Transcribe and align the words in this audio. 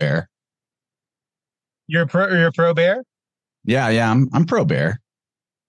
bear. 0.00 0.28
You're 1.86 2.06
pro. 2.06 2.28
You're 2.28 2.52
pro 2.52 2.74
bear. 2.74 3.04
Yeah, 3.64 3.88
yeah, 3.90 4.10
I'm 4.10 4.28
I'm 4.32 4.46
pro 4.46 4.64
bear. 4.64 5.00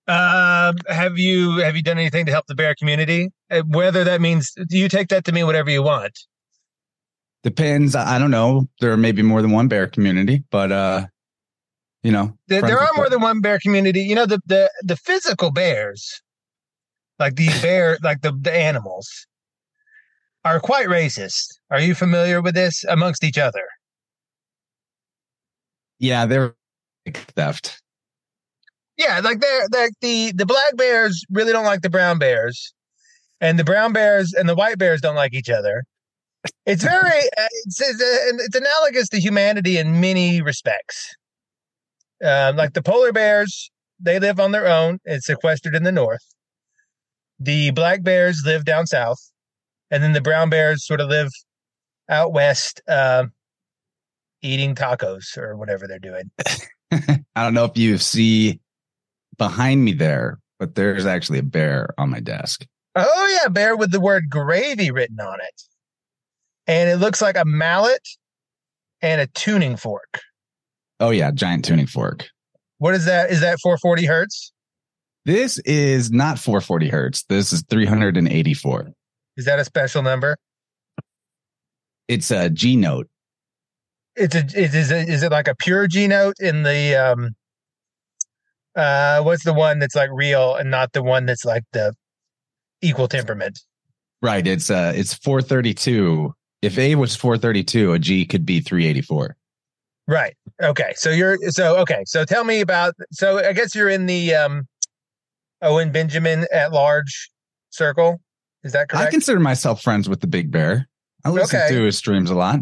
Um, 0.07 0.75
have 0.87 1.17
you 1.17 1.57
have 1.57 1.75
you 1.75 1.83
done 1.83 1.97
anything 1.97 2.25
to 2.25 2.31
help 2.31 2.47
the 2.47 2.55
bear 2.55 2.73
community? 2.75 3.29
Uh, 3.49 3.61
Whether 3.67 4.03
that 4.03 4.21
means 4.21 4.51
you 4.69 4.89
take 4.89 5.09
that 5.09 5.25
to 5.25 5.31
mean 5.31 5.45
whatever 5.45 5.69
you 5.69 5.83
want. 5.83 6.17
Depends. 7.43 7.95
I 7.95 8.15
I 8.15 8.19
don't 8.19 8.31
know. 8.31 8.67
There 8.79 8.95
may 8.97 9.11
be 9.11 9.21
more 9.21 9.41
than 9.41 9.51
one 9.51 9.67
bear 9.67 9.87
community, 9.87 10.43
but 10.51 10.71
uh, 10.71 11.05
you 12.03 12.11
know, 12.11 12.37
There, 12.47 12.61
there 12.61 12.79
are 12.79 12.93
more 12.95 13.09
than 13.09 13.21
one 13.21 13.41
bear 13.41 13.59
community. 13.59 14.01
You 14.01 14.15
know 14.15 14.25
the 14.25 14.39
the 14.45 14.71
the 14.81 14.95
physical 14.95 15.51
bears, 15.51 16.21
like 17.19 17.35
the 17.35 17.47
bear, 17.61 17.97
like 18.03 18.21
the 18.21 18.31
the 18.31 18.53
animals, 18.53 19.27
are 20.43 20.59
quite 20.59 20.87
racist. 20.87 21.45
Are 21.69 21.79
you 21.79 21.95
familiar 21.95 22.41
with 22.41 22.55
this 22.55 22.83
amongst 22.85 23.23
each 23.23 23.37
other? 23.37 23.63
Yeah, 26.01 26.25
they're 26.25 26.55
like 27.05 27.17
theft. 27.35 27.79
Yeah, 28.97 29.19
like 29.23 29.39
they're 29.39 29.67
like 29.71 29.91
the 30.01 30.31
the 30.35 30.47
black 30.47 30.75
bears 30.75 31.23
really 31.29 31.51
don't 31.53 31.63
like 31.63 31.81
the 31.83 31.91
brown 31.91 32.17
bears, 32.17 32.73
and 33.39 33.59
the 33.59 33.63
brown 33.63 33.93
bears 33.93 34.33
and 34.33 34.49
the 34.49 34.55
white 34.55 34.79
bears 34.79 34.99
don't 34.99 35.15
like 35.15 35.33
each 35.35 35.49
other. 35.49 35.83
It's 36.65 36.83
very 36.83 37.19
uh, 37.37 37.47
it's 37.65 37.79
it's, 37.81 38.01
uh, 38.01 38.43
it's 38.45 38.55
analogous 38.55 39.09
to 39.09 39.19
humanity 39.19 39.77
in 39.77 40.01
many 40.01 40.41
respects. 40.41 41.15
Um, 42.25 42.55
like 42.55 42.73
the 42.73 42.81
polar 42.81 43.13
bears, 43.13 43.69
they 43.99 44.19
live 44.19 44.39
on 44.39 44.51
their 44.51 44.67
own. 44.67 44.97
and 45.05 45.21
sequestered 45.23 45.75
in 45.75 45.83
the 45.83 45.91
north. 45.91 46.25
The 47.39 47.71
black 47.71 48.01
bears 48.03 48.41
live 48.43 48.65
down 48.65 48.87
south, 48.87 49.19
and 49.91 50.01
then 50.01 50.13
the 50.13 50.21
brown 50.21 50.49
bears 50.49 50.85
sort 50.85 50.99
of 50.99 51.09
live 51.09 51.29
out 52.09 52.33
west, 52.33 52.81
um, 52.87 53.33
eating 54.41 54.75
tacos 54.75 55.37
or 55.37 55.55
whatever 55.55 55.87
they're 55.87 55.99
doing. 55.99 56.31
I 57.35 57.43
don't 57.43 57.53
know 57.53 57.65
if 57.65 57.77
you 57.77 57.97
see 57.97 58.59
behind 59.37 59.83
me 59.83 59.93
there, 59.93 60.39
but 60.59 60.75
there's 60.75 61.05
actually 61.05 61.39
a 61.39 61.43
bear 61.43 61.89
on 61.97 62.09
my 62.09 62.19
desk. 62.19 62.65
Oh 62.95 63.39
yeah, 63.41 63.47
bear 63.47 63.77
with 63.77 63.91
the 63.91 64.01
word 64.01 64.29
gravy 64.29 64.91
written 64.91 65.19
on 65.19 65.39
it. 65.41 65.61
And 66.67 66.89
it 66.89 66.97
looks 66.97 67.21
like 67.21 67.37
a 67.37 67.45
mallet 67.45 68.07
and 69.01 69.21
a 69.21 69.27
tuning 69.27 69.77
fork. 69.77 70.19
Oh 70.99 71.09
yeah, 71.09 71.31
giant 71.31 71.65
tuning 71.65 71.87
fork. 71.87 72.27
What 72.77 72.93
is 72.93 73.05
that? 73.05 73.31
Is 73.31 73.41
that 73.41 73.59
440 73.61 74.05
hertz? 74.05 74.51
This 75.25 75.59
is 75.59 76.11
not 76.11 76.39
440 76.39 76.89
hertz. 76.89 77.23
This 77.29 77.53
is 77.53 77.63
384. 77.69 78.91
Is 79.37 79.45
that 79.45 79.59
a 79.59 79.65
special 79.65 80.01
number? 80.01 80.37
It's 82.07 82.31
a 82.31 82.49
G 82.49 82.75
note. 82.75 83.07
It's 84.21 84.35
a 84.35 84.45
is 84.59 84.91
is 84.91 85.23
it 85.23 85.31
like 85.31 85.47
a 85.47 85.55
pure 85.55 85.87
G 85.87 86.07
note 86.07 86.35
in 86.39 86.63
the 86.63 86.95
um 86.95 87.29
uh 88.75 89.21
what's 89.21 89.43
the 89.43 89.53
one 89.53 89.79
that's 89.79 89.95
like 89.95 90.09
real 90.13 90.55
and 90.55 90.69
not 90.71 90.93
the 90.93 91.03
one 91.03 91.25
that's 91.25 91.43
like 91.45 91.63
the 91.73 91.93
equal 92.81 93.07
temperament? 93.07 93.59
Right. 94.21 94.45
It's 94.45 94.69
uh 94.69 94.93
it's 94.95 95.13
432. 95.15 96.33
If 96.61 96.77
A 96.77 96.93
was 96.95 97.15
432, 97.15 97.93
a 97.93 97.99
G 97.99 98.25
could 98.25 98.45
be 98.45 98.61
384. 98.61 99.35
Right. 100.07 100.35
Okay. 100.61 100.93
So 100.95 101.09
you're 101.09 101.37
so 101.49 101.77
okay. 101.79 102.03
So 102.05 102.23
tell 102.23 102.43
me 102.43 102.61
about 102.61 102.93
so 103.11 103.39
I 103.39 103.53
guess 103.53 103.73
you're 103.73 103.89
in 103.89 104.05
the 104.05 104.35
um 104.35 104.67
Owen 105.63 105.91
Benjamin 105.91 106.45
at 106.53 106.71
large 106.71 107.29
circle. 107.71 108.19
Is 108.63 108.73
that 108.73 108.89
correct? 108.89 109.07
I 109.07 109.11
consider 109.11 109.39
myself 109.39 109.81
friends 109.81 110.07
with 110.07 110.21
the 110.21 110.27
big 110.27 110.51
bear. 110.51 110.87
I 111.25 111.29
listen 111.29 111.59
Okay. 111.59 111.69
to 111.75 111.83
his 111.83 111.97
streams 111.97 112.29
a 112.29 112.35
lot. 112.35 112.59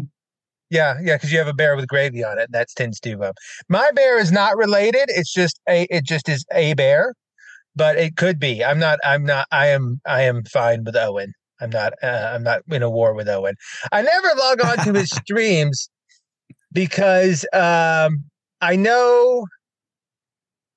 Yeah, 0.70 0.98
yeah, 1.02 1.16
because 1.16 1.32
you 1.32 1.38
have 1.38 1.48
a 1.48 1.52
bear 1.54 1.74
with 1.76 1.88
gravy 1.88 2.22
on 2.24 2.38
it. 2.38 2.44
and 2.44 2.54
That 2.54 2.68
tends 2.76 3.00
to. 3.00 3.12
Um, 3.24 3.32
my 3.68 3.90
bear 3.92 4.18
is 4.18 4.30
not 4.30 4.56
related. 4.56 5.06
It's 5.08 5.32
just 5.32 5.60
a. 5.68 5.86
It 5.90 6.04
just 6.04 6.28
is 6.28 6.44
a 6.52 6.74
bear, 6.74 7.14
but 7.76 7.96
it 7.98 8.16
could 8.16 8.38
be. 8.40 8.64
I'm 8.64 8.78
not. 8.78 8.98
I'm 9.04 9.24
not. 9.24 9.46
I 9.52 9.68
am. 9.68 10.00
I 10.06 10.22
am 10.22 10.44
fine 10.44 10.84
with 10.84 10.96
Owen. 10.96 11.32
I'm 11.60 11.70
not. 11.70 11.94
Uh, 12.02 12.32
I'm 12.34 12.42
not 12.44 12.62
in 12.70 12.82
a 12.82 12.90
war 12.90 13.14
with 13.14 13.28
Owen. 13.28 13.56
I 13.92 14.02
never 14.02 14.28
log 14.38 14.60
on 14.62 14.80
to 14.80 14.94
his 14.94 15.10
streams 15.26 15.90
because 16.72 17.46
um, 17.54 18.24
I 18.60 18.76
know 18.76 19.46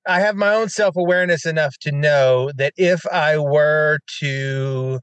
I 0.06 0.20
have 0.20 0.36
my 0.36 0.54
own 0.54 0.68
self 0.68 0.96
awareness 0.96 1.46
enough 1.46 1.76
to 1.80 1.92
know 1.92 2.50
that 2.56 2.74
if 2.76 3.06
I 3.06 3.38
were 3.38 3.98
to 4.20 5.00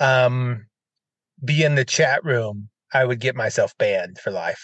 um, 0.00 0.66
be 1.44 1.64
in 1.64 1.74
the 1.76 1.84
chat 1.84 2.24
room, 2.24 2.68
I 2.94 3.04
would 3.04 3.20
get 3.20 3.34
myself 3.36 3.72
banned 3.78 4.18
for 4.18 4.30
life. 4.30 4.62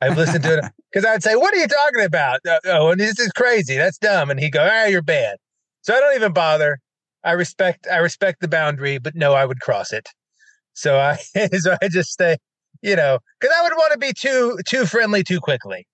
I've 0.00 0.16
listened 0.16 0.44
to 0.44 0.58
it 0.58 0.64
because 0.92 1.04
I'd 1.04 1.22
say, 1.22 1.34
"What 1.36 1.54
are 1.54 1.58
you 1.58 1.66
talking 1.68 2.04
about? 2.04 2.40
Uh, 2.46 2.58
oh, 2.66 2.90
and 2.90 3.00
this 3.00 3.18
is 3.18 3.30
crazy. 3.32 3.76
That's 3.76 3.98
dumb." 3.98 4.30
And 4.30 4.38
he'd 4.38 4.50
go, 4.50 4.68
"Ah, 4.70 4.86
you're 4.86 5.02
banned." 5.02 5.38
So 5.82 5.94
I 5.94 6.00
don't 6.00 6.14
even 6.14 6.32
bother. 6.32 6.78
I 7.24 7.32
respect. 7.32 7.86
I 7.90 7.96
respect 7.98 8.40
the 8.40 8.48
boundary, 8.48 8.98
but 8.98 9.14
no, 9.16 9.32
I 9.34 9.44
would 9.44 9.60
cross 9.60 9.92
it. 9.92 10.08
So 10.74 10.98
I, 10.98 11.16
so 11.58 11.76
I 11.82 11.88
just 11.88 12.10
stay. 12.10 12.36
You 12.82 12.94
know, 12.94 13.18
because 13.40 13.54
I 13.58 13.62
would 13.62 13.72
want 13.72 13.92
to 13.92 13.98
be 13.98 14.12
too 14.12 14.58
too 14.68 14.86
friendly 14.86 15.24
too 15.24 15.40
quickly. 15.40 15.86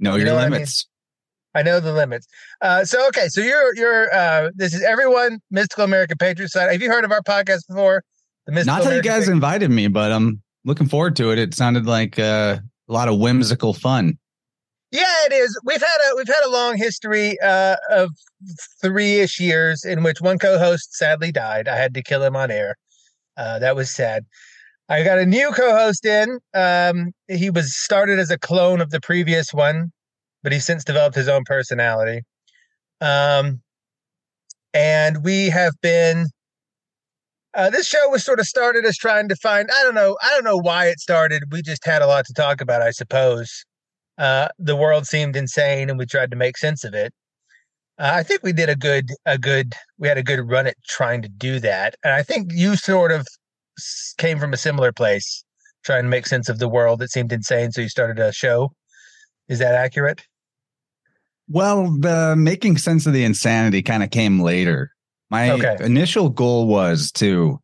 Know 0.00 0.12
You 0.12 0.18
your 0.18 0.26
know 0.26 0.34
what 0.34 0.40
I 0.44 0.46
mean? 0.46 0.52
limits. 0.54 0.86
I 1.54 1.62
know 1.62 1.78
the 1.80 1.92
limits. 1.92 2.26
Uh, 2.60 2.84
so 2.84 3.06
okay, 3.08 3.28
so 3.28 3.40
you're 3.40 3.74
you're 3.76 4.12
uh, 4.12 4.50
this 4.56 4.74
is 4.74 4.82
everyone 4.82 5.38
mystical 5.50 5.84
American 5.84 6.16
Patriot 6.18 6.48
side. 6.50 6.70
Have 6.72 6.82
you 6.82 6.90
heard 6.90 7.04
of 7.04 7.12
our 7.12 7.22
podcast 7.22 7.60
before? 7.68 8.02
The 8.46 8.52
mystical 8.52 8.76
Not 8.78 8.84
that 8.90 8.96
you 8.96 9.02
guys 9.02 9.20
Patriot- 9.20 9.34
invited 9.34 9.70
me, 9.70 9.86
but 9.88 10.10
I'm 10.10 10.42
looking 10.66 10.88
forward 10.88 11.16
to 11.16 11.30
it. 11.30 11.38
It 11.38 11.54
sounded 11.54 11.86
like 11.86 12.18
uh, 12.18 12.58
a 12.88 12.92
lot 12.92 13.08
of 13.08 13.18
whimsical 13.18 13.72
fun. 13.72 14.18
Yeah, 14.92 15.14
it 15.24 15.32
is. 15.32 15.58
We've 15.64 15.80
had 15.80 16.12
a 16.12 16.16
we've 16.16 16.28
had 16.28 16.44
a 16.44 16.50
long 16.50 16.76
history 16.76 17.36
uh, 17.40 17.76
of 17.90 18.10
three 18.82 19.20
ish 19.20 19.40
years 19.40 19.84
in 19.84 20.02
which 20.02 20.20
one 20.20 20.38
co-host 20.38 20.94
sadly 20.94 21.32
died. 21.32 21.66
I 21.68 21.76
had 21.76 21.94
to 21.94 22.02
kill 22.02 22.22
him 22.22 22.36
on 22.36 22.50
air. 22.50 22.76
Uh, 23.36 23.58
that 23.58 23.74
was 23.74 23.90
sad. 23.90 24.24
I 24.88 25.02
got 25.02 25.18
a 25.18 25.26
new 25.26 25.50
co-host 25.50 26.06
in. 26.06 26.38
Um, 26.54 27.12
he 27.28 27.50
was 27.50 27.76
started 27.76 28.18
as 28.18 28.30
a 28.30 28.38
clone 28.38 28.80
of 28.80 28.90
the 28.90 29.00
previous 29.00 29.52
one, 29.52 29.90
but 30.42 30.52
he's 30.52 30.64
since 30.64 30.84
developed 30.84 31.16
his 31.16 31.28
own 31.28 31.42
personality. 31.44 32.22
Um, 33.00 33.60
and 34.72 35.24
we 35.24 35.48
have 35.48 35.74
been. 35.82 36.26
Uh, 37.56 37.70
this 37.70 37.86
show 37.86 38.06
was 38.10 38.22
sort 38.22 38.38
of 38.38 38.46
started 38.46 38.84
as 38.84 38.98
trying 38.98 39.28
to 39.30 39.36
find. 39.36 39.70
I 39.74 39.82
don't 39.82 39.94
know. 39.94 40.18
I 40.22 40.28
don't 40.28 40.44
know 40.44 40.58
why 40.58 40.88
it 40.88 41.00
started. 41.00 41.44
We 41.50 41.62
just 41.62 41.86
had 41.86 42.02
a 42.02 42.06
lot 42.06 42.26
to 42.26 42.34
talk 42.34 42.60
about, 42.60 42.82
I 42.82 42.90
suppose 42.90 43.64
uh, 44.18 44.48
the 44.58 44.76
world 44.76 45.06
seemed 45.06 45.36
insane 45.36 45.88
and 45.88 45.98
we 45.98 46.04
tried 46.04 46.30
to 46.32 46.36
make 46.36 46.58
sense 46.58 46.84
of 46.84 46.92
it. 46.92 47.14
Uh, 47.98 48.10
I 48.12 48.22
think 48.24 48.42
we 48.42 48.52
did 48.52 48.68
a 48.68 48.76
good, 48.76 49.08
a 49.24 49.38
good, 49.38 49.72
we 49.96 50.06
had 50.06 50.18
a 50.18 50.22
good 50.22 50.46
run 50.50 50.66
at 50.66 50.76
trying 50.86 51.22
to 51.22 51.30
do 51.30 51.58
that. 51.60 51.94
And 52.04 52.12
I 52.12 52.22
think 52.22 52.52
you 52.52 52.76
sort 52.76 53.10
of 53.10 53.26
came 54.18 54.38
from 54.38 54.52
a 54.52 54.58
similar 54.58 54.92
place, 54.92 55.42
trying 55.82 56.02
to 56.02 56.10
make 56.10 56.26
sense 56.26 56.50
of 56.50 56.58
the 56.58 56.68
world 56.68 56.98
that 56.98 57.10
seemed 57.10 57.32
insane. 57.32 57.72
So 57.72 57.80
you 57.80 57.88
started 57.88 58.18
a 58.18 58.34
show. 58.34 58.72
Is 59.48 59.60
that 59.60 59.74
accurate? 59.74 60.26
Well, 61.48 61.90
the 61.90 62.34
making 62.36 62.76
sense 62.76 63.06
of 63.06 63.14
the 63.14 63.24
insanity 63.24 63.80
kind 63.80 64.02
of 64.02 64.10
came 64.10 64.40
later. 64.40 64.90
My 65.30 65.50
Okay. 65.50 65.76
initial 65.80 66.28
goal 66.28 66.66
was 66.66 67.10
to 67.12 67.60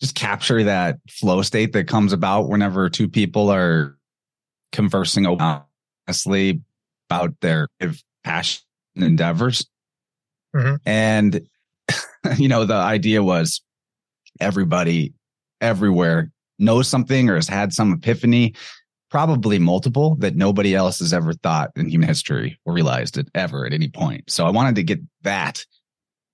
just 0.00 0.14
capture 0.14 0.64
that 0.64 0.98
flow 1.08 1.42
state 1.42 1.72
that 1.72 1.88
comes 1.88 2.12
about 2.12 2.48
whenever 2.48 2.90
two 2.90 3.08
people 3.08 3.50
are 3.50 3.96
conversing 4.72 5.24
honestly 5.26 6.60
about 7.08 7.34
their 7.40 7.68
passion 8.24 8.62
endeavors. 8.96 9.66
Mhm. 10.54 10.78
And, 10.84 11.48
you 12.38 12.48
know, 12.48 12.64
the 12.64 12.74
idea 12.74 13.22
was 13.22 13.62
everybody 14.40 15.14
everywhere 15.60 16.30
knows 16.58 16.88
something 16.88 17.30
or 17.30 17.36
has 17.36 17.48
had 17.48 17.72
some 17.72 17.92
epiphany, 17.92 18.54
probably 19.10 19.58
multiple 19.58 20.16
that 20.16 20.34
nobody 20.36 20.74
else 20.74 20.98
has 20.98 21.12
ever 21.12 21.32
thought 21.32 21.70
in 21.76 21.88
human 21.88 22.08
history 22.08 22.58
or 22.64 22.74
realized 22.74 23.16
it 23.16 23.28
ever 23.34 23.64
at 23.66 23.72
any 23.72 23.88
point. 23.88 24.30
So 24.30 24.44
I 24.44 24.50
wanted 24.50 24.74
to 24.76 24.82
get 24.82 25.00
that. 25.22 25.64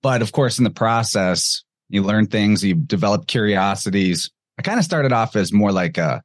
But 0.03 0.23
of 0.23 0.33
course, 0.33 0.59
in 0.59 0.65
the 0.65 0.71
process, 0.71 1.63
you 1.89 2.03
learn 2.03 2.27
things, 2.27 2.65
you 2.65 2.75
develop 2.75 3.27
curiosities. 3.27 4.31
I 4.59 4.63
kind 4.63 4.79
of 4.79 4.85
started 4.85 5.13
off 5.13 5.37
as 5.37 5.53
more 5.53 5.73
like 5.73 5.99
a, 5.99 6.23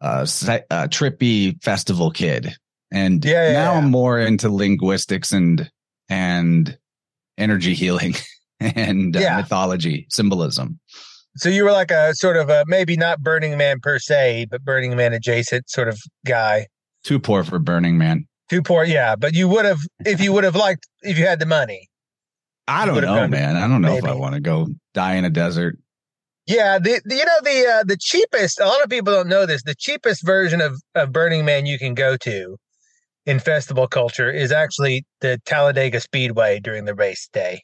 a, 0.00 0.22
a 0.22 0.88
trippy 0.88 1.62
festival 1.62 2.10
kid. 2.10 2.54
And 2.92 3.24
Yeah, 3.24 3.48
yeah, 3.48 3.52
now 3.52 3.72
yeah. 3.72 3.78
I'm 3.78 3.90
more 3.90 4.20
into 4.20 4.50
linguistics 4.50 5.32
and, 5.32 5.70
and 6.08 6.78
energy 7.38 7.74
healing 7.74 8.14
and 8.60 9.16
uh, 9.16 9.36
mythology, 9.36 10.06
symbolism. 10.10 10.78
So 11.36 11.48
you 11.48 11.64
were 11.64 11.72
like 11.72 11.90
a 11.90 12.14
sort 12.14 12.36
of 12.36 12.48
a 12.48 12.64
maybe 12.68 12.96
not 12.96 13.20
Burning 13.20 13.58
Man 13.58 13.80
per 13.80 13.98
se, 13.98 14.46
but 14.50 14.62
Burning 14.62 14.94
Man 14.96 15.12
adjacent 15.12 15.68
sort 15.68 15.88
of 15.88 15.98
guy. 16.24 16.68
Too 17.02 17.18
poor 17.18 17.42
for 17.42 17.58
Burning 17.58 17.98
Man. 17.98 18.26
Too 18.48 18.62
poor, 18.62 18.84
yeah. 18.84 19.16
But 19.16 19.34
you 19.34 19.48
would 19.48 19.64
have 19.64 19.80
if 20.04 20.20
you 20.20 20.32
would 20.32 20.44
have 20.44 20.54
liked 20.54 20.86
if 21.02 21.18
you 21.18 21.26
had 21.26 21.40
the 21.40 21.46
money. 21.46 21.88
I 22.66 22.86
don't 22.86 23.02
know, 23.02 23.28
man. 23.28 23.56
I 23.56 23.68
don't 23.68 23.82
know 23.82 23.96
if 23.96 24.04
I 24.04 24.14
want 24.14 24.34
to 24.34 24.40
go 24.40 24.68
die 24.94 25.14
in 25.14 25.24
a 25.24 25.30
desert. 25.30 25.78
Yeah, 26.46 26.78
the, 26.78 27.00
the 27.04 27.14
you 27.14 27.24
know 27.24 27.38
the 27.42 27.66
uh, 27.66 27.84
the 27.84 27.96
cheapest. 27.98 28.60
A 28.60 28.66
lot 28.66 28.82
of 28.82 28.90
people 28.90 29.12
don't 29.12 29.28
know 29.28 29.46
this. 29.46 29.62
The 29.62 29.74
cheapest 29.74 30.24
version 30.24 30.60
of 30.60 30.80
of 30.94 31.12
Burning 31.12 31.44
Man 31.44 31.66
you 31.66 31.78
can 31.78 31.94
go 31.94 32.16
to 32.18 32.56
in 33.26 33.38
festival 33.38 33.86
culture 33.86 34.30
is 34.30 34.52
actually 34.52 35.04
the 35.20 35.40
Talladega 35.46 36.00
Speedway 36.00 36.60
during 36.60 36.84
the 36.84 36.94
race 36.94 37.28
day. 37.32 37.62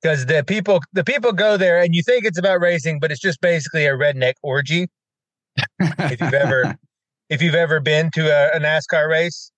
Because 0.00 0.26
the 0.26 0.44
people 0.46 0.80
the 0.92 1.04
people 1.04 1.32
go 1.32 1.56
there 1.56 1.80
and 1.80 1.94
you 1.94 2.02
think 2.02 2.24
it's 2.24 2.38
about 2.38 2.60
racing, 2.60 2.98
but 2.98 3.10
it's 3.10 3.20
just 3.20 3.40
basically 3.40 3.86
a 3.86 3.92
redneck 3.92 4.34
orgy. 4.42 4.88
if 5.78 6.20
you've 6.20 6.34
ever 6.34 6.76
if 7.30 7.42
you've 7.42 7.54
ever 7.54 7.80
been 7.80 8.10
to 8.14 8.28
a, 8.28 8.56
a 8.56 8.60
NASCAR 8.60 9.08
race. 9.08 9.50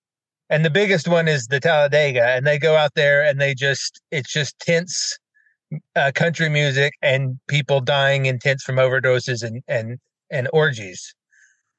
And 0.49 0.65
the 0.65 0.71
biggest 0.71 1.09
one 1.09 1.27
is 1.27 1.47
the 1.47 1.59
Talladega, 1.59 2.25
and 2.25 2.47
they 2.47 2.59
go 2.59 2.77
out 2.77 2.93
there 2.95 3.25
and 3.25 3.41
they 3.41 3.55
just 3.55 4.01
it's 4.11 4.33
just 4.33 4.59
tense 4.61 5.19
uh, 5.97 6.13
country 6.15 6.49
music 6.49 6.93
and 7.03 7.39
people 7.49 7.81
dying 7.81 8.27
in 8.27 8.39
tents 8.39 8.63
from 8.63 8.77
overdoses 8.77 9.43
and 9.43 9.63
and 9.67 9.99
and 10.31 10.49
orgies. 10.53 11.15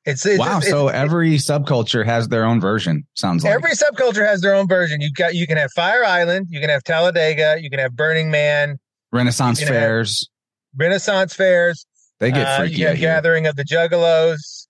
It's, 0.06 0.26
it's 0.26 0.40
wow. 0.40 0.60
It's, 0.60 0.70
so 0.70 0.88
it's, 0.88 0.96
every 0.96 1.36
subculture 1.36 2.06
has 2.06 2.30
their 2.30 2.46
own 2.46 2.62
version. 2.62 3.06
Sounds 3.16 3.44
like 3.44 3.54
every 3.54 3.72
subculture 3.72 4.26
has 4.26 4.42
their 4.42 4.56
own 4.56 4.68
version. 4.68 5.02
You 5.02 5.12
got 5.12 5.36
you 5.36 5.48
can 5.48 5.58
have 5.58 5.72
Fire 5.76 6.06
Island, 6.06 6.48
you 6.50 6.62
can 6.62 6.70
have 6.70 6.84
Talladega, 6.84 7.58
you 7.62 7.70
can 7.70 7.80
have 7.80 7.96
Burning 7.96 8.32
Man, 8.32 8.80
Renaissance 9.12 9.62
fairs, 9.62 10.30
Renaissance 10.76 11.34
fairs. 11.34 11.86
They 12.20 12.32
get 12.32 12.48
uh, 12.48 12.58
freaky. 12.60 12.88
Uh, 12.88 12.96
gathering 12.96 13.48
of 13.48 13.56
the 13.56 13.64
Juggalos. 13.64 14.67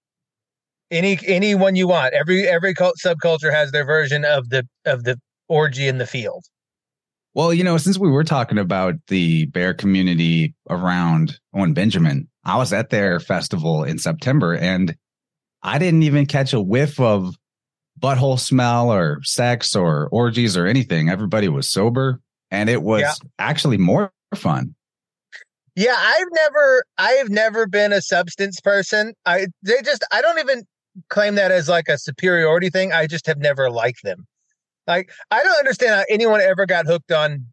Any 0.89 1.19
any 1.25 1.54
one 1.54 1.75
you 1.75 1.88
want. 1.88 2.13
Every 2.13 2.48
every 2.48 2.74
cult, 2.74 2.95
subculture 3.04 3.51
has 3.51 3.72
their 3.72 3.86
version 3.86 4.24
of 4.24 4.50
the 4.50 4.66
of 4.86 5.04
the 5.04 5.19
orgy 5.50 5.88
in 5.88 5.98
the 5.98 6.07
field. 6.07 6.45
Well, 7.34 7.54
you 7.54 7.63
know, 7.63 7.78
since 7.78 8.00
we 8.00 8.10
were 8.10 8.24
talking 8.24 8.57
about 8.57 8.95
the 9.07 9.45
bear 9.48 9.74
community 9.74 10.56
around 10.69 11.39
Owen 11.54 11.74
Benjamin, 11.74 12.28
I 12.45 12.57
was 12.57 12.74
at 12.74 12.89
their 12.89 13.19
festival 13.19 13.84
in 13.84 14.00
September 14.00 14.56
and 14.56 14.95
I 15.62 15.78
didn't 15.78 16.04
even 16.04 16.25
catch 16.25 16.54
a 16.54 16.62
whiff 16.62 17.00
of 17.00 17.36
butthole 18.00 18.40
smell 18.40 18.92
or 18.92 19.19
sex 19.24 19.75
or 19.75 20.07
orgies 20.12 20.56
or 20.56 20.66
anything. 20.66 21.10
Everybody 21.10 21.50
was 21.50 21.69
sober 21.69 22.22
and 22.50 22.69
it 22.69 22.81
was 22.81 23.01
yeah. 23.01 23.13
actually 23.38 23.78
more 23.78 24.12
fun. 24.33 24.74
Yeah, 25.75 25.95
I've 25.95 26.28
never 26.31 26.83
I've 26.98 27.30
never 27.30 27.68
been 27.68 27.94
a 27.94 28.01
substance 28.01 28.60
person. 28.60 29.13
I 29.25 29.48
they 29.62 29.81
just 29.83 30.04
I 30.12 30.22
don't 30.22 30.40
even 30.40 30.63
claim 31.10 31.36
that 31.36 31.52
as 31.52 31.70
like 31.70 31.88
a 31.88 31.98
superiority 31.98 32.70
thing. 32.70 32.92
I 32.92 33.08
just 33.08 33.28
have 33.28 33.38
never 33.38 33.70
liked 33.70 34.04
them. 34.04 34.28
Like, 34.88 35.12
I 35.32 35.44
don't 35.44 35.58
understand 35.58 35.96
how 35.96 36.04
anyone 36.10 36.42
ever 36.42 36.66
got 36.66 36.86
hooked 36.86 37.12
on 37.12 37.48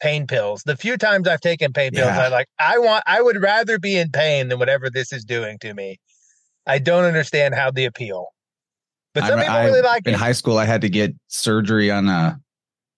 pain 0.00 0.26
pills. 0.26 0.62
The 0.64 0.76
few 0.76 0.96
times 0.96 1.26
I've 1.26 1.40
taken 1.40 1.72
pain 1.72 1.92
pills, 1.92 2.06
yeah. 2.06 2.24
I 2.24 2.28
like, 2.28 2.46
I 2.58 2.78
want, 2.78 3.02
I 3.06 3.20
would 3.20 3.42
rather 3.42 3.78
be 3.78 3.96
in 3.96 4.10
pain 4.10 4.48
than 4.48 4.58
whatever 4.58 4.88
this 4.88 5.12
is 5.12 5.24
doing 5.24 5.58
to 5.60 5.74
me. 5.74 5.98
I 6.66 6.78
don't 6.78 7.04
understand 7.04 7.54
how 7.54 7.70
the 7.70 7.84
appeal. 7.84 8.28
But 9.14 9.24
some 9.24 9.38
I, 9.38 9.44
people 9.46 9.60
really 9.60 9.82
like 9.82 10.06
in 10.06 10.14
it. 10.14 10.18
high 10.18 10.32
school. 10.32 10.58
I 10.58 10.66
had 10.66 10.82
to 10.82 10.90
get 10.90 11.14
surgery 11.28 11.90
on 11.90 12.08
a 12.08 12.38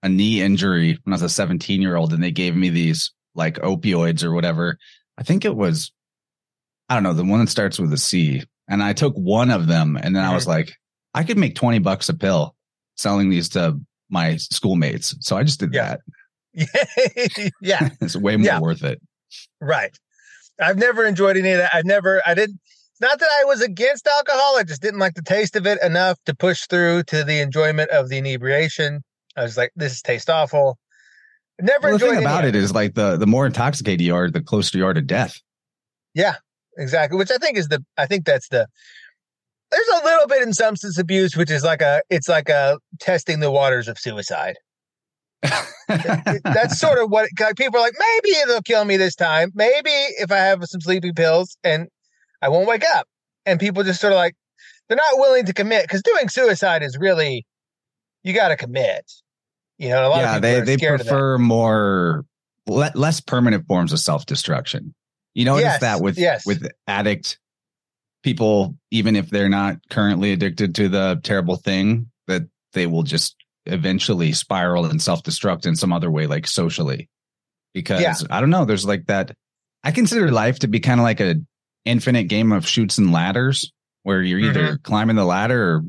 a 0.02 0.08
knee 0.08 0.42
injury 0.42 0.98
when 1.02 1.12
I 1.12 1.16
was 1.16 1.22
a 1.22 1.28
17 1.28 1.80
year 1.82 1.96
old, 1.96 2.12
and 2.12 2.22
they 2.22 2.30
gave 2.30 2.56
me 2.56 2.70
these 2.70 3.12
like 3.34 3.56
opioids 3.56 4.24
or 4.24 4.32
whatever. 4.32 4.78
I 5.16 5.22
think 5.22 5.44
it 5.44 5.56
was, 5.56 5.92
I 6.88 6.94
don't 6.94 7.02
know, 7.02 7.14
the 7.14 7.24
one 7.24 7.40
that 7.40 7.48
starts 7.48 7.78
with 7.78 7.92
a 7.92 7.98
C. 7.98 8.42
And 8.68 8.82
I 8.82 8.92
took 8.92 9.14
one 9.14 9.50
of 9.50 9.66
them, 9.66 9.96
and 9.96 10.14
then 10.14 10.22
mm-hmm. 10.22 10.32
I 10.32 10.34
was 10.34 10.46
like, 10.46 10.72
I 11.14 11.24
could 11.24 11.38
make 11.38 11.54
20 11.54 11.78
bucks 11.78 12.08
a 12.08 12.14
pill 12.14 12.54
selling 12.96 13.30
these 13.30 13.48
to 13.50 13.80
my 14.10 14.36
schoolmates. 14.36 15.16
So 15.20 15.36
I 15.36 15.42
just 15.42 15.60
did 15.60 15.72
yeah. 15.72 15.96
that. 16.54 17.52
yeah. 17.60 17.88
it's 18.00 18.16
way 18.16 18.36
more 18.36 18.46
yeah. 18.46 18.60
worth 18.60 18.84
it. 18.84 19.00
Right. 19.60 19.96
I've 20.60 20.76
never 20.76 21.04
enjoyed 21.04 21.36
any 21.36 21.52
of 21.52 21.58
that. 21.58 21.70
I've 21.72 21.84
never, 21.84 22.20
I 22.26 22.34
didn't, 22.34 22.60
not 23.00 23.20
that 23.20 23.28
I 23.40 23.44
was 23.44 23.62
against 23.62 24.06
alcohol. 24.06 24.58
I 24.58 24.64
just 24.64 24.82
didn't 24.82 24.98
like 24.98 25.14
the 25.14 25.22
taste 25.22 25.56
of 25.56 25.66
it 25.66 25.80
enough 25.82 26.18
to 26.26 26.34
push 26.34 26.66
through 26.66 27.04
to 27.04 27.22
the 27.22 27.40
enjoyment 27.40 27.90
of 27.90 28.08
the 28.08 28.18
inebriation. 28.18 29.02
I 29.36 29.42
was 29.42 29.56
like, 29.56 29.70
this 29.76 30.02
tastes 30.02 30.28
awful. 30.28 30.78
Never 31.60 31.88
well, 31.88 31.98
the 31.98 32.06
thing 32.06 32.18
about 32.18 32.44
it 32.44 32.54
is 32.54 32.72
like 32.72 32.94
the 32.94 33.16
the 33.16 33.26
more 33.26 33.44
intoxicated 33.44 34.00
you 34.00 34.14
are, 34.14 34.30
the 34.30 34.40
closer 34.40 34.78
you 34.78 34.86
are 34.86 34.94
to 34.94 35.02
death. 35.02 35.40
Yeah, 36.14 36.36
exactly. 36.78 37.18
Which 37.18 37.30
I 37.30 37.36
think 37.38 37.58
is 37.58 37.68
the 37.68 37.84
I 37.96 38.06
think 38.06 38.24
that's 38.24 38.48
the 38.48 38.66
there's 39.70 39.88
a 40.00 40.04
little 40.04 40.26
bit 40.26 40.42
in 40.42 40.54
substance 40.54 40.98
abuse, 40.98 41.36
which 41.36 41.50
is 41.50 41.62
like 41.62 41.82
a 41.82 42.02
it's 42.10 42.28
like 42.28 42.48
a 42.48 42.78
testing 43.00 43.40
the 43.40 43.50
waters 43.50 43.88
of 43.88 43.98
suicide. 43.98 44.56
that's 45.42 46.78
sort 46.78 46.98
of 46.98 47.10
what 47.10 47.28
like, 47.38 47.56
people 47.56 47.78
are 47.78 47.82
like. 47.82 47.94
Maybe 47.98 48.36
it'll 48.38 48.62
kill 48.62 48.84
me 48.84 48.96
this 48.96 49.14
time. 49.14 49.52
Maybe 49.54 49.90
if 49.90 50.32
I 50.32 50.38
have 50.38 50.64
some 50.64 50.80
sleeping 50.80 51.14
pills 51.14 51.56
and 51.62 51.88
I 52.42 52.48
won't 52.48 52.66
wake 52.66 52.84
up. 52.94 53.06
And 53.46 53.58
people 53.58 53.82
just 53.82 54.00
sort 54.00 54.12
of 54.12 54.18
like 54.18 54.34
they're 54.88 54.96
not 54.96 55.18
willing 55.18 55.46
to 55.46 55.52
commit 55.52 55.84
because 55.84 56.02
doing 56.02 56.28
suicide 56.28 56.82
is 56.82 56.98
really 56.98 57.46
you 58.22 58.34
got 58.34 58.48
to 58.48 58.56
commit. 58.56 59.10
You 59.78 59.90
know, 59.90 60.06
a 60.06 60.08
lot 60.08 60.20
yeah, 60.20 60.36
of 60.36 60.42
they 60.42 60.60
they 60.60 60.76
prefer 60.76 61.38
more 61.38 62.24
le- 62.66 62.92
less 62.94 63.20
permanent 63.20 63.66
forms 63.66 63.92
of 63.92 64.00
self 64.00 64.26
destruction. 64.26 64.94
You 65.34 65.44
notice 65.44 65.64
yes, 65.64 65.80
that 65.80 66.00
with 66.00 66.18
yes. 66.18 66.46
with 66.46 66.68
addict 66.86 67.38
people, 68.22 68.76
even 68.90 69.16
if 69.16 69.30
they're 69.30 69.48
not 69.48 69.76
currently 69.90 70.32
addicted 70.32 70.74
to 70.76 70.88
the 70.88 71.20
terrible 71.22 71.56
thing, 71.56 72.10
that 72.26 72.42
they 72.72 72.86
will 72.86 73.02
just 73.02 73.36
eventually 73.66 74.32
spiral 74.32 74.84
and 74.86 75.00
self 75.00 75.22
destruct 75.22 75.66
in 75.66 75.76
some 75.76 75.92
other 75.92 76.10
way, 76.10 76.26
like 76.26 76.46
socially. 76.46 77.08
Because 77.74 78.02
yeah. 78.02 78.14
I 78.30 78.40
don't 78.40 78.50
know, 78.50 78.64
there's 78.64 78.86
like 78.86 79.06
that. 79.06 79.34
I 79.84 79.92
consider 79.92 80.30
life 80.30 80.58
to 80.60 80.68
be 80.68 80.80
kind 80.80 80.98
of 80.98 81.04
like 81.04 81.20
a 81.20 81.36
infinite 81.84 82.24
game 82.24 82.52
of 82.52 82.66
Chutes 82.66 82.98
and 82.98 83.12
Ladders, 83.12 83.72
where 84.02 84.22
you're 84.22 84.40
either 84.40 84.64
mm-hmm. 84.64 84.82
climbing 84.82 85.16
the 85.16 85.24
ladder 85.24 85.74
or 85.74 85.82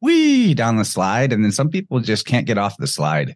wee 0.00 0.54
down 0.54 0.76
the 0.76 0.84
slide, 0.84 1.32
and 1.32 1.44
then 1.44 1.52
some 1.52 1.68
people 1.68 2.00
just 2.00 2.26
can't 2.26 2.46
get 2.46 2.58
off 2.58 2.76
the 2.78 2.86
slide. 2.86 3.34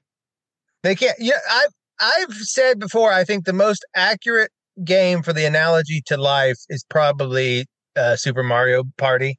They 0.83 0.95
can't. 0.95 1.17
Yeah, 1.21 1.39
I've 1.51 1.73
I've 2.01 2.35
said 2.35 2.79
before. 2.79 3.13
I 3.13 3.25
think 3.25 3.45
the 3.45 3.53
most 3.53 3.85
accurate 3.95 4.51
game 4.85 5.23
for 5.23 5.33
the 5.33 5.45
analogy 5.45 6.03
to 6.07 6.17
life 6.17 6.59
is 6.69 6.85
probably 6.89 7.67
uh, 7.97 8.17
Super 8.17 8.43
Mario 8.43 8.85
Party 8.97 9.39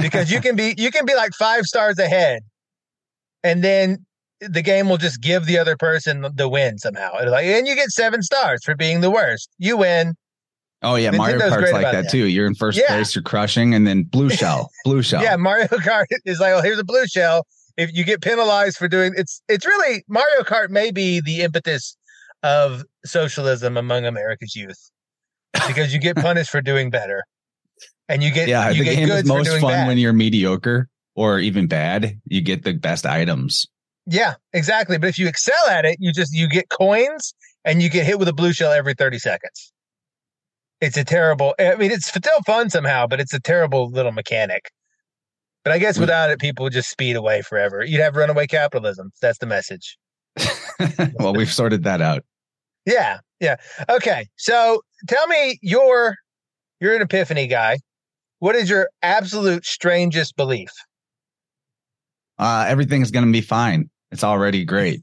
because 0.00 0.30
you 0.30 0.40
can 0.40 0.56
be 0.56 0.74
you 0.76 0.90
can 0.90 1.04
be 1.04 1.14
like 1.14 1.32
five 1.34 1.64
stars 1.64 1.98
ahead, 1.98 2.40
and 3.42 3.62
then 3.62 4.04
the 4.40 4.62
game 4.62 4.88
will 4.88 4.96
just 4.96 5.20
give 5.20 5.46
the 5.46 5.58
other 5.58 5.76
person 5.76 6.26
the 6.34 6.48
win 6.48 6.78
somehow. 6.78 7.18
It'll 7.20 7.32
like, 7.32 7.46
and 7.46 7.66
you 7.66 7.74
get 7.74 7.90
seven 7.90 8.22
stars 8.22 8.64
for 8.64 8.74
being 8.74 9.00
the 9.00 9.10
worst. 9.10 9.48
You 9.58 9.76
win. 9.76 10.14
Oh 10.82 10.94
yeah, 10.94 11.10
Nintendo's 11.10 11.18
Mario 11.18 11.38
Kart's 11.38 11.72
like 11.72 11.82
that, 11.82 12.02
that, 12.04 12.10
too. 12.10 12.26
You're 12.26 12.46
in 12.46 12.54
first 12.54 12.78
yeah. 12.78 12.86
place, 12.86 13.14
you're 13.14 13.22
crushing, 13.22 13.74
and 13.74 13.86
then 13.86 14.04
blue 14.04 14.30
shell, 14.30 14.70
blue 14.84 15.02
shell. 15.02 15.22
yeah, 15.22 15.36
Mario 15.36 15.66
Kart 15.66 16.06
is 16.24 16.38
like, 16.38 16.52
oh, 16.52 16.62
here's 16.62 16.78
a 16.78 16.84
blue 16.84 17.06
shell. 17.06 17.46
If 17.76 17.92
you 17.94 18.04
get 18.04 18.22
penalized 18.22 18.76
for 18.76 18.88
doing 18.88 19.12
it's, 19.16 19.40
it's 19.48 19.66
really 19.66 20.04
Mario 20.08 20.42
Kart 20.42 20.68
may 20.70 20.90
be 20.90 21.20
the 21.20 21.42
impetus 21.42 21.96
of 22.42 22.84
socialism 23.08 23.76
among 23.76 24.04
America's 24.04 24.54
youth 24.54 24.90
because 25.66 25.92
you 25.92 26.00
get 26.00 26.16
punished 26.16 26.50
for 26.50 26.60
doing 26.60 26.90
better, 26.90 27.24
and 28.08 28.22
you 28.22 28.30
get 28.30 28.48
yeah. 28.48 28.70
You 28.70 28.84
the 28.84 28.84
get 28.84 28.96
game 28.96 29.10
is 29.10 29.24
most 29.24 29.48
fun 29.60 29.70
bad. 29.70 29.86
when 29.86 29.98
you're 29.98 30.12
mediocre 30.12 30.88
or 31.14 31.38
even 31.38 31.66
bad. 31.66 32.20
You 32.26 32.40
get 32.40 32.64
the 32.64 32.74
best 32.74 33.06
items. 33.06 33.66
Yeah, 34.06 34.34
exactly. 34.52 34.98
But 34.98 35.08
if 35.08 35.18
you 35.18 35.28
excel 35.28 35.68
at 35.68 35.84
it, 35.84 35.96
you 36.00 36.12
just 36.12 36.34
you 36.34 36.48
get 36.48 36.68
coins 36.70 37.34
and 37.64 37.82
you 37.82 37.90
get 37.90 38.06
hit 38.06 38.18
with 38.18 38.28
a 38.28 38.32
blue 38.32 38.52
shell 38.52 38.72
every 38.72 38.94
thirty 38.94 39.18
seconds. 39.18 39.72
It's 40.80 40.96
a 40.96 41.04
terrible. 41.04 41.54
I 41.58 41.74
mean, 41.76 41.90
it's 41.90 42.06
still 42.06 42.40
fun 42.46 42.70
somehow, 42.70 43.06
but 43.06 43.20
it's 43.20 43.34
a 43.34 43.40
terrible 43.40 43.90
little 43.90 44.12
mechanic. 44.12 44.70
But 45.64 45.72
I 45.72 45.78
guess 45.78 45.98
without 45.98 46.30
it, 46.30 46.38
people 46.38 46.62
would 46.62 46.72
just 46.72 46.88
speed 46.88 47.16
away 47.16 47.42
forever. 47.42 47.84
You'd 47.84 48.00
have 48.00 48.16
runaway 48.16 48.46
capitalism. 48.46 49.10
That's 49.20 49.38
the 49.38 49.46
message. 49.46 49.98
well, 51.18 51.34
we've 51.34 51.52
sorted 51.52 51.82
that 51.82 52.00
out. 52.00 52.24
Yeah, 52.88 53.18
yeah. 53.38 53.56
Okay, 53.90 54.28
so 54.36 54.80
tell 55.06 55.26
me 55.26 55.58
your 55.60 56.16
you're 56.80 56.96
an 56.96 57.02
epiphany 57.02 57.46
guy. 57.46 57.78
What 58.38 58.56
is 58.56 58.70
your 58.70 58.88
absolute 59.02 59.66
strangest 59.66 60.36
belief? 60.36 60.70
Uh, 62.38 62.64
everything's 62.66 63.10
going 63.10 63.26
to 63.26 63.32
be 63.32 63.42
fine. 63.42 63.90
It's 64.10 64.24
already 64.24 64.64
great. 64.64 65.02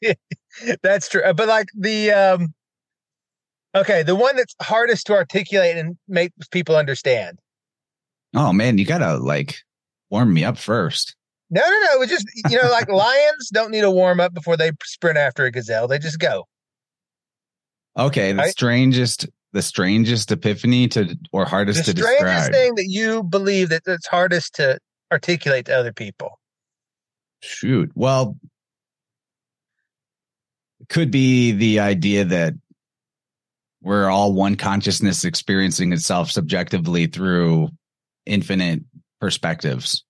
that's 0.82 1.08
true. 1.08 1.22
But 1.34 1.48
like 1.48 1.68
the 1.74 2.10
um 2.10 2.48
okay, 3.74 4.02
the 4.02 4.14
one 4.14 4.36
that's 4.36 4.54
hardest 4.60 5.06
to 5.06 5.14
articulate 5.14 5.78
and 5.78 5.96
make 6.08 6.32
people 6.50 6.76
understand. 6.76 7.38
Oh 8.36 8.52
man, 8.52 8.76
you 8.76 8.84
got 8.84 8.98
to 8.98 9.16
like 9.16 9.56
warm 10.10 10.34
me 10.34 10.44
up 10.44 10.58
first. 10.58 11.16
No, 11.48 11.62
no, 11.62 11.80
no. 11.94 12.02
It's 12.02 12.12
just 12.12 12.26
you 12.50 12.60
know, 12.60 12.68
like 12.68 12.88
lions 12.92 13.48
don't 13.50 13.70
need 13.70 13.84
a 13.84 13.90
warm 13.90 14.20
up 14.20 14.34
before 14.34 14.58
they 14.58 14.72
sprint 14.84 15.16
after 15.16 15.46
a 15.46 15.50
gazelle. 15.50 15.88
They 15.88 15.98
just 15.98 16.18
go. 16.18 16.44
Okay, 17.98 18.32
the 18.32 18.38
right? 18.38 18.50
strangest, 18.50 19.26
the 19.52 19.62
strangest 19.62 20.30
epiphany 20.30 20.88
to 20.88 21.18
or 21.32 21.44
hardest 21.44 21.86
the 21.86 21.92
to 21.92 21.94
describe. 21.94 22.20
The 22.20 22.26
strangest 22.26 22.52
thing 22.52 22.74
that 22.76 22.86
you 22.88 23.24
believe 23.24 23.70
that 23.70 23.82
it's 23.86 24.06
hardest 24.06 24.54
to 24.54 24.78
articulate 25.10 25.66
to 25.66 25.76
other 25.76 25.92
people. 25.92 26.38
Shoot, 27.42 27.90
well, 27.94 28.36
could 30.88 31.10
be 31.10 31.52
the 31.52 31.80
idea 31.80 32.24
that 32.24 32.54
we're 33.82 34.08
all 34.08 34.32
one 34.32 34.56
consciousness 34.56 35.24
experiencing 35.24 35.92
itself 35.92 36.30
subjectively 36.30 37.06
through 37.06 37.68
infinite 38.26 38.82
perspectives. 39.20 40.04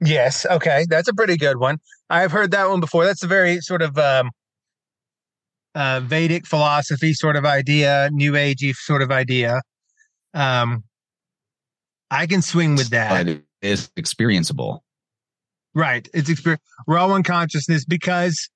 Yes. 0.00 0.46
Okay. 0.46 0.86
That's 0.88 1.08
a 1.08 1.14
pretty 1.14 1.36
good 1.36 1.58
one. 1.58 1.78
I've 2.10 2.32
heard 2.32 2.52
that 2.52 2.68
one 2.68 2.80
before. 2.80 3.04
That's 3.04 3.22
a 3.22 3.26
very 3.26 3.60
sort 3.60 3.82
of 3.82 3.98
um, 3.98 4.30
uh, 5.74 6.00
Vedic 6.00 6.46
philosophy 6.46 7.12
sort 7.14 7.36
of 7.36 7.44
idea, 7.44 8.08
New 8.12 8.32
Agey 8.32 8.74
sort 8.74 9.02
of 9.02 9.10
idea. 9.10 9.60
Um, 10.34 10.84
I 12.10 12.26
can 12.26 12.42
swing 12.42 12.76
with 12.76 12.90
that. 12.90 13.10
But 13.10 13.28
it 13.28 13.44
is 13.62 13.90
experienceable. 13.98 14.80
Right. 15.74 16.08
It's 16.14 16.28
experience. 16.28 16.62
We're 16.86 16.98
all 16.98 17.10
one 17.10 17.22
consciousness 17.22 17.84
because 17.84 18.48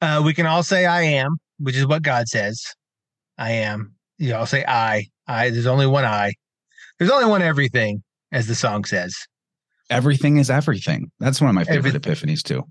uh, 0.00 0.22
we 0.24 0.34
can 0.34 0.46
all 0.46 0.62
say 0.62 0.86
I 0.86 1.02
am, 1.02 1.38
which 1.58 1.76
is 1.76 1.86
what 1.86 2.02
God 2.02 2.28
says. 2.28 2.62
I 3.38 3.52
am. 3.52 3.94
You 4.18 4.34
all 4.34 4.46
say 4.46 4.64
I. 4.66 5.06
I. 5.26 5.50
There's 5.50 5.66
only 5.66 5.86
one 5.86 6.04
I. 6.04 6.34
There's 6.98 7.10
only 7.10 7.26
one 7.26 7.42
everything, 7.42 8.02
as 8.32 8.46
the 8.46 8.54
song 8.54 8.84
says. 8.84 9.14
Everything 9.90 10.38
is 10.38 10.50
everything. 10.50 11.10
That's 11.20 11.40
one 11.40 11.48
of 11.48 11.54
my 11.54 11.64
favorite 11.64 11.94
epiphanies 11.94 12.42
too. 12.42 12.62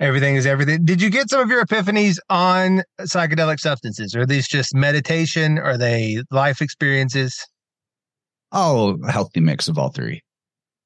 Everything 0.00 0.36
is 0.36 0.46
everything. 0.46 0.84
Did 0.84 1.02
you 1.02 1.10
get 1.10 1.28
some 1.28 1.40
of 1.40 1.50
your 1.50 1.64
epiphanies 1.64 2.18
on 2.30 2.82
psychedelic 3.00 3.58
substances? 3.58 4.14
Are 4.14 4.24
these 4.24 4.46
just 4.46 4.72
meditation? 4.74 5.58
Are 5.58 5.76
they 5.76 6.22
life 6.30 6.62
experiences? 6.62 7.44
Oh, 8.52 8.96
a 9.04 9.10
healthy 9.10 9.40
mix 9.40 9.66
of 9.66 9.76
all 9.76 9.90
three. 9.90 10.22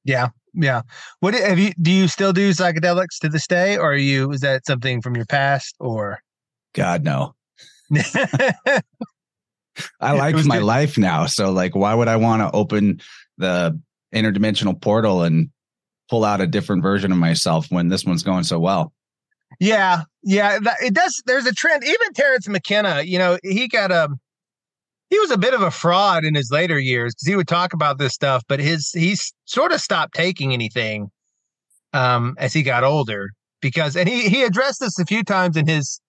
Yeah. 0.03 0.29
Yeah. 0.55 0.81
What 1.19 1.35
have 1.35 1.59
you 1.59 1.73
do 1.81 1.91
you 1.91 2.07
still 2.07 2.33
do 2.33 2.51
psychedelics 2.51 3.19
to 3.21 3.29
this 3.29 3.45
day 3.45 3.77
or 3.77 3.93
are 3.93 3.95
you 3.95 4.31
is 4.31 4.41
that 4.41 4.65
something 4.65 5.01
from 5.01 5.15
your 5.15 5.25
past 5.25 5.75
or 5.79 6.19
God 6.73 7.03
no. 7.03 7.35
I 9.99 10.13
like 10.13 10.35
my 10.45 10.57
good. 10.57 10.65
life 10.65 10.97
now. 10.97 11.27
So 11.27 11.51
like 11.51 11.75
why 11.75 11.93
would 11.93 12.07
I 12.07 12.15
want 12.15 12.41
to 12.41 12.51
open 12.55 12.99
the 13.37 13.79
interdimensional 14.13 14.79
portal 14.79 15.21
and 15.23 15.49
pull 16.09 16.25
out 16.25 16.41
a 16.41 16.47
different 16.47 16.81
version 16.81 17.11
of 17.11 17.17
myself 17.19 17.71
when 17.71 17.89
this 17.89 18.05
one's 18.05 18.23
going 18.23 18.43
so 18.43 18.59
well? 18.59 18.91
Yeah. 19.59 20.03
Yeah, 20.25 20.59
it 20.81 20.93
does 20.93 21.21
there's 21.25 21.45
a 21.45 21.53
trend 21.53 21.83
even 21.83 22.13
Terence 22.13 22.47
McKenna, 22.47 23.01
you 23.01 23.17
know, 23.17 23.37
he 23.43 23.67
got 23.67 23.91
a 23.91 24.05
um, 24.05 24.19
he 25.09 25.19
was 25.19 25.31
a 25.31 25.37
bit 25.37 25.53
of 25.53 25.61
a 25.61 25.69
fraud 25.69 26.23
in 26.23 26.33
his 26.33 26.49
later 26.49 26.79
years 26.79 27.13
because 27.13 27.27
he 27.27 27.35
would 27.35 27.47
talk 27.47 27.73
about 27.73 27.97
this 27.99 28.13
stuff, 28.13 28.43
but 28.47 28.59
his 28.59 28.89
he's 28.91 29.33
sort 29.45 29.71
of 29.73 29.81
stopped 29.81 30.15
taking 30.15 30.53
anything 30.53 31.09
um, 31.93 32.35
as 32.39 32.53
he 32.53 32.63
got 32.63 32.83
older 32.83 33.29
because 33.61 33.95
and 33.97 34.07
he 34.09 34.29
he 34.29 34.43
addressed 34.43 34.79
this 34.79 34.97
a 34.97 35.05
few 35.05 35.23
times 35.23 35.57
in 35.57 35.67
his 35.67 35.99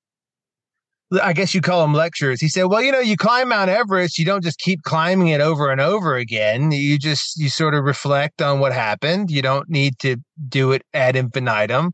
I 1.22 1.32
guess 1.32 1.54
you 1.54 1.60
call 1.60 1.82
them 1.82 1.92
lectures. 1.92 2.40
He 2.40 2.48
said, 2.48 2.64
"Well, 2.64 2.82
you 2.82 2.90
know, 2.92 3.00
you 3.00 3.16
climb 3.16 3.48
Mount 3.50 3.68
Everest, 3.68 4.18
you 4.18 4.24
don't 4.24 4.42
just 4.42 4.58
keep 4.58 4.82
climbing 4.82 5.28
it 5.28 5.40
over 5.40 5.70
and 5.70 5.80
over 5.80 6.16
again. 6.16 6.70
You 6.72 6.98
just 6.98 7.36
you 7.36 7.48
sort 7.48 7.74
of 7.74 7.84
reflect 7.84 8.40
on 8.40 8.60
what 8.60 8.72
happened. 8.72 9.30
You 9.30 9.42
don't 9.42 9.68
need 9.68 9.98
to 10.00 10.16
do 10.48 10.72
it 10.72 10.82
ad 10.94 11.16
infinitum." 11.16 11.92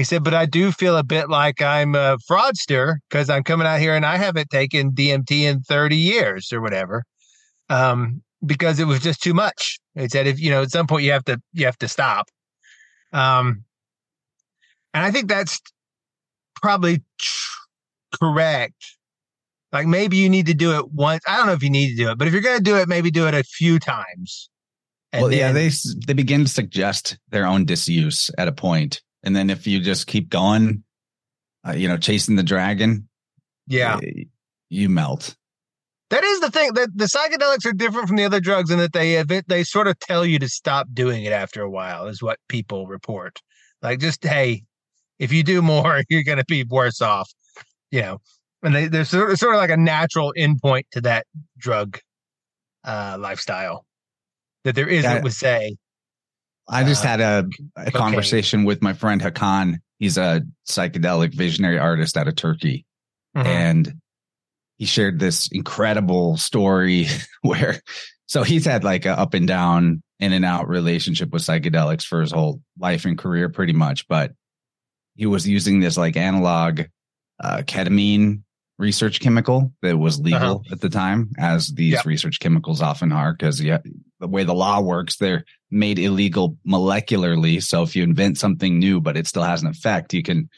He 0.00 0.04
said, 0.04 0.24
but 0.24 0.32
I 0.32 0.46
do 0.46 0.72
feel 0.72 0.96
a 0.96 1.04
bit 1.04 1.28
like 1.28 1.60
I'm 1.60 1.94
a 1.94 2.16
fraudster 2.26 2.94
because 3.10 3.28
I'm 3.28 3.42
coming 3.42 3.66
out 3.66 3.80
here 3.80 3.94
and 3.94 4.06
I 4.06 4.16
haven't 4.16 4.48
taken 4.48 4.92
DMT 4.92 5.42
in 5.42 5.60
30 5.60 5.94
years 5.94 6.54
or 6.54 6.62
whatever. 6.62 7.04
Um, 7.68 8.22
because 8.46 8.80
it 8.80 8.86
was 8.86 9.00
just 9.00 9.22
too 9.22 9.34
much. 9.34 9.78
He 9.94 10.08
said, 10.08 10.26
if 10.26 10.40
you 10.40 10.48
know, 10.48 10.62
at 10.62 10.70
some 10.70 10.86
point 10.86 11.04
you 11.04 11.12
have 11.12 11.26
to 11.26 11.38
you 11.52 11.66
have 11.66 11.76
to 11.80 11.86
stop. 11.86 12.28
Um, 13.12 13.64
and 14.94 15.04
I 15.04 15.10
think 15.10 15.28
that's 15.28 15.60
probably 16.62 17.02
tr- 17.18 17.58
correct. 18.18 18.96
Like 19.70 19.86
maybe 19.86 20.16
you 20.16 20.30
need 20.30 20.46
to 20.46 20.54
do 20.54 20.78
it 20.78 20.90
once. 20.92 21.22
I 21.28 21.36
don't 21.36 21.46
know 21.46 21.52
if 21.52 21.62
you 21.62 21.68
need 21.68 21.90
to 21.90 22.04
do 22.04 22.10
it, 22.10 22.16
but 22.16 22.26
if 22.26 22.32
you're 22.32 22.40
going 22.40 22.56
to 22.56 22.64
do 22.64 22.76
it, 22.78 22.88
maybe 22.88 23.10
do 23.10 23.26
it 23.26 23.34
a 23.34 23.42
few 23.42 23.78
times. 23.78 24.48
well, 25.12 25.28
then, 25.28 25.38
yeah, 25.38 25.52
they 25.52 25.70
they 26.06 26.14
begin 26.14 26.44
to 26.44 26.48
suggest 26.48 27.18
their 27.28 27.44
own 27.44 27.66
disuse 27.66 28.30
at 28.38 28.48
a 28.48 28.52
point, 28.52 29.02
and 29.22 29.34
then 29.34 29.50
if 29.50 29.66
you 29.66 29.80
just 29.80 30.06
keep 30.06 30.28
going, 30.28 30.84
uh, 31.66 31.72
you 31.72 31.88
know, 31.88 31.96
chasing 31.96 32.36
the 32.36 32.42
dragon, 32.42 33.08
yeah, 33.66 33.96
uh, 33.96 34.00
you 34.68 34.88
melt. 34.88 35.36
That 36.10 36.24
is 36.24 36.40
the 36.40 36.50
thing 36.50 36.74
that 36.74 36.90
the 36.94 37.04
psychedelics 37.04 37.64
are 37.66 37.72
different 37.72 38.08
from 38.08 38.16
the 38.16 38.24
other 38.24 38.40
drugs 38.40 38.70
in 38.70 38.78
that 38.78 38.92
they 38.92 39.22
they 39.46 39.62
sort 39.62 39.86
of 39.86 39.98
tell 40.00 40.24
you 40.24 40.38
to 40.40 40.48
stop 40.48 40.88
doing 40.92 41.24
it 41.24 41.32
after 41.32 41.62
a 41.62 41.70
while 41.70 42.06
is 42.06 42.22
what 42.22 42.38
people 42.48 42.86
report. 42.86 43.38
Like 43.82 44.00
just 44.00 44.24
hey, 44.24 44.64
if 45.18 45.32
you 45.32 45.44
do 45.44 45.62
more, 45.62 46.02
you're 46.08 46.24
going 46.24 46.38
to 46.38 46.44
be 46.44 46.64
worse 46.64 47.00
off. 47.00 47.30
You 47.92 48.02
know, 48.02 48.18
and 48.62 48.74
they, 48.74 48.86
there's 48.88 49.10
sort 49.10 49.30
of, 49.30 49.38
sort 49.38 49.54
of 49.54 49.60
like 49.60 49.70
a 49.70 49.76
natural 49.76 50.32
endpoint 50.36 50.84
to 50.92 51.00
that 51.02 51.26
drug 51.58 51.98
uh, 52.84 53.16
lifestyle 53.20 53.84
that 54.64 54.74
there 54.74 54.88
is. 54.88 55.04
That, 55.04 55.22
would 55.22 55.32
say 55.32 55.76
I 56.70 56.84
just 56.84 57.04
uh, 57.04 57.08
had 57.08 57.20
a, 57.20 57.48
a 57.76 57.90
conversation 57.90 58.64
with 58.64 58.80
my 58.80 58.92
friend 58.92 59.20
Hakan. 59.20 59.78
He's 59.98 60.16
a 60.16 60.42
psychedelic 60.68 61.34
visionary 61.34 61.78
artist 61.78 62.16
out 62.16 62.28
of 62.28 62.36
Turkey. 62.36 62.86
Mm-hmm. 63.36 63.46
And 63.46 63.94
he 64.78 64.86
shared 64.86 65.18
this 65.18 65.48
incredible 65.48 66.36
story 66.36 67.08
where, 67.42 67.80
so 68.26 68.44
he's 68.44 68.64
had 68.64 68.84
like 68.84 69.04
a 69.04 69.18
up 69.18 69.34
and 69.34 69.46
down, 69.46 70.02
in 70.20 70.32
and 70.34 70.44
out 70.44 70.68
relationship 70.68 71.30
with 71.30 71.42
psychedelics 71.42 72.04
for 72.04 72.20
his 72.20 72.30
whole 72.30 72.60
life 72.78 73.04
and 73.04 73.18
career, 73.18 73.48
pretty 73.48 73.72
much. 73.72 74.06
But 74.06 74.32
he 75.14 75.26
was 75.26 75.48
using 75.48 75.80
this 75.80 75.96
like 75.96 76.16
analog 76.16 76.82
uh, 77.42 77.62
ketamine 77.64 78.42
research 78.78 79.20
chemical 79.20 79.72
that 79.82 79.98
was 79.98 80.20
legal 80.20 80.56
uh-huh. 80.56 80.72
at 80.72 80.80
the 80.80 80.88
time, 80.88 81.30
as 81.38 81.68
these 81.68 81.94
yep. 81.94 82.04
research 82.04 82.38
chemicals 82.38 82.82
often 82.82 83.12
are, 83.12 83.32
because 83.32 83.60
yeah, 83.60 83.78
the 84.20 84.28
way 84.28 84.44
the 84.44 84.54
law 84.54 84.80
works, 84.80 85.16
they're 85.16 85.44
made 85.70 85.98
illegal 85.98 86.56
molecularly. 86.66 87.62
So 87.62 87.82
if 87.82 87.94
you 87.94 88.02
invent 88.02 88.38
something 88.38 88.78
new, 88.78 89.00
but 89.00 89.16
it 89.16 89.26
still 89.26 89.42
has 89.42 89.62
an 89.62 89.68
effect, 89.68 90.12
you 90.12 90.22
can 90.22 90.48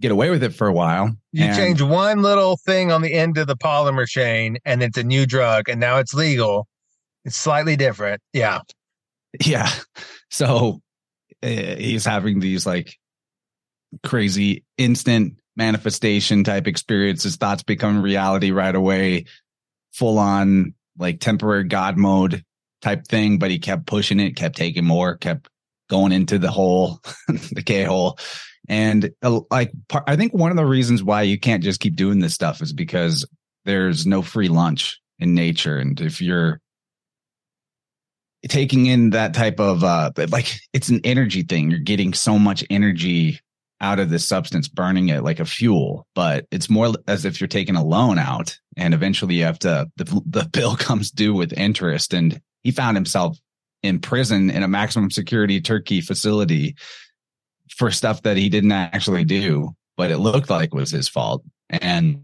get 0.00 0.12
away 0.12 0.30
with 0.30 0.42
it 0.42 0.54
for 0.54 0.66
a 0.66 0.72
while. 0.72 1.16
You 1.32 1.44
and, 1.44 1.56
change 1.56 1.82
one 1.82 2.22
little 2.22 2.56
thing 2.56 2.92
on 2.92 3.02
the 3.02 3.14
end 3.14 3.38
of 3.38 3.46
the 3.46 3.56
polymer 3.56 4.06
chain, 4.06 4.58
and 4.64 4.82
it's 4.82 4.98
a 4.98 5.02
new 5.02 5.26
drug, 5.26 5.68
and 5.68 5.80
now 5.80 5.98
it's 5.98 6.14
legal. 6.14 6.66
It's 7.24 7.36
slightly 7.36 7.76
different. 7.76 8.20
Yeah. 8.32 8.60
Yeah. 9.44 9.70
So 10.30 10.80
uh, 11.42 11.46
he's 11.46 12.06
having 12.06 12.40
these 12.40 12.64
like 12.64 12.96
crazy 14.02 14.64
instant 14.78 15.34
manifestation 15.56 16.42
type 16.42 16.66
experiences, 16.66 17.36
thoughts 17.36 17.62
become 17.62 18.00
reality 18.00 18.50
right 18.50 18.74
away, 18.74 19.26
full 19.92 20.18
on 20.18 20.72
like 20.96 21.20
temporary 21.20 21.64
God 21.64 21.98
mode 21.98 22.42
type 22.82 23.06
thing. 23.06 23.38
But 23.38 23.50
he 23.50 23.58
kept 23.58 23.86
pushing 23.86 24.20
it, 24.20 24.36
kept 24.36 24.56
taking 24.56 24.84
more, 24.84 25.16
kept 25.16 25.48
going 25.88 26.12
into 26.12 26.38
the 26.38 26.50
hole, 26.50 27.00
the 27.28 27.62
K 27.64 27.84
hole. 27.84 28.18
And 28.68 29.10
uh, 29.22 29.40
like, 29.50 29.72
I 30.06 30.16
think 30.16 30.32
one 30.32 30.50
of 30.50 30.56
the 30.56 30.64
reasons 30.64 31.02
why 31.02 31.22
you 31.22 31.38
can't 31.38 31.62
just 31.62 31.80
keep 31.80 31.96
doing 31.96 32.20
this 32.20 32.34
stuff 32.34 32.62
is 32.62 32.72
because 32.72 33.26
there's 33.64 34.06
no 34.06 34.22
free 34.22 34.48
lunch 34.48 35.00
in 35.18 35.34
nature. 35.34 35.78
And 35.78 36.00
if 36.00 36.20
you're 36.20 36.60
taking 38.48 38.86
in 38.86 39.10
that 39.10 39.34
type 39.34 39.60
of, 39.60 39.84
uh, 39.84 40.12
like, 40.30 40.52
it's 40.72 40.88
an 40.88 41.00
energy 41.04 41.42
thing, 41.42 41.70
you're 41.70 41.80
getting 41.80 42.14
so 42.14 42.38
much 42.38 42.64
energy 42.70 43.40
out 43.80 43.98
of 43.98 44.10
this 44.10 44.26
substance, 44.26 44.68
burning 44.68 45.08
it 45.08 45.24
like 45.24 45.40
a 45.40 45.44
fuel, 45.44 46.06
but 46.14 46.46
it's 46.52 46.70
more 46.70 46.92
as 47.08 47.24
if 47.24 47.40
you're 47.40 47.48
taking 47.48 47.74
a 47.74 47.84
loan 47.84 48.16
out 48.16 48.58
and 48.76 48.94
eventually 48.94 49.34
you 49.34 49.44
have 49.44 49.58
to, 49.58 49.90
the, 49.96 50.22
the 50.24 50.48
bill 50.52 50.76
comes 50.76 51.10
due 51.10 51.34
with 51.34 51.52
interest. 51.52 52.14
And 52.14 52.40
he 52.62 52.70
found 52.70 52.96
himself 52.96 53.38
in 53.82 53.98
prison 53.98 54.50
in 54.50 54.62
a 54.62 54.68
maximum 54.68 55.10
security 55.10 55.60
Turkey 55.60 56.00
facility 56.00 56.76
for 57.76 57.90
stuff 57.90 58.22
that 58.22 58.36
he 58.36 58.48
didn't 58.48 58.72
actually 58.72 59.24
do, 59.24 59.74
but 59.96 60.10
it 60.10 60.18
looked 60.18 60.50
like 60.50 60.74
was 60.74 60.90
his 60.90 61.08
fault. 61.08 61.42
And, 61.70 62.22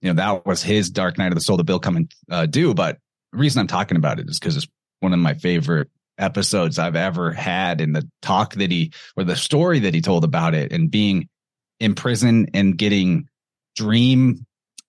you 0.00 0.12
know, 0.12 0.14
that 0.14 0.46
was 0.46 0.62
his 0.62 0.90
dark 0.90 1.18
night 1.18 1.28
of 1.28 1.34
the 1.34 1.40
soul, 1.40 1.56
the 1.56 1.64
bill 1.64 1.78
coming 1.78 2.08
uh, 2.30 2.46
due. 2.46 2.74
But 2.74 2.98
the 3.32 3.38
reason 3.38 3.60
I'm 3.60 3.66
talking 3.66 3.96
about 3.96 4.18
it 4.18 4.28
is 4.28 4.38
because 4.38 4.56
it's 4.56 4.66
one 5.00 5.12
of 5.12 5.18
my 5.18 5.34
favorite 5.34 5.88
episodes 6.18 6.78
I've 6.78 6.96
ever 6.96 7.32
had 7.32 7.80
and 7.80 7.94
the 7.94 8.08
talk 8.22 8.54
that 8.54 8.70
he 8.70 8.92
or 9.16 9.24
the 9.24 9.36
story 9.36 9.80
that 9.80 9.94
he 9.94 10.00
told 10.00 10.24
about 10.24 10.54
it 10.54 10.72
and 10.72 10.90
being 10.90 11.28
in 11.78 11.94
prison 11.94 12.48
and 12.52 12.76
getting 12.76 13.28
dream 13.74 14.44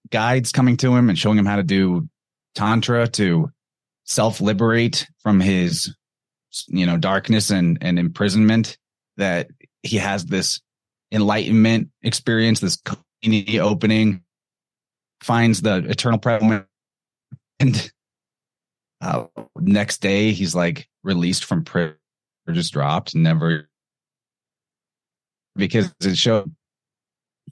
guides 0.10 0.52
coming 0.52 0.76
to 0.78 0.96
him 0.96 1.10
and 1.10 1.18
showing 1.18 1.38
him 1.38 1.46
how 1.46 1.56
to 1.56 1.64
do 1.64 2.10
tantra 2.54 3.08
to 3.08 3.50
self 4.12 4.42
liberate 4.42 5.08
from 5.20 5.40
his 5.40 5.96
you 6.68 6.86
know 6.86 6.98
darkness 6.98 7.50
and 7.50 7.78
and 7.80 7.98
imprisonment 7.98 8.78
that 9.16 9.48
he 9.84 9.96
has 9.96 10.26
this 10.26 10.60
enlightenment 11.14 11.88
experience 12.04 12.60
this 12.60 12.78
community 13.22 13.58
opening 13.62 14.22
finds 15.24 15.62
the 15.62 15.78
eternal 15.90 16.20
presence 16.20 16.66
and 17.62 17.92
uh, 19.00 19.26
next 19.58 20.02
day 20.02 20.32
he's 20.34 20.54
like 20.54 20.90
released 21.04 21.46
from 21.46 21.64
prison 21.64 21.96
or 22.46 22.54
just 22.54 22.74
dropped 22.74 23.16
never 23.16 23.70
because 25.56 25.94
it 26.02 26.18
showed 26.18 26.54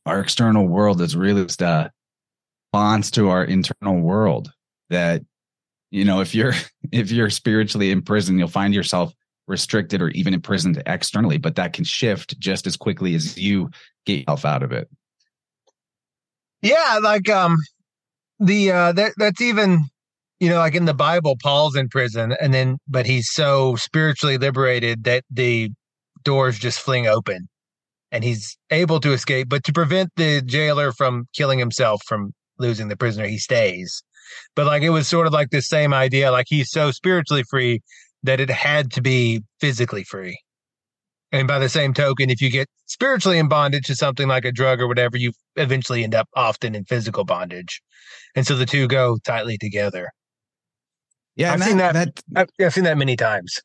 our 0.05 0.19
external 0.19 0.67
world 0.67 0.99
is 1.01 1.15
really 1.15 1.45
just 1.45 1.61
a 1.61 1.89
response 2.73 3.11
to 3.11 3.29
our 3.29 3.45
internal 3.45 3.97
world 4.01 4.51
that 4.89 5.21
you 5.91 6.05
know 6.05 6.21
if 6.21 6.33
you're 6.35 6.53
if 6.91 7.11
you're 7.11 7.29
spiritually 7.29 7.91
in 7.91 8.01
prison 8.01 8.37
you'll 8.37 8.47
find 8.47 8.73
yourself 8.73 9.13
restricted 9.47 10.01
or 10.01 10.09
even 10.09 10.33
imprisoned 10.33 10.81
externally 10.85 11.37
but 11.37 11.55
that 11.55 11.73
can 11.73 11.83
shift 11.83 12.39
just 12.39 12.67
as 12.67 12.77
quickly 12.77 13.15
as 13.15 13.37
you 13.37 13.69
get 14.05 14.19
yourself 14.19 14.45
out 14.45 14.63
of 14.63 14.71
it. 14.71 14.87
Yeah 16.61 16.99
like 17.01 17.29
um 17.29 17.57
the 18.39 18.71
uh 18.71 18.91
that 18.93 19.13
that's 19.17 19.41
even 19.41 19.85
you 20.39 20.49
know 20.49 20.57
like 20.57 20.75
in 20.75 20.85
the 20.85 20.93
bible 20.93 21.35
paul's 21.41 21.75
in 21.75 21.89
prison 21.89 22.33
and 22.39 22.53
then 22.53 22.77
but 22.87 23.05
he's 23.05 23.29
so 23.29 23.75
spiritually 23.75 24.37
liberated 24.37 25.03
that 25.03 25.23
the 25.29 25.69
doors 26.23 26.59
just 26.59 26.79
fling 26.79 27.07
open 27.07 27.47
and 28.11 28.23
he's 28.23 28.57
able 28.71 28.99
to 28.99 29.13
escape 29.13 29.49
but 29.49 29.63
to 29.63 29.73
prevent 29.73 30.09
the 30.15 30.41
jailer 30.41 30.91
from 30.91 31.27
killing 31.33 31.59
himself 31.59 32.01
from 32.05 32.33
losing 32.59 32.87
the 32.87 32.97
prisoner 32.97 33.25
he 33.25 33.37
stays 33.37 34.03
but 34.55 34.65
like 34.65 34.83
it 34.83 34.89
was 34.89 35.07
sort 35.07 35.27
of 35.27 35.33
like 35.33 35.49
the 35.49 35.61
same 35.61 35.93
idea 35.93 36.31
like 36.31 36.47
he's 36.49 36.71
so 36.71 36.91
spiritually 36.91 37.43
free 37.49 37.81
that 38.23 38.39
it 38.39 38.49
had 38.49 38.91
to 38.91 39.01
be 39.01 39.41
physically 39.59 40.03
free. 40.03 40.37
And 41.31 41.47
by 41.47 41.59
the 41.59 41.69
same 41.69 41.93
token 41.93 42.29
if 42.29 42.41
you 42.41 42.49
get 42.49 42.67
spiritually 42.87 43.37
in 43.37 43.47
bondage 43.47 43.85
to 43.85 43.95
something 43.95 44.27
like 44.27 44.45
a 44.45 44.51
drug 44.51 44.81
or 44.81 44.87
whatever 44.87 45.15
you 45.17 45.31
eventually 45.55 46.03
end 46.03 46.15
up 46.15 46.27
often 46.35 46.75
in 46.75 46.85
physical 46.85 47.23
bondage. 47.23 47.81
And 48.35 48.45
so 48.47 48.55
the 48.55 48.65
two 48.65 48.87
go 48.87 49.17
tightly 49.23 49.57
together. 49.57 50.09
Yeah 51.35 51.53
i've 51.53 51.59
that, 51.59 51.67
seen 51.67 51.77
that, 51.77 51.93
that 51.93 52.21
I've, 52.35 52.49
I've 52.59 52.73
seen 52.73 52.83
that 52.85 52.97
many 52.97 53.15
times. 53.15 53.59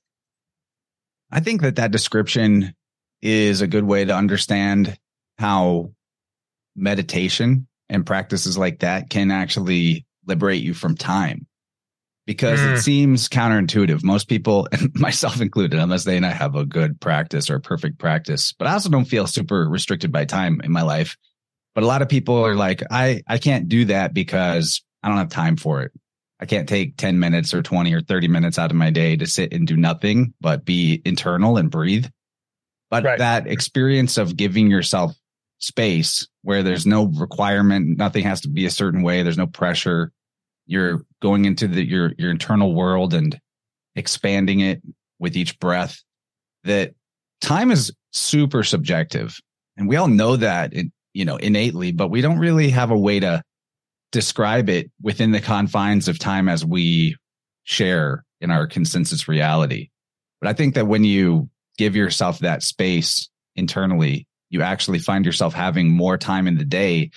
I 1.31 1.41
think 1.41 1.63
that 1.63 1.77
that 1.77 1.91
description 1.91 2.75
is 3.23 3.61
a 3.61 3.67
good 3.67 3.85
way 3.85 4.05
to 4.05 4.15
understand 4.15 4.99
how 5.39 5.91
meditation 6.77 7.67
and 7.89 8.07
practices 8.07 8.59
like 8.59 8.81
that 8.81 9.11
can 9.11 9.31
actually 9.31 10.05
liberate 10.27 10.63
you 10.63 10.75
from 10.75 10.97
time 10.97 11.47
because 12.27 12.65
Mm. 12.65 12.73
it 12.75 12.79
seems 12.79 13.29
counterintuitive. 13.29 14.03
Most 14.03 14.29
people, 14.29 14.69
and 14.73 14.95
myself 14.95 15.41
included, 15.41 15.79
unless 15.79 16.05
they 16.05 16.17
and 16.17 16.27
I 16.27 16.31
have 16.31 16.55
a 16.55 16.65
good 16.65 17.01
practice 17.01 17.51
or 17.51 17.57
a 17.57 17.61
perfect 17.61 17.99
practice, 17.99 18.53
but 18.53 18.67
I 18.67 18.73
also 18.73 18.89
don't 18.91 19.05
feel 19.05 19.27
super 19.27 19.69
restricted 19.69 20.11
by 20.13 20.25
time 20.25 20.61
in 20.63 20.73
my 20.73 20.83
life. 20.83 21.17
But 21.75 21.85
a 21.85 21.89
lot 21.89 22.03
of 22.03 22.09
people 22.09 22.37
are 22.37 22.55
like, 22.55 22.83
I, 22.91 23.23
I 23.27 23.39
can't 23.39 23.69
do 23.69 23.85
that 23.87 24.15
because 24.15 24.83
I 25.03 25.09
don't 25.09 25.19
have 25.19 25.29
time 25.29 25.57
for 25.57 25.83
it. 25.83 25.93
I 26.41 26.47
can't 26.47 26.69
take 26.69 26.97
10 26.97 27.19
minutes 27.19 27.53
or 27.53 27.63
20 27.63 27.93
or 27.93 28.01
30 28.01 28.29
minutes 28.29 28.59
out 28.59 28.71
of 28.71 28.77
my 28.77 28.91
day 28.91 29.17
to 29.17 29.27
sit 29.27 29.53
and 29.53 29.67
do 29.67 29.77
nothing 29.77 30.35
but 30.41 30.65
be 30.65 31.03
internal 31.05 31.57
and 31.57 31.71
breathe. 31.71 32.07
But 32.91 33.05
Right. 33.05 33.19
that 33.19 33.47
experience 33.49 34.19
of 34.19 34.37
giving 34.37 34.71
yourself 34.71 35.17
space 35.59 36.29
where 36.43 36.63
there's 36.63 36.87
no 36.87 37.07
requirement, 37.07 37.97
nothing 37.99 38.23
has 38.25 38.41
to 38.43 38.49
be 38.49 38.67
a 38.67 38.71
certain 38.71 39.03
way, 39.03 39.23
there's 39.23 39.39
no 39.39 39.47
pressure. 39.47 40.13
You're 40.67 41.05
going 41.21 41.45
into 41.45 41.69
the 41.69 41.85
your 41.85 42.13
your 42.19 42.31
internal 42.31 42.75
world 42.75 43.15
and 43.15 43.39
expanding 43.97 44.61
it 44.61 44.83
with 45.19 45.37
each 45.37 45.59
breath. 45.59 46.03
That 46.65 46.95
time 47.41 47.71
is 47.71 47.93
super 48.13 48.63
subjective. 48.63 49.39
And 49.77 49.89
we 49.89 49.97
all 49.97 50.09
know 50.09 50.37
that 50.37 50.73
it, 50.73 50.87
you 51.13 51.25
know, 51.25 51.37
innately, 51.37 51.93
but 51.93 52.09
we 52.09 52.21
don't 52.21 52.39
really 52.39 52.71
have 52.71 52.91
a 52.91 52.99
way 52.99 53.21
to 53.21 53.43
describe 54.13 54.69
it 54.69 54.91
within 55.03 55.33
the 55.33 55.41
confines 55.41 56.09
of 56.09 56.19
time 56.19 56.49
as 56.49 56.65
we 56.65 57.17
share 57.65 58.25
in 58.41 58.51
our 58.51 58.67
consensus 58.67 59.27
reality. 59.27 59.91
But 60.41 60.49
I 60.49 60.53
think 60.53 60.75
that 60.75 60.87
when 60.87 61.05
you 61.05 61.49
give 61.79 61.97
yourself 61.97 62.41
that 62.41 62.63
space 62.63 63.29
internally, 63.57 64.27
you 64.51 64.63
actually 64.63 65.01
find 65.01 65.27
yourself 65.27 65.55
having 65.55 65.91
more 65.91 66.17
time 66.17 66.47
in 66.47 66.59
the 66.59 66.65
day. 66.65 67.11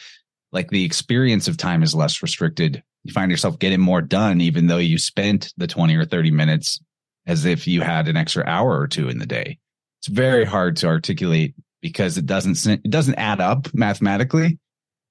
Like 0.52 0.70
the 0.70 0.86
experience 0.86 1.48
of 1.48 1.58
time 1.58 1.84
is 1.84 1.94
less 1.94 2.24
restricted. 2.24 2.82
You 3.08 3.14
find 3.14 3.32
yourself 3.32 3.58
getting 3.58 3.80
more 3.80 4.02
done, 4.02 4.42
even 4.42 4.68
though 4.68 4.80
you 4.80 4.98
spent 4.98 5.54
the 5.56 5.66
20 5.66 5.96
or 5.96 6.04
30 6.04 6.30
minutes 6.30 6.82
as 7.26 7.46
if 7.46 7.66
you 7.66 7.80
had 7.80 8.10
an 8.10 8.18
extra 8.18 8.44
hour 8.46 8.78
or 8.78 8.86
two 8.86 9.08
in 9.08 9.18
the 9.18 9.26
day. 9.26 9.58
It's 10.02 10.10
very 10.10 10.44
hard 10.44 10.76
to 10.78 10.88
articulate 10.88 11.56
because 11.82 12.18
it 12.18 12.26
doesn't, 12.26 12.66
it 12.68 12.90
doesn't 12.92 13.16
add 13.16 13.40
up 13.40 13.74
mathematically, 13.74 14.60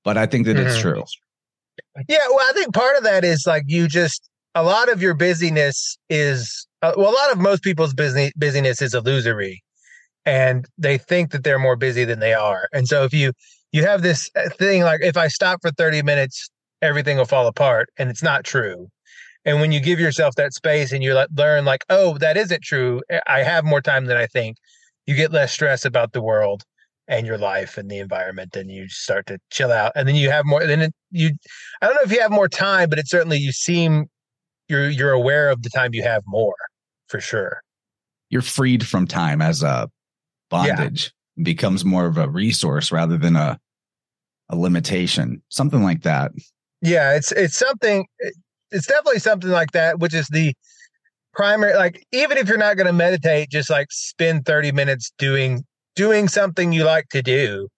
but 0.04 0.18
I 0.18 0.26
think 0.26 0.44
that 0.44 0.58
it's 0.58 0.76
Mhm. 0.76 0.80
true. 0.80 1.04
Yeah, 2.06 2.18
well, 2.28 2.46
I 2.46 2.52
think 2.52 2.74
part 2.74 2.98
of 2.98 3.04
that 3.04 3.24
is 3.24 3.44
like 3.46 3.64
you 3.66 3.88
just 3.88 4.28
a 4.54 4.62
lot 4.62 4.90
of 4.90 5.00
your 5.00 5.14
busyness 5.14 5.96
is 6.10 6.66
uh, 6.82 6.92
well, 6.98 7.10
a 7.10 7.14
lot 7.14 7.32
of 7.32 7.38
most 7.38 7.62
people's 7.62 7.94
busy, 7.94 8.30
busyness 8.36 8.82
is 8.82 8.92
illusory, 8.92 9.62
and 10.26 10.66
they 10.76 10.98
think 10.98 11.30
that 11.30 11.44
they're 11.44 11.58
more 11.58 11.76
busy 11.76 12.04
than 12.04 12.20
they 12.20 12.34
are. 12.34 12.68
And 12.74 12.86
so 12.86 13.04
if 13.04 13.14
you 13.14 13.32
you 13.72 13.84
have 13.86 14.02
this 14.02 14.28
uh, 14.36 14.50
thing 14.50 14.82
like 14.82 15.00
if 15.02 15.16
I 15.16 15.28
stop 15.28 15.60
for 15.62 15.70
thirty 15.70 16.02
minutes, 16.02 16.50
everything 16.82 17.16
will 17.16 17.24
fall 17.24 17.46
apart, 17.46 17.88
and 17.98 18.10
it's 18.10 18.22
not 18.22 18.44
true. 18.44 18.88
And 19.44 19.60
when 19.60 19.72
you 19.72 19.80
give 19.80 20.00
yourself 20.00 20.34
that 20.36 20.52
space 20.54 20.92
and 20.92 21.02
you 21.02 21.14
let, 21.14 21.32
learn 21.34 21.64
like, 21.64 21.84
oh, 21.88 22.18
that 22.18 22.36
isn't 22.36 22.62
true. 22.62 23.00
Eh, 23.10 23.20
I 23.28 23.42
have 23.42 23.64
more 23.64 23.80
time 23.80 24.06
than 24.06 24.16
I 24.16 24.26
think. 24.26 24.56
You 25.06 25.14
get 25.14 25.32
less 25.32 25.52
stress 25.52 25.84
about 25.84 26.12
the 26.12 26.22
world 26.22 26.64
and 27.06 27.26
your 27.26 27.38
life 27.38 27.78
and 27.78 27.88
the 27.88 27.98
environment 27.98 28.56
and 28.56 28.70
you 28.70 28.88
start 28.88 29.26
to 29.26 29.38
chill 29.50 29.70
out 29.70 29.92
and 29.94 30.08
then 30.08 30.16
you 30.16 30.28
have 30.28 30.44
more 30.44 30.66
then 30.66 30.82
it, 30.82 30.92
you 31.12 31.30
i 31.80 31.86
don't 31.86 31.94
know 31.94 32.00
if 32.02 32.10
you 32.10 32.20
have 32.20 32.32
more 32.32 32.48
time 32.48 32.90
but 32.90 32.98
it 32.98 33.08
certainly 33.08 33.38
you 33.38 33.52
seem 33.52 34.06
you're 34.68 34.90
you're 34.90 35.12
aware 35.12 35.48
of 35.48 35.62
the 35.62 35.70
time 35.70 35.94
you 35.94 36.02
have 36.02 36.24
more 36.26 36.56
for 37.06 37.20
sure 37.20 37.62
You're 38.28 38.42
freed 38.42 38.84
from 38.84 39.06
time 39.06 39.40
as 39.40 39.62
a 39.62 39.88
bondage 40.50 41.12
It 41.36 41.44
becomes 41.44 41.84
more 41.84 42.06
of 42.06 42.18
a 42.18 42.28
resource 42.28 42.90
rather 42.90 43.16
than 43.16 43.36
a, 43.36 43.58
a 44.48 44.56
limitation, 44.56 45.42
something 45.48 45.82
like 45.82 46.02
that. 46.02 46.32
Yeah 46.82 47.14
it's 47.14 47.32
it's 47.32 47.56
something 47.56 48.06
it's 48.70 48.86
definitely 48.86 49.18
something 49.18 49.50
like 49.50 49.70
that 49.72 49.98
which 49.98 50.14
is 50.14 50.28
the 50.28 50.54
primary 51.36 51.74
like 51.74 52.04
even 52.12 52.38
if 52.38 52.48
you're 52.48 52.56
not 52.56 52.76
going 52.76 52.86
to 52.86 52.92
meditate 52.92 53.50
just 53.50 53.68
like 53.70 53.88
spend 53.90 54.44
30 54.46 54.72
minutes 54.72 55.12
doing 55.18 55.64
doing 55.94 56.28
something 56.28 56.72
you 56.72 56.84
like 56.84 57.08
to 57.08 57.22
do. 57.22 57.68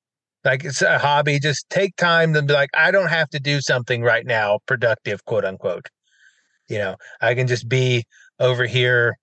Like 0.45 0.65
it's 0.65 0.83
a 0.83 0.99
hobby 0.99 1.39
just 1.39 1.69
take 1.69 1.97
time 1.97 2.33
to 2.35 2.43
be 2.43 2.53
like 2.53 2.71
i 2.75 2.91
don't 2.91 3.09
have 3.09 3.29
to 3.31 3.41
do 3.41 3.61
something 3.61 4.03
right 4.03 4.25
now 4.25 4.61
productive 4.67 5.25
quote 5.25 5.45
unquote. 5.45 5.89
You 6.69 6.79
know 6.79 6.97
i 7.21 7.35
can 7.35 7.47
just 7.47 7.69
be 7.69 8.05
over 8.39 8.65
here 8.65 9.19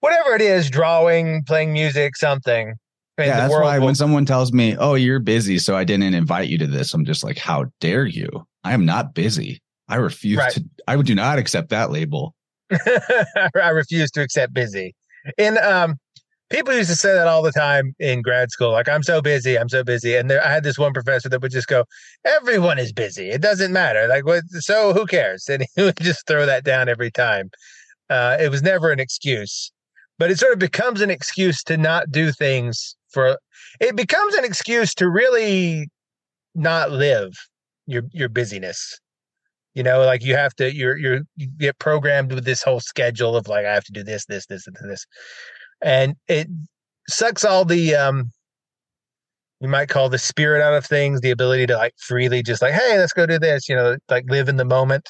whatever 0.00 0.34
it 0.34 0.40
is 0.40 0.70
drawing 0.70 1.44
playing 1.44 1.72
music 1.72 2.16
something 2.16 2.74
yeah, 3.26 3.36
that's 3.36 3.52
why 3.52 3.78
will- 3.78 3.86
when 3.86 3.94
someone 3.94 4.24
tells 4.24 4.52
me, 4.52 4.76
"Oh, 4.76 4.94
you're 4.94 5.18
busy, 5.20 5.58
so 5.58 5.76
I 5.76 5.84
didn't 5.84 6.14
invite 6.14 6.48
you 6.48 6.58
to 6.58 6.66
this," 6.66 6.94
I'm 6.94 7.04
just 7.04 7.24
like, 7.24 7.38
"How 7.38 7.66
dare 7.80 8.06
you? 8.06 8.28
I 8.64 8.74
am 8.74 8.84
not 8.84 9.14
busy. 9.14 9.60
I 9.88 9.96
refuse 9.96 10.38
Right. 10.38 10.52
to. 10.52 10.64
I 10.86 10.96
would 10.96 11.06
do 11.06 11.14
not 11.14 11.38
accept 11.38 11.70
that 11.70 11.90
label." 11.90 12.34
I 12.70 13.68
refuse 13.70 14.10
to 14.12 14.22
accept 14.22 14.52
busy. 14.52 14.94
And 15.38 15.58
um, 15.58 15.96
people 16.50 16.74
used 16.74 16.90
to 16.90 16.96
say 16.96 17.12
that 17.12 17.26
all 17.26 17.42
the 17.42 17.52
time 17.52 17.94
in 17.98 18.22
grad 18.22 18.50
school. 18.50 18.72
Like, 18.72 18.88
I'm 18.88 19.02
so 19.02 19.20
busy, 19.22 19.58
I'm 19.58 19.68
so 19.68 19.82
busy. 19.82 20.14
And 20.16 20.30
there, 20.30 20.44
I 20.44 20.50
had 20.50 20.64
this 20.64 20.78
one 20.78 20.92
professor 20.92 21.28
that 21.28 21.40
would 21.42 21.52
just 21.52 21.66
go, 21.68 21.84
"Everyone 22.24 22.78
is 22.78 22.92
busy. 22.92 23.30
It 23.30 23.40
doesn't 23.40 23.72
matter. 23.72 24.06
Like, 24.06 24.26
what? 24.26 24.44
So 24.60 24.92
who 24.92 25.06
cares?" 25.06 25.48
And 25.48 25.64
he 25.76 25.82
would 25.82 25.96
just 26.00 26.26
throw 26.26 26.46
that 26.46 26.64
down 26.64 26.88
every 26.88 27.10
time. 27.10 27.50
Uh, 28.10 28.36
it 28.40 28.50
was 28.50 28.62
never 28.62 28.90
an 28.90 29.00
excuse, 29.00 29.70
but 30.18 30.30
it 30.30 30.38
sort 30.38 30.52
of 30.54 30.58
becomes 30.58 31.00
an 31.00 31.10
excuse 31.10 31.62
to 31.64 31.76
not 31.76 32.10
do 32.10 32.32
things. 32.32 32.96
For 33.10 33.38
it 33.80 33.96
becomes 33.96 34.34
an 34.34 34.44
excuse 34.44 34.94
to 34.94 35.08
really 35.08 35.88
not 36.54 36.90
live 36.90 37.32
your 37.86 38.02
your 38.12 38.28
busyness. 38.28 38.98
You 39.74 39.82
know 39.82 40.00
like 40.04 40.24
you 40.24 40.34
have 40.34 40.54
to 40.56 40.74
you're 40.74 40.96
you're 40.96 41.20
you 41.36 41.48
get 41.58 41.78
programmed 41.78 42.32
with 42.32 42.44
this 42.44 42.62
whole 42.62 42.80
schedule 42.80 43.36
of 43.36 43.46
like 43.48 43.64
i 43.64 43.72
have 43.72 43.84
to 43.84 43.92
do 43.92 44.02
this 44.02 44.26
this 44.26 44.46
this 44.46 44.66
and 44.66 44.90
this. 44.90 45.06
And 45.80 46.16
it 46.26 46.48
sucks 47.08 47.44
all 47.44 47.64
the 47.64 47.94
um 47.94 48.30
you 49.60 49.68
might 49.68 49.88
call 49.88 50.08
the 50.08 50.18
spirit 50.18 50.62
out 50.62 50.74
of 50.74 50.84
things 50.86 51.20
the 51.20 51.30
ability 51.30 51.66
to 51.66 51.76
like 51.76 51.94
freely 51.98 52.42
just 52.42 52.62
like 52.62 52.74
hey 52.74 52.98
let's 52.98 53.12
go 53.12 53.26
do 53.26 53.38
this 53.38 53.68
you 53.68 53.74
know 53.74 53.96
like 54.08 54.24
live 54.28 54.48
in 54.48 54.56
the 54.56 54.64
moment 54.64 55.08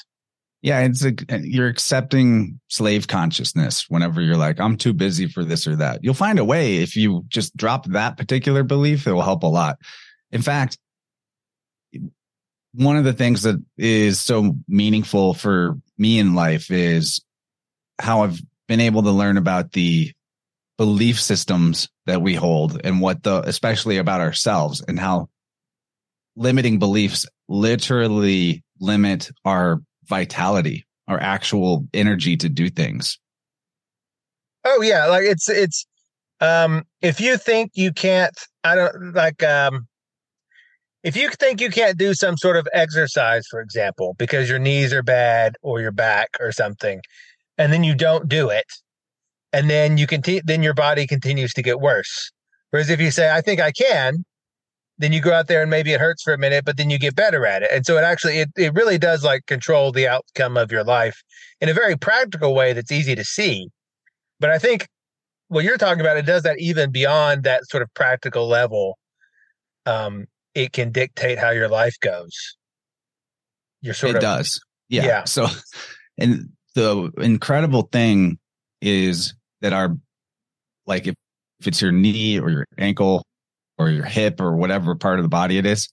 Yeah, 0.61 0.81
it's 0.81 1.05
a, 1.05 1.15
you're 1.41 1.69
accepting 1.69 2.59
slave 2.69 3.07
consciousness 3.07 3.87
whenever 3.89 4.21
you're 4.21 4.37
like, 4.37 4.59
"I'm 4.59 4.77
too 4.77 4.93
busy 4.93 5.29
for 5.29 5.45
this 5.45 5.67
or 5.67 5.77
that." 5.77 6.03
You'll 6.03 6.15
find 6.15 6.39
a 6.39 6.45
way 6.45 6.79
if 6.79 6.97
you 6.97 7.25
just 7.29 7.57
drop 7.57 7.87
that 7.87 8.17
particular 8.17 8.65
belief. 8.65 9.07
It 9.07 9.13
will 9.13 9.23
help 9.23 9.45
a 9.45 9.47
lot. 9.47 9.79
In 10.33 10.43
fact, 10.43 10.77
one 12.73 12.97
of 12.97 13.05
the 13.05 13.13
things 13.13 13.43
that 13.43 13.63
is 13.77 14.21
so 14.21 14.57
meaningful 14.67 15.35
for 15.35 15.79
me 15.97 16.19
in 16.19 16.35
life 16.35 16.71
is 16.71 17.21
how 17.99 18.23
I've 18.23 18.41
been 18.67 18.81
able 18.81 19.03
to 19.05 19.11
learn 19.11 19.37
about 19.37 19.73
the 19.73 20.13
belief 20.77 21.21
systems 21.21 21.89
that 22.07 22.23
we 22.23 22.35
hold 22.35 22.81
and 22.85 23.01
what 23.01 23.23
the, 23.23 23.43
especially 23.43 23.97
about 23.97 24.21
ourselves 24.21 24.83
and 24.87 24.99
how 24.99 25.29
limiting 26.37 26.79
beliefs 26.79 27.27
literally 27.49 28.63
limit 28.81 29.31
our 29.45 29.83
vitality, 30.09 30.87
our 31.07 31.21
actual 31.21 31.87
energy 31.95 32.37
to 32.37 32.49
do 32.49 32.69
things. 32.69 33.19
oh 34.65 34.83
yeah 34.83 35.07
like 35.07 35.25
it's 35.25 35.49
it's 35.49 35.87
um 36.41 36.83
if 37.01 37.21
you 37.21 37.37
think 37.37 37.71
you 37.75 37.93
can't 37.93 38.37
i 38.65 38.75
don't 38.75 39.15
like 39.15 39.43
um 39.43 39.87
if 41.05 41.17
you 41.17 41.31
think 41.31 41.61
you 41.61 41.71
can't 41.71 41.97
do 41.97 42.13
some 42.13 42.37
sort 42.37 42.57
of 42.57 42.67
exercise, 42.73 43.47
for 43.49 43.61
example, 43.61 44.15
because 44.19 44.51
your 44.51 44.59
knees 44.59 44.93
are 44.93 45.03
bad 45.03 45.55
or 45.63 45.81
your 45.81 45.93
back 45.93 46.29
or 46.41 46.51
something, 46.53 47.01
and 47.57 47.73
then 47.73 47.85
you 47.85 47.95
don't 47.95 48.29
do 48.29 48.51
it, 48.51 48.67
and 49.53 49.71
then 49.71 49.97
you 49.97 50.07
continue, 50.07 50.43
then 50.45 50.63
your 50.63 50.75
body 50.75 51.07
continues 51.07 51.53
to 51.55 51.63
get 51.63 51.81
worse. 51.81 52.33
Whereas 52.71 52.91
if 52.91 53.01
you 53.01 53.11
say, 53.11 53.31
I 53.31 53.41
think 53.41 53.61
I 53.61 53.73
can, 53.73 54.25
then 54.99 55.13
you 55.13 55.21
go 55.21 55.33
out 55.33 55.47
there 55.47 55.63
and 55.63 55.71
maybe 55.71 55.93
it 55.93 56.01
hurts 56.01 56.23
for 56.23 56.33
a 56.33 56.39
minute, 56.39 56.65
but 56.65 56.77
then 56.77 56.91
you 56.91 56.99
get 56.99 57.15
better 57.15 57.47
at 57.47 57.63
it. 57.63 57.71
And 57.73 57.87
so 57.87 57.97
it 57.97 58.03
actually, 58.03 58.41
it, 58.41 58.51
it 58.57 58.75
really 58.75 58.99
does 58.99 59.25
like 59.25 59.47
control 59.47 59.93
the 59.93 60.09
outcome 60.09 60.57
of 60.57 60.73
your 60.73 60.85
life 60.85 61.23
in 61.61 61.69
a 61.69 61.75
very 61.75 61.97
practical 61.97 62.55
way 62.55 62.73
that's 62.73 62.91
easy 62.91 63.15
to 63.15 63.25
see. 63.25 63.69
But 64.41 64.51
I 64.51 64.59
think 64.59 64.89
what 65.49 65.65
you're 65.65 65.79
talking 65.79 66.01
about, 66.01 66.17
it 66.17 66.27
does 66.27 66.43
that 66.43 66.59
even 66.59 66.91
beyond 66.91 67.45
that 67.45 67.65
sort 67.69 67.83
of 67.83 67.95
practical 67.95 68.49
level. 68.49 68.99
Um, 69.87 70.27
it 70.55 70.73
can 70.73 70.91
dictate 70.91 71.39
how 71.39 71.51
your 71.51 71.69
life 71.69 71.95
goes. 72.01 72.57
You're 73.81 73.95
sort 73.95 74.11
it 74.11 74.17
of 74.17 74.23
does. 74.23 74.61
Yeah. 74.89 75.07
yeah. 75.07 75.25
So, 75.25 75.47
and 76.19 76.51
the 76.75 77.13
incredible 77.19 77.83
thing 77.83 78.39
is 78.81 79.35
that 79.61 79.73
our, 79.73 79.97
like, 80.87 81.07
if, 81.07 81.15
if 81.61 81.69
it's 81.69 81.81
your 81.81 81.93
knee 81.93 82.41
or 82.41 82.51
your 82.51 82.67
ankle 82.77 83.25
or 83.79 83.91
your 83.91 84.05
hip 84.05 84.41
or 84.41 84.57
whatever 84.57 84.95
part 84.95 85.19
of 85.19 85.23
the 85.23 85.29
body 85.29 85.59
it 85.59 85.67
is, 85.67 85.89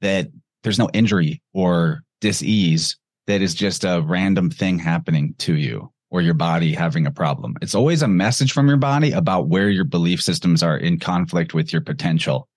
that 0.00 0.28
there's 0.62 0.78
no 0.78 0.88
injury 0.92 1.42
or 1.52 2.02
disease 2.20 2.96
that 3.26 3.40
is 3.40 3.54
just 3.54 3.84
a 3.84 4.02
random 4.04 4.50
thing 4.50 4.78
happening 4.78 5.34
to 5.38 5.54
you 5.54 5.90
or 6.10 6.20
your 6.20 6.34
body 6.34 6.72
having 6.72 7.06
a 7.06 7.10
problem. 7.10 7.56
It's 7.60 7.74
always 7.74 8.02
a 8.02 8.08
message 8.08 8.52
from 8.52 8.68
your 8.68 8.76
body 8.76 9.12
about 9.12 9.48
where 9.48 9.68
your 9.68 9.84
belief 9.84 10.22
systems 10.22 10.62
are 10.62 10.76
in 10.76 10.98
conflict 10.98 11.54
with 11.54 11.72
your 11.72 11.82
potential. 11.82 12.48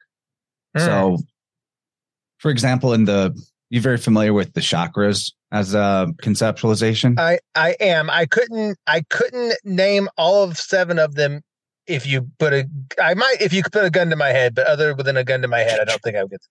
Mm. 0.75 0.85
So, 0.85 1.17
for 2.37 2.51
example, 2.51 2.93
in 2.93 3.05
the 3.05 3.35
you're 3.69 3.81
very 3.81 3.97
familiar 3.97 4.33
with 4.33 4.53
the 4.53 4.61
chakras 4.61 5.33
as 5.51 5.73
a 5.73 6.07
conceptualization. 6.21 7.19
I 7.19 7.39
I 7.55 7.75
am. 7.79 8.09
I 8.09 8.25
couldn't 8.25 8.77
I 8.87 9.01
couldn't 9.09 9.55
name 9.63 10.07
all 10.17 10.43
of 10.43 10.57
seven 10.57 10.99
of 10.99 11.15
them. 11.15 11.41
If 11.87 12.05
you 12.05 12.29
put 12.37 12.53
a, 12.53 12.67
I 13.01 13.13
might 13.13 13.37
if 13.39 13.53
you 13.53 13.63
could 13.63 13.71
put 13.71 13.85
a 13.85 13.89
gun 13.89 14.09
to 14.09 14.15
my 14.15 14.29
head, 14.29 14.55
but 14.55 14.67
other 14.67 14.93
than 14.93 15.17
a 15.17 15.23
gun 15.23 15.41
to 15.41 15.47
my 15.47 15.59
head, 15.59 15.79
I 15.79 15.85
don't 15.85 16.01
think 16.01 16.17
I 16.17 16.23
would 16.23 16.31
get. 16.31 16.41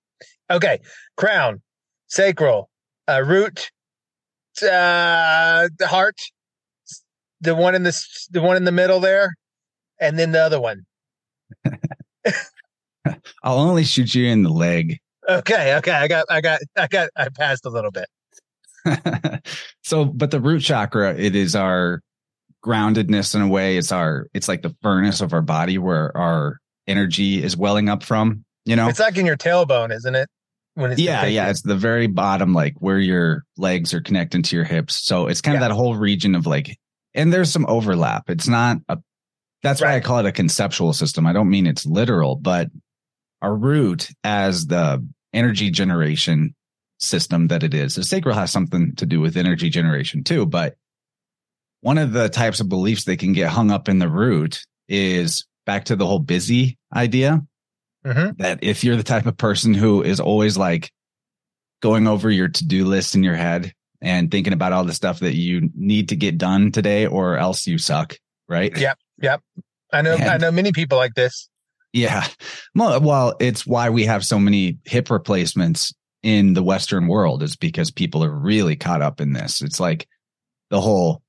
Okay, 0.51 0.81
crown, 1.16 1.61
sacral, 2.07 2.70
uh, 3.09 3.22
root, 3.25 3.70
uh, 4.62 5.68
heart, 5.83 6.18
the 7.40 7.55
one 7.55 7.75
in 7.75 7.83
the 7.83 8.07
the 8.31 8.40
one 8.40 8.57
in 8.57 8.64
the 8.64 8.72
middle 8.72 9.01
there, 9.01 9.35
and 10.01 10.18
then 10.18 10.33
the 10.33 10.42
other 10.42 10.61
one. 10.61 10.87
I'll 13.42 13.59
only 13.59 13.85
shoot 13.85 14.14
you 14.14 14.27
in 14.27 14.42
the 14.42 14.51
leg. 14.51 14.99
Okay, 15.29 15.77
okay. 15.77 15.92
I 15.92 16.09
got 16.09 16.27
I 16.31 16.40
got 16.40 16.61
I 16.77 16.87
got 16.87 17.11
I 17.16 17.29
passed 17.29 17.66
a 17.66 17.70
little 17.70 17.90
bit. 17.90 18.09
so, 19.83 20.05
but 20.05 20.31
the 20.31 20.40
root 20.40 20.62
chakra, 20.62 21.14
it 21.16 21.35
is 21.35 21.57
our 21.57 22.03
groundedness 22.66 23.35
in 23.35 23.42
a 23.42 23.48
way. 23.48 23.76
It's 23.76 23.92
our 23.92 24.26
it's 24.35 24.48
like 24.48 24.62
the 24.62 24.74
furnace 24.83 25.20
of 25.20 25.33
our 25.33 25.42
body 25.42 25.79
where 25.79 26.16
our 26.16 26.59
energy 26.87 27.42
is 27.42 27.57
welling 27.57 27.88
up 27.88 28.02
from. 28.02 28.44
You 28.64 28.76
know, 28.76 28.88
it's 28.88 28.98
like 28.98 29.16
in 29.16 29.26
your 29.26 29.37
tailbone, 29.37 29.94
isn't 29.94 30.14
it? 30.14 30.29
When 30.74 30.92
it's 30.92 31.00
yeah, 31.00 31.24
yeah, 31.24 31.48
it's 31.48 31.62
the 31.62 31.76
very 31.76 32.07
bottom, 32.07 32.52
like 32.52 32.74
where 32.79 32.98
your 32.98 33.44
legs 33.57 33.94
are 33.94 34.00
connecting 34.00 34.42
to 34.42 34.57
your 34.57 34.64
hips. 34.64 34.96
So 34.96 35.26
it's 35.29 35.40
kind 35.40 35.55
yeah. 35.55 35.64
of 35.64 35.70
that 35.70 35.74
whole 35.74 35.96
region 35.96 36.35
of 36.35 36.46
like, 36.46 36.76
and 37.14 37.33
there's 37.33 37.50
some 37.50 37.64
overlap. 37.66 38.29
It's 38.29 38.48
not 38.48 38.79
a. 38.88 38.98
That's 39.62 39.81
right. 39.81 39.92
why 39.92 39.96
I 39.96 40.00
call 40.00 40.18
it 40.18 40.26
a 40.26 40.33
conceptual 40.33 40.92
system. 40.92 41.26
I 41.26 41.33
don't 41.33 41.48
mean 41.48 41.66
it's 41.66 41.87
literal, 41.87 42.37
but 42.37 42.68
our 43.40 43.55
root 43.55 44.11
as 44.22 44.66
the 44.66 45.07
energy 45.33 45.70
generation 45.70 46.55
system 46.98 47.48
that 47.48 47.62
it 47.62 47.74
is. 47.74 47.94
The 47.94 48.05
sacral 48.05 48.35
has 48.35 48.50
something 48.50 48.94
to 48.96 49.07
do 49.07 49.20
with 49.20 49.37
energy 49.37 49.70
generation 49.70 50.24
too, 50.24 50.46
but 50.46 50.76
one 51.81 51.99
of 51.99 52.12
the 52.12 52.29
types 52.29 52.61
of 52.61 52.69
beliefs 52.69 53.05
that 53.05 53.19
can 53.19 53.33
get 53.33 53.49
hung 53.49 53.71
up 53.71 53.89
in 53.89 53.99
the 53.99 54.09
root 54.09 54.61
is 54.89 55.47
back 55.65 55.85
to 55.87 55.97
the 55.97 56.07
whole 56.07 56.19
busy 56.19 56.79
idea. 56.95 57.43
Mm-hmm. 58.05 58.41
That 58.41 58.61
if 58.62 58.85
you're 58.85 58.97
the 58.97 59.03
type 59.03 59.27
of 59.27 59.37
person 59.37 59.75
who 59.75 60.03
is 60.03 60.21
always 60.21 60.57
like 60.57 60.93
going 61.83 62.07
over 62.07 62.31
your 62.31 62.49
to 62.49 62.67
do 62.67 62.85
list 62.85 63.15
in 63.15 63.23
your 63.23 63.35
head 63.35 63.73
and 64.01 64.31
thinking 64.31 64.53
about 64.53 64.73
all 64.73 64.85
the 64.85 64.95
stuff 64.95 65.21
that 65.21 65.35
you 65.35 65.71
need 65.75 66.11
to 66.11 66.17
get 66.17 66.39
done 66.39 66.71
today 66.71 67.07
or 67.07 67.37
else 67.37 67.67
you 67.67 67.79
suck, 67.79 68.17
right? 68.49 68.77
Yep. 68.77 68.99
Yep. 69.23 69.43
I 69.93 70.03
know, 70.03 70.15
and, 70.15 70.25
I 70.25 70.37
know 70.37 70.53
many 70.53 70.73
people 70.73 70.99
like 70.99 71.15
this. 71.15 71.49
Yeah. 71.93 72.27
Well, 72.75 73.35
it's 73.41 73.67
why 73.67 73.91
we 73.91 74.05
have 74.05 74.25
so 74.25 74.39
many 74.39 74.79
hip 74.85 75.11
replacements 75.11 75.93
in 76.23 76.55
the 76.55 76.62
Western 76.62 77.07
world 77.09 77.43
is 77.43 77.57
because 77.57 77.91
people 77.91 78.23
are 78.23 78.31
really 78.31 78.77
caught 78.77 79.03
up 79.03 79.21
in 79.21 79.33
this. 79.33 79.62
It's 79.62 79.81
like 79.81 80.07
the 80.71 80.81
whole 80.81 81.23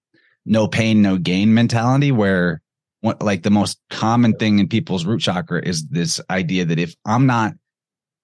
no 0.48 0.68
pain, 0.68 1.02
no 1.02 1.18
gain 1.18 1.54
mentality 1.54 2.12
where 2.12 2.62
what, 3.02 3.22
like 3.22 3.44
the 3.44 3.52
most 3.52 3.80
common 3.90 4.34
thing 4.34 4.60
in 4.60 4.68
people's 4.68 5.06
root 5.06 5.22
chakra 5.22 5.62
is 5.64 5.88
this 5.88 6.20
idea 6.30 6.66
that 6.66 6.80
if 6.80 6.96
I'm 7.06 7.26
not 7.26 7.54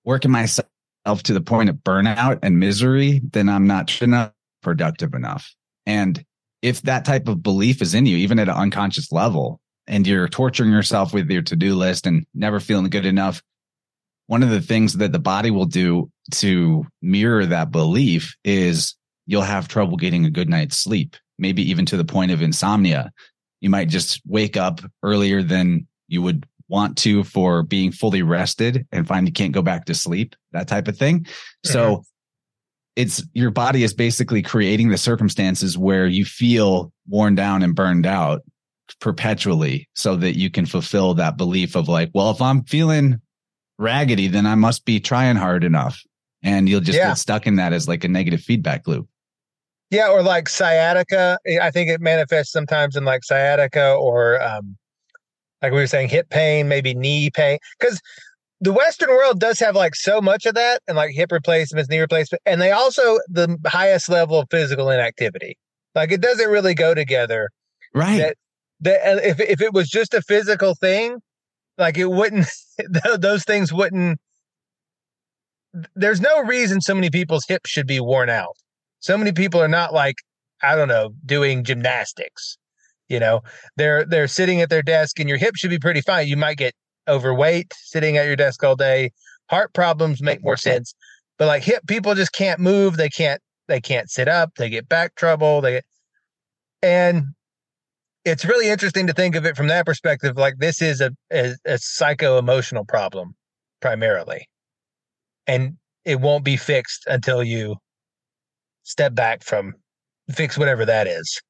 working 0.04 0.32
myself 0.32 0.68
to 1.24 1.34
the 1.34 1.42
point 1.42 1.70
of 1.70 1.76
burnout 1.78 2.40
and 2.42 2.60
misery, 2.60 3.22
then 3.32 3.50
I'm 3.50 3.68
not 3.68 4.02
enough 4.02 4.32
productive 4.62 5.14
enough. 5.14 5.54
And 5.86 6.24
if 6.62 6.82
that 6.84 7.06
type 7.06 7.28
of 7.28 7.44
belief 7.44 7.82
is 7.82 7.94
in 7.94 8.06
you, 8.06 8.18
even 8.18 8.40
at 8.40 8.50
an 8.50 8.56
unconscious 8.56 9.12
level, 9.12 9.60
and 9.86 10.08
you're 10.08 10.30
torturing 10.30 10.72
yourself 10.72 11.14
with 11.14 11.30
your 11.30 11.42
to-do 11.42 11.76
list 11.76 12.08
and 12.08 12.26
never 12.34 12.60
feeling 12.62 12.90
good 12.90 13.06
enough 13.06 13.44
one 14.28 14.44
of 14.44 14.50
the 14.50 14.62
things 14.62 14.94
that 14.94 15.12
the 15.12 15.20
body 15.20 15.52
will 15.52 15.66
do 15.66 16.10
to 16.32 16.86
mirror 17.02 17.46
that 17.46 17.72
belief 17.72 18.36
is 18.44 18.96
you'll 19.26 19.42
have 19.42 19.68
trouble 19.68 19.98
getting 19.98 20.26
a 20.26 20.30
good 20.30 20.50
night's 20.50 20.78
sleep 20.78 21.16
maybe 21.38 21.67
even 21.69 21.86
to 21.86 21.98
the 21.98 22.06
point 22.06 22.32
of 22.32 22.41
insomnia 22.41 23.12
you 23.62 23.69
might 23.69 23.89
just 23.89 24.22
wake 24.26 24.58
up 24.58 24.82
earlier 25.04 25.41
than 25.41 25.88
you 26.08 26.22
would 26.22 26.46
want 26.67 26.98
to 26.98 27.24
for 27.24 27.63
being 27.63 27.91
fully 27.91 28.22
rested 28.22 28.88
and 28.91 29.08
find 29.08 29.28
you 29.28 29.34
can't 29.34 29.54
go 29.54 29.62
back 29.62 29.86
to 29.86 29.93
sleep 29.93 30.36
that 30.52 30.67
type 30.67 30.88
of 30.88 30.98
thing 30.98 31.19
mm-hmm. 31.19 31.72
so 31.72 32.04
it's 32.96 33.24
your 33.34 33.52
body 33.52 33.84
is 33.84 33.93
basically 33.93 34.41
creating 34.41 34.89
the 34.89 34.98
circumstances 34.98 35.78
where 35.78 36.06
you 36.06 36.26
feel 36.26 36.91
worn 37.08 37.36
down 37.36 37.63
and 37.63 37.76
burned 37.76 38.06
out 38.06 38.43
perpetually 39.00 39.89
so 39.96 40.15
that 40.15 40.38
you 40.38 40.50
can 40.50 40.65
fulfill 40.65 41.13
that 41.15 41.38
belief 41.38 41.76
of 41.76 41.88
like, 41.88 42.12
well, 42.13 42.32
if 42.32 42.41
I'm 42.41 42.63
feeling 42.63 43.19
raggedy, 43.80 44.28
then 44.28 44.46
I 44.46 44.56
must 44.56 44.86
be 44.86 45.00
trying 45.00 45.36
hard 45.36 45.63
enough. 45.63 46.02
And 46.43 46.67
you'll 46.67 46.82
just 46.82 46.98
yeah. 46.98 47.10
get 47.10 47.17
stuck 47.17 47.48
in 47.48 47.56
that 47.56 47.74
as 47.74 47.88
like 47.88 48.04
a 48.04 48.10
negative 48.10 48.41
feedback 48.41 48.88
loop. 48.88 49.08
Yeah, 49.94 50.10
or 50.10 50.24
like 50.24 50.50
sciatica. 50.50 51.38
I 51.62 51.70
think 51.70 51.92
it 51.92 52.02
manifests 52.02 52.52
sometimes 52.52 52.96
in 52.96 53.06
like 53.06 53.24
sciatica 53.24 53.94
or 53.94 54.42
um 54.42 54.76
like 55.62 55.72
we 55.72 55.78
were 55.78 55.88
saying, 55.88 56.10
hip 56.10 56.30
pain, 56.32 56.68
maybe 56.68 56.96
knee 56.96 57.30
pain. 57.30 57.60
Because 57.80 58.02
the 58.60 58.74
Western 58.74 59.10
world 59.10 59.40
does 59.40 59.60
have 59.60 59.76
like 59.76 59.94
so 59.94 60.20
much 60.20 60.48
of 60.48 60.56
that 60.56 60.82
and 60.88 60.98
like 60.98 61.12
hip 61.14 61.32
replacements, 61.32 61.90
knee 61.90 62.00
replacement, 62.00 62.42
and 62.48 62.60
they 62.60 62.72
also 62.72 63.20
the 63.28 63.56
highest 63.68 64.10
level 64.10 64.40
of 64.40 64.48
physical 64.50 64.90
inactivity. 64.90 65.58
Like 65.94 66.12
it 66.12 66.22
doesn't 66.22 66.50
really 66.50 66.74
go 66.74 66.96
together. 66.96 67.52
Right. 67.94 68.18
That 68.18 68.38
that 68.80 69.24
if 69.24 69.40
if 69.40 69.62
it 69.62 69.74
was 69.74 69.90
just 69.90 70.16
a 70.16 70.24
physical 70.24 70.74
thing, 70.74 71.20
like 71.78 72.00
it 72.00 72.10
wouldn't 72.10 72.48
those 73.20 73.44
things 73.44 73.72
wouldn't 73.72 74.20
there's 75.96 76.20
no 76.20 76.42
reason 76.46 76.82
so 76.82 76.96
many 76.96 77.12
people's 77.12 77.46
hips 77.48 77.70
should 77.70 77.88
be 77.88 78.00
worn 78.00 78.32
out. 78.32 78.56
So 79.04 79.18
many 79.18 79.34
people 79.34 79.62
are 79.62 79.68
not 79.68 79.94
like 79.94 80.16
I 80.63 80.78
don't 80.78 80.88
know, 80.88 81.13
doing 81.26 81.66
gymnastics. 81.66 82.58
You 83.10 83.20
know, 83.20 83.42
they're 83.76 84.06
they're 84.06 84.30
sitting 84.30 84.62
at 84.62 84.70
their 84.70 84.82
desk 84.82 85.20
and 85.20 85.28
your 85.28 85.38
hip 85.38 85.56
should 85.58 85.70
be 85.70 85.78
pretty 85.78 86.00
fine. 86.00 86.28
You 86.28 86.38
might 86.38 86.58
get 86.58 86.74
overweight 87.10 87.74
sitting 87.76 88.16
at 88.16 88.26
your 88.26 88.38
desk 88.38 88.63
all 88.63 88.78
day. 88.78 89.12
Heart 89.50 89.74
problems 89.74 90.22
make 90.22 90.42
more 90.42 90.56
sense. 90.56 90.96
But 91.38 91.48
like 91.48 91.63
hip 91.63 91.86
people 91.86 92.16
just 92.16 92.32
can't 92.32 92.62
move, 92.62 92.96
they 92.96 93.10
can't 93.10 93.42
they 93.68 93.82
can't 93.82 94.10
sit 94.10 94.30
up, 94.30 94.52
they 94.58 94.70
get 94.70 94.88
back 94.88 95.16
trouble, 95.16 95.60
they 95.60 95.74
get 95.74 95.86
and 96.82 97.24
it's 98.24 98.46
really 98.46 98.70
interesting 98.70 99.08
to 99.08 99.13
think 99.13 99.36
of 99.36 99.46
it 99.46 99.58
from 99.58 99.68
that 99.68 99.86
perspective. 99.86 100.38
Like 100.38 100.60
this 100.60 100.82
is 100.82 101.02
a, 101.02 101.12
a, 101.32 101.56
a 101.66 101.78
psycho 101.78 102.38
emotional 102.38 102.86
problem 102.86 103.36
primarily, 103.82 104.48
and 105.46 105.76
it 106.06 106.22
won't 106.22 106.46
be 106.46 106.56
fixed 106.56 107.04
until 107.06 107.44
you 107.44 107.76
step 108.84 109.15
back 109.15 109.43
from 109.43 109.74
fix 110.32 110.58
whatever 110.58 110.86
that 110.86 111.08
is. 111.08 111.41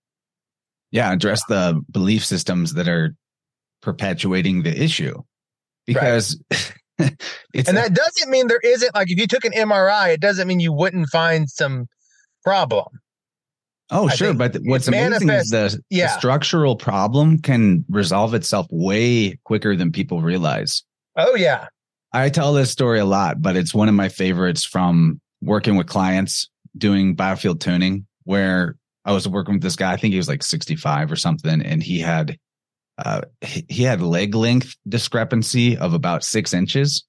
Yeah, 0.91 1.12
address 1.12 1.43
the 1.46 1.82
belief 1.91 2.24
systems 2.24 2.74
that 2.76 2.88
are 2.88 3.15
perpetuating 3.82 4.63
the 4.63 4.82
issue 4.82 5.22
because 5.86 6.41
right. 7.00 7.12
and 7.54 7.78
that 7.78 7.93
doesn't 7.93 8.30
mean 8.30 8.48
there 8.48 8.60
isn't 8.63 8.93
like 8.96 9.12
if 9.12 9.19
you 9.19 9.28
took 9.28 9.46
an 9.46 9.52
MRI, 9.54 10.13
it 10.13 10.22
doesn't 10.22 10.48
mean 10.48 10.60
you 10.60 10.72
wouldn't 10.72 11.10
find 11.10 11.50
some 11.50 11.88
problem. 12.43 12.88
Oh, 13.89 14.08
I 14.08 14.15
sure. 14.15 14.34
But 14.34 14.58
what's 14.63 14.88
amazing 14.88 15.30
is 15.30 15.50
the, 15.50 15.80
yeah. 15.89 16.08
the, 16.08 16.17
structural 16.17 16.76
problem 16.76 17.39
can 17.39 17.86
resolve 17.89 18.34
itself 18.34 18.65
way 18.72 19.38
quicker 19.43 19.76
than 19.76 19.91
people 19.91 20.22
realize. 20.22 20.84
Oh, 21.15 21.36
yeah. 21.36 21.67
I 22.12 22.30
tell 22.30 22.54
this 22.54 22.72
story 22.72 23.00
a 23.00 23.06
lot, 23.06 23.41
but 23.41 23.56
it's 23.56 23.74
one 23.74 23.89
of 23.89 23.96
my 23.96 24.10
favorites 24.10 24.63
from 24.63 25.19
working 25.41 25.76
with 25.76 25.88
clients 25.88 26.50
doing 26.78 27.16
biofield 27.16 27.60
tuning, 27.60 28.06
where 28.24 28.76
I 29.06 29.12
was 29.12 29.28
working 29.28 29.56
with 29.56 29.64
this 29.64 29.76
guy. 29.76 29.92
I 29.92 29.98
think 29.98 30.14
he 30.14 30.18
was 30.18 30.28
like 30.28 30.44
65 30.44 31.12
or 31.12 31.16
something, 31.16 31.62
and 31.62 31.84
he 31.84 32.00
had 32.00 32.38
uh, 32.98 33.22
he 33.42 33.84
had 33.84 34.02
leg 34.02 34.36
length 34.36 34.76
discrepancy 34.88 35.78
of 35.78 35.94
about 35.94 36.24
six 36.24 36.54
inches. 36.54 37.04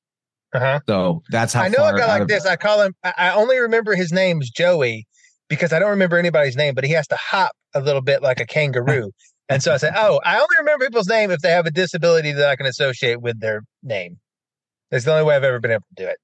Uh-huh. 0.55 0.81
So 0.89 1.23
that's 1.31 1.53
how 1.53 1.63
I 1.63 1.69
know 1.69 1.85
a 1.85 1.99
guy 1.99 2.07
like 2.07 2.23
of- 2.23 2.29
this. 2.29 2.47
I 2.47 2.57
call 2.57 2.83
him. 2.83 2.95
I 3.03 3.13
I 3.17 3.35
only 3.35 3.59
remember 3.59 3.95
his 3.95 4.13
name 4.13 4.41
is 4.41 4.51
Joey 4.51 5.07
because 5.49 5.73
I 5.73 5.79
don't 5.79 5.91
remember 5.91 6.17
anybody's 6.17 6.57
name, 6.57 6.75
but 6.75 6.85
he 6.85 6.93
has 6.93 7.07
to 7.09 7.17
hop 7.17 7.53
a 7.75 7.81
little 7.81 8.03
bit 8.03 8.23
like 8.23 8.41
a 8.41 8.47
kangaroo. 8.47 9.11
and 9.49 9.63
so 9.63 9.75
I 9.75 9.77
said, 9.77 9.95
"Oh, 9.97 10.21
I 10.25 10.37
only 10.37 10.57
remember 10.61 10.87
people's 10.87 11.09
name 11.09 11.31
if 11.31 11.41
they 11.41 11.51
have 11.51 11.67
a 11.67 11.71
disability 11.71 12.33
that 12.33 12.49
I 12.49 12.57
can 12.57 12.67
associate 12.67 13.21
with 13.21 13.41
their 13.41 13.63
name." 13.83 14.19
That's 14.91 15.05
the 15.05 15.13
only 15.13 15.25
way 15.25 15.35
I've 15.35 15.45
ever 15.45 15.59
been 15.59 15.73
able 15.73 15.87
to 15.97 16.05
do 16.05 16.09
it. 16.09 16.19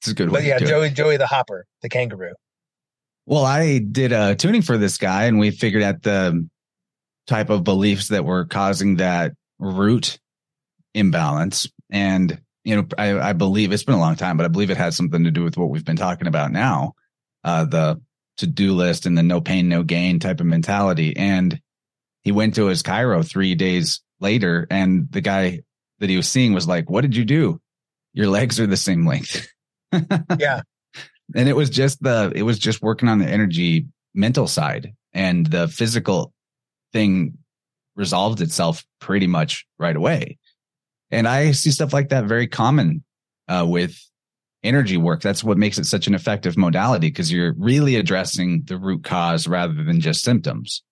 It's 0.00 0.08
a 0.08 0.14
good. 0.14 0.30
But 0.30 0.44
yeah, 0.44 0.56
it. 0.56 0.66
Joey, 0.66 0.90
Joey 0.90 1.16
the 1.16 1.26
Hopper, 1.26 1.66
the 1.82 1.88
kangaroo. 1.88 2.34
Well, 3.26 3.44
I 3.44 3.78
did 3.78 4.12
a 4.12 4.36
tuning 4.36 4.62
for 4.62 4.78
this 4.78 4.98
guy 4.98 5.24
and 5.24 5.38
we 5.38 5.50
figured 5.50 5.82
out 5.82 6.02
the 6.02 6.48
type 7.26 7.50
of 7.50 7.64
beliefs 7.64 8.08
that 8.08 8.24
were 8.24 8.44
causing 8.44 8.96
that 8.96 9.32
root 9.58 10.18
imbalance. 10.94 11.68
And, 11.90 12.40
you 12.64 12.76
know, 12.76 12.86
I, 12.96 13.18
I 13.30 13.32
believe 13.32 13.72
it's 13.72 13.82
been 13.82 13.96
a 13.96 14.00
long 14.00 14.14
time, 14.14 14.36
but 14.36 14.46
I 14.46 14.48
believe 14.48 14.70
it 14.70 14.76
has 14.76 14.96
something 14.96 15.24
to 15.24 15.32
do 15.32 15.42
with 15.42 15.56
what 15.56 15.70
we've 15.70 15.84
been 15.84 15.96
talking 15.96 16.28
about 16.28 16.52
now. 16.52 16.92
Uh, 17.42 17.64
the 17.64 18.00
to 18.38 18.46
do 18.46 18.74
list 18.74 19.06
and 19.06 19.16
the 19.16 19.22
no 19.22 19.40
pain, 19.40 19.68
no 19.68 19.82
gain 19.82 20.18
type 20.18 20.40
of 20.40 20.46
mentality. 20.46 21.16
And 21.16 21.58
he 22.22 22.32
went 22.32 22.54
to 22.56 22.66
his 22.66 22.82
chiro 22.82 23.26
three 23.26 23.54
days 23.54 24.02
later 24.20 24.66
and 24.70 25.10
the 25.10 25.20
guy 25.20 25.62
that 26.00 26.10
he 26.10 26.16
was 26.16 26.28
seeing 26.28 26.52
was 26.52 26.68
like, 26.68 26.90
what 26.90 27.00
did 27.00 27.16
you 27.16 27.24
do? 27.24 27.60
Your 28.12 28.28
legs 28.28 28.60
are 28.60 28.66
the 28.66 28.76
same 28.76 29.06
length. 29.06 29.48
Yeah. 30.38 30.62
and 31.34 31.48
it 31.48 31.56
was 31.56 31.70
just 31.70 32.02
the 32.02 32.32
it 32.34 32.42
was 32.42 32.58
just 32.58 32.82
working 32.82 33.08
on 33.08 33.18
the 33.18 33.26
energy 33.26 33.86
mental 34.14 34.46
side 34.46 34.92
and 35.12 35.46
the 35.46 35.68
physical 35.68 36.32
thing 36.92 37.36
resolved 37.96 38.40
itself 38.40 38.84
pretty 39.00 39.26
much 39.26 39.66
right 39.78 39.96
away 39.96 40.38
and 41.10 41.26
i 41.26 41.50
see 41.50 41.70
stuff 41.70 41.92
like 41.92 42.10
that 42.10 42.24
very 42.24 42.46
common 42.46 43.02
uh, 43.48 43.64
with 43.66 43.98
energy 44.62 44.96
work 44.96 45.20
that's 45.20 45.42
what 45.44 45.58
makes 45.58 45.78
it 45.78 45.84
such 45.84 46.06
an 46.06 46.14
effective 46.14 46.56
modality 46.56 47.08
because 47.08 47.32
you're 47.32 47.54
really 47.58 47.96
addressing 47.96 48.62
the 48.66 48.76
root 48.76 49.04
cause 49.04 49.46
rather 49.46 49.84
than 49.84 50.00
just 50.00 50.22
symptoms 50.22 50.82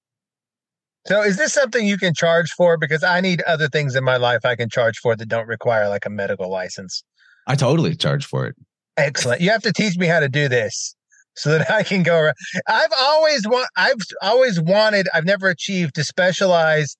So 1.06 1.22
is 1.22 1.36
this 1.36 1.52
something 1.52 1.86
you 1.86 1.98
can 1.98 2.14
charge 2.14 2.50
for? 2.52 2.78
Because 2.78 3.04
I 3.04 3.20
need 3.20 3.42
other 3.42 3.68
things 3.68 3.94
in 3.94 4.04
my 4.04 4.16
life 4.16 4.44
I 4.44 4.56
can 4.56 4.70
charge 4.70 4.98
for 4.98 5.14
that 5.16 5.28
don't 5.28 5.46
require 5.46 5.88
like 5.90 6.06
a 6.06 6.10
medical 6.10 6.50
license. 6.50 7.04
i 7.46 7.54
totally 7.54 7.94
charge 7.96 8.24
for 8.24 8.46
it 8.46 8.56
Excellent. 8.96 9.40
You 9.40 9.50
have 9.50 9.62
to 9.62 9.72
teach 9.72 9.96
me 9.96 10.06
how 10.06 10.20
to 10.20 10.28
do 10.28 10.48
this 10.48 10.94
so 11.34 11.50
that 11.50 11.70
I 11.70 11.82
can 11.82 12.02
go 12.02 12.18
around. 12.18 12.34
I've 12.68 12.92
always 12.96 13.46
want 13.46 13.68
I've 13.76 13.96
always 14.22 14.60
wanted, 14.60 15.08
I've 15.12 15.24
never 15.24 15.48
achieved 15.48 15.96
to 15.96 16.04
specialize 16.04 16.96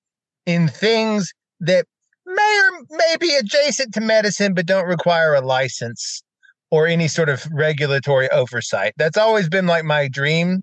in 0.46 0.68
things 0.68 1.32
that 1.60 1.86
may 2.26 2.60
or 2.62 2.84
may 2.90 3.16
be 3.20 3.34
adjacent 3.36 3.94
to 3.94 4.00
medicine 4.00 4.54
but 4.54 4.66
don't 4.66 4.86
require 4.86 5.34
a 5.34 5.40
license 5.40 6.22
or 6.70 6.86
any 6.86 7.06
sort 7.06 7.28
of 7.28 7.46
regulatory 7.52 8.28
oversight. 8.30 8.94
That's 8.96 9.16
always 9.16 9.48
been 9.48 9.66
like 9.66 9.84
my 9.84 10.08
dream 10.08 10.62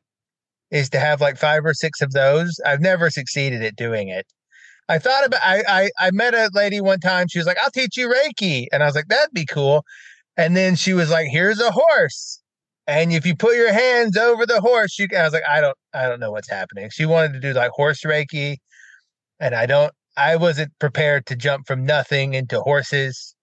is 0.70 0.90
to 0.90 1.00
have 1.00 1.22
like 1.22 1.38
five 1.38 1.66
or 1.66 1.74
six 1.74 2.02
of 2.02 2.12
those. 2.12 2.60
I've 2.66 2.82
never 2.82 3.10
succeeded 3.10 3.64
at 3.64 3.76
doing 3.76 4.10
it. 4.10 4.26
I 4.90 5.00
thought 5.00 5.26
about 5.26 5.42
I 5.44 5.64
I, 5.68 5.92
I 6.00 6.12
met 6.12 6.34
a 6.34 6.50
lady 6.54 6.82
one 6.82 7.00
time. 7.00 7.28
She 7.30 7.40
was 7.40 7.48
like, 7.48 7.58
"I'll 7.64 7.72
teach 7.72 7.96
you 7.96 8.10
Reiki," 8.10 8.66
and 8.74 8.84
I 8.84 8.86
was 8.86 8.96
like, 8.96 9.08
"That'd 9.08 9.34
be 9.34 9.46
cool." 9.46 9.86
And 10.42 10.56
then 10.58 10.76
she 10.76 10.94
was 10.94 11.10
like, 11.12 11.28
"Here's 11.30 11.60
a 11.60 11.72
horse, 11.72 12.42
and 12.88 13.14
if 13.14 13.26
you 13.26 13.36
put 13.36 13.56
your 13.56 13.72
hands 13.74 14.18
over 14.18 14.46
the 14.46 14.60
horse, 14.62 14.98
you." 15.00 15.08
Can, 15.08 15.22
I 15.22 15.24
was 15.24 15.34
like, 15.34 15.44
"I 15.48 15.62
don't, 15.62 15.78
I 15.94 16.08
don't 16.08 16.20
know 16.20 16.32
what's 16.32 16.50
happening." 16.50 16.90
She 16.92 17.06
wanted 17.06 17.34
to 17.34 17.40
do 17.40 17.54
like 17.54 17.72
horse 17.72 18.02
reiki, 18.04 18.58
and 19.40 19.54
I 19.56 19.66
don't. 19.66 19.94
I 20.18 20.36
wasn't 20.36 20.72
prepared 20.80 21.26
to 21.28 21.36
jump 21.36 21.68
from 21.68 21.86
nothing 21.86 22.34
into 22.34 22.60
horses, 22.62 23.36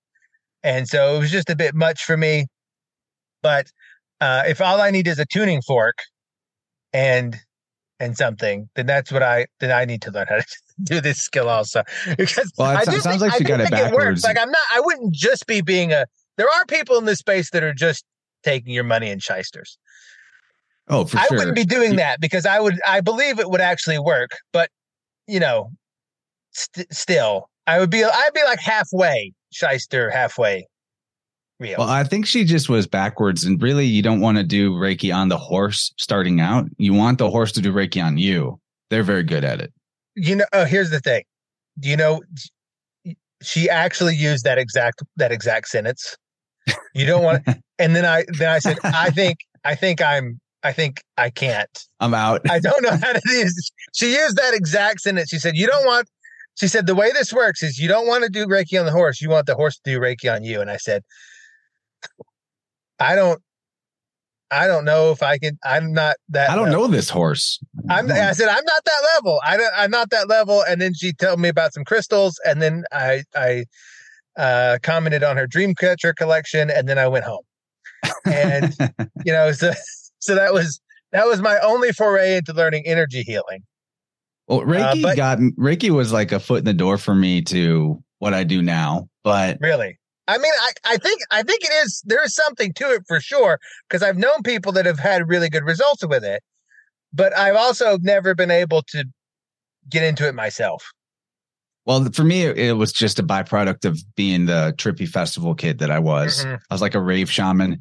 and 0.62 0.88
so 0.88 1.16
it 1.16 1.18
was 1.20 1.30
just 1.30 1.48
a 1.50 1.56
bit 1.56 1.74
much 1.74 2.02
for 2.04 2.16
me. 2.16 2.46
But 3.42 3.68
uh, 4.20 4.42
if 4.46 4.60
all 4.60 4.80
I 4.80 4.90
need 4.90 5.06
is 5.06 5.18
a 5.18 5.24
tuning 5.26 5.62
fork, 5.62 5.96
and 6.92 7.36
and 8.00 8.16
something, 8.16 8.68
then 8.76 8.86
that's 8.86 9.10
what 9.10 9.22
I 9.22 9.46
then 9.60 9.72
I 9.72 9.84
need 9.84 10.02
to 10.02 10.10
learn 10.10 10.26
how 10.28 10.36
to 10.36 10.44
do 10.82 11.00
this 11.00 11.18
skill 11.18 11.48
also 11.48 11.82
because 12.16 12.52
Well, 12.58 12.70
it 12.72 12.76
I 12.76 12.84
sounds 12.84 13.04
think- 13.04 13.20
like 13.20 13.40
you 13.40 13.46
got 13.46 13.60
it 13.60 13.68
think 13.68 13.72
works. 13.76 13.90
backwards. 13.90 14.24
Like 14.24 14.38
I'm 14.38 14.50
not. 14.50 14.66
I 14.74 14.80
wouldn't 14.80 15.14
just 15.14 15.46
be 15.46 15.60
being 15.60 15.92
a. 15.92 16.06
There 16.38 16.46
are 16.48 16.64
people 16.64 16.96
in 16.96 17.04
this 17.04 17.18
space 17.18 17.50
that 17.50 17.62
are 17.62 17.74
just 17.74 18.04
taking 18.42 18.72
your 18.72 18.84
money 18.84 19.10
in 19.10 19.18
shysters. 19.18 19.76
oh 20.88 21.04
for 21.04 21.18
I 21.18 21.26
sure 21.26 21.38
wouldn't 21.38 21.56
be 21.56 21.64
doing 21.66 21.96
that 21.96 22.20
because 22.20 22.46
I 22.46 22.60
would. 22.60 22.80
I 22.86 23.00
believe 23.02 23.38
it 23.38 23.50
would 23.50 23.60
actually 23.60 23.98
work, 23.98 24.30
but 24.52 24.70
you 25.26 25.40
know, 25.40 25.70
st- 26.52 26.90
still, 26.94 27.50
I 27.66 27.78
would 27.78 27.90
be. 27.90 28.02
I'd 28.02 28.30
be 28.34 28.42
like 28.44 28.60
halfway 28.60 29.32
shyster, 29.52 30.08
halfway 30.10 30.66
real. 31.60 31.76
Well, 31.78 31.88
I 31.88 32.04
think 32.04 32.24
she 32.24 32.44
just 32.44 32.68
was 32.68 32.86
backwards, 32.86 33.44
and 33.44 33.60
really, 33.60 33.84
you 33.84 34.00
don't 34.00 34.20
want 34.20 34.38
to 34.38 34.44
do 34.44 34.72
Reiki 34.72 35.14
on 35.14 35.28
the 35.28 35.36
horse 35.36 35.92
starting 35.98 36.40
out. 36.40 36.66
You 36.78 36.94
want 36.94 37.18
the 37.18 37.30
horse 37.30 37.52
to 37.52 37.60
do 37.60 37.72
Reiki 37.72 38.02
on 38.02 38.16
you. 38.16 38.58
They're 38.90 39.02
very 39.02 39.24
good 39.24 39.44
at 39.44 39.60
it. 39.60 39.72
you 40.14 40.36
know. 40.36 40.46
Oh, 40.52 40.64
here's 40.64 40.90
the 40.90 41.00
thing. 41.00 41.24
Do 41.80 41.88
you 41.88 41.96
know? 41.96 42.22
She 43.42 43.68
actually 43.68 44.16
used 44.16 44.44
that 44.44 44.58
exact 44.58 45.02
that 45.16 45.32
exact 45.32 45.68
sentence. 45.68 46.16
You 46.94 47.06
don't 47.06 47.22
want. 47.22 47.46
and 47.78 47.94
then 47.94 48.04
I 48.04 48.24
then 48.38 48.50
I 48.50 48.58
said, 48.58 48.78
I 48.84 49.10
think 49.10 49.38
I 49.64 49.74
think 49.74 50.00
I'm 50.00 50.40
I 50.62 50.72
think 50.72 51.02
I 51.16 51.30
can't. 51.30 51.86
I'm 52.00 52.14
out. 52.14 52.42
I 52.50 52.58
don't 52.58 52.82
know 52.82 52.90
how 52.90 53.12
to 53.12 53.20
do 53.24 53.42
this. 53.44 53.70
She 53.94 54.12
used 54.14 54.36
that 54.36 54.54
exact 54.54 55.00
sentence. 55.00 55.30
She 55.30 55.38
said, 55.38 55.56
You 55.56 55.66
don't 55.66 55.86
want, 55.86 56.08
she 56.58 56.66
said, 56.66 56.86
the 56.86 56.94
way 56.94 57.12
this 57.12 57.32
works 57.32 57.62
is 57.62 57.78
you 57.78 57.88
don't 57.88 58.06
want 58.06 58.24
to 58.24 58.30
do 58.30 58.46
Reiki 58.46 58.78
on 58.78 58.86
the 58.86 58.92
horse. 58.92 59.20
You 59.20 59.30
want 59.30 59.46
the 59.46 59.54
horse 59.54 59.76
to 59.76 59.82
do 59.84 60.00
Reiki 60.00 60.32
on 60.32 60.44
you. 60.44 60.60
And 60.60 60.70
I 60.70 60.76
said, 60.76 61.02
I 62.98 63.14
don't, 63.14 63.40
I 64.50 64.66
don't 64.66 64.84
know 64.84 65.12
if 65.12 65.22
I 65.22 65.38
can, 65.38 65.58
I'm 65.64 65.92
not 65.92 66.16
that. 66.30 66.50
I 66.50 66.56
don't 66.56 66.70
level. 66.70 66.82
know 66.82 66.86
this 66.88 67.10
horse. 67.10 67.60
I'm, 67.88 68.10
I 68.10 68.32
said, 68.32 68.48
I'm 68.48 68.64
not 68.64 68.84
that 68.84 69.08
level. 69.14 69.40
I 69.44 69.56
don't, 69.56 69.72
I'm 69.76 69.90
not 69.90 70.10
that 70.10 70.28
level. 70.28 70.64
And 70.68 70.80
then 70.80 70.94
she 70.94 71.12
told 71.12 71.38
me 71.38 71.48
about 71.48 71.74
some 71.74 71.84
crystals. 71.84 72.40
And 72.44 72.60
then 72.60 72.84
I, 72.90 73.22
I, 73.36 73.66
uh, 74.38 74.78
commented 74.82 75.22
on 75.22 75.36
her 75.36 75.46
dream 75.46 75.74
catcher 75.74 76.14
collection. 76.14 76.70
And 76.70 76.88
then 76.88 76.98
I 76.98 77.08
went 77.08 77.24
home. 77.24 77.42
And, 78.24 78.74
you 79.24 79.32
know, 79.32 79.52
so, 79.52 79.72
so 80.20 80.34
that 80.34 80.54
was, 80.54 80.80
that 81.12 81.26
was 81.26 81.42
my 81.42 81.58
only 81.58 81.92
foray 81.92 82.36
into 82.36 82.52
learning 82.52 82.84
energy 82.86 83.22
healing. 83.22 83.64
well, 84.46 84.60
Reiki 84.60 85.02
but- 85.02 85.16
got 85.16 85.38
Reiki 85.38 85.90
was 85.90 86.12
like 86.12 86.32
a 86.32 86.40
foot 86.40 86.60
in 86.60 86.64
the 86.64 86.72
door 86.72 86.96
for 86.96 87.14
me 87.14 87.42
to 87.42 88.02
what 88.18 88.32
I 88.32 88.44
do 88.44 88.62
now. 88.62 89.08
But 89.24 89.58
Really? 89.60 89.98
I 90.26 90.36
mean, 90.36 90.52
I, 90.60 90.72
I 90.84 90.96
think 90.98 91.20
I 91.30 91.42
think 91.42 91.64
it 91.64 91.72
is 91.86 92.02
there 92.04 92.22
is 92.22 92.34
something 92.34 92.74
to 92.74 92.92
it 92.92 93.02
for 93.08 93.18
sure 93.18 93.58
because 93.88 94.02
I've 94.02 94.18
known 94.18 94.42
people 94.44 94.72
that 94.72 94.84
have 94.84 94.98
had 94.98 95.26
really 95.26 95.48
good 95.48 95.64
results 95.64 96.06
with 96.06 96.22
it, 96.22 96.42
but 97.14 97.34
I've 97.34 97.56
also 97.56 97.96
never 98.02 98.34
been 98.34 98.50
able 98.50 98.82
to 98.88 99.06
get 99.88 100.02
into 100.02 100.28
it 100.28 100.34
myself. 100.34 100.84
Well, 101.88 102.04
for 102.12 102.22
me, 102.22 102.42
it, 102.44 102.76
was 102.76 102.92
just 102.92 103.18
a 103.18 103.22
byproduct 103.22 103.84
of 103.86 103.98
being 104.14 104.44
the 104.46 104.74
trippy 104.76 105.08
festival 105.08 105.54
kid 105.54 105.78
that 105.78 105.90
I 105.90 105.98
was. 105.98 106.44
Mhm. 106.44 106.58
I 106.70 106.74
was 106.74 106.82
like 106.82 106.94
a 106.94 107.00
rave 107.00 107.30
shaman, 107.30 107.80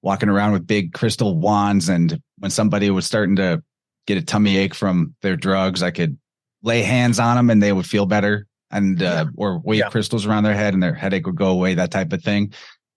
walking 0.00 0.28
around 0.28 0.52
with 0.52 0.64
big 0.66 0.92
crystal 0.94 1.36
wands, 1.36 1.88
and 1.88 2.20
when 2.38 2.52
somebody 2.52 2.88
was 2.88 3.04
starting 3.04 3.34
to 3.36 3.60
get 4.06 4.16
a 4.16 4.22
tummy 4.22 4.56
ache 4.56 4.74
from 4.74 5.14
their 5.22 5.36
drugs, 5.36 5.82
I 5.82 5.90
could 5.90 6.16
lay 6.62 6.82
hands 6.82 7.18
on 7.18 7.36
them 7.36 7.50
and 7.50 7.60
they 7.62 7.72
would 7.72 7.84
feel 7.86 8.06
better 8.06 8.46
and 8.70 9.02
uh, 9.02 9.26
or 9.36 9.58
wave 9.58 9.80
Yeah. 9.80 9.88
crystals 9.90 10.24
around 10.24 10.44
their 10.44 10.54
head 10.54 10.72
and 10.74 10.82
their 10.82 10.94
headache 10.94 11.26
would 11.26 11.36
go 11.36 11.48
away 11.50 11.74
that 11.74 11.90
type 11.90 12.12
of 12.12 12.22
thing 12.22 12.52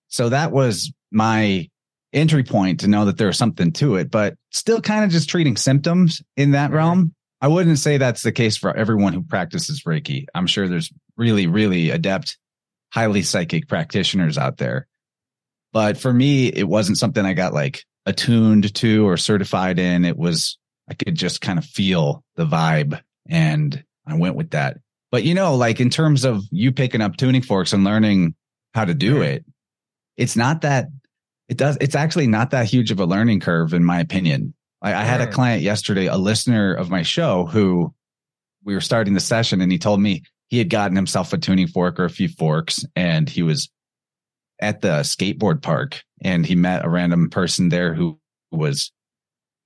so 0.09 0.29
that 0.29 0.51
was 0.51 0.91
my 1.11 1.69
entry 2.11 2.43
point 2.43 2.79
to 2.81 2.87
know 2.87 3.05
that 3.05 3.17
there 3.17 3.27
was 3.27 3.37
something 3.37 3.71
to 3.73 3.95
it 3.95 4.09
but 4.11 4.35
still 4.51 4.81
kind 4.81 5.05
of 5.05 5.11
just 5.11 5.29
treating 5.29 5.55
symptoms 5.55 6.21
in 6.35 6.51
that 6.51 6.71
Mhm. 6.71 6.73
realm 6.73 7.15
i 7.41 7.47
wouldn't 7.47 7.79
say 7.79 7.97
that's 7.97 8.23
the 8.23 8.31
case 8.31 8.57
for 8.57 8.75
everyone 8.75 9.13
who 9.13 9.21
practices 9.21 9.83
reiki 9.83 10.25
i'm 10.33 10.47
sure 10.47 10.67
there's 10.67 10.91
really 11.17 11.47
really 11.47 11.89
adept 11.89 12.37
highly 12.93 13.21
psychic 13.21 13.67
practitioners 13.67 14.37
out 14.37 14.57
there 14.57 14.87
but 15.73 15.97
for 15.97 16.13
me 16.13 16.47
it 16.47 16.67
wasn't 16.67 16.97
something 16.97 17.25
i 17.25 17.33
got 17.33 17.53
like 17.53 17.83
attuned 18.05 18.73
to 18.73 19.07
or 19.07 19.17
certified 19.17 19.79
in 19.79 20.05
it 20.05 20.17
was 20.17 20.57
i 20.89 20.93
could 20.93 21.15
just 21.15 21.41
kind 21.41 21.59
of 21.59 21.65
feel 21.65 22.23
the 22.35 22.45
vibe 22.45 22.99
and 23.29 23.83
i 24.07 24.15
went 24.15 24.35
with 24.35 24.51
that 24.51 24.77
but 25.11 25.23
you 25.23 25.33
know, 25.33 25.55
like 25.55 25.79
in 25.79 25.89
terms 25.89 26.23
of 26.23 26.43
you 26.51 26.71
picking 26.71 27.01
up 27.01 27.17
tuning 27.17 27.41
forks 27.41 27.73
and 27.73 27.83
learning 27.83 28.33
how 28.73 28.85
to 28.85 28.93
do 28.93 29.21
it, 29.21 29.45
it's 30.15 30.37
not 30.37 30.61
that 30.61 30.87
it 31.49 31.57
does. 31.57 31.77
It's 31.81 31.95
actually 31.95 32.27
not 32.27 32.51
that 32.51 32.65
huge 32.65 32.91
of 32.91 32.99
a 32.99 33.05
learning 33.05 33.41
curve, 33.41 33.73
in 33.73 33.83
my 33.83 33.99
opinion. 33.99 34.53
I, 34.81 34.93
I 34.93 35.03
had 35.03 35.21
a 35.21 35.27
client 35.27 35.61
yesterday, 35.61 36.07
a 36.07 36.17
listener 36.17 36.73
of 36.73 36.89
my 36.89 37.01
show, 37.01 37.45
who 37.45 37.93
we 38.63 38.73
were 38.73 38.81
starting 38.81 39.13
the 39.13 39.19
session, 39.19 39.61
and 39.61 39.71
he 39.71 39.77
told 39.77 39.99
me 39.99 40.23
he 40.47 40.57
had 40.57 40.69
gotten 40.69 40.95
himself 40.95 41.33
a 41.33 41.37
tuning 41.37 41.67
fork 41.67 41.99
or 41.99 42.05
a 42.05 42.09
few 42.09 42.27
forks, 42.27 42.85
and 42.95 43.29
he 43.29 43.43
was 43.43 43.69
at 44.61 44.81
the 44.81 44.99
skateboard 44.99 45.61
park 45.61 46.03
and 46.21 46.45
he 46.45 46.55
met 46.55 46.85
a 46.85 46.89
random 46.89 47.29
person 47.29 47.69
there 47.69 47.93
who 47.93 48.19
was 48.51 48.91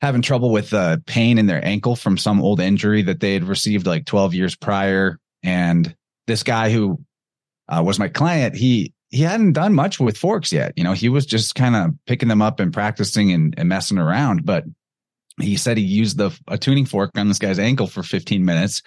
having 0.01 0.21
trouble 0.21 0.51
with 0.51 0.73
uh, 0.73 0.97
pain 1.05 1.37
in 1.37 1.47
their 1.47 1.63
ankle 1.63 1.95
from 1.95 2.17
some 2.17 2.41
old 2.41 2.59
injury 2.59 3.01
that 3.01 3.19
they 3.19 3.33
had 3.33 3.43
received 3.43 3.85
like 3.85 4.05
12 4.05 4.33
years 4.33 4.55
prior. 4.55 5.19
And 5.43 5.95
this 6.27 6.43
guy 6.43 6.71
who 6.71 7.03
uh, 7.67 7.83
was 7.85 7.99
my 7.99 8.07
client, 8.07 8.55
he 8.55 8.93
he 9.09 9.21
hadn't 9.21 9.53
done 9.53 9.73
much 9.73 9.99
with 9.99 10.17
forks 10.17 10.51
yet. 10.51 10.73
You 10.75 10.83
know, 10.83 10.93
he 10.93 11.09
was 11.09 11.25
just 11.25 11.55
kind 11.55 11.75
of 11.75 11.91
picking 12.05 12.27
them 12.27 12.41
up 12.41 12.59
and 12.59 12.73
practicing 12.73 13.31
and, 13.31 13.53
and, 13.57 13.69
messing 13.69 13.97
around. 13.97 14.45
But 14.45 14.65
he 15.39 15.57
said 15.57 15.77
he 15.77 15.83
used 15.83 16.17
the 16.17 16.37
a 16.47 16.57
tuning 16.57 16.85
fork 16.85 17.11
on 17.17 17.27
this 17.27 17.39
guy's 17.39 17.59
ankle 17.59 17.87
for 17.87 18.03
15 18.03 18.43
minutes. 18.45 18.81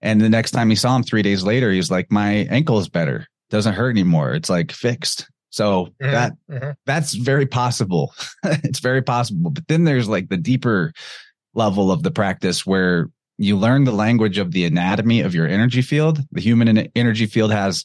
And 0.00 0.20
the 0.20 0.28
next 0.28 0.50
time 0.50 0.68
he 0.68 0.76
saw 0.76 0.96
him 0.96 1.02
three 1.02 1.22
days 1.22 1.44
later, 1.44 1.70
he 1.70 1.76
was 1.76 1.90
like, 1.90 2.10
My 2.10 2.46
ankle 2.50 2.78
is 2.78 2.88
better. 2.88 3.26
Doesn't 3.50 3.74
hurt 3.74 3.90
anymore. 3.90 4.34
It's 4.34 4.50
like 4.50 4.72
fixed. 4.72 5.28
So 5.50 5.86
mm-hmm, 5.86 6.10
that 6.10 6.32
mm-hmm. 6.50 6.70
that's 6.86 7.14
very 7.14 7.46
possible. 7.46 8.14
it's 8.44 8.80
very 8.80 9.02
possible. 9.02 9.50
But 9.50 9.68
then 9.68 9.84
there's 9.84 10.08
like 10.08 10.28
the 10.28 10.36
deeper 10.36 10.92
level 11.54 11.92
of 11.92 12.02
the 12.02 12.10
practice 12.10 12.66
where 12.66 13.08
you 13.38 13.56
learn 13.56 13.84
the 13.84 13.92
language 13.92 14.38
of 14.38 14.52
the 14.52 14.64
anatomy 14.64 15.20
of 15.20 15.34
your 15.34 15.46
energy 15.46 15.82
field. 15.82 16.20
The 16.32 16.40
human 16.40 16.88
energy 16.94 17.26
field 17.26 17.52
has 17.52 17.84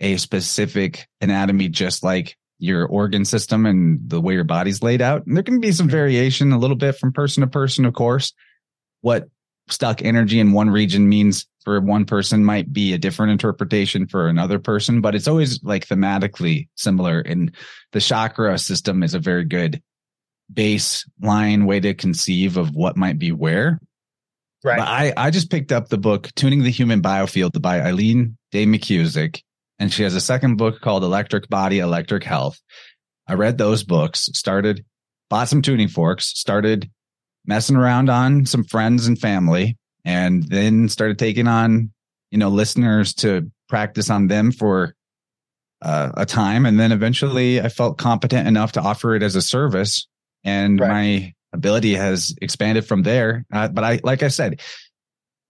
a 0.00 0.16
specific 0.16 1.06
anatomy, 1.20 1.68
just 1.68 2.02
like 2.02 2.36
your 2.62 2.86
organ 2.86 3.24
system 3.24 3.66
and 3.66 3.98
the 4.08 4.20
way 4.20 4.34
your 4.34 4.44
body's 4.44 4.82
laid 4.84 5.02
out. 5.02 5.26
And 5.26 5.36
there 5.36 5.42
can 5.42 5.58
be 5.58 5.72
some 5.72 5.88
variation 5.88 6.52
a 6.52 6.58
little 6.58 6.76
bit 6.76 6.96
from 6.96 7.12
person 7.12 7.40
to 7.40 7.48
person, 7.48 7.84
of 7.84 7.92
course. 7.92 8.32
What 9.00 9.28
stuck 9.68 10.00
energy 10.00 10.38
in 10.38 10.52
one 10.52 10.70
region 10.70 11.08
means 11.08 11.46
for 11.64 11.80
one 11.80 12.04
person 12.04 12.44
might 12.44 12.72
be 12.72 12.92
a 12.92 12.98
different 12.98 13.32
interpretation 13.32 14.06
for 14.06 14.28
another 14.28 14.60
person, 14.60 15.00
but 15.00 15.16
it's 15.16 15.26
always 15.26 15.62
like 15.64 15.88
thematically 15.88 16.68
similar. 16.76 17.18
And 17.18 17.50
the 17.90 18.00
chakra 18.00 18.56
system 18.58 19.02
is 19.02 19.14
a 19.14 19.18
very 19.18 19.44
good 19.44 19.82
baseline 20.52 21.66
way 21.66 21.80
to 21.80 21.94
conceive 21.94 22.56
of 22.56 22.76
what 22.76 22.96
might 22.96 23.18
be 23.18 23.32
where. 23.32 23.80
Right. 24.62 24.78
But 24.78 24.86
I, 24.86 25.12
I 25.16 25.30
just 25.30 25.50
picked 25.50 25.72
up 25.72 25.88
the 25.88 25.98
book 25.98 26.28
Tuning 26.36 26.62
the 26.62 26.70
Human 26.70 27.02
Biofield 27.02 27.60
by 27.60 27.80
Eileen 27.80 28.38
Day 28.52 28.66
McKusick, 28.66 29.42
and 29.82 29.92
she 29.92 30.04
has 30.04 30.14
a 30.14 30.20
second 30.20 30.58
book 30.58 30.80
called 30.80 31.02
Electric 31.02 31.48
Body, 31.48 31.80
Electric 31.80 32.22
Health. 32.22 32.60
I 33.26 33.34
read 33.34 33.58
those 33.58 33.82
books, 33.82 34.30
started, 34.32 34.84
bought 35.28 35.48
some 35.48 35.60
tuning 35.60 35.88
forks, 35.88 36.26
started 36.26 36.88
messing 37.44 37.74
around 37.74 38.08
on 38.08 38.46
some 38.46 38.62
friends 38.62 39.08
and 39.08 39.18
family, 39.18 39.76
and 40.04 40.44
then 40.44 40.88
started 40.88 41.18
taking 41.18 41.48
on, 41.48 41.90
you 42.30 42.38
know, 42.38 42.48
listeners 42.48 43.12
to 43.14 43.50
practice 43.68 44.08
on 44.08 44.28
them 44.28 44.52
for 44.52 44.94
uh, 45.84 46.12
a 46.16 46.26
time. 46.26 46.64
And 46.64 46.78
then 46.78 46.92
eventually 46.92 47.60
I 47.60 47.68
felt 47.68 47.98
competent 47.98 48.46
enough 48.46 48.70
to 48.72 48.80
offer 48.80 49.16
it 49.16 49.24
as 49.24 49.34
a 49.34 49.42
service. 49.42 50.06
And 50.44 50.78
right. 50.78 50.88
my 50.88 51.34
ability 51.52 51.94
has 51.94 52.36
expanded 52.40 52.86
from 52.86 53.02
there. 53.02 53.44
Uh, 53.52 53.66
but 53.66 53.82
I, 53.82 53.98
like 54.04 54.22
I 54.22 54.28
said, 54.28 54.60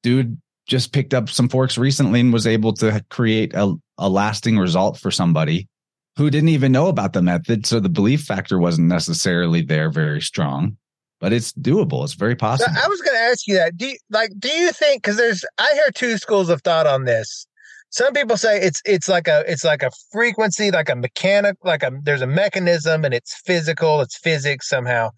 dude 0.03 0.41
just 0.67 0.93
picked 0.93 1.15
up 1.15 1.29
some 1.29 1.49
forks 1.49 1.77
recently 1.77 2.21
and 2.21 2.33
was 2.33 2.47
able 2.47 2.73
to 2.75 3.05
create 3.11 3.55
a, 3.55 3.75
a 3.99 4.09
lasting 4.09 4.59
result 4.59 4.99
for 4.99 5.11
somebody 5.11 5.69
who 6.17 6.31
didn't 6.31 6.51
even 6.51 6.73
know 6.73 6.89
about 6.89 7.13
the 7.13 7.23
method. 7.23 7.67
So 7.67 7.81
the 7.81 7.89
belief 7.89 8.23
factor 8.23 8.59
wasn't 8.59 8.89
necessarily 8.89 9.63
there 9.63 9.91
very 9.91 10.21
strong 10.21 10.77
but 11.23 11.33
it's 11.33 11.53
doable. 11.53 12.03
It's 12.03 12.15
very 12.15 12.35
possible. 12.35 12.75
I 12.77 12.89
was 12.89 13.01
going 13.01 13.17
to 13.17 13.23
ask 13.23 13.47
you 13.47 13.55
that. 13.55 13.77
Do 13.77 13.87
you, 13.87 13.97
like 14.11 14.33
do 14.39 14.49
you 14.49 14.73
think 14.73 15.05
cuz 15.05 15.17
there's 15.17 15.45
I 15.57 15.73
hear 15.73 15.91
two 15.95 16.19
schools 16.19 16.49
of 16.51 16.61
thought 16.63 16.89
on 16.89 17.05
this. 17.05 17.47
Some 17.91 18.13
people 18.13 18.37
say 18.37 18.61
it's 18.61 18.83
it's 18.85 19.09
like 19.09 19.29
a 19.29 19.45
it's 19.47 19.63
like 19.63 19.85
a 19.85 19.93
frequency, 20.11 20.73
like 20.73 20.89
a 20.89 20.97
mechanic, 20.97 21.57
like 21.63 21.85
a 21.85 21.93
there's 22.03 22.23
a 22.23 22.27
mechanism 22.27 23.05
and 23.05 23.15
it's 23.15 23.41
physical, 23.47 24.01
it's 24.01 24.19
physics 24.19 24.69
somehow. 24.69 25.11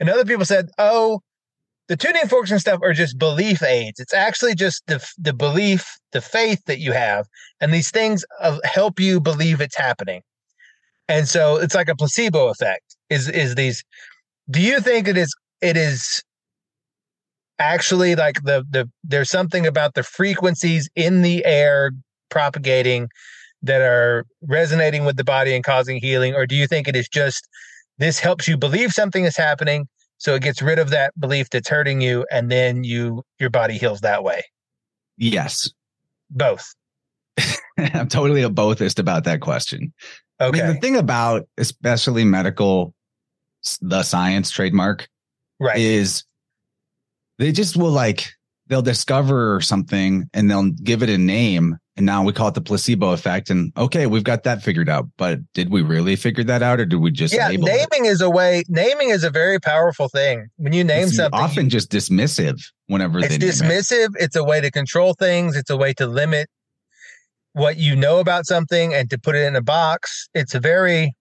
And 0.00 0.10
other 0.10 0.24
people 0.24 0.44
said, 0.44 0.68
"Oh, 0.78 1.20
the 1.92 1.96
tuning 1.98 2.26
forks 2.26 2.50
and 2.50 2.58
stuff 2.58 2.80
are 2.82 2.94
just 2.94 3.18
belief 3.18 3.62
aids. 3.62 4.00
It's 4.00 4.14
actually 4.14 4.54
just 4.54 4.82
the 4.86 5.06
the 5.18 5.34
belief, 5.34 5.98
the 6.12 6.22
faith 6.22 6.64
that 6.64 6.78
you 6.78 6.92
have, 6.92 7.26
and 7.60 7.70
these 7.70 7.90
things 7.90 8.24
uh, 8.40 8.60
help 8.64 8.98
you 8.98 9.20
believe 9.20 9.60
it's 9.60 9.76
happening. 9.76 10.22
And 11.06 11.28
so 11.28 11.56
it's 11.58 11.74
like 11.74 11.90
a 11.90 11.94
placebo 11.94 12.48
effect. 12.48 12.96
Is 13.10 13.28
is 13.28 13.56
these? 13.56 13.84
Do 14.50 14.62
you 14.62 14.80
think 14.80 15.06
it 15.06 15.18
is 15.18 15.34
it 15.60 15.76
is 15.76 16.22
actually 17.58 18.14
like 18.16 18.42
the 18.42 18.64
the 18.70 18.88
there's 19.04 19.28
something 19.28 19.66
about 19.66 19.92
the 19.92 20.02
frequencies 20.02 20.88
in 20.96 21.20
the 21.20 21.44
air 21.44 21.92
propagating 22.30 23.10
that 23.62 23.82
are 23.82 24.24
resonating 24.40 25.04
with 25.04 25.18
the 25.18 25.24
body 25.24 25.54
and 25.54 25.62
causing 25.62 25.98
healing 26.00 26.34
or 26.34 26.46
do 26.46 26.56
you 26.56 26.66
think 26.66 26.88
it 26.88 26.96
is 26.96 27.06
just 27.06 27.46
this 27.98 28.18
helps 28.18 28.48
you 28.48 28.56
believe 28.56 28.92
something 28.92 29.26
is 29.26 29.36
happening 29.36 29.86
so 30.22 30.36
it 30.36 30.42
gets 30.42 30.62
rid 30.62 30.78
of 30.78 30.90
that 30.90 31.18
belief 31.18 31.50
that's 31.50 31.68
hurting 31.68 32.00
you 32.00 32.24
and 32.30 32.48
then 32.48 32.84
you 32.84 33.24
your 33.40 33.50
body 33.50 33.76
heals 33.76 34.02
that 34.02 34.22
way. 34.22 34.44
Yes. 35.18 35.68
Both. 36.30 36.76
I'm 37.76 38.06
totally 38.06 38.42
a 38.42 38.48
bothist 38.48 39.00
about 39.00 39.24
that 39.24 39.40
question. 39.40 39.92
Okay 40.40 40.62
I 40.62 40.64
mean, 40.64 40.74
the 40.74 40.80
thing 40.80 40.96
about 40.96 41.48
especially 41.58 42.24
medical 42.24 42.94
the 43.80 44.04
science 44.04 44.52
trademark 44.52 45.08
right. 45.58 45.76
is 45.76 46.22
they 47.40 47.50
just 47.50 47.76
will 47.76 47.90
like 47.90 48.30
they'll 48.68 48.80
discover 48.80 49.60
something 49.60 50.30
and 50.32 50.48
they'll 50.48 50.70
give 50.70 51.02
it 51.02 51.10
a 51.10 51.18
name 51.18 51.78
and 51.96 52.06
now 52.06 52.24
we 52.24 52.32
call 52.32 52.48
it 52.48 52.54
the 52.54 52.60
placebo 52.60 53.10
effect 53.10 53.50
and 53.50 53.72
okay 53.76 54.06
we've 54.06 54.24
got 54.24 54.44
that 54.44 54.62
figured 54.62 54.88
out 54.88 55.06
but 55.16 55.38
did 55.52 55.70
we 55.70 55.82
really 55.82 56.16
figure 56.16 56.44
that 56.44 56.62
out 56.62 56.80
or 56.80 56.86
did 56.86 56.96
we 56.96 57.10
just 57.10 57.34
yeah 57.34 57.48
naming 57.48 58.04
it? 58.04 58.08
is 58.08 58.20
a 58.20 58.30
way 58.30 58.62
naming 58.68 59.10
is 59.10 59.24
a 59.24 59.30
very 59.30 59.58
powerful 59.58 60.08
thing 60.08 60.48
when 60.56 60.72
you 60.72 60.84
name 60.84 61.04
it's 61.04 61.16
something 61.16 61.40
often 61.40 61.64
you, 61.64 61.70
just 61.70 61.90
dismissive 61.90 62.60
whenever 62.86 63.18
it's 63.18 63.36
dismissive 63.38 64.06
it. 64.06 64.20
it's 64.20 64.36
a 64.36 64.44
way 64.44 64.60
to 64.60 64.70
control 64.70 65.14
things 65.14 65.56
it's 65.56 65.70
a 65.70 65.76
way 65.76 65.92
to 65.92 66.06
limit 66.06 66.48
what 67.52 67.76
you 67.76 67.94
know 67.94 68.18
about 68.18 68.46
something 68.46 68.94
and 68.94 69.10
to 69.10 69.18
put 69.18 69.34
it 69.34 69.44
in 69.44 69.56
a 69.56 69.62
box 69.62 70.28
it's 70.34 70.54
a 70.54 70.60
very 70.60 71.14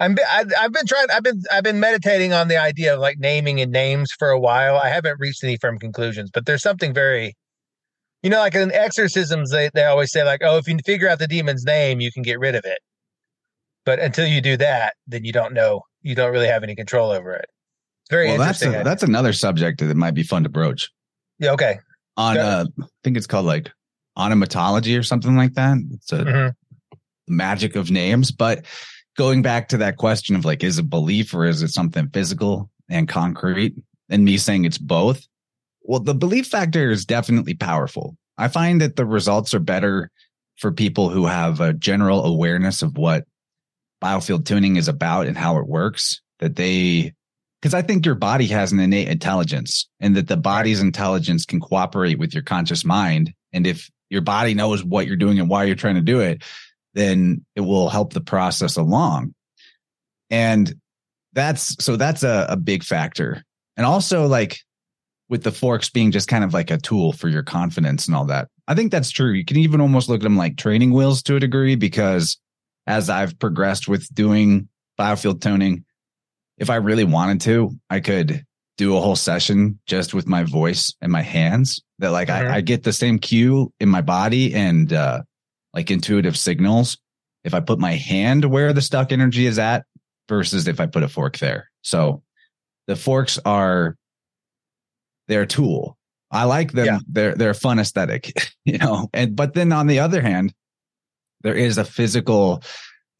I'm 0.00 0.16
I, 0.28 0.44
I've 0.58 0.72
been 0.72 0.86
trying 0.86 1.06
I've 1.12 1.22
been 1.22 1.42
I've 1.52 1.62
been 1.62 1.78
meditating 1.78 2.32
on 2.32 2.48
the 2.48 2.56
idea 2.56 2.94
of 2.94 3.00
like 3.00 3.18
naming 3.18 3.60
and 3.60 3.70
names 3.70 4.10
for 4.18 4.28
a 4.28 4.40
while. 4.40 4.76
I 4.76 4.88
haven't 4.88 5.20
reached 5.20 5.44
any 5.44 5.56
firm 5.56 5.78
conclusions, 5.78 6.30
but 6.34 6.46
there's 6.46 6.62
something 6.62 6.92
very 6.92 7.36
you 8.24 8.30
know, 8.30 8.38
like 8.38 8.54
in 8.54 8.72
exorcisms, 8.72 9.50
they, 9.50 9.68
they 9.74 9.84
always 9.84 10.10
say, 10.10 10.24
like, 10.24 10.40
oh, 10.42 10.56
if 10.56 10.66
you 10.66 10.78
figure 10.84 11.10
out 11.10 11.18
the 11.18 11.28
demon's 11.28 11.64
name, 11.64 12.00
you 12.00 12.10
can 12.10 12.22
get 12.22 12.40
rid 12.40 12.54
of 12.54 12.64
it. 12.64 12.78
But 13.84 13.98
until 13.98 14.26
you 14.26 14.40
do 14.40 14.56
that, 14.56 14.94
then 15.06 15.24
you 15.24 15.32
don't 15.32 15.52
know, 15.52 15.82
you 16.00 16.14
don't 16.14 16.32
really 16.32 16.46
have 16.48 16.62
any 16.62 16.74
control 16.74 17.10
over 17.10 17.34
it. 17.34 17.44
It's 18.00 18.10
very 18.10 18.28
well, 18.28 18.40
interesting. 18.40 18.72
That's, 18.72 18.80
a, 18.80 18.84
that's 18.84 19.02
another 19.02 19.34
subject 19.34 19.80
that 19.80 19.94
might 19.94 20.14
be 20.14 20.22
fun 20.22 20.42
to 20.44 20.48
broach. 20.48 20.88
Yeah. 21.38 21.52
Okay. 21.52 21.78
On, 22.16 22.38
uh, 22.38 22.64
I 22.80 22.86
think 23.04 23.18
it's 23.18 23.26
called 23.26 23.44
like 23.44 23.70
onomatology 24.16 24.98
or 24.98 25.02
something 25.02 25.36
like 25.36 25.52
that. 25.54 25.76
It's 25.92 26.10
a 26.10 26.24
mm-hmm. 26.24 26.98
magic 27.28 27.76
of 27.76 27.90
names, 27.90 28.30
but 28.30 28.64
going 29.18 29.42
back 29.42 29.68
to 29.68 29.76
that 29.76 29.98
question 29.98 30.34
of 30.34 30.46
like, 30.46 30.64
is 30.64 30.78
it 30.78 30.88
belief 30.88 31.34
or 31.34 31.44
is 31.44 31.60
it 31.60 31.68
something 31.68 32.08
physical 32.08 32.70
and 32.88 33.06
concrete? 33.06 33.74
And 34.08 34.24
me 34.24 34.38
saying 34.38 34.64
it's 34.64 34.78
both. 34.78 35.26
Well, 35.84 36.00
the 36.00 36.14
belief 36.14 36.46
factor 36.46 36.90
is 36.90 37.04
definitely 37.04 37.54
powerful. 37.54 38.16
I 38.38 38.48
find 38.48 38.80
that 38.80 38.96
the 38.96 39.04
results 39.04 39.54
are 39.54 39.60
better 39.60 40.10
for 40.56 40.72
people 40.72 41.10
who 41.10 41.26
have 41.26 41.60
a 41.60 41.72
general 41.74 42.24
awareness 42.24 42.82
of 42.82 42.96
what 42.96 43.24
biofield 44.02 44.46
tuning 44.46 44.76
is 44.76 44.88
about 44.88 45.26
and 45.26 45.36
how 45.36 45.58
it 45.58 45.68
works. 45.68 46.20
That 46.40 46.56
they, 46.56 47.12
because 47.60 47.74
I 47.74 47.82
think 47.82 48.06
your 48.06 48.14
body 48.14 48.46
has 48.48 48.72
an 48.72 48.80
innate 48.80 49.08
intelligence 49.08 49.88
and 50.00 50.16
that 50.16 50.26
the 50.26 50.36
body's 50.36 50.80
intelligence 50.80 51.44
can 51.44 51.60
cooperate 51.60 52.18
with 52.18 52.34
your 52.34 52.42
conscious 52.42 52.84
mind. 52.84 53.32
And 53.52 53.66
if 53.66 53.90
your 54.10 54.22
body 54.22 54.54
knows 54.54 54.82
what 54.82 55.06
you're 55.06 55.16
doing 55.16 55.38
and 55.38 55.48
why 55.48 55.64
you're 55.64 55.76
trying 55.76 55.94
to 55.94 56.00
do 56.00 56.20
it, 56.20 56.42
then 56.94 57.44
it 57.54 57.60
will 57.60 57.88
help 57.88 58.12
the 58.12 58.20
process 58.20 58.76
along. 58.76 59.34
And 60.30 60.74
that's 61.34 61.84
so 61.84 61.96
that's 61.96 62.22
a, 62.22 62.46
a 62.48 62.56
big 62.56 62.84
factor. 62.84 63.42
And 63.76 63.86
also 63.86 64.26
like 64.26 64.58
with 65.28 65.42
the 65.42 65.52
forks 65.52 65.90
being 65.90 66.10
just 66.10 66.28
kind 66.28 66.44
of 66.44 66.52
like 66.52 66.70
a 66.70 66.78
tool 66.78 67.12
for 67.12 67.28
your 67.28 67.42
confidence 67.42 68.06
and 68.06 68.14
all 68.14 68.26
that. 68.26 68.48
I 68.68 68.74
think 68.74 68.92
that's 68.92 69.10
true. 69.10 69.32
You 69.32 69.44
can 69.44 69.56
even 69.56 69.80
almost 69.80 70.08
look 70.08 70.20
at 70.20 70.22
them 70.22 70.36
like 70.36 70.56
training 70.56 70.92
wheels 70.92 71.22
to 71.24 71.36
a 71.36 71.40
degree 71.40 71.76
because 71.76 72.38
as 72.86 73.08
I've 73.08 73.38
progressed 73.38 73.88
with 73.88 74.12
doing 74.14 74.68
biofield 74.98 75.40
tuning, 75.40 75.84
if 76.58 76.70
I 76.70 76.76
really 76.76 77.04
wanted 77.04 77.40
to, 77.42 77.70
I 77.90 78.00
could 78.00 78.44
do 78.76 78.96
a 78.96 79.00
whole 79.00 79.16
session 79.16 79.78
just 79.86 80.14
with 80.14 80.26
my 80.26 80.44
voice 80.44 80.94
and 81.00 81.10
my 81.10 81.22
hands 81.22 81.82
that 82.00 82.10
like 82.10 82.28
mm-hmm. 82.28 82.48
I, 82.48 82.56
I, 82.56 82.60
get 82.60 82.82
the 82.82 82.92
same 82.92 83.20
cue 83.20 83.72
in 83.78 83.88
my 83.88 84.00
body 84.00 84.52
and 84.52 84.92
uh 84.92 85.22
like 85.72 85.92
intuitive 85.92 86.36
signals 86.36 86.98
if 87.44 87.54
I 87.54 87.60
put 87.60 87.78
my 87.78 87.92
hand 87.92 88.44
where 88.44 88.72
the 88.72 88.82
stuck 88.82 89.12
energy 89.12 89.46
is 89.46 89.58
at 89.58 89.84
versus 90.28 90.66
if 90.66 90.80
I 90.80 90.86
put 90.86 91.02
a 91.02 91.08
fork 91.08 91.38
there. 91.38 91.70
So 91.82 92.22
the 92.86 92.96
forks 92.96 93.38
are 93.44 93.96
their 95.28 95.46
tool. 95.46 95.96
I 96.30 96.44
like 96.44 96.72
them. 96.72 96.86
Yeah. 96.86 96.98
They're 97.08 97.34
they're 97.34 97.54
fun 97.54 97.78
aesthetic, 97.78 98.32
you 98.64 98.78
know. 98.78 99.08
And 99.12 99.36
but 99.36 99.54
then 99.54 99.72
on 99.72 99.86
the 99.86 100.00
other 100.00 100.20
hand, 100.20 100.52
there 101.42 101.54
is 101.54 101.78
a 101.78 101.84
physical 101.84 102.62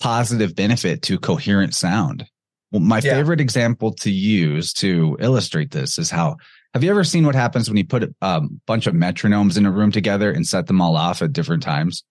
positive 0.01 0.55
benefit 0.55 1.03
to 1.03 1.19
coherent 1.19 1.75
sound. 1.75 2.27
Well, 2.73 2.81
my 2.81 2.97
yeah. 2.97 3.15
favorite 3.15 3.41
example 3.41 3.93
to 3.93 4.11
use 4.11 4.73
to 4.75 5.17
illustrate 5.21 5.71
this 5.71 5.97
is 5.97 6.11
how 6.11 6.37
have 6.73 6.83
you 6.83 6.91
ever 6.91 7.05
seen 7.05 7.25
what 7.25 7.37
happens 7.37 7.69
when 7.69 7.77
you 7.77 7.87
put 7.87 8.03
a 8.03 8.13
um, 8.21 8.61
bunch 8.67 8.89
of 8.89 8.95
metronomes 8.95 9.57
in 9.57 9.65
a 9.65 9.71
room 9.71 9.93
together 9.93 10.33
and 10.33 10.45
set 10.45 10.67
them 10.67 10.81
all 10.81 10.97
off 10.97 11.23
at 11.23 11.33
different 11.33 11.63
times? 11.63 12.03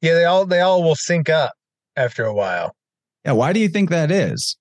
Yeah, 0.00 0.14
they 0.14 0.24
all 0.24 0.46
they 0.46 0.60
all 0.60 0.82
will 0.82 0.96
sync 0.96 1.28
up 1.28 1.52
after 1.94 2.24
a 2.24 2.32
while. 2.32 2.74
Yeah, 3.26 3.32
why 3.32 3.52
do 3.52 3.60
you 3.60 3.68
think 3.68 3.90
that 3.90 4.10
is? 4.10 4.56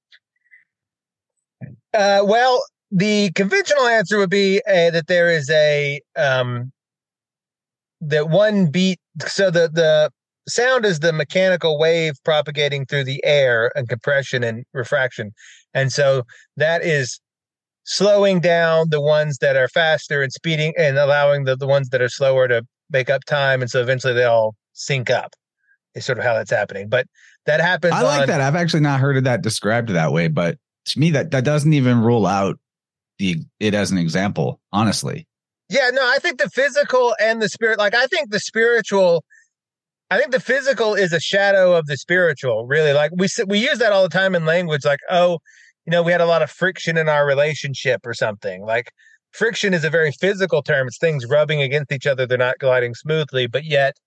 Uh, 1.93 2.21
well, 2.25 2.61
the 2.91 3.31
conventional 3.33 3.85
answer 3.85 4.17
would 4.17 4.29
be 4.29 4.61
uh, 4.67 4.91
that 4.91 5.07
there 5.07 5.29
is 5.29 5.49
a 5.49 6.01
um, 6.15 6.71
that 8.01 8.29
one 8.29 8.71
beat. 8.71 8.99
So 9.27 9.51
the 9.51 9.69
the 9.71 10.11
sound 10.47 10.85
is 10.85 10.99
the 10.99 11.11
mechanical 11.11 11.77
wave 11.77 12.13
propagating 12.23 12.85
through 12.85 13.03
the 13.03 13.23
air 13.25 13.71
and 13.75 13.89
compression 13.89 14.43
and 14.43 14.63
refraction, 14.73 15.31
and 15.73 15.91
so 15.91 16.23
that 16.55 16.83
is 16.83 17.19
slowing 17.83 18.39
down 18.39 18.89
the 18.89 19.01
ones 19.01 19.37
that 19.39 19.55
are 19.55 19.69
faster 19.69 20.21
and 20.21 20.31
speeding 20.31 20.73
and 20.77 20.97
allowing 20.97 21.45
the, 21.45 21.55
the 21.55 21.67
ones 21.67 21.87
that 21.89 22.01
are 22.01 22.09
slower 22.09 22.47
to 22.47 22.61
make 22.89 23.09
up 23.09 23.23
time, 23.25 23.61
and 23.61 23.71
so 23.71 23.81
eventually 23.81 24.13
they 24.13 24.25
all 24.25 24.55
sync 24.73 25.09
up. 25.09 25.33
Is 25.95 26.05
sort 26.05 26.19
of 26.19 26.23
how 26.23 26.35
that's 26.35 26.51
happening, 26.51 26.89
but 26.89 27.07
that 27.47 27.59
happens. 27.59 27.93
I 27.93 28.03
like 28.03 28.21
on, 28.21 28.27
that. 28.27 28.39
I've 28.39 28.55
actually 28.55 28.81
not 28.81 28.99
heard 28.99 29.17
of 29.17 29.23
that 29.25 29.41
described 29.41 29.89
that 29.89 30.13
way, 30.13 30.27
but 30.27 30.57
to 30.85 30.99
me 30.99 31.11
that 31.11 31.31
that 31.31 31.43
doesn't 31.43 31.73
even 31.73 32.01
rule 32.01 32.25
out 32.25 32.59
the 33.19 33.37
it 33.59 33.73
as 33.73 33.91
an 33.91 33.97
example 33.97 34.59
honestly. 34.71 35.27
Yeah 35.69 35.89
no 35.91 36.01
i 36.01 36.17
think 36.19 36.39
the 36.39 36.49
physical 36.49 37.15
and 37.19 37.41
the 37.41 37.49
spirit 37.49 37.77
like 37.77 37.93
i 37.93 38.07
think 38.07 38.31
the 38.31 38.39
spiritual 38.39 39.23
i 40.09 40.17
think 40.17 40.31
the 40.31 40.39
physical 40.39 40.93
is 40.95 41.11
a 41.11 41.19
shadow 41.19 41.73
of 41.73 41.87
the 41.87 41.97
spiritual 41.97 42.65
really. 42.67 42.93
Like 42.93 43.11
we 43.15 43.27
we 43.45 43.59
use 43.59 43.79
that 43.79 43.91
all 43.91 44.03
the 44.03 44.09
time 44.09 44.35
in 44.35 44.45
language 44.45 44.85
like 44.85 44.99
oh 45.09 45.39
you 45.85 45.91
know 45.91 46.03
we 46.03 46.11
had 46.11 46.21
a 46.21 46.25
lot 46.25 46.41
of 46.41 46.49
friction 46.51 46.97
in 46.97 47.09
our 47.09 47.25
relationship 47.25 48.01
or 48.05 48.13
something. 48.13 48.63
Like 48.63 48.91
friction 49.31 49.73
is 49.73 49.83
a 49.83 49.89
very 49.89 50.11
physical 50.11 50.61
term. 50.63 50.87
It's 50.87 50.97
things 50.97 51.25
rubbing 51.25 51.61
against 51.61 51.91
each 51.91 52.07
other. 52.07 52.25
They're 52.25 52.37
not 52.37 52.59
gliding 52.59 52.93
smoothly 52.95 53.47
but 53.47 53.65
yet 53.65 53.97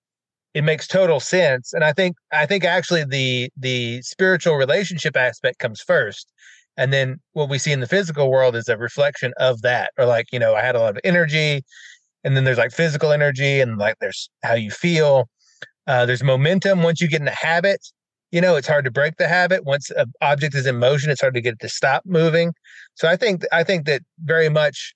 it 0.54 0.62
makes 0.62 0.86
total 0.86 1.20
sense. 1.20 1.72
And 1.74 1.84
i 1.84 1.92
think 1.92 2.16
i 2.32 2.46
think 2.46 2.64
actually 2.64 3.04
the 3.04 3.50
the 3.56 4.00
spiritual 4.02 4.56
relationship 4.56 5.16
aspect 5.16 5.58
comes 5.58 5.80
first 5.82 6.32
and 6.76 6.92
then 6.92 7.20
what 7.32 7.48
we 7.48 7.58
see 7.58 7.72
in 7.72 7.80
the 7.80 7.86
physical 7.86 8.30
world 8.30 8.56
is 8.56 8.68
a 8.68 8.76
reflection 8.76 9.32
of 9.38 9.62
that 9.62 9.92
or 9.98 10.06
like 10.06 10.26
you 10.32 10.38
know 10.38 10.54
i 10.54 10.60
had 10.60 10.74
a 10.74 10.80
lot 10.80 10.96
of 10.96 11.00
energy 11.04 11.62
and 12.24 12.36
then 12.36 12.44
there's 12.44 12.58
like 12.58 12.72
physical 12.72 13.12
energy 13.12 13.60
and 13.60 13.78
like 13.78 13.96
there's 14.00 14.28
how 14.42 14.54
you 14.54 14.70
feel. 14.70 15.28
Uh, 15.86 16.04
there's 16.04 16.22
momentum. 16.22 16.82
Once 16.82 17.00
you 17.00 17.08
get 17.08 17.20
in 17.20 17.24
the 17.24 17.30
habit 17.30 17.80
you 18.30 18.40
know 18.40 18.56
it's 18.56 18.68
hard 18.68 18.84
to 18.84 18.90
break 18.90 19.16
the 19.16 19.28
habit. 19.28 19.64
Once 19.64 19.90
an 19.90 20.12
object 20.20 20.54
is 20.54 20.66
in 20.66 20.78
motion 20.78 21.10
it's 21.10 21.20
hard 21.20 21.34
to 21.34 21.40
get 21.40 21.54
it 21.54 21.60
to 21.60 21.68
stop 21.68 22.02
moving. 22.06 22.52
So 22.94 23.08
i 23.08 23.16
think 23.16 23.44
i 23.52 23.64
think 23.64 23.86
that 23.86 24.02
very 24.24 24.48
much 24.48 24.94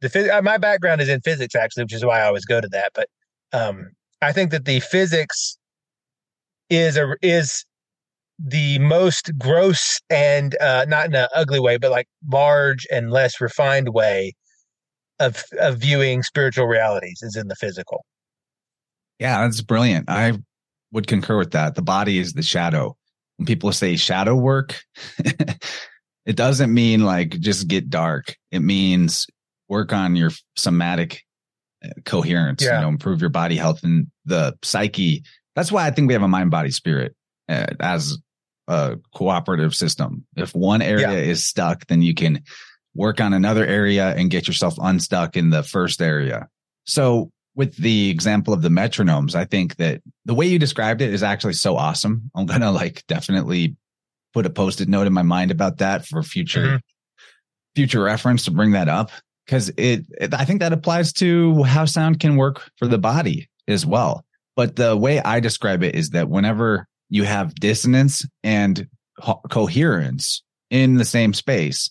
the 0.00 0.36
uh, 0.36 0.42
my 0.42 0.58
background 0.58 1.00
is 1.00 1.08
in 1.08 1.20
physics 1.20 1.54
actually 1.54 1.84
which 1.84 1.94
is 1.94 2.04
why 2.04 2.20
i 2.20 2.26
always 2.26 2.44
go 2.44 2.60
to 2.60 2.68
that. 2.68 2.92
But 2.94 3.08
um 3.52 3.90
i 4.22 4.32
think 4.32 4.50
that 4.50 4.64
the 4.64 4.80
physics 4.80 5.58
is 6.70 6.96
a 6.96 7.14
is 7.22 7.64
the 8.38 8.78
most 8.78 9.30
gross 9.38 10.00
and 10.10 10.56
uh, 10.60 10.84
not 10.88 11.06
in 11.06 11.14
an 11.14 11.28
ugly 11.34 11.60
way, 11.60 11.78
but 11.78 11.90
like 11.90 12.08
large 12.30 12.86
and 12.90 13.10
less 13.10 13.40
refined 13.40 13.90
way 13.90 14.34
of 15.18 15.42
of 15.58 15.78
viewing 15.78 16.22
spiritual 16.22 16.66
realities 16.66 17.20
is 17.22 17.36
in 17.36 17.48
the 17.48 17.56
physical. 17.56 18.04
Yeah, 19.18 19.40
that's 19.42 19.62
brilliant. 19.62 20.10
I 20.10 20.34
would 20.92 21.06
concur 21.06 21.38
with 21.38 21.52
that. 21.52 21.74
The 21.74 21.82
body 21.82 22.18
is 22.18 22.34
the 22.34 22.42
shadow. 22.42 22.96
When 23.36 23.46
people 23.46 23.72
say 23.72 23.96
shadow 23.96 24.34
work, 24.34 24.80
it 25.18 26.36
doesn't 26.36 26.72
mean 26.72 27.04
like 27.04 27.30
just 27.40 27.68
get 27.68 27.90
dark. 27.90 28.36
It 28.50 28.60
means 28.60 29.26
work 29.68 29.92
on 29.92 30.16
your 30.16 30.30
somatic 30.56 31.22
uh, 31.84 31.88
coherence, 32.04 32.62
yeah. 32.62 32.76
you 32.76 32.82
know, 32.82 32.88
improve 32.88 33.20
your 33.20 33.30
body 33.30 33.56
health 33.56 33.82
and 33.82 34.06
the 34.24 34.54
psyche. 34.62 35.22
That's 35.54 35.72
why 35.72 35.86
I 35.86 35.90
think 35.90 36.08
we 36.08 36.14
have 36.14 36.22
a 36.22 36.28
mind, 36.28 36.50
body, 36.50 36.70
spirit 36.70 37.14
uh, 37.48 37.66
as 37.80 38.18
a 38.68 38.98
cooperative 39.14 39.74
system. 39.74 40.26
If 40.36 40.54
one 40.54 40.82
area 40.82 41.12
yeah. 41.12 41.18
is 41.18 41.44
stuck, 41.44 41.86
then 41.86 42.02
you 42.02 42.14
can 42.14 42.42
work 42.94 43.20
on 43.20 43.32
another 43.32 43.64
area 43.64 44.14
and 44.14 44.30
get 44.30 44.48
yourself 44.48 44.74
unstuck 44.80 45.36
in 45.36 45.50
the 45.50 45.62
first 45.62 46.00
area. 46.00 46.48
So 46.84 47.30
with 47.54 47.76
the 47.76 48.10
example 48.10 48.52
of 48.52 48.62
the 48.62 48.68
metronomes, 48.68 49.34
I 49.34 49.44
think 49.44 49.76
that 49.76 50.02
the 50.24 50.34
way 50.34 50.46
you 50.46 50.58
described 50.58 51.00
it 51.00 51.12
is 51.12 51.22
actually 51.22 51.54
so 51.54 51.76
awesome. 51.76 52.30
I'm 52.34 52.46
going 52.46 52.60
to 52.60 52.70
like 52.70 53.04
definitely 53.06 53.76
put 54.32 54.46
a 54.46 54.50
post-it 54.50 54.88
note 54.88 55.06
in 55.06 55.12
my 55.12 55.22
mind 55.22 55.50
about 55.50 55.78
that 55.78 56.06
for 56.06 56.22
future 56.22 56.66
mm-hmm. 56.66 56.76
future 57.74 58.02
reference 58.02 58.44
to 58.44 58.50
bring 58.50 58.72
that 58.72 58.88
up 58.88 59.10
because 59.46 59.70
it, 59.78 60.04
it 60.20 60.34
I 60.34 60.44
think 60.44 60.60
that 60.60 60.74
applies 60.74 61.12
to 61.14 61.62
how 61.62 61.86
sound 61.86 62.20
can 62.20 62.36
work 62.36 62.70
for 62.76 62.86
the 62.86 62.98
body 62.98 63.48
as 63.66 63.86
well. 63.86 64.24
But 64.54 64.76
the 64.76 64.96
way 64.96 65.20
I 65.20 65.40
describe 65.40 65.82
it 65.82 65.94
is 65.94 66.10
that 66.10 66.28
whenever 66.28 66.86
you 67.08 67.24
have 67.24 67.54
dissonance 67.54 68.26
and 68.42 68.88
ho- 69.18 69.40
coherence 69.50 70.42
in 70.70 70.94
the 70.94 71.04
same 71.04 71.32
space, 71.32 71.90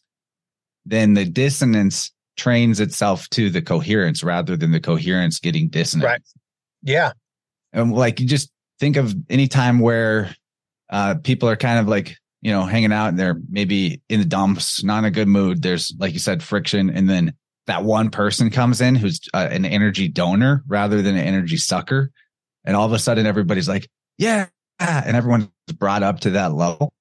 then 0.85 1.13
the 1.13 1.25
dissonance 1.25 2.11
trains 2.37 2.79
itself 2.79 3.29
to 3.29 3.49
the 3.49 3.61
coherence 3.61 4.23
rather 4.23 4.57
than 4.57 4.71
the 4.71 4.79
coherence 4.79 5.39
getting 5.39 5.69
dissonant. 5.69 6.05
Right. 6.05 6.21
Yeah. 6.83 7.13
And 7.71 7.93
like 7.93 8.19
you 8.19 8.27
just 8.27 8.51
think 8.79 8.97
of 8.97 9.15
any 9.29 9.47
time 9.47 9.79
where 9.79 10.35
uh, 10.89 11.15
people 11.15 11.49
are 11.49 11.55
kind 11.55 11.79
of 11.79 11.87
like, 11.87 12.17
you 12.41 12.51
know, 12.51 12.65
hanging 12.65 12.91
out 12.91 13.07
and 13.07 13.17
they're 13.17 13.41
maybe 13.49 14.01
in 14.09 14.19
the 14.19 14.25
dumps, 14.25 14.83
not 14.83 14.99
in 14.99 15.05
a 15.05 15.11
good 15.11 15.27
mood. 15.27 15.61
There's, 15.61 15.93
like 15.97 16.13
you 16.13 16.19
said, 16.19 16.43
friction. 16.43 16.89
And 16.89 17.09
then 17.09 17.33
that 17.67 17.83
one 17.83 18.11
person 18.11 18.49
comes 18.49 18.81
in 18.81 18.95
who's 18.95 19.21
uh, 19.33 19.47
an 19.49 19.65
energy 19.65 20.07
donor 20.07 20.63
rather 20.67 21.01
than 21.01 21.15
an 21.15 21.25
energy 21.25 21.57
sucker. 21.57 22.11
And 22.63 22.75
all 22.75 22.85
of 22.85 22.93
a 22.93 22.99
sudden 22.99 23.25
everybody's 23.25 23.67
like, 23.67 23.89
yeah, 24.17 24.47
and 24.79 25.15
everyone's 25.15 25.49
brought 25.77 26.03
up 26.03 26.21
to 26.21 26.31
that 26.31 26.53
level. 26.53 26.93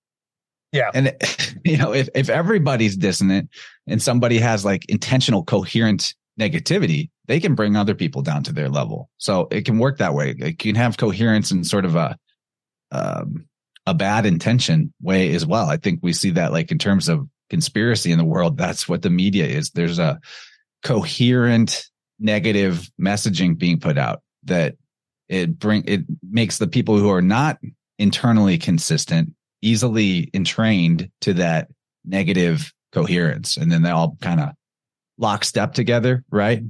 Yeah. 0.72 0.91
And, 0.93 1.14
you 1.64 1.77
know, 1.77 1.93
if, 1.93 2.09
if 2.14 2.29
everybody's 2.29 2.97
dissonant 2.97 3.51
and 3.87 4.03
somebody 4.03 4.39
has 4.39 4.64
like 4.64 4.85
intentional, 4.87 5.45
coherent 5.45 6.14
negativity, 6.39 7.11
they 7.27 7.41
can 7.41 7.55
bring 7.55 7.77
other 7.77 7.95
people 7.95 8.22
down 8.22 8.43
to 8.45 8.53
their 8.53 8.68
level. 8.68 9.09
So 9.18 9.49
it 9.51 9.64
can 9.64 9.79
work 9.79 9.99
that 9.99 10.14
way. 10.14 10.35
It 10.39 10.59
can 10.59 10.75
have 10.75 10.97
coherence 10.97 11.51
and 11.51 11.66
sort 11.66 11.85
of 11.85 11.97
a, 11.97 12.16
um, 12.91 13.47
a 13.87 13.95
bad 13.95 14.27
intention 14.27 14.93
way 15.01 15.35
as 15.35 15.47
well. 15.47 15.68
I 15.68 15.77
think 15.77 16.01
we 16.03 16.12
see 16.12 16.31
that 16.31 16.53
like 16.53 16.70
in 16.72 16.79
terms 16.79 17.09
of 17.09 17.29
conspiracy 17.51 18.11
in 18.11 18.18
the 18.18 18.25
world. 18.25 18.57
That's 18.57 18.89
what 18.89 19.03
the 19.03 19.11
media 19.11 19.47
is. 19.47 19.70
There's 19.70 19.99
a 19.99 20.20
coherent 20.83 21.85
negative 22.18 22.91
messaging 23.01 23.59
being 23.59 23.81
put 23.81 23.99
out 23.99 24.22
that 24.45 24.77
it 25.29 25.59
bring 25.59 25.85
it 25.87 26.03
makes 26.31 26.59
the 26.59 26.66
people 26.66 26.99
who 26.99 27.11
are 27.11 27.22
not 27.22 27.59
internally 27.99 28.59
consistent 28.59 29.33
easily 29.62 30.31
entrained 30.35 31.11
to 31.22 31.33
that 31.35 31.68
negative 32.05 32.72
coherence. 32.93 33.57
And 33.57 33.72
then 33.72 33.83
they 33.83 33.91
all 33.91 34.16
kind 34.20 34.41
of 34.41 34.51
lock 35.18 35.45
step 35.45 35.72
together 35.75 36.25
right? 36.31 36.62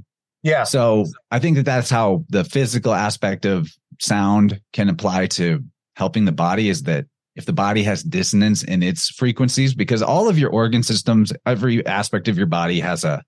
Yeah. 0.43 0.63
So 0.63 1.05
i 1.31 1.39
think 1.39 1.57
that 1.57 1.65
that's 1.65 1.89
how 1.89 2.25
the 2.29 2.43
physical 2.43 2.93
aspect 2.93 3.45
of 3.45 3.69
sound 3.99 4.59
can 4.73 4.89
apply 4.89 5.27
to 5.27 5.63
helping 5.95 6.25
the 6.25 6.31
body 6.31 6.69
is 6.69 6.83
that 6.83 7.05
if 7.35 7.45
the 7.45 7.53
body 7.53 7.83
has 7.83 8.03
dissonance 8.03 8.63
in 8.63 8.81
its 8.81 9.09
frequencies 9.09 9.73
because 9.73 10.01
all 10.01 10.29
of 10.29 10.37
your 10.37 10.49
organ 10.49 10.83
systems 10.83 11.33
every 11.45 11.85
aspect 11.85 12.27
of 12.27 12.37
your 12.37 12.47
body 12.47 12.79
has 12.79 13.03
a 13.03 13.23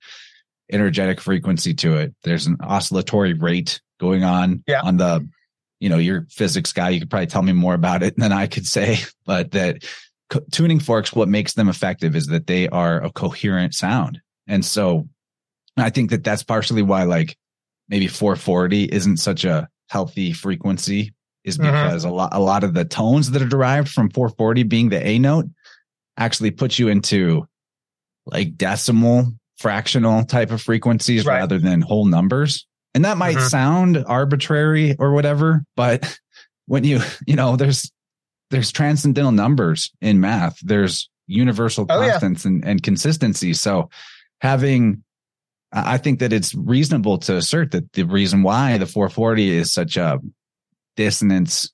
energetic 0.71 1.21
frequency 1.21 1.73
to 1.73 1.95
it. 1.97 2.13
There's 2.23 2.47
an 2.47 2.57
oscillatory 2.61 3.33
rate 3.33 3.81
going 3.99 4.23
on 4.23 4.63
yeah. 4.67 4.81
on 4.81 4.97
the 4.97 5.27
you 5.79 5.89
know 5.89 5.97
your 5.97 6.25
physics 6.29 6.73
guy 6.73 6.89
you 6.89 6.99
could 6.99 7.09
probably 7.09 7.27
tell 7.27 7.41
me 7.41 7.53
more 7.53 7.73
about 7.73 8.03
it 8.03 8.15
than 8.17 8.31
i 8.31 8.47
could 8.47 8.65
say 8.65 8.97
but 9.25 9.51
that 9.51 9.83
co- 10.29 10.43
tuning 10.51 10.79
forks 10.79 11.13
what 11.13 11.29
makes 11.29 11.53
them 11.53 11.69
effective 11.69 12.15
is 12.15 12.27
that 12.27 12.47
they 12.47 12.67
are 12.69 13.01
a 13.03 13.11
coherent 13.11 13.73
sound 13.73 14.19
and 14.47 14.63
so 14.63 15.07
i 15.77 15.89
think 15.89 16.09
that 16.09 16.23
that's 16.23 16.43
partially 16.43 16.81
why 16.81 17.03
like 17.03 17.37
maybe 17.89 18.07
440 18.07 18.85
isn't 18.85 19.17
such 19.17 19.45
a 19.45 19.67
healthy 19.89 20.33
frequency 20.33 21.13
is 21.43 21.57
mm-hmm. 21.57 21.71
because 21.71 22.03
mm-hmm. 22.03 22.11
a 22.11 22.15
lot 22.15 22.29
a 22.33 22.39
lot 22.39 22.63
of 22.63 22.73
the 22.73 22.85
tones 22.85 23.31
that 23.31 23.41
are 23.41 23.47
derived 23.47 23.89
from 23.89 24.09
440 24.09 24.63
being 24.63 24.89
the 24.89 25.05
a 25.05 25.19
note 25.19 25.45
actually 26.17 26.51
put 26.51 26.77
you 26.77 26.87
into 26.89 27.47
like 28.25 28.57
decimal 28.57 29.31
fractional 29.57 30.23
type 30.25 30.51
of 30.51 30.61
frequencies 30.61 31.25
right. 31.25 31.37
rather 31.39 31.57
than 31.57 31.81
whole 31.81 32.05
numbers 32.05 32.67
and 32.93 33.05
that 33.05 33.17
might 33.17 33.37
mm-hmm. 33.37 33.47
sound 33.47 34.03
arbitrary 34.07 34.95
or 34.97 35.11
whatever, 35.11 35.63
but 35.75 36.19
when 36.65 36.83
you, 36.83 36.99
you 37.27 37.35
know, 37.35 37.55
there's, 37.55 37.91
there's 38.49 38.71
transcendental 38.71 39.31
numbers 39.31 39.91
in 40.01 40.19
math. 40.19 40.59
There's 40.61 41.09
universal 41.27 41.85
constants 41.85 42.45
oh, 42.45 42.49
yeah. 42.49 42.55
and, 42.55 42.65
and 42.65 42.83
consistency. 42.83 43.53
So 43.53 43.89
having, 44.41 45.03
I 45.73 45.97
think 45.97 46.19
that 46.19 46.31
it's 46.31 46.55
reasonable 46.55 47.17
to 47.19 47.35
assert 47.35 47.71
that 47.71 47.91
the 47.93 48.03
reason 48.03 48.41
why 48.43 48.77
the 48.77 48.85
440 48.85 49.49
is 49.49 49.71
such 49.71 49.97
a 49.97 50.19
dissonance 50.95 51.71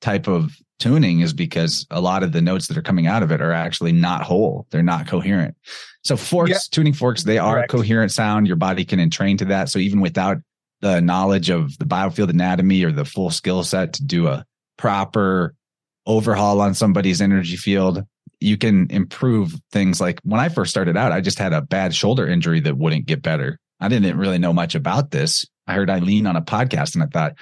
type 0.00 0.26
of 0.26 0.56
tuning 0.78 1.20
is 1.20 1.32
because 1.32 1.86
a 1.90 2.00
lot 2.00 2.22
of 2.22 2.32
the 2.32 2.40
notes 2.40 2.66
that 2.66 2.76
are 2.76 2.82
coming 2.82 3.06
out 3.06 3.22
of 3.22 3.30
it 3.30 3.40
are 3.40 3.52
actually 3.52 3.92
not 3.92 4.22
whole. 4.22 4.66
They're 4.70 4.82
not 4.82 5.06
coherent. 5.06 5.56
So 6.02 6.16
forks, 6.16 6.50
yeah. 6.50 6.58
tuning 6.70 6.92
forks, 6.92 7.22
they 7.22 7.38
are 7.38 7.54
Correct. 7.54 7.70
coherent 7.70 8.12
sound. 8.12 8.46
Your 8.46 8.56
body 8.56 8.84
can 8.84 9.00
entrain 9.00 9.38
to 9.38 9.44
that. 9.46 9.68
So 9.68 9.78
even 9.78 10.00
without 10.00 10.38
the 10.84 11.00
knowledge 11.00 11.48
of 11.48 11.78
the 11.78 11.86
biofield 11.86 12.28
anatomy 12.28 12.84
or 12.84 12.92
the 12.92 13.06
full 13.06 13.30
skill 13.30 13.64
set 13.64 13.94
to 13.94 14.04
do 14.04 14.28
a 14.28 14.44
proper 14.76 15.54
overhaul 16.04 16.60
on 16.60 16.74
somebody's 16.74 17.22
energy 17.22 17.56
field, 17.56 18.02
you 18.38 18.58
can 18.58 18.90
improve 18.90 19.54
things 19.72 19.98
like 19.98 20.20
when 20.24 20.40
I 20.40 20.50
first 20.50 20.70
started 20.70 20.94
out, 20.94 21.10
I 21.10 21.22
just 21.22 21.38
had 21.38 21.54
a 21.54 21.62
bad 21.62 21.94
shoulder 21.94 22.28
injury 22.28 22.60
that 22.60 22.76
wouldn't 22.76 23.06
get 23.06 23.22
better. 23.22 23.58
I 23.80 23.88
didn't 23.88 24.18
really 24.18 24.36
know 24.36 24.52
much 24.52 24.74
about 24.74 25.10
this. 25.10 25.46
I 25.66 25.72
heard 25.72 25.88
Eileen 25.88 26.26
on 26.26 26.36
a 26.36 26.42
podcast 26.42 26.94
and 26.94 27.02
I 27.02 27.06
thought, 27.06 27.32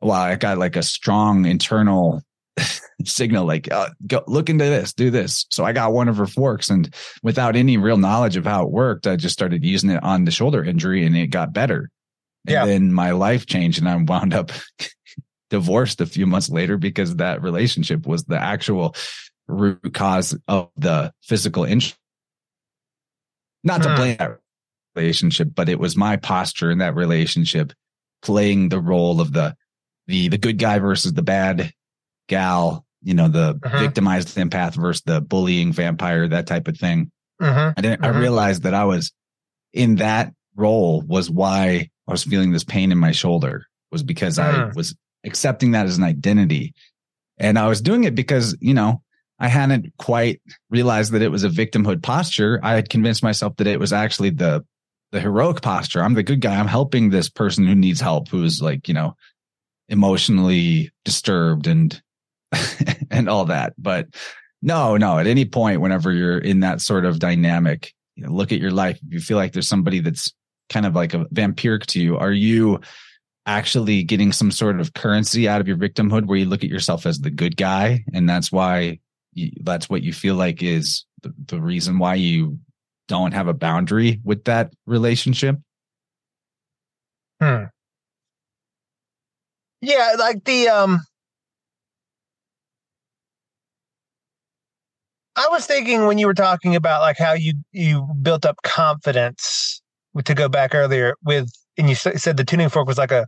wow, 0.00 0.20
I 0.20 0.34
got 0.34 0.58
like 0.58 0.74
a 0.74 0.82
strong 0.82 1.46
internal 1.46 2.20
signal 3.04 3.46
like 3.46 3.70
uh, 3.70 3.90
go 4.08 4.24
look 4.26 4.50
into 4.50 4.64
this 4.64 4.92
do 4.92 5.08
this 5.08 5.46
so 5.50 5.64
i 5.64 5.72
got 5.72 5.92
one 5.92 6.08
of 6.08 6.16
her 6.16 6.26
forks 6.26 6.68
and 6.68 6.92
without 7.22 7.56
any 7.56 7.78
real 7.78 7.96
knowledge 7.96 8.36
of 8.36 8.44
how 8.44 8.64
it 8.64 8.70
worked 8.70 9.06
i 9.06 9.16
just 9.16 9.32
started 9.32 9.64
using 9.64 9.88
it 9.88 10.02
on 10.02 10.24
the 10.24 10.30
shoulder 10.30 10.62
injury 10.62 11.06
and 11.06 11.16
it 11.16 11.28
got 11.28 11.54
better 11.54 11.88
and 12.46 12.54
yeah. 12.54 12.66
then 12.66 12.92
my 12.92 13.10
life 13.12 13.46
changed 13.46 13.78
and 13.78 13.88
i 13.88 13.96
wound 13.96 14.34
up 14.34 14.52
divorced 15.50 16.00
a 16.00 16.06
few 16.06 16.26
months 16.26 16.48
later 16.48 16.76
because 16.76 17.16
that 17.16 17.42
relationship 17.42 18.06
was 18.06 18.24
the 18.24 18.38
actual 18.38 18.94
root 19.48 19.92
cause 19.92 20.38
of 20.46 20.70
the 20.76 21.12
physical 21.22 21.64
injury 21.64 21.96
not 23.64 23.82
to 23.82 23.88
hmm. 23.88 23.96
blame 23.96 24.16
that 24.16 24.38
relationship 24.94 25.48
but 25.54 25.68
it 25.68 25.78
was 25.78 25.96
my 25.96 26.16
posture 26.16 26.70
in 26.70 26.78
that 26.78 26.94
relationship 26.94 27.72
playing 28.22 28.68
the 28.68 28.80
role 28.80 29.20
of 29.20 29.32
the 29.32 29.54
the 30.06 30.28
the 30.28 30.38
good 30.38 30.58
guy 30.58 30.78
versus 30.78 31.12
the 31.12 31.22
bad 31.22 31.72
gal, 32.28 32.84
you 33.02 33.14
know, 33.14 33.28
the 33.28 33.58
uh-huh. 33.62 33.78
victimized 33.78 34.36
empath 34.36 34.74
versus 34.74 35.02
the 35.04 35.20
bullying 35.20 35.72
vampire, 35.72 36.28
that 36.28 36.46
type 36.46 36.68
of 36.68 36.76
thing. 36.78 37.10
Uh-huh. 37.40 37.72
I 37.76 37.80
didn't, 37.80 38.04
uh-huh. 38.04 38.14
I 38.14 38.18
realized 38.18 38.62
that 38.62 38.74
I 38.74 38.84
was 38.84 39.12
in 39.72 39.96
that 39.96 40.32
role 40.56 41.02
was 41.02 41.30
why 41.30 41.90
I 42.10 42.12
was 42.12 42.24
feeling 42.24 42.50
this 42.50 42.64
pain 42.64 42.90
in 42.90 42.98
my 42.98 43.12
shoulder 43.12 43.66
was 43.92 44.02
because 44.02 44.38
I 44.38 44.50
uh-huh. 44.50 44.72
was 44.74 44.96
accepting 45.24 45.70
that 45.72 45.86
as 45.86 45.96
an 45.96 46.02
identity. 46.02 46.74
And 47.38 47.58
I 47.58 47.68
was 47.68 47.80
doing 47.80 48.04
it 48.04 48.14
because, 48.16 48.56
you 48.60 48.74
know, 48.74 49.02
I 49.38 49.46
hadn't 49.48 49.92
quite 49.96 50.42
realized 50.70 51.12
that 51.12 51.22
it 51.22 51.30
was 51.30 51.44
a 51.44 51.48
victimhood 51.48 52.02
posture. 52.02 52.58
I 52.62 52.74
had 52.74 52.90
convinced 52.90 53.22
myself 53.22 53.56
that 53.56 53.66
it 53.66 53.78
was 53.78 53.92
actually 53.92 54.30
the 54.30 54.64
the 55.12 55.20
heroic 55.20 55.62
posture. 55.62 56.02
I'm 56.02 56.14
the 56.14 56.22
good 56.22 56.40
guy. 56.40 56.56
I'm 56.56 56.68
helping 56.68 57.10
this 57.10 57.28
person 57.28 57.66
who 57.66 57.74
needs 57.74 58.00
help, 58.00 58.28
who's 58.28 58.60
like, 58.60 58.86
you 58.86 58.94
know, 58.94 59.16
emotionally 59.88 60.90
disturbed 61.04 61.66
and 61.66 62.00
and 63.10 63.28
all 63.28 63.46
that. 63.46 63.72
But 63.78 64.08
no, 64.62 64.96
no, 64.96 65.18
at 65.18 65.26
any 65.26 65.44
point, 65.44 65.80
whenever 65.80 66.12
you're 66.12 66.38
in 66.38 66.60
that 66.60 66.80
sort 66.80 67.04
of 67.04 67.18
dynamic, 67.18 67.92
you 68.16 68.24
know, 68.24 68.32
look 68.32 68.52
at 68.52 68.60
your 68.60 68.72
life. 68.72 68.98
If 69.06 69.12
you 69.12 69.20
feel 69.20 69.36
like 69.36 69.52
there's 69.52 69.68
somebody 69.68 70.00
that's 70.00 70.32
kind 70.70 70.86
of 70.86 70.94
like 70.94 71.12
a 71.12 71.26
vampiric 71.26 71.84
to 71.86 72.00
you, 72.00 72.16
are 72.16 72.32
you 72.32 72.80
actually 73.44 74.02
getting 74.02 74.32
some 74.32 74.50
sort 74.50 74.80
of 74.80 74.94
currency 74.94 75.48
out 75.48 75.60
of 75.60 75.68
your 75.68 75.76
victimhood 75.76 76.26
where 76.26 76.38
you 76.38 76.46
look 76.46 76.64
at 76.64 76.70
yourself 76.70 77.04
as 77.04 77.18
the 77.18 77.30
good 77.30 77.56
guy? 77.56 78.04
And 78.14 78.28
that's 78.28 78.50
why 78.50 79.00
you, 79.34 79.50
that's 79.62 79.90
what 79.90 80.02
you 80.02 80.12
feel 80.12 80.36
like 80.36 80.62
is 80.62 81.04
the, 81.22 81.34
the 81.46 81.60
reason 81.60 81.98
why 81.98 82.14
you 82.14 82.58
don't 83.08 83.32
have 83.32 83.48
a 83.48 83.54
boundary 83.54 84.20
with 84.24 84.44
that 84.44 84.72
relationship? 84.86 85.56
Hmm. 87.40 87.64
Yeah, 89.82 90.14
like 90.18 90.44
the 90.44 90.68
um 90.68 91.00
I 95.36 95.48
was 95.50 95.66
thinking 95.66 96.06
when 96.06 96.18
you 96.18 96.26
were 96.26 96.34
talking 96.34 96.76
about 96.76 97.00
like 97.00 97.16
how 97.16 97.32
you 97.32 97.54
you 97.72 98.06
built 98.20 98.44
up 98.44 98.56
confidence 98.62 99.79
to 100.24 100.34
go 100.34 100.48
back 100.48 100.74
earlier 100.74 101.14
with, 101.24 101.50
and 101.76 101.88
you 101.88 101.94
said 101.94 102.36
the 102.36 102.44
tuning 102.44 102.68
fork 102.68 102.86
was 102.86 102.98
like 102.98 103.12
a 103.12 103.26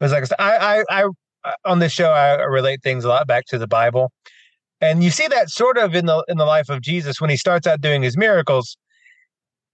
was 0.00 0.12
like 0.12 0.24
a, 0.24 0.42
I 0.42 0.80
I 0.90 1.04
I 1.44 1.54
on 1.64 1.78
this 1.78 1.92
show 1.92 2.10
I 2.10 2.42
relate 2.44 2.82
things 2.82 3.04
a 3.04 3.08
lot 3.08 3.26
back 3.26 3.46
to 3.46 3.58
the 3.58 3.66
Bible, 3.66 4.12
and 4.80 5.02
you 5.02 5.10
see 5.10 5.26
that 5.28 5.50
sort 5.50 5.78
of 5.78 5.94
in 5.94 6.06
the 6.06 6.24
in 6.28 6.38
the 6.38 6.44
life 6.44 6.68
of 6.68 6.82
Jesus 6.82 7.20
when 7.20 7.30
he 7.30 7.36
starts 7.36 7.66
out 7.66 7.80
doing 7.80 8.02
his 8.02 8.16
miracles. 8.16 8.76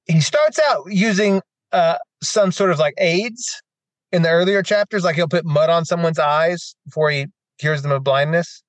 He 0.07 0.20
starts 0.20 0.59
out 0.68 0.84
using 0.88 1.40
uh, 1.72 1.96
some 2.22 2.52
sort 2.52 2.70
of 2.70 2.78
like 2.78 2.94
aids 2.98 3.62
in 4.12 4.22
the 4.22 4.28
earlier 4.28 4.62
chapters, 4.62 5.02
like 5.02 5.16
he'll 5.16 5.28
put 5.28 5.44
mud 5.44 5.70
on 5.70 5.84
someone's 5.84 6.18
eyes 6.18 6.76
before 6.84 7.11
he 7.11 7.26
cures 7.59 7.82
them 7.82 7.90
of 7.90 8.05
blindness. 8.05 8.62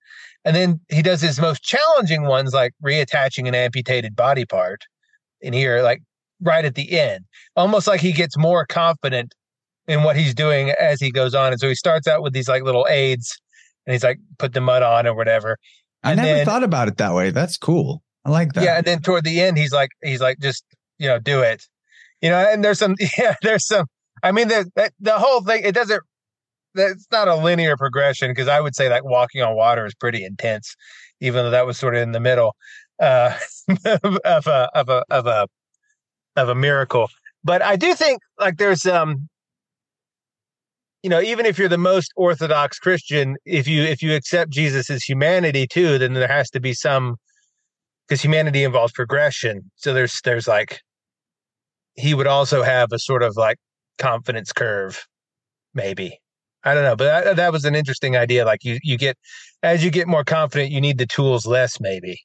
And 0.43 0.55
then 0.55 0.79
he 0.89 1.01
does 1.01 1.21
his 1.21 1.39
most 1.39 1.63
challenging 1.63 2.23
ones, 2.23 2.53
like 2.53 2.73
reattaching 2.83 3.47
an 3.47 3.55
amputated 3.55 4.15
body 4.15 4.45
part 4.45 4.81
in 5.41 5.53
here, 5.53 5.81
like 5.81 6.01
right 6.41 6.65
at 6.65 6.75
the 6.75 6.97
end, 6.99 7.25
almost 7.55 7.87
like 7.87 8.01
he 8.01 8.11
gets 8.11 8.37
more 8.37 8.65
confident 8.65 9.33
in 9.87 10.03
what 10.03 10.15
he's 10.15 10.33
doing 10.33 10.71
as 10.71 10.99
he 10.99 11.11
goes 11.11 11.35
on. 11.35 11.51
And 11.51 11.59
so 11.59 11.67
he 11.67 11.75
starts 11.75 12.07
out 12.07 12.23
with 12.23 12.33
these 12.33 12.47
like 12.47 12.63
little 12.63 12.87
aids 12.89 13.37
and 13.85 13.93
he's 13.93 14.03
like, 14.03 14.19
put 14.37 14.53
the 14.53 14.61
mud 14.61 14.83
on 14.83 15.05
or 15.07 15.15
whatever. 15.15 15.57
I 16.03 16.15
never 16.15 16.27
then, 16.27 16.45
thought 16.45 16.63
about 16.63 16.87
it 16.87 16.97
that 16.97 17.13
way. 17.13 17.31
That's 17.31 17.57
cool. 17.57 18.01
I 18.23 18.29
like 18.29 18.53
that. 18.53 18.63
Yeah. 18.63 18.77
And 18.77 18.85
then 18.85 19.01
toward 19.01 19.23
the 19.23 19.41
end, 19.41 19.57
he's 19.57 19.71
like, 19.71 19.89
he's 20.03 20.21
like, 20.21 20.39
just, 20.39 20.63
you 20.97 21.07
know, 21.07 21.19
do 21.19 21.41
it. 21.41 21.63
You 22.21 22.29
know, 22.29 22.37
and 22.37 22.63
there's 22.63 22.79
some, 22.79 22.95
yeah, 23.17 23.35
there's 23.41 23.65
some, 23.65 23.85
I 24.23 24.31
mean, 24.31 24.47
the, 24.47 24.69
the, 24.75 24.91
the 24.99 25.13
whole 25.19 25.41
thing, 25.41 25.63
it 25.63 25.75
doesn't 25.75 26.01
it's 26.77 27.07
not 27.11 27.27
a 27.27 27.35
linear 27.35 27.77
progression 27.77 28.31
because 28.31 28.47
I 28.47 28.59
would 28.59 28.75
say 28.75 28.89
like 28.89 29.03
walking 29.03 29.41
on 29.41 29.55
water 29.55 29.85
is 29.85 29.93
pretty 29.93 30.25
intense, 30.25 30.75
even 31.21 31.45
though 31.45 31.51
that 31.51 31.65
was 31.65 31.77
sort 31.77 31.95
of 31.95 32.01
in 32.01 32.11
the 32.11 32.19
middle 32.19 32.55
uh, 32.99 33.37
of 33.85 34.47
a 34.47 34.69
of 34.73 34.89
a 34.89 35.03
of 35.09 35.27
a 35.27 35.47
of 36.35 36.49
a 36.49 36.55
miracle. 36.55 37.09
But 37.43 37.61
I 37.61 37.75
do 37.75 37.93
think 37.93 38.21
like 38.39 38.57
there's 38.57 38.85
um 38.85 39.29
you 41.03 41.09
know 41.09 41.21
even 41.21 41.45
if 41.45 41.57
you're 41.57 41.69
the 41.69 41.77
most 41.77 42.11
orthodox 42.15 42.79
Christian, 42.79 43.37
if 43.45 43.67
you 43.67 43.83
if 43.83 44.01
you 44.01 44.15
accept 44.15 44.51
Jesus 44.51 44.89
humanity 45.03 45.67
too, 45.67 45.97
then 45.97 46.13
there 46.13 46.27
has 46.27 46.49
to 46.51 46.59
be 46.59 46.73
some 46.73 47.17
because 48.07 48.21
humanity 48.21 48.63
involves 48.63 48.93
progression. 48.93 49.71
So 49.75 49.93
there's 49.93 50.19
there's 50.23 50.47
like 50.47 50.81
he 51.95 52.13
would 52.13 52.27
also 52.27 52.63
have 52.63 52.91
a 52.91 52.99
sort 52.99 53.23
of 53.23 53.37
like 53.37 53.57
confidence 53.97 54.51
curve, 54.51 55.05
maybe 55.73 56.19
I 56.65 56.73
don't 56.73 56.83
know, 56.83 56.95
but 56.95 57.05
that, 57.05 57.35
that 57.35 57.51
was 57.51 57.63
an 57.63 57.75
interesting 57.75 58.17
idea. 58.17 58.43
Like 58.43 58.63
you, 58.63 58.79
you 58.81 58.97
get 58.97 59.17
as 59.61 59.83
you 59.83 59.91
get 59.91 60.07
more 60.07 60.23
confident, 60.23 60.71
you 60.71 60.81
need 60.81 60.97
the 60.97 61.05
tools 61.05 61.45
less. 61.45 61.79
Maybe 61.79 62.19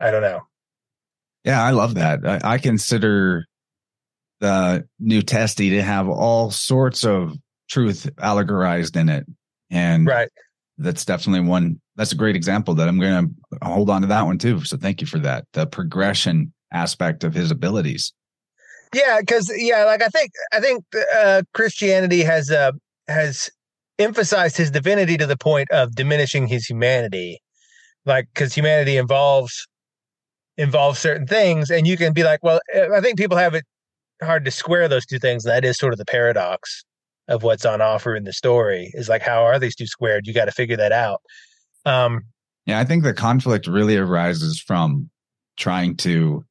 I 0.00 0.10
don't 0.10 0.22
know. 0.22 0.40
Yeah, 1.44 1.62
I 1.62 1.70
love 1.70 1.94
that. 1.94 2.20
I, 2.26 2.54
I 2.54 2.58
consider 2.58 3.46
the 4.40 4.84
New 4.98 5.22
Testy 5.22 5.70
to 5.70 5.82
have 5.82 6.08
all 6.08 6.50
sorts 6.50 7.04
of 7.04 7.36
truth 7.68 8.08
allegorized 8.18 8.96
in 8.96 9.08
it, 9.08 9.26
and 9.70 10.06
right. 10.06 10.28
That's 10.78 11.04
definitely 11.04 11.46
one. 11.46 11.78
That's 11.96 12.12
a 12.12 12.16
great 12.16 12.36
example 12.36 12.74
that 12.76 12.88
I'm 12.88 12.98
going 12.98 13.36
to 13.52 13.58
hold 13.66 13.90
on 13.90 14.00
to 14.00 14.08
that 14.08 14.24
one 14.24 14.38
too. 14.38 14.64
So 14.64 14.78
thank 14.78 15.02
you 15.02 15.06
for 15.06 15.18
that. 15.18 15.44
The 15.52 15.66
progression 15.66 16.54
aspect 16.72 17.22
of 17.22 17.34
his 17.34 17.50
abilities. 17.50 18.14
Yeah, 18.94 19.20
because 19.20 19.52
yeah, 19.54 19.84
like 19.84 20.02
I 20.02 20.08
think 20.08 20.30
I 20.52 20.60
think 20.60 20.84
uh, 21.14 21.42
Christianity 21.52 22.22
has 22.22 22.48
a 22.48 22.72
has 23.08 23.50
emphasized 23.98 24.56
his 24.56 24.70
divinity 24.70 25.18
to 25.18 25.26
the 25.26 25.36
point 25.36 25.70
of 25.70 25.94
diminishing 25.94 26.46
his 26.46 26.64
humanity 26.64 27.40
like 28.06 28.28
because 28.32 28.54
humanity 28.54 28.96
involves 28.96 29.66
involves 30.60 30.98
certain 30.98 31.26
things 31.26 31.70
and 31.70 31.86
you 31.86 31.96
can 31.96 32.12
be 32.12 32.22
like 32.22 32.42
well 32.42 32.60
eh, 32.72 32.88
i 32.94 33.00
think 33.00 33.16
people 33.18 33.36
have 33.36 33.54
it 33.54 33.64
hard 34.22 34.44
to 34.44 34.50
square 34.50 34.88
those 34.88 35.06
two 35.06 35.18
things. 35.18 35.44
That 35.44 35.64
is 35.64 35.76
sort 35.76 35.92
of 35.92 35.98
the 35.98 36.04
paradox 36.04 36.84
of 37.28 37.42
what's 37.42 37.64
on 37.64 37.80
offer 37.80 38.16
in 38.16 38.24
the 38.24 38.32
story 38.32 38.90
is 38.94 39.08
like 39.08 39.22
how 39.22 39.44
are 39.44 39.58
these 39.58 39.76
two 39.76 39.86
squared? 39.86 40.26
You 40.26 40.34
got 40.34 40.46
to 40.46 40.52
figure 40.52 40.76
that 40.76 40.92
out. 40.92 41.22
Um 41.86 42.22
yeah 42.66 42.78
i 42.78 42.84
think 42.84 43.02
the 43.02 43.14
conflict 43.14 43.66
really 43.66 43.96
arises 43.96 44.60
from 44.60 45.08
trying 45.56 45.96
to 45.96 46.44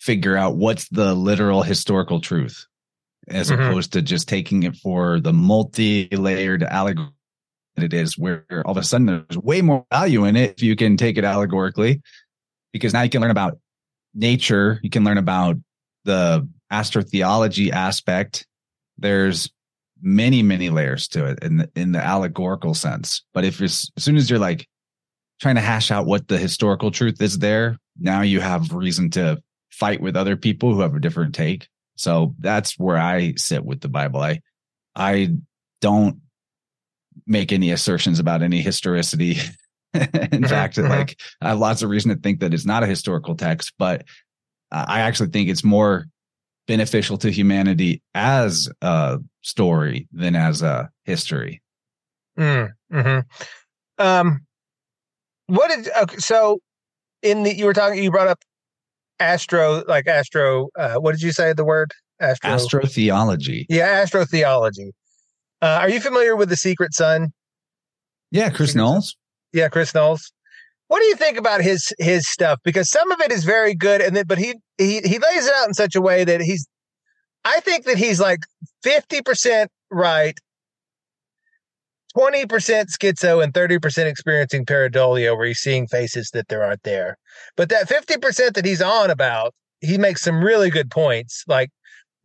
figure 0.00 0.36
out 0.36 0.56
what's 0.56 0.88
the 0.88 1.14
literal 1.14 1.62
historical 1.62 2.20
truth 2.20 2.66
as 3.28 3.50
mm-hmm. 3.50 3.62
opposed 3.62 3.92
to 3.92 4.02
just 4.02 4.28
taking 4.28 4.64
it 4.64 4.74
for 4.76 5.20
the 5.20 5.32
multi-layered 5.32 6.64
allegory 6.64 7.06
that 7.76 7.84
it 7.84 7.94
is 7.94 8.18
where 8.18 8.44
all 8.64 8.72
of 8.72 8.76
a 8.76 8.82
sudden 8.82 9.06
there's 9.06 9.38
way 9.38 9.62
more 9.62 9.86
value 9.92 10.24
in 10.24 10.34
it 10.34 10.50
if 10.50 10.62
you 10.64 10.74
can 10.74 10.96
take 10.96 11.16
it 11.16 11.24
allegorically 11.24 12.02
because 12.76 12.92
now 12.92 13.02
you 13.02 13.10
can 13.10 13.20
learn 13.20 13.30
about 13.30 13.58
nature 14.14 14.80
you 14.82 14.90
can 14.90 15.04
learn 15.04 15.18
about 15.18 15.56
the 16.04 16.48
astrotheology 16.72 17.70
aspect 17.70 18.46
there's 18.98 19.50
many 20.02 20.42
many 20.42 20.70
layers 20.70 21.08
to 21.08 21.26
it 21.26 21.38
in 21.42 21.58
the, 21.58 21.70
in 21.74 21.92
the 21.92 22.02
allegorical 22.02 22.74
sense 22.74 23.24
but 23.34 23.44
if 23.44 23.60
as 23.60 23.90
soon 23.98 24.16
as 24.16 24.28
you're 24.28 24.38
like 24.38 24.66
trying 25.40 25.54
to 25.54 25.60
hash 25.60 25.90
out 25.90 26.06
what 26.06 26.28
the 26.28 26.38
historical 26.38 26.90
truth 26.90 27.20
is 27.20 27.38
there 27.38 27.78
now 27.98 28.22
you 28.22 28.40
have 28.40 28.72
reason 28.72 29.10
to 29.10 29.40
fight 29.70 30.00
with 30.00 30.16
other 30.16 30.36
people 30.36 30.74
who 30.74 30.80
have 30.80 30.94
a 30.94 31.00
different 31.00 31.34
take 31.34 31.68
so 31.96 32.34
that's 32.38 32.78
where 32.78 32.98
I 32.98 33.34
sit 33.36 33.64
with 33.64 33.80
the 33.80 33.88
Bible. 33.88 34.20
I 34.20 34.42
I 34.94 35.36
don't 35.80 36.20
make 37.26 37.52
any 37.52 37.70
assertions 37.70 38.18
about 38.18 38.42
any 38.42 38.60
historicity. 38.60 39.38
in 40.00 40.08
mm-hmm, 40.08 40.44
fact, 40.44 40.76
mm-hmm. 40.76 40.88
like 40.88 41.20
I 41.40 41.50
have 41.50 41.58
lots 41.58 41.82
of 41.82 41.90
reason 41.90 42.14
to 42.14 42.20
think 42.20 42.40
that 42.40 42.54
it's 42.54 42.66
not 42.66 42.82
a 42.82 42.86
historical 42.86 43.34
text, 43.34 43.72
but 43.78 44.04
I 44.70 45.00
actually 45.00 45.28
think 45.28 45.48
it's 45.48 45.64
more 45.64 46.06
beneficial 46.66 47.16
to 47.18 47.30
humanity 47.30 48.02
as 48.14 48.68
a 48.82 49.18
story 49.42 50.08
than 50.12 50.34
as 50.34 50.62
a 50.62 50.90
history. 51.04 51.62
Mm, 52.38 52.70
hmm 52.92 53.18
Um, 53.98 54.40
what 55.46 55.68
did 55.68 55.88
okay, 55.96 56.16
so 56.18 56.58
in 57.22 57.44
the 57.44 57.54
you 57.54 57.64
were 57.64 57.72
talking 57.72 58.02
you 58.02 58.10
brought 58.10 58.28
up 58.28 58.40
astro 59.18 59.82
like 59.88 60.06
astro 60.06 60.68
uh, 60.78 60.96
what 60.96 61.12
did 61.12 61.22
you 61.22 61.32
say 61.32 61.52
the 61.52 61.64
word? 61.64 61.92
Astro. 62.20 62.50
Astrotheology. 62.50 63.66
Yeah 63.68 64.04
astrotheology. 64.04 64.90
Uh, 65.62 65.78
are 65.80 65.88
you 65.88 66.00
familiar 66.00 66.36
with 66.36 66.48
the 66.48 66.56
secret 66.56 66.92
sun? 66.92 67.32
Yeah 68.30 68.50
chris 68.50 68.74
knowles? 68.74 69.16
Yeah 69.56 69.68
chris 69.68 69.94
knowles 69.94 70.32
what 70.88 71.00
do 71.00 71.06
you 71.06 71.16
think 71.16 71.38
about 71.38 71.60
his 71.60 71.92
his 71.98 72.28
stuff 72.28 72.60
because 72.62 72.90
some 72.90 73.10
of 73.10 73.20
it 73.20 73.32
is 73.32 73.44
very 73.44 73.74
good 73.74 74.00
and 74.00 74.14
then 74.14 74.26
but 74.26 74.38
he 74.38 74.54
he 74.78 75.00
he 75.00 75.18
lays 75.18 75.46
it 75.46 75.54
out 75.54 75.66
in 75.66 75.74
such 75.74 75.96
a 75.96 76.00
way 76.00 76.22
that 76.24 76.40
he's 76.40 76.66
i 77.44 77.58
think 77.60 77.84
that 77.86 77.96
he's 77.96 78.20
like 78.20 78.40
50% 78.84 79.66
right 79.90 80.38
20% 82.16 82.48
schizo 82.48 83.44
and 83.44 83.52
30% 83.52 84.06
experiencing 84.06 84.64
pareidolia 84.64 85.36
where 85.36 85.48
he's 85.48 85.58
seeing 85.58 85.86
faces 85.86 86.30
that 86.32 86.48
there 86.48 86.64
aren't 86.64 86.82
there. 86.82 87.18
But 87.58 87.68
that 87.68 87.90
50% 87.90 88.54
that 88.54 88.64
he's 88.64 88.80
on 88.80 89.10
about, 89.10 89.54
he 89.82 89.98
makes 89.98 90.22
some 90.22 90.42
really 90.42 90.70
good 90.70 90.90
points. 90.90 91.44
Like 91.46 91.68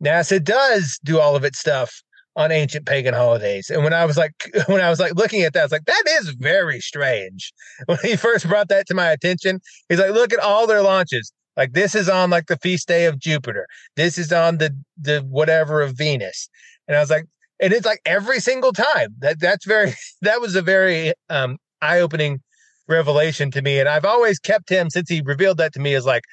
NASA 0.02 0.42
does 0.42 0.98
do 1.04 1.20
all 1.20 1.36
of 1.36 1.44
its 1.44 1.58
stuff 1.58 2.02
on 2.34 2.50
ancient 2.50 2.86
pagan 2.86 3.14
holidays. 3.14 3.68
And 3.70 3.84
when 3.84 3.92
I 3.92 4.04
was 4.04 4.16
like 4.16 4.50
when 4.66 4.80
I 4.80 4.90
was 4.90 5.00
like 5.00 5.14
looking 5.14 5.42
at 5.42 5.52
that, 5.54 5.60
I 5.60 5.64
was 5.64 5.72
like, 5.72 5.86
that 5.86 6.04
is 6.20 6.30
very 6.30 6.80
strange. 6.80 7.52
When 7.86 7.98
he 8.02 8.16
first 8.16 8.48
brought 8.48 8.68
that 8.68 8.86
to 8.88 8.94
my 8.94 9.10
attention, 9.10 9.60
he's 9.88 9.98
like, 9.98 10.12
look 10.12 10.32
at 10.32 10.38
all 10.38 10.66
their 10.66 10.82
launches. 10.82 11.32
Like 11.56 11.72
this 11.72 11.94
is 11.94 12.08
on 12.08 12.30
like 12.30 12.46
the 12.46 12.56
feast 12.56 12.88
day 12.88 13.04
of 13.06 13.18
Jupiter. 13.18 13.66
This 13.96 14.18
is 14.18 14.32
on 14.32 14.58
the 14.58 14.74
the 15.00 15.20
whatever 15.28 15.82
of 15.82 15.96
Venus. 15.96 16.48
And 16.88 16.96
I 16.96 17.00
was 17.00 17.10
like, 17.10 17.26
and 17.62 17.72
it's 17.72 17.86
like 17.86 18.00
every 18.04 18.40
single 18.40 18.72
time 18.72 19.14
that 19.20 19.40
that's 19.40 19.64
very 19.64 19.94
that 20.22 20.40
was 20.40 20.54
a 20.54 20.62
very 20.62 21.14
um, 21.30 21.56
eye-opening 21.80 22.40
revelation 22.88 23.50
to 23.50 23.62
me 23.62 23.78
and 23.78 23.88
i've 23.88 24.04
always 24.04 24.38
kept 24.38 24.68
him 24.68 24.90
since 24.90 25.08
he 25.08 25.22
revealed 25.24 25.56
that 25.56 25.72
to 25.72 25.80
me 25.80 25.94
as 25.94 26.04
like 26.04 26.24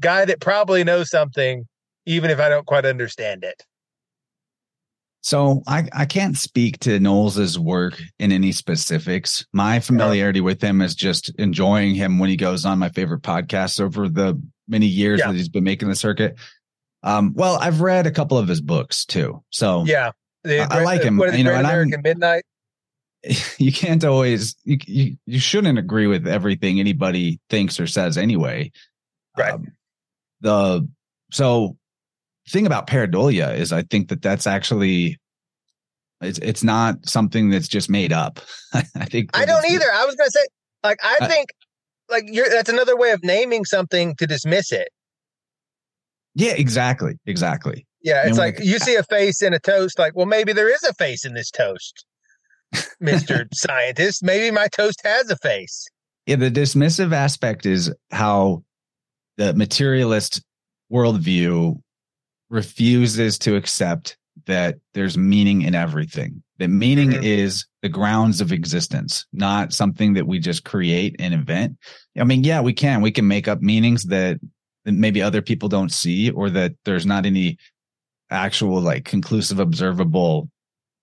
guy 0.00 0.24
that 0.24 0.40
probably 0.40 0.82
knows 0.82 1.08
something 1.08 1.64
even 2.06 2.28
if 2.28 2.40
i 2.40 2.48
don't 2.48 2.66
quite 2.66 2.84
understand 2.84 3.44
it 3.44 3.62
so 5.22 5.62
I, 5.68 5.88
I 5.92 6.04
can't 6.04 6.36
speak 6.36 6.80
to 6.80 6.98
Knowles's 6.98 7.56
work 7.56 8.00
in 8.18 8.32
any 8.32 8.50
specifics. 8.50 9.46
My 9.52 9.78
familiarity 9.78 10.40
with 10.40 10.60
him 10.60 10.82
is 10.82 10.96
just 10.96 11.32
enjoying 11.38 11.94
him 11.94 12.18
when 12.18 12.28
he 12.28 12.36
goes 12.36 12.64
on 12.64 12.80
my 12.80 12.88
favorite 12.88 13.22
podcasts 13.22 13.80
over 13.80 14.08
the 14.08 14.40
many 14.66 14.86
years 14.86 15.20
yeah. 15.20 15.28
that 15.28 15.36
he's 15.36 15.48
been 15.48 15.62
making 15.62 15.88
the 15.88 15.94
circuit. 15.94 16.34
Um, 17.04 17.34
well, 17.36 17.56
I've 17.56 17.80
read 17.80 18.08
a 18.08 18.10
couple 18.10 18.36
of 18.36 18.48
his 18.48 18.60
books 18.60 19.04
too. 19.04 19.44
So 19.50 19.84
yeah, 19.84 20.10
the, 20.42 20.60
I 20.60 20.82
like 20.82 21.02
him. 21.02 21.20
You 21.20 21.44
know, 21.44 21.54
American 21.54 21.94
I'm, 21.94 22.02
Midnight? 22.02 22.44
You 23.58 23.70
can't 23.70 24.02
always 24.04 24.56
you, 24.64 24.78
you, 24.84 25.16
you 25.26 25.38
shouldn't 25.38 25.78
agree 25.78 26.08
with 26.08 26.26
everything 26.26 26.80
anybody 26.80 27.38
thinks 27.48 27.78
or 27.78 27.86
says 27.86 28.18
anyway. 28.18 28.72
Right. 29.38 29.52
Um, 29.52 29.68
the 30.40 30.88
so 31.30 31.76
thing 32.48 32.66
about 32.66 32.86
pareidolia 32.86 33.56
is 33.56 33.72
I 33.72 33.82
think 33.82 34.08
that 34.08 34.22
that's 34.22 34.46
actually 34.46 35.18
it's 36.20 36.38
it's 36.38 36.62
not 36.62 37.06
something 37.06 37.50
that's 37.50 37.68
just 37.68 37.90
made 37.90 38.12
up. 38.12 38.40
I 38.74 38.82
think 39.04 39.30
I 39.34 39.44
don't 39.44 39.68
either. 39.70 39.86
I 39.92 40.04
was 40.04 40.14
going 40.14 40.28
to 40.28 40.32
say 40.32 40.46
like 40.82 40.98
I 41.02 41.26
think 41.26 41.50
like 42.08 42.24
you're 42.26 42.48
that's 42.48 42.68
another 42.68 42.96
way 42.96 43.10
of 43.10 43.22
naming 43.22 43.64
something 43.64 44.14
to 44.16 44.26
dismiss 44.26 44.72
it. 44.72 44.88
Yeah, 46.34 46.52
exactly. 46.52 47.18
Exactly. 47.26 47.86
Yeah, 48.02 48.26
it's 48.26 48.38
like 48.38 48.58
you 48.60 48.78
see 48.78 48.96
a 48.96 49.04
face 49.04 49.42
in 49.42 49.54
a 49.54 49.60
toast, 49.60 49.98
like, 49.98 50.16
well, 50.16 50.26
maybe 50.26 50.52
there 50.52 50.72
is 50.72 50.82
a 50.82 50.92
face 50.94 51.24
in 51.24 51.34
this 51.34 51.50
toast, 51.52 52.04
Mr. 53.02 53.46
Scientist. 53.54 54.24
Maybe 54.24 54.50
my 54.50 54.66
toast 54.68 55.00
has 55.04 55.30
a 55.30 55.36
face. 55.36 55.86
Yeah, 56.26 56.36
the 56.36 56.50
dismissive 56.50 57.12
aspect 57.12 57.64
is 57.64 57.94
how 58.10 58.64
the 59.36 59.54
materialist 59.54 60.42
worldview 60.92 61.78
refuses 62.52 63.38
to 63.38 63.56
accept 63.56 64.16
that 64.46 64.76
there's 64.94 65.16
meaning 65.16 65.62
in 65.62 65.74
everything. 65.74 66.42
That 66.58 66.68
meaning 66.68 67.10
mm-hmm. 67.10 67.24
is 67.24 67.66
the 67.80 67.88
grounds 67.88 68.40
of 68.40 68.52
existence, 68.52 69.26
not 69.32 69.72
something 69.72 70.12
that 70.14 70.26
we 70.26 70.38
just 70.38 70.64
create 70.64 71.16
and 71.18 71.34
invent. 71.34 71.78
I 72.18 72.24
mean, 72.24 72.44
yeah, 72.44 72.60
we 72.60 72.74
can. 72.74 73.00
We 73.00 73.10
can 73.10 73.26
make 73.26 73.48
up 73.48 73.62
meanings 73.62 74.04
that, 74.04 74.38
that 74.84 74.92
maybe 74.92 75.22
other 75.22 75.42
people 75.42 75.68
don't 75.68 75.90
see 75.90 76.30
or 76.30 76.50
that 76.50 76.74
there's 76.84 77.06
not 77.06 77.26
any 77.26 77.58
actual 78.30 78.80
like 78.80 79.04
conclusive 79.04 79.58
observable 79.58 80.48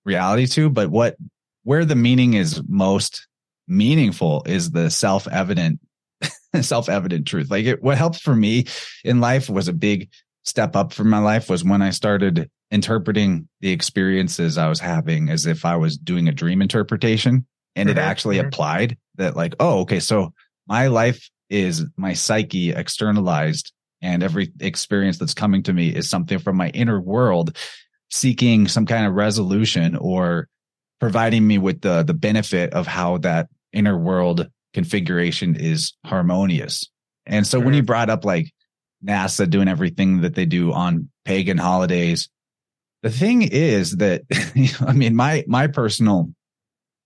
reality 0.04 0.48
to 0.48 0.70
but 0.70 0.90
what 0.90 1.16
where 1.64 1.86
the 1.86 1.96
meaning 1.96 2.34
is 2.34 2.64
most 2.68 3.28
meaningful 3.68 4.42
is 4.48 4.72
the 4.72 4.90
self-evident 4.90 5.80
self-evident 6.62 7.28
truth 7.28 7.52
like 7.52 7.66
it, 7.66 7.84
what 7.84 7.98
helped 7.98 8.20
for 8.22 8.36
me 8.36 8.66
in 9.04 9.22
life 9.22 9.48
was 9.48 9.68
a 9.68 9.74
big 9.74 10.10
step 10.50 10.76
up 10.76 10.92
for 10.92 11.04
my 11.04 11.20
life 11.20 11.50
was 11.50 11.64
when 11.64 11.82
i 11.82 11.90
started 11.90 12.50
interpreting 12.72 13.48
the 13.62 13.72
experiences 13.72 14.58
i 14.58 14.68
was 14.68 14.80
having 14.80 15.30
as 15.30 15.46
if 15.46 15.66
i 15.66 15.76
was 15.76 15.98
doing 15.98 16.28
a 16.28 16.34
dream 16.34 16.62
interpretation 16.62 17.46
and 17.76 17.90
mm-hmm. 17.90 17.98
it 17.98 18.02
actually 18.02 18.38
mm-hmm. 18.38 18.48
applied 18.48 18.98
that 19.16 19.36
like 19.36 19.56
oh 19.60 19.80
okay 19.80 20.00
so 20.00 20.34
my 20.68 20.88
life 20.88 21.30
is 21.50 21.86
my 21.98 22.14
psyche 22.14 22.72
externalized 22.72 23.72
and 24.02 24.24
every 24.24 24.52
experience 24.60 25.18
that's 25.18 25.34
coming 25.34 25.64
to 25.64 25.74
me 25.74 25.90
is 25.90 26.10
something 26.10 26.40
from 26.40 26.56
my 26.56 26.70
inner 26.70 27.02
world 27.02 27.56
seeking 28.10 28.68
some 28.68 28.86
kind 28.86 29.06
of 29.06 29.14
resolution 29.14 29.96
or 29.96 30.48
providing 31.00 31.46
me 31.46 31.58
with 31.58 31.82
the 31.82 32.04
the 32.04 32.14
benefit 32.14 32.74
of 32.74 32.88
how 32.88 33.18
that 33.18 33.48
inner 33.74 33.98
world 33.98 34.48
configuration 34.74 35.56
is 35.56 35.94
harmonious. 36.06 36.90
And 37.26 37.46
so 37.46 37.58
mm-hmm. 37.58 37.66
when 37.66 37.76
you 37.76 37.84
brought 37.84 38.10
up 38.10 38.26
like 38.26 38.52
NASA 39.06 39.50
doing 39.50 39.68
everything 39.68 40.22
that 40.22 40.36
they 40.36 40.46
do 40.46 40.74
on 40.74 41.10
pagan 41.26 41.58
holidays, 41.58 42.30
the 43.04 43.10
thing 43.10 43.42
is 43.44 43.98
that 43.98 44.24
I 44.88 44.94
mean 44.94 45.16
my 45.16 45.44
my 45.48 45.68
personal 45.68 46.34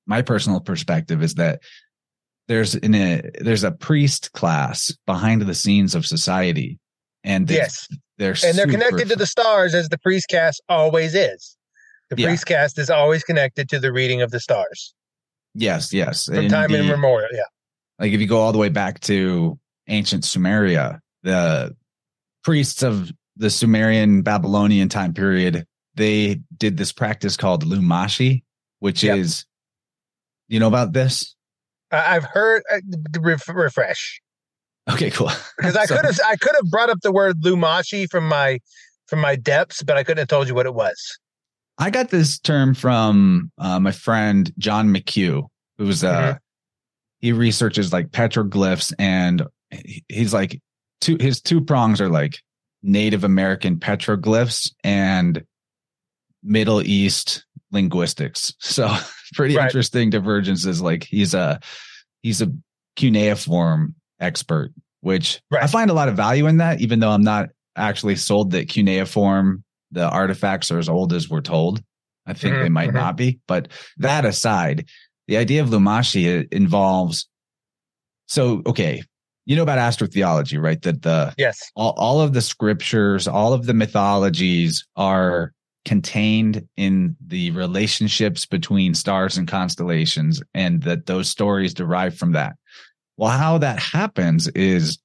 my 0.06 0.22
personal 0.22 0.60
perspective 0.60 1.22
is 1.22 1.36
that 1.36 1.62
there's 2.48 2.76
in 2.76 2.96
a 2.96 3.20
uh, 3.20 3.22
there's 3.42 3.64
a 3.64 3.72
priest 3.72 4.32
class 4.34 4.96
behind 5.06 5.42
the 5.42 5.56
scenes 5.56 5.96
of 5.96 6.06
society 6.06 6.80
and 7.24 7.50
yes, 7.50 7.88
they're 8.18 8.36
and 8.44 8.58
they're 8.58 8.68
connected 8.68 9.10
to 9.10 9.16
the 9.16 9.26
stars 9.26 9.74
as 9.74 9.90
the 9.90 9.98
priest 9.98 10.28
caste 10.30 10.62
always 10.68 11.16
is. 11.16 11.56
The 12.10 12.22
yeah. 12.22 12.28
priest 12.28 12.46
caste 12.46 12.78
is 12.78 12.90
always 12.90 13.24
connected 13.24 13.70
to 13.70 13.80
the 13.80 13.92
reading 13.92 14.22
of 14.22 14.32
the 14.32 14.40
stars. 14.40 14.94
Yes, 15.56 15.94
yes, 15.94 16.26
from 16.26 16.50
time 16.50 16.74
immemorial. 16.74 17.30
Yeah, 17.32 17.44
like 18.00 18.12
if 18.12 18.20
you 18.20 18.28
go 18.28 18.40
all 18.40 18.52
the 18.52 18.58
way 18.58 18.70
back 18.70 19.00
to 19.02 19.58
ancient 19.88 20.24
Sumeria, 20.24 21.00
the 21.24 21.76
priests 22.44 22.84
of 22.84 23.12
the 23.36 23.50
Sumerian 23.50 24.22
Babylonian 24.22 24.90
time 24.90 25.14
period, 25.14 25.66
they 25.96 26.42
did 26.58 26.78
this 26.78 26.92
practice 26.92 27.38
called 27.38 27.66
Lumashi, 27.66 28.44
which 28.80 29.04
yep. 29.04 29.18
is, 29.18 29.46
you 30.48 30.60
know 30.60 30.68
about 30.68 30.94
this? 30.94 31.36
I've 31.92 32.24
heard. 32.24 32.64
Uh, 32.72 32.80
refresh. 33.22 34.22
Okay, 34.92 35.10
cool. 35.12 35.30
Because 35.58 35.78
I 35.78 35.86
so, 35.86 35.96
could 35.96 36.06
have 36.06 36.20
I 36.28 36.36
could 36.36 36.56
have 36.56 36.70
brought 36.70 36.90
up 36.90 37.00
the 37.02 37.12
word 37.12 37.42
Lumashi 37.42 38.10
from 38.10 38.28
my 38.28 38.60
from 39.08 39.20
my 39.20 39.36
depths, 39.36 39.84
but 39.84 39.98
I 39.98 40.04
couldn't 40.04 40.20
have 40.20 40.28
told 40.28 40.48
you 40.48 40.56
what 40.56 40.66
it 40.66 40.74
was. 40.74 41.20
I 41.78 41.90
got 41.90 42.10
this 42.10 42.40
term 42.40 42.74
from 42.74 43.52
uh, 43.58 43.80
my 43.80 43.92
friend 43.92 44.52
John 44.58 44.94
McHugh, 44.94 45.48
who's 45.78 46.04
uh 46.04 46.14
mm-hmm. 46.14 46.38
he 47.20 47.32
researches 47.32 47.94
like 47.94 48.10
petroglyphs 48.10 48.94
and 49.00 49.44
he's 50.10 50.34
like 50.34 50.60
two 51.04 51.18
his 51.20 51.42
two 51.42 51.62
prongs 51.62 52.02
are 52.02 52.10
like 52.10 52.40
Native 52.82 53.24
American 53.24 53.78
petroglyphs 53.78 54.74
and 54.84 55.44
Middle 56.44 56.82
East 56.82 57.46
linguistics. 57.72 58.54
So 58.62 58.96
pretty 59.34 59.56
right. 59.56 59.66
interesting 59.66 60.10
divergences. 60.10 60.82
Like 60.82 61.04
he's 61.04 61.34
a 61.34 61.60
he's 62.22 62.42
a 62.42 62.52
cuneiform 62.96 63.96
expert, 64.20 64.72
which 65.02 65.42
right. 65.52 65.64
I 65.64 65.68
find 65.68 65.90
a 65.90 65.94
lot 65.94 66.10
of 66.10 66.16
value 66.16 66.48
in 66.48 66.58
that, 66.58 66.82
even 66.82 67.00
though 67.00 67.12
I'm 67.12 67.24
not 67.24 67.50
actually 67.76 68.16
sold 68.16 68.52
that 68.52 68.70
cuneiform, 68.70 69.64
the 69.92 70.08
artifacts 70.08 70.72
are 70.72 70.80
as 70.80 70.90
old 70.90 71.14
as 71.14 71.30
we're 71.30 71.42
told. 71.42 71.82
I 72.26 72.34
think 72.34 72.54
mm-hmm, 72.54 72.64
they 72.64 72.70
might 72.70 72.90
mm-hmm. 72.90 72.98
not 72.98 73.18
be. 73.18 73.40
But 73.48 73.70
that 73.98 74.26
aside, 74.26 74.88
the 75.28 75.38
idea 75.38 75.62
of 75.62 75.70
Lumashi 75.70 76.52
involves 76.54 77.28
so 78.28 78.62
okay, 78.66 79.04
you 79.46 79.56
know 79.56 79.64
about 79.64 79.78
astrotheology, 79.78 80.62
right? 80.62 80.82
That 80.82 81.02
the 81.02 81.34
yes, 81.38 81.72
all, 81.76 81.94
all 81.98 82.22
of 82.22 82.34
the 82.34 82.42
scriptures, 82.42 83.28
all 83.28 83.54
of 83.54 83.66
the 83.66 83.74
mythologies 83.74 84.86
are 84.96 85.54
contained 85.86 86.68
in 86.78 87.16
the 87.26 87.52
relationships 87.52 88.46
between 88.46 88.94
stars 88.94 89.38
and 89.38 89.48
constellations 89.48 90.42
and 90.54 90.82
that 90.84 91.06
those 91.08 91.30
stories 91.30 91.74
derive 91.74 92.16
from 92.18 92.32
that. 92.32 92.56
Well, 93.18 93.32
how 93.32 93.58
that 93.58 93.80
happens 93.80 94.48
is 94.50 94.98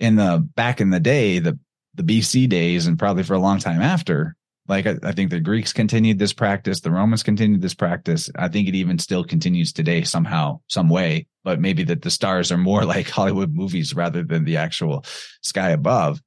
in 0.00 0.16
the 0.16 0.46
back 0.54 0.80
in 0.80 0.90
the 0.90 1.00
day, 1.00 1.38
the 1.38 1.58
the 1.94 2.02
BC 2.02 2.48
days 2.48 2.86
and 2.86 2.98
probably 2.98 3.22
for 3.22 3.34
a 3.34 3.40
long 3.40 3.58
time 3.58 3.82
after, 3.82 4.36
like 4.68 4.86
I, 4.86 4.96
I, 5.02 5.12
think 5.12 5.30
the 5.30 5.40
Greeks 5.40 5.72
continued 5.72 6.18
this 6.18 6.32
practice, 6.32 6.80
the 6.80 6.90
Romans 6.90 7.22
continued 7.22 7.62
this 7.62 7.74
practice. 7.74 8.30
I 8.36 8.48
think 8.48 8.68
it 8.68 8.74
even 8.74 8.98
still 8.98 9.24
continues 9.24 9.72
today 9.72 10.02
somehow, 10.02 10.60
some 10.68 10.88
way, 10.88 11.26
but 11.42 11.60
maybe 11.60 11.84
that 11.84 12.02
the 12.02 12.10
stars 12.10 12.52
are 12.52 12.58
more 12.58 12.84
like 12.86 13.08
Hollywood 13.08 13.54
movies 13.54 13.94
rather 13.94 14.22
than 14.22 14.44
the 14.44 14.58
actual 14.58 15.04
sky 15.42 15.70
above. 15.70 16.20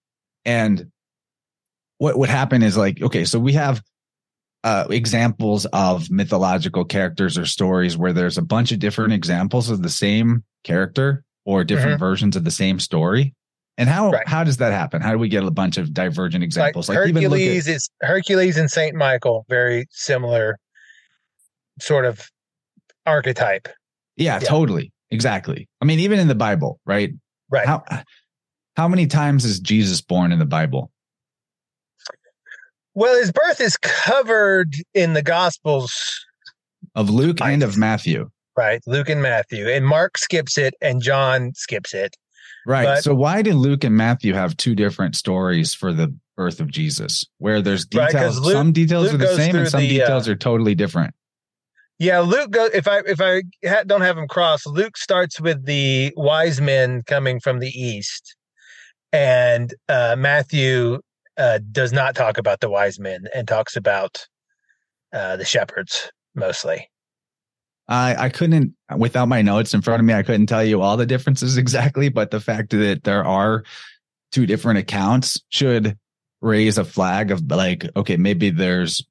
And 0.43 0.91
what 1.99 2.17
would 2.17 2.29
happen 2.29 2.63
is 2.63 2.75
like, 2.75 3.01
okay, 3.01 3.25
so 3.25 3.39
we 3.39 3.53
have 3.53 3.81
uh, 4.63 4.85
examples 4.89 5.65
of 5.67 6.09
mythological 6.09 6.85
characters 6.85 7.37
or 7.37 7.45
stories 7.45 7.97
where 7.97 8.13
there's 8.13 8.37
a 8.37 8.43
bunch 8.43 8.71
of 8.71 8.79
different 8.79 9.13
examples 9.13 9.69
of 9.69 9.81
the 9.81 9.89
same 9.89 10.43
character 10.63 11.23
or 11.45 11.63
different 11.63 11.93
mm-hmm. 11.93 12.05
versions 12.05 12.35
of 12.35 12.43
the 12.43 12.51
same 12.51 12.79
story. 12.79 13.35
And 13.81 13.89
how 13.89 14.11
right. 14.11 14.27
how 14.27 14.43
does 14.43 14.57
that 14.57 14.73
happen? 14.73 15.01
How 15.01 15.11
do 15.11 15.17
we 15.17 15.27
get 15.27 15.43
a 15.43 15.49
bunch 15.49 15.79
of 15.79 15.91
divergent 15.91 16.43
examples? 16.43 16.87
Like, 16.87 16.99
like 16.99 17.15
Hercules 17.15 17.67
at, 17.67 17.77
is 17.77 17.89
Hercules 18.01 18.55
and 18.55 18.69
Saint 18.69 18.95
Michael, 18.95 19.43
very 19.49 19.87
similar 19.89 20.59
sort 21.79 22.05
of 22.05 22.29
archetype. 23.07 23.67
Yeah, 24.17 24.35
yeah, 24.39 24.47
totally. 24.47 24.91
Exactly. 25.09 25.67
I 25.81 25.85
mean, 25.85 25.97
even 25.97 26.19
in 26.19 26.27
the 26.27 26.35
Bible, 26.35 26.79
right? 26.85 27.09
Right. 27.49 27.65
How 27.65 27.83
how 28.75 28.87
many 28.87 29.07
times 29.07 29.45
is 29.45 29.59
Jesus 29.59 29.99
born 29.99 30.31
in 30.31 30.37
the 30.37 30.45
Bible? 30.45 30.91
Well, 32.93 33.17
his 33.17 33.31
birth 33.31 33.59
is 33.59 33.77
covered 33.77 34.75
in 34.93 35.13
the 35.13 35.23
Gospels 35.23 35.91
of 36.93 37.09
Luke 37.09 37.41
and 37.41 37.63
of 37.63 37.77
Matthew. 37.77 38.29
Right, 38.55 38.81
Luke 38.85 39.09
and 39.09 39.23
Matthew, 39.23 39.67
and 39.67 39.87
Mark 39.87 40.19
skips 40.19 40.59
it, 40.59 40.75
and 40.81 41.01
John 41.01 41.53
skips 41.55 41.95
it. 41.95 42.15
Right. 42.65 42.85
But, 42.85 43.03
so 43.03 43.15
why 43.15 43.41
did 43.41 43.55
Luke 43.55 43.83
and 43.83 43.95
Matthew 43.95 44.33
have 44.33 44.55
two 44.57 44.75
different 44.75 45.15
stories 45.15 45.73
for 45.73 45.93
the 45.93 46.15
birth 46.37 46.59
of 46.59 46.69
Jesus, 46.69 47.25
where 47.37 47.61
there's 47.61 47.85
details? 47.85 48.37
Right, 48.37 48.45
Luke, 48.45 48.53
some 48.53 48.71
details 48.71 49.11
Luke 49.11 49.15
are 49.15 49.25
the 49.25 49.35
same, 49.35 49.55
and 49.55 49.67
some 49.67 49.81
the, 49.81 49.89
details 49.89 50.27
uh, 50.27 50.31
are 50.31 50.35
totally 50.35 50.75
different. 50.75 51.15
Yeah, 51.97 52.19
Luke 52.19 52.51
goes. 52.51 52.71
If 52.73 52.87
I 52.87 52.99
if 52.99 53.21
I 53.21 53.43
ha- 53.67 53.83
don't 53.85 54.01
have 54.01 54.17
him 54.17 54.27
cross, 54.27 54.65
Luke 54.65 54.97
starts 54.97 55.39
with 55.39 55.65
the 55.65 56.13
wise 56.15 56.61
men 56.61 57.03
coming 57.05 57.39
from 57.39 57.59
the 57.59 57.69
east, 57.69 58.35
and 59.11 59.73
uh, 59.89 60.15
Matthew 60.17 60.99
uh, 61.37 61.59
does 61.71 61.93
not 61.93 62.15
talk 62.15 62.37
about 62.37 62.59
the 62.59 62.69
wise 62.69 62.99
men 62.99 63.25
and 63.33 63.47
talks 63.47 63.75
about 63.75 64.27
uh, 65.13 65.37
the 65.37 65.45
shepherds 65.45 66.11
mostly. 66.35 66.90
I 67.91 68.15
I 68.25 68.29
couldn't 68.29 68.73
without 68.97 69.27
my 69.27 69.41
notes 69.41 69.73
in 69.73 69.81
front 69.81 69.99
of 69.99 70.05
me. 70.05 70.13
I 70.13 70.23
couldn't 70.23 70.47
tell 70.47 70.63
you 70.63 70.81
all 70.81 70.97
the 70.97 71.05
differences 71.05 71.57
exactly, 71.57 72.09
but 72.09 72.31
the 72.31 72.39
fact 72.39 72.71
that 72.71 73.03
there 73.03 73.25
are 73.25 73.63
two 74.31 74.45
different 74.45 74.79
accounts 74.79 75.41
should 75.49 75.97
raise 76.41 76.77
a 76.77 76.85
flag 76.85 77.31
of 77.31 77.49
like, 77.51 77.85
okay, 77.95 78.17
maybe 78.17 78.49
there's 78.49 79.05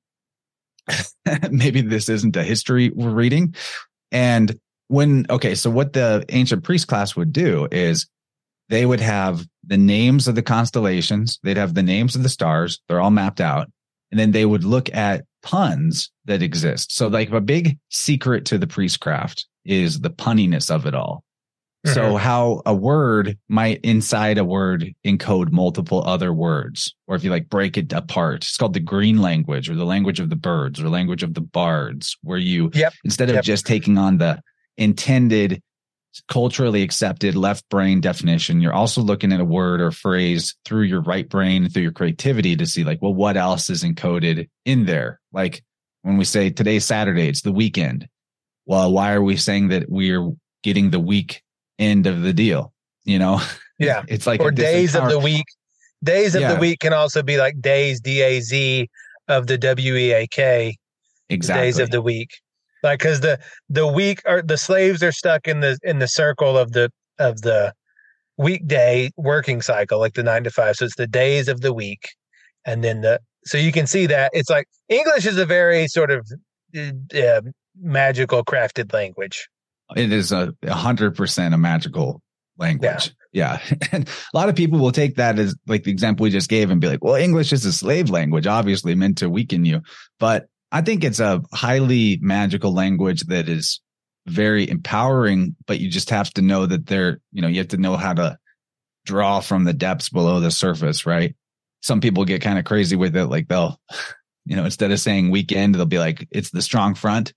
maybe 1.51 1.83
this 1.83 2.09
isn't 2.09 2.37
a 2.37 2.43
history 2.43 2.91
we're 2.91 3.11
reading. 3.11 3.55
And 4.11 4.59
when 4.89 5.27
okay, 5.31 5.55
so 5.55 5.71
what 5.71 5.93
the 5.93 6.25
ancient 6.31 6.65
priest 6.65 6.89
class 6.89 7.15
would 7.15 7.33
do 7.33 7.69
is 7.71 8.09
they 8.71 8.87
would 8.87 9.01
have 9.01 9.47
the 9.65 9.77
names 9.77 10.27
of 10.27 10.35
the 10.35 10.43
constellations, 10.43 11.39
they'd 11.43 11.57
have 11.57 11.75
the 11.75 11.83
names 11.83 12.17
of 12.17 12.23
the 12.23 12.29
stars, 12.29 12.81
they're 12.89 13.01
all 13.01 13.11
mapped 13.11 13.41
out. 13.41 13.71
And 14.11 14.19
then 14.19 14.33
they 14.33 14.45
would 14.45 14.65
look 14.65 14.93
at 14.93 15.25
puns 15.43 16.11
that 16.27 16.43
exist. 16.43 16.95
So, 16.95 17.09
like 17.09 17.31
a 17.31 17.41
big 17.41 17.79
secret 17.89 18.45
to 18.47 18.59
the 18.59 18.67
priestcraft 18.67 19.47
is 19.65 20.01
the 20.01 20.11
punniness 20.11 20.71
of 20.71 20.87
it 20.87 20.95
all. 20.95 21.25
Mm-hmm. 21.87 21.95
So, 21.95 22.17
how 22.17 22.63
a 22.67 22.75
word 22.75 23.39
might 23.49 23.81
inside 23.83 24.39
a 24.39 24.45
word 24.45 24.93
encode 25.07 25.51
multiple 25.51 26.03
other 26.05 26.33
words, 26.33 26.95
or 27.07 27.17
if 27.17 27.25
you 27.25 27.31
like 27.31 27.49
break 27.49 27.79
it 27.79 27.93
apart, 27.93 28.45
it's 28.45 28.57
called 28.57 28.75
the 28.75 28.81
green 28.81 29.23
language 29.23 29.71
or 29.71 29.75
the 29.75 29.87
language 29.87 30.21
of 30.21 30.31
the 30.31 30.37
birds 30.37 30.81
or 30.81 30.89
language 30.89 31.23
of 31.23 31.35
the 31.35 31.41
bards, 31.41 32.17
where 32.23 32.39
you, 32.39 32.71
yep. 32.75 32.93
instead 33.05 33.31
of 33.31 33.37
yep. 33.37 33.45
just 33.45 33.67
taking 33.67 33.97
on 33.97 34.19
the 34.19 34.41
intended 34.77 35.63
culturally 36.29 36.83
accepted 36.83 37.37
left 37.37 37.69
brain 37.69 38.01
definition, 38.01 38.61
you're 38.61 38.73
also 38.73 39.01
looking 39.01 39.33
at 39.33 39.41
a 39.41 39.45
word 39.45 39.81
or 39.81 39.91
phrase 39.91 40.57
through 40.65 40.83
your 40.83 41.01
right 41.01 41.29
brain, 41.29 41.69
through 41.69 41.83
your 41.83 41.93
creativity 41.93 42.57
to 42.57 42.67
see 42.67 42.85
like, 42.85 43.01
well, 43.01 43.15
what 43.15 43.37
else 43.37 43.71
is 43.71 43.85
encoded 43.85 44.49
in 44.65 44.87
there? 44.87 45.21
Like 45.33 45.63
when 46.03 46.17
we 46.17 46.25
say 46.25 46.51
today's 46.51 46.85
Saturday, 46.85 47.29
it's 47.29 47.43
the 47.43 47.53
weekend. 47.53 48.09
Well, 48.67 48.93
why 48.93 49.13
are 49.13 49.23
we 49.23 49.37
saying 49.37 49.69
that 49.69 49.89
we're 49.89 50.31
getting 50.63 50.91
the 50.91 51.01
week 51.01 51.43
end 51.79 52.07
of 52.07 52.23
the 52.23 52.33
deal? 52.33 52.73
You 53.05 53.19
know? 53.19 53.41
Yeah. 53.81 54.03
it's 54.09 54.27
like 54.27 54.43
or 54.43 54.51
days 54.51 54.95
of 54.95 55.09
the 55.09 55.19
week. 55.19 55.47
Days 56.05 56.35
of 56.35 56.43
yeah. 56.43 56.53
the 56.53 56.61
week 56.61 56.81
can 56.81 56.93
also 56.93 57.23
be 57.23 57.39
like 57.39 57.59
days, 57.63 58.03
D 58.03 58.21
A 58.21 58.39
Z 58.43 58.91
of 59.27 59.47
the 59.47 59.57
W 59.57 59.97
E 59.97 60.13
A 60.13 60.27
K. 60.27 60.77
Exactly. 61.31 61.65
Days 61.65 61.79
of 61.79 61.89
the 61.89 62.03
week 62.03 62.29
like 62.83 63.01
because 63.01 63.21
the 63.21 63.39
the 63.69 63.87
week 63.87 64.23
or 64.27 64.43
the 64.43 64.57
slaves 64.57 65.03
are 65.03 65.13
stuck 65.13 65.47
in 65.47 65.61
the 65.61 65.79
in 65.83 65.99
the 65.99 66.09
circle 66.09 66.57
of 66.57 66.73
the 66.73 66.91
of 67.19 67.43
the 67.43 67.73
weekday 68.37 69.11
working 69.17 69.61
cycle 69.61 69.99
like 69.99 70.15
the 70.15 70.23
nine 70.23 70.45
to 70.45 70.51
five 70.51 70.77
so 70.77 70.85
it's 70.85 70.97
the 70.97 71.07
days 71.07 71.49
of 71.49 71.61
the 71.61 71.73
week 71.73 72.09
and 72.65 72.83
then 72.83 73.03
the 73.03 73.21
so 73.45 73.59
you 73.59 73.73
can 73.73 73.87
see 73.87 74.07
that 74.07 74.31
it's 74.33 74.51
like 74.51 74.67
english 74.89 75.27
is 75.27 75.37
a 75.37 75.45
very 75.47 75.87
sort 75.87 76.11
of 76.11 76.27
uh, 76.77 77.41
magical 77.81 78.45
crafted 78.45 78.93
language 78.93 79.49
it 79.97 80.13
is 80.13 80.33
a 80.33 80.55
hundred 80.69 81.15
percent 81.15 81.53
a 81.53 81.59
magical 81.59 82.23
language 82.57 83.15
yeah. 83.33 83.59
yeah. 83.71 83.77
and 83.93 84.09
a 84.09 84.37
lot 84.37 84.49
of 84.49 84.55
people 84.55 84.79
will 84.79 84.93
take 84.93 85.17
that 85.17 85.39
as 85.39 85.55
like 85.67 85.85
the 85.85 85.91
example 85.91 86.25
we 86.25 86.31
just 86.31 86.49
gave 86.49 86.71
and 86.71 86.81
be 86.81 86.87
like 86.87 87.05
well 87.05 87.17
english 87.17 87.53
is 87.53 87.65
a 87.67 87.73
slave 87.73 88.09
language 88.09 88.47
obviously 88.47 88.95
meant 88.95 89.19
to 89.19 89.29
weaken 89.29 89.67
you 89.67 89.83
but 90.19 90.47
I 90.73 90.83
think 90.83 91.05
it's 91.05 91.21
a 91.21 91.43
highly 91.53 92.19
magical 92.23 92.73
language 92.73 93.23
that 93.27 93.49
is 93.49 93.81
very 94.27 94.69
empowering, 94.69 95.57
but 95.67 95.81
you 95.81 95.91
just 95.91 96.11
have 96.11 96.31
to 96.35 96.43
know 96.43 96.67
that 96.67 96.87
they're, 96.87 97.21
you 97.33 97.43
know, 97.43 97.49
you 97.49 97.59
have 97.59 97.69
to 97.69 97.77
know 97.77 97.97
how 97.97 98.15
to 98.15 98.39
draw 99.05 99.41
from 99.41 99.65
the 99.65 99.73
depths 99.73 100.09
below 100.09 100.41
the 100.41 100.51
surface, 100.51 101.07
right? 101.07 101.35
Some 101.83 102.01
people 102.01 102.25
get 102.25 102.43
kind 102.43 102.59
of 102.59 102.65
crazy 102.65 102.97
with 102.97 103.17
it. 103.17 103.27
Like 103.27 103.49
they'll, 103.49 103.81
you 104.47 104.57
know, 104.57 104.65
instead 104.65 104.91
of 104.91 105.01
saying 105.01 105.31
weekend, 105.31 105.75
they'll 105.75 105.87
be 105.87 105.99
like, 105.99 106.27
it's 106.31 106.51
the 106.51 106.63
strong 106.63 106.95
front. 106.95 107.33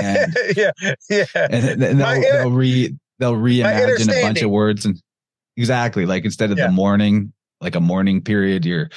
And, 0.00 0.36
yeah. 0.56 0.70
Yeah. 1.10 1.24
And, 1.34 1.82
they'll, 1.82 2.20
they'll 2.20 2.50
re, 2.50 2.94
they'll 3.18 3.34
reimagine 3.34 4.18
a 4.18 4.22
bunch 4.22 4.42
of 4.42 4.50
words 4.50 4.84
and 4.84 5.00
exactly 5.56 6.06
like 6.06 6.24
instead 6.24 6.50
of 6.50 6.58
yeah. 6.58 6.66
the 6.66 6.72
morning, 6.72 7.32
like 7.60 7.76
a 7.76 7.80
morning 7.80 8.22
period, 8.22 8.64
you're, 8.64 8.90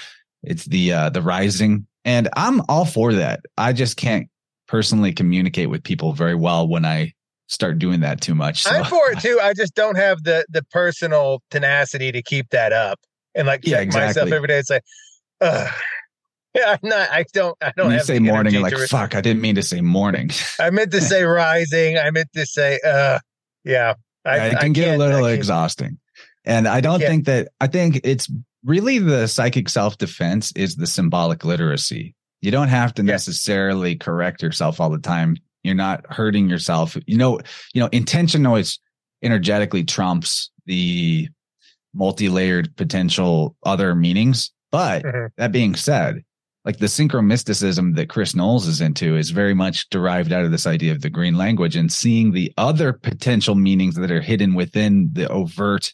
it's 0.43 0.65
the, 0.65 0.93
uh, 0.93 1.09
the 1.09 1.21
rising 1.21 1.86
and 2.08 2.30
I'm 2.36 2.62
all 2.70 2.86
for 2.86 3.14
that. 3.14 3.41
I 3.58 3.74
just 3.74 3.97
can't 3.97 4.28
personally 4.68 5.12
communicate 5.12 5.70
with 5.70 5.84
people 5.84 6.14
very 6.14 6.36
well 6.36 6.68
when 6.68 6.86
I 6.86 7.14
start 7.47 7.78
doing 7.78 7.99
that 7.99 8.22
too 8.22 8.34
much. 8.34 8.64
So. 8.64 8.72
I'm 8.72 8.86
for 8.86 9.12
it 9.12 9.20
too. 9.22 9.39
I 9.43 9.53
just 9.53 9.76
don't 9.76 9.97
have 9.97 10.24
the 10.24 10.45
the 10.49 10.64
personal 10.72 11.43
tenacity 11.51 12.12
to 12.14 12.24
keep 12.24 12.49
that 12.49 12.74
up 12.74 12.99
and 13.36 13.45
like 13.45 13.62
check 13.62 13.72
yeah, 13.72 13.82
exactly. 13.82 14.08
myself 14.08 14.32
every 14.32 14.47
day 14.47 14.58
and 14.58 14.66
say, 14.66 14.80
Ugh. 15.41 15.74
Yeah, 16.53 16.78
I'm 16.84 16.89
not. 16.89 17.10
I 17.12 17.26
don't. 17.34 17.58
I 17.62 17.72
don't. 17.76 17.88
When 17.88 17.97
you 17.97 18.03
say 18.03 18.20
morning, 18.20 18.55
and 18.55 18.64
like 18.64 18.74
fuck. 18.89 19.14
I 19.14 19.22
didn't 19.22 19.41
mean 19.41 19.55
to 19.55 19.64
say 19.64 19.82
morning. 19.82 20.30
I 20.60 20.70
meant 20.70 20.91
to 20.91 21.01
say 21.01 21.24
rising. 21.24 21.97
I 21.97 22.10
meant 22.12 22.30
to 22.34 22.45
say, 22.45 22.80
uh, 22.86 23.20
yeah. 23.64 23.93
I, 24.26 24.38
yeah 24.38 24.45
it 24.45 24.60
can 24.60 24.74
get 24.74 24.95
a 24.95 24.97
little 24.97 25.26
exhausting, 25.26 25.99
and 26.45 26.68
I 26.68 26.82
don't 26.82 26.99
think 26.99 27.26
that. 27.26 27.49
I 27.62 27.68
think 27.68 28.01
it's 28.03 28.30
really 28.68 28.99
the 28.99 29.28
psychic 29.28 29.70
self 29.70 29.97
defense 29.97 30.51
is 30.55 30.76
the 30.76 30.86
symbolic 30.86 31.43
literacy. 31.43 32.13
You 32.41 32.51
don't 32.51 32.68
have 32.68 32.93
to 32.95 33.03
necessarily 33.03 33.95
correct 33.95 34.43
yourself 34.43 34.80
all 34.80 34.89
the 34.89 34.99
time. 34.99 35.38
You're 35.63 35.74
not 35.74 36.05
hurting 36.09 36.49
yourself. 36.49 36.95
You 37.07 37.18
know, 37.18 37.39
you 37.74 37.82
know, 37.82 37.89
intention 37.91 38.45
always 38.45 38.80
energetically 39.24 39.84
trumps 39.84 40.51
the 40.65 41.30
multi-layered 41.95 42.76
potential 42.76 43.55
other 43.63 43.95
meanings. 43.95 44.51
But 44.72 45.03
mm-hmm. 45.03 45.28
that 45.38 45.51
being 45.51 45.76
said, 45.76 46.24
like 46.65 46.78
the 46.78 46.88
synchromysticism 46.88 47.95
that 47.95 48.09
Chris 48.09 48.36
Knowles 48.36 48.68
is 48.68 48.82
into 48.82 49.15
is 49.15 49.32
very 49.32 49.53
much 49.53 49.89
derived 49.89 50.34
out 50.34 50.43
of 50.43 50.51
this 50.51 50.68
idea 50.68 50.91
of 50.91 51.01
the 51.01 51.09
green 51.09 51.38
language 51.38 51.78
and 51.78 51.91
seeing 51.91 52.32
the 52.34 52.53
other 52.57 52.91
potential 52.91 53.55
meanings 53.55 53.95
that 53.95 54.11
are 54.11 54.22
hidden 54.22 54.53
within 54.53 55.09
the 55.13 55.30
overt, 55.30 55.93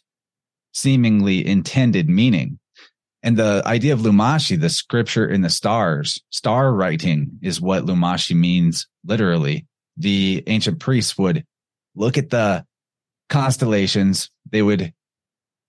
seemingly 0.72 1.46
intended 1.46 2.08
meaning. 2.08 2.58
And 3.24 3.38
the 3.38 3.62
idea 3.64 3.94
of 3.94 4.00
Lumashi, 4.00 4.60
the 4.60 4.68
scripture 4.68 5.26
in 5.26 5.40
the 5.40 5.48
stars, 5.48 6.22
star 6.28 6.74
writing 6.74 7.38
is 7.40 7.58
what 7.58 7.86
Lumashi 7.86 8.36
means 8.36 8.86
literally. 9.02 9.66
The 9.96 10.44
ancient 10.46 10.78
priests 10.78 11.16
would 11.16 11.46
look 11.96 12.18
at 12.18 12.28
the 12.28 12.66
constellations. 13.30 14.30
They 14.50 14.60
would 14.60 14.92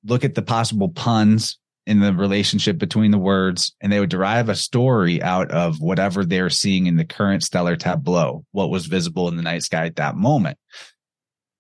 look 0.04 0.26
at 0.26 0.36
the 0.36 0.42
possible 0.42 0.90
puns 0.90 1.58
in 1.88 2.02
the 2.02 2.14
relationship 2.14 2.78
between 2.78 3.12
the 3.12 3.18
words, 3.18 3.74
and 3.80 3.90
they 3.90 4.02
would 4.02 4.10
derive 4.10 4.50
a 4.50 4.56
story 4.56 5.24
out 5.24 5.50
of 5.52 5.80
whatever 5.80 6.26
they're 6.26 6.50
seeing 6.50 6.88
in 6.88 6.98
the 6.98 7.06
current 7.06 7.42
stellar 7.42 7.78
tableau, 7.78 8.44
what 8.52 8.70
was 8.70 8.88
visible 8.88 9.30
in 9.30 9.38
the 9.38 9.44
night 9.44 9.64
sky 9.64 9.86
at 9.86 9.96
that 9.96 10.18
moment. 10.18 10.58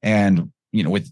And, 0.01 0.51
you 0.73 0.83
know, 0.83 0.89
with 0.89 1.09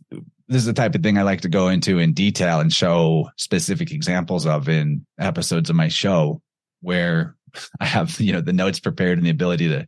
this 0.53 0.61
is 0.61 0.67
the 0.67 0.73
type 0.73 0.93
of 0.93 1.01
thing 1.01 1.17
I 1.17 1.23
like 1.23 1.41
to 1.41 1.49
go 1.49 1.67
into 1.67 1.97
in 1.97 2.13
detail 2.13 2.59
and 2.59 2.71
show 2.71 3.29
specific 3.37 3.91
examples 3.91 4.45
of 4.45 4.69
in 4.69 5.05
episodes 5.19 5.69
of 5.69 5.75
my 5.75 5.87
show 5.87 6.41
where 6.81 7.35
I 7.79 7.85
have, 7.85 8.19
you 8.19 8.31
know, 8.31 8.41
the 8.41 8.53
notes 8.53 8.79
prepared 8.79 9.17
and 9.17 9.25
the 9.25 9.31
ability 9.31 9.69
to 9.69 9.87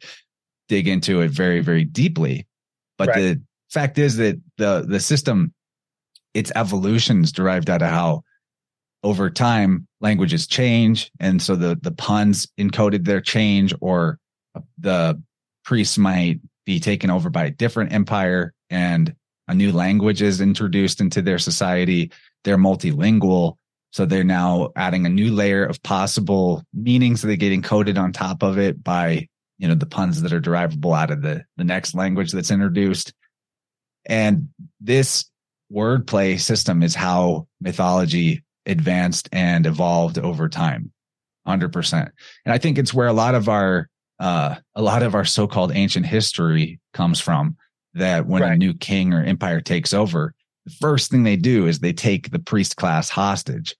dig 0.67 0.87
into 0.87 1.21
it 1.21 1.29
very, 1.29 1.61
very 1.61 1.85
deeply. 1.85 2.47
But 2.97 3.09
right. 3.09 3.21
the 3.21 3.41
fact 3.69 3.99
is 3.99 4.17
that 4.17 4.41
the 4.57 4.85
the 4.87 4.99
system, 4.99 5.53
its 6.33 6.51
evolutions 6.55 7.31
derived 7.31 7.69
out 7.69 7.81
of 7.83 7.89
how 7.89 8.23
over 9.03 9.29
time 9.29 9.87
languages 10.01 10.47
change 10.47 11.11
and 11.19 11.39
so 11.39 11.55
the 11.55 11.77
the 11.79 11.91
puns 11.91 12.47
encoded 12.59 13.05
their 13.05 13.21
change 13.21 13.71
or 13.79 14.17
the 14.79 15.21
priests 15.63 15.97
might 15.97 16.39
be 16.65 16.79
taken 16.79 17.11
over 17.11 17.29
by 17.29 17.45
a 17.45 17.51
different 17.51 17.93
empire 17.93 18.51
and 18.71 19.15
a 19.47 19.55
new 19.55 19.71
language 19.71 20.21
is 20.21 20.41
introduced 20.41 21.01
into 21.01 21.21
their 21.21 21.39
society. 21.39 22.11
They're 22.43 22.57
multilingual 22.57 23.57
so 23.95 24.05
they're 24.05 24.25
now 24.25 24.71
adding 24.75 25.05
a 25.05 25.09
new 25.09 25.31
layer 25.31 25.63
of 25.63 25.81
possible 25.81 26.65
meanings. 26.73 27.21
That 27.21 27.29
they 27.29 27.37
get 27.37 27.53
encoded 27.53 27.97
on 27.97 28.11
top 28.11 28.43
of 28.43 28.57
it 28.57 28.83
by 28.83 29.29
you 29.57 29.69
know 29.69 29.73
the 29.73 29.85
puns 29.85 30.21
that 30.21 30.33
are 30.33 30.41
derivable 30.41 30.93
out 30.93 31.11
of 31.11 31.21
the 31.21 31.45
the 31.55 31.63
next 31.63 31.95
language 31.95 32.33
that's 32.33 32.51
introduced. 32.51 33.13
And 34.05 34.49
this 34.81 35.31
wordplay 35.71 36.37
system 36.37 36.83
is 36.83 36.93
how 36.93 37.47
mythology 37.61 38.43
advanced 38.65 39.29
and 39.31 39.65
evolved 39.65 40.19
over 40.19 40.49
time 40.49 40.91
100% 41.47 41.93
and 41.93 42.53
i 42.53 42.57
think 42.57 42.77
it's 42.77 42.93
where 42.93 43.07
a 43.07 43.13
lot 43.13 43.33
of 43.33 43.49
our 43.49 43.89
uh, 44.19 44.55
a 44.75 44.81
lot 44.81 45.03
of 45.03 45.15
our 45.15 45.25
so-called 45.25 45.71
ancient 45.73 46.05
history 46.05 46.79
comes 46.93 47.19
from 47.19 47.57
that 47.95 48.27
when 48.27 48.41
right. 48.41 48.53
a 48.53 48.57
new 48.57 48.73
king 48.73 49.13
or 49.13 49.23
empire 49.23 49.61
takes 49.61 49.93
over 49.93 50.33
the 50.65 50.71
first 50.71 51.11
thing 51.11 51.23
they 51.23 51.35
do 51.35 51.67
is 51.67 51.79
they 51.79 51.93
take 51.93 52.31
the 52.31 52.39
priest 52.39 52.75
class 52.75 53.09
hostage 53.09 53.75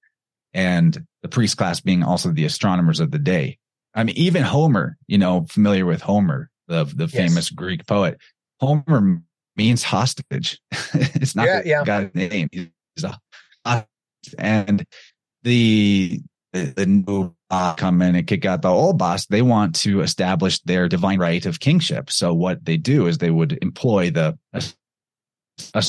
and 0.54 1.06
the 1.22 1.28
priest 1.28 1.58
class 1.58 1.80
being 1.80 2.04
also 2.04 2.32
the 2.32 2.46
astronomers 2.46 3.00
of 3.00 3.12
the 3.12 3.20
day 3.20 3.58
i 3.94 4.04
mean 4.04 4.16
even 4.18 4.44
homer 4.44 4.98
you 5.08 5.18
know 5.18 5.46
familiar 5.50 5.86
with 5.86 6.02
homer 6.02 6.50
the 6.68 6.86
the 6.86 7.06
yes. 7.06 7.14
famous 7.14 7.50
greek 7.50 7.86
poet 7.88 8.18
homer 8.60 9.22
means 9.56 9.84
hostage 9.84 10.60
it's 10.94 11.36
not 11.36 11.48
yeah, 11.48 11.62
yeah. 11.66 11.84
guy's 11.84 12.14
name 12.14 12.50
he's 12.52 13.04
a 13.04 13.20
hostage. 13.66 14.36
and 14.38 14.86
the 15.44 16.22
the 16.56 16.86
new 16.86 17.34
boss 17.50 17.78
come 17.78 18.02
in 18.02 18.16
and 18.16 18.28
kick 18.28 18.46
out 18.46 18.62
the 18.62 18.70
old 18.70 18.98
boss, 18.98 19.26
they 19.26 19.42
want 19.42 19.76
to 19.76 20.02
establish 20.02 20.60
their 20.62 20.88
divine 20.88 21.20
right 21.20 21.46
of 21.46 21.60
kingship. 21.60 22.10
So 22.10 22.34
what 22.34 22.66
they 22.66 22.78
do 22.78 23.08
is 23.08 23.18
they 23.18 23.32
would 23.32 23.58
employ 23.62 24.12
the 24.12 24.38
a 25.74 25.84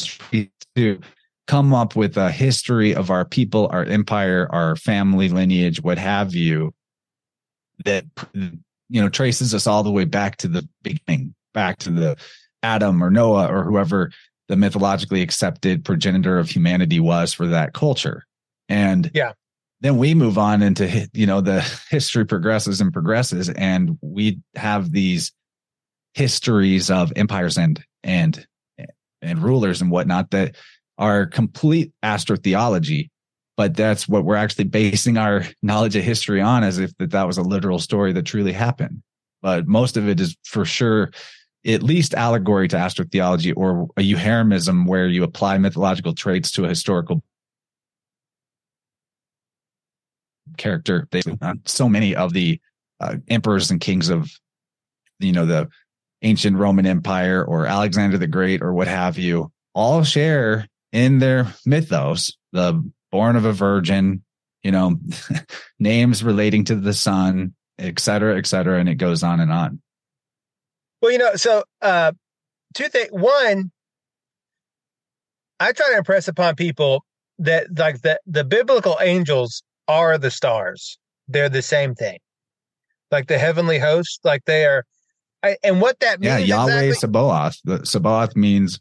to 0.74 1.00
come 1.46 1.72
up 1.72 1.96
with 1.96 2.16
a 2.16 2.30
history 2.30 2.94
of 2.94 3.10
our 3.10 3.24
people, 3.24 3.68
our 3.72 3.84
empire, 3.84 4.48
our 4.50 4.76
family 4.76 5.28
lineage, 5.28 5.82
what 5.82 5.98
have 5.98 6.34
you, 6.34 6.74
that 7.84 8.04
you 8.34 9.00
know 9.00 9.08
traces 9.08 9.54
us 9.54 9.66
all 9.66 9.82
the 9.82 9.90
way 9.90 10.04
back 10.04 10.36
to 10.38 10.48
the 10.48 10.68
beginning, 10.82 11.34
back 11.54 11.78
to 11.78 11.90
the 11.90 12.16
Adam 12.62 13.02
or 13.02 13.10
Noah 13.10 13.48
or 13.48 13.64
whoever 13.64 14.10
the 14.48 14.56
mythologically 14.56 15.22
accepted 15.22 15.84
progenitor 15.84 16.38
of 16.38 16.48
humanity 16.48 17.00
was 17.00 17.32
for 17.32 17.46
that 17.48 17.72
culture. 17.74 18.24
And 18.68 19.10
yeah, 19.14 19.32
then 19.80 19.98
we 19.98 20.14
move 20.14 20.38
on 20.38 20.62
into 20.62 21.08
you 21.12 21.26
know 21.26 21.40
the 21.40 21.60
history 21.90 22.24
progresses 22.24 22.80
and 22.80 22.92
progresses, 22.92 23.48
and 23.50 23.98
we 24.00 24.40
have 24.54 24.92
these 24.92 25.32
histories 26.14 26.90
of 26.90 27.12
empires 27.16 27.58
and 27.58 27.82
and 28.02 28.46
and 29.22 29.42
rulers 29.42 29.80
and 29.80 29.90
whatnot 29.90 30.30
that 30.30 30.56
are 30.98 31.26
complete 31.26 31.92
astrotheology 32.02 33.10
but 33.56 33.74
that's 33.74 34.06
what 34.06 34.24
we're 34.24 34.36
actually 34.36 34.64
basing 34.64 35.16
our 35.16 35.44
knowledge 35.62 35.96
of 35.96 36.04
history 36.04 36.40
on 36.40 36.62
as 36.62 36.78
if 36.78 36.96
that, 36.98 37.10
that 37.10 37.26
was 37.26 37.38
a 37.38 37.42
literal 37.42 37.78
story 37.78 38.12
that 38.12 38.24
truly 38.24 38.52
happened. 38.52 39.02
But 39.42 39.66
most 39.66 39.96
of 39.96 40.08
it 40.08 40.20
is 40.20 40.36
for 40.44 40.64
sure 40.64 41.10
at 41.64 41.82
least 41.82 42.14
allegory 42.14 42.68
to 42.68 42.76
astrotheology 42.76 43.52
or 43.56 43.88
a 43.96 44.02
euhemerism 44.02 44.86
where 44.86 45.08
you 45.08 45.24
apply 45.24 45.58
mythological 45.58 46.14
traits 46.14 46.50
to 46.52 46.64
a 46.64 46.68
historical 46.68 47.22
character. 50.56 51.08
They, 51.10 51.22
uh, 51.40 51.54
so 51.64 51.88
many 51.88 52.14
of 52.14 52.32
the 52.32 52.60
uh, 53.00 53.16
emperors 53.28 53.70
and 53.70 53.80
kings 53.80 54.08
of, 54.08 54.30
you 55.18 55.32
know, 55.32 55.46
the 55.46 55.68
ancient 56.22 56.56
Roman 56.56 56.86
Empire 56.86 57.44
or 57.44 57.66
Alexander 57.66 58.18
the 58.18 58.26
Great 58.26 58.62
or 58.62 58.72
what 58.72 58.88
have 58.88 59.18
you, 59.18 59.52
all 59.74 60.02
share 60.02 60.66
in 60.92 61.18
their 61.18 61.52
mythos 61.64 62.36
the 62.52 62.82
born 63.12 63.36
of 63.36 63.44
a 63.44 63.52
virgin, 63.52 64.22
you 64.62 64.70
know, 64.70 64.96
names 65.78 66.24
relating 66.24 66.64
to 66.64 66.74
the 66.74 66.94
sun, 66.94 67.54
et 67.78 68.00
cetera, 68.00 68.38
et 68.38 68.46
cetera, 68.46 68.80
and 68.80 68.88
it 68.88 68.96
goes 68.96 69.22
on 69.22 69.40
and 69.40 69.52
on. 69.52 69.80
Well, 71.02 71.12
you 71.12 71.18
know, 71.18 71.36
so 71.36 71.64
uh, 71.82 72.12
two 72.74 72.88
things. 72.88 73.10
One, 73.12 73.70
I 75.60 75.72
try 75.72 75.90
to 75.90 75.98
impress 75.98 76.28
upon 76.28 76.56
people 76.56 77.04
that 77.38 77.66
like 77.76 78.00
the 78.00 78.18
the 78.26 78.44
biblical 78.44 78.96
angels 79.00 79.62
are 79.88 80.18
the 80.18 80.30
stars. 80.30 80.98
They're 81.28 81.48
the 81.48 81.62
same 81.62 81.94
thing. 81.94 82.18
Like 83.10 83.28
the 83.28 83.38
heavenly 83.38 83.78
host, 83.78 84.20
like 84.24 84.44
they 84.46 84.64
are. 84.64 84.84
I, 85.42 85.56
and 85.62 85.80
what 85.80 86.00
that 86.00 86.20
means. 86.20 86.32
Yeah, 86.32 86.38
Yahweh 86.38 86.82
exactly, 86.82 86.92
Sabaoth. 86.94 87.86
Sabaoth 87.86 88.34
means 88.36 88.80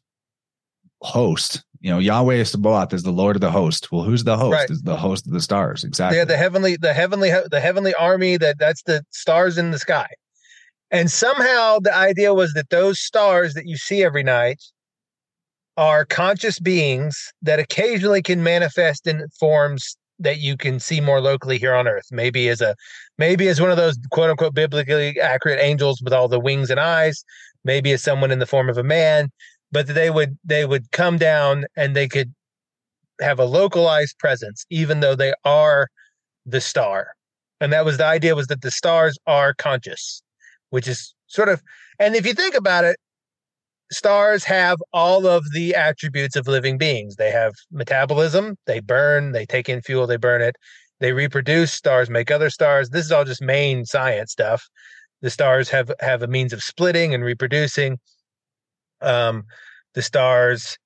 host. 1.01 1.64
You 1.82 1.91
know, 1.91 1.99
Yahweh 1.99 2.43
Sabaoth 2.43 2.93
is 2.93 3.03
the 3.03 3.12
Lord 3.12 3.36
of 3.36 3.41
the 3.41 3.51
host. 3.51 3.91
Well, 3.91 4.01
who's 4.01 4.24
the 4.24 4.38
host? 4.38 4.53
Right. 4.53 4.70
Is 4.70 4.82
the 4.82 4.95
host 4.95 5.28
of 5.28 5.34
the 5.34 5.41
stars. 5.41 5.84
Exactly. 5.84 6.18
Yeah, 6.18 6.26
the 6.26 6.38
heavenly, 6.38 6.78
the 6.78 6.93
heavenly, 6.93 7.32
the 7.51 7.60
heavenly 7.60 7.93
army. 7.93 8.38
That 8.38 8.58
that's 8.58 8.82
the 8.84 9.03
stars 9.12 9.58
in 9.58 9.72
the 9.72 9.80
sky. 9.80 10.08
And 10.91 11.12
somehow 11.12 11.80
the 11.80 11.95
idea 11.95 12.34
was 12.34 12.53
that 12.53 12.70
those 12.70 12.99
stars 12.99 13.53
that 13.53 13.68
you 13.68 13.78
see 13.78 14.03
every 14.03 14.24
night 14.24 14.64
are 15.78 16.06
conscious 16.06 16.58
beings 16.58 17.34
that 17.41 17.60
occasionally 17.60 18.22
can 18.22 18.43
manifest 18.43 19.06
in 19.06 19.28
forms 19.39 19.97
that 20.20 20.39
you 20.39 20.57
can 20.57 20.80
see 20.80 21.01
more 21.01 21.22
locally 21.22 21.57
here 21.57 21.74
on 21.74 21.88
earth. 21.88 22.07
Maybe 22.11 22.49
as 22.49 22.61
a 22.61 22.76
maybe 23.18 23.47
as 23.47 23.59
one 23.59 23.72
of 23.72 23.78
those 23.78 23.97
quote 24.11 24.30
unquote 24.30 24.53
biblically 24.53 25.20
accurate 25.20 25.59
angels 25.59 26.01
with 26.01 26.13
all 26.13 26.28
the 26.28 26.39
wings 26.39 26.70
and 26.70 26.80
eyes. 26.80 27.24
Maybe 27.63 27.91
as 27.91 28.03
someone 28.03 28.32
in 28.32 28.39
the 28.39 28.45
form 28.45 28.70
of 28.70 28.78
a 28.78 28.84
man 28.84 29.30
but 29.76 29.88
they 29.88 30.09
would 30.09 30.38
they 30.45 30.66
would 30.66 30.89
come 30.91 31.18
down 31.18 31.66
and 31.76 31.95
they 31.95 32.07
could 32.07 32.34
have 33.20 33.39
a 33.39 33.45
localized 33.45 34.18
presence 34.20 34.66
even 34.70 35.01
though 35.01 35.16
they 35.16 35.34
are 35.43 35.89
the 36.45 36.61
star. 36.61 37.09
And 37.59 37.74
that 37.74 37.84
was 37.84 37.97
the 37.97 38.05
idea 38.05 38.36
was 38.36 38.47
that 38.47 38.61
the 38.61 38.72
stars 38.72 39.18
are 39.28 39.53
conscious 39.53 40.22
which 40.70 40.88
is 40.88 41.13
sort 41.28 41.49
of 41.49 41.61
and 41.99 42.16
if 42.16 42.26
you 42.26 42.34
think 42.34 42.55
about 42.55 42.86
it 42.86 42.97
stars 43.96 44.43
have 44.43 44.78
all 44.93 45.26
of 45.26 45.52
the 45.54 45.74
attributes 45.74 46.36
of 46.36 46.48
living 46.48 46.78
beings. 46.78 47.16
They 47.16 47.32
have 47.32 47.54
metabolism, 47.72 48.58
they 48.68 48.80
burn, 48.80 49.32
they 49.32 49.46
take 49.46 49.70
in 49.70 49.82
fuel, 49.82 50.06
they 50.06 50.18
burn 50.18 50.41
it, 50.41 50.56
they 51.00 51.14
reproduce, 51.14 51.72
stars 51.72 52.10
make 52.10 52.30
other 52.30 52.50
stars. 52.50 52.89
This 52.89 53.06
is 53.06 53.12
all 53.12 53.26
just 53.26 53.41
main 53.41 53.86
science 53.86 54.32
stuff. 54.32 54.68
The 55.22 55.30
stars 55.30 55.70
have 55.70 55.91
have 56.02 56.22
a 56.22 56.28
means 56.28 56.54
of 56.54 56.62
splitting 56.62 57.14
and 57.14 57.24
reproducing. 57.24 57.98
Um 59.02 59.43
the 59.93 60.02
stars 60.02 60.78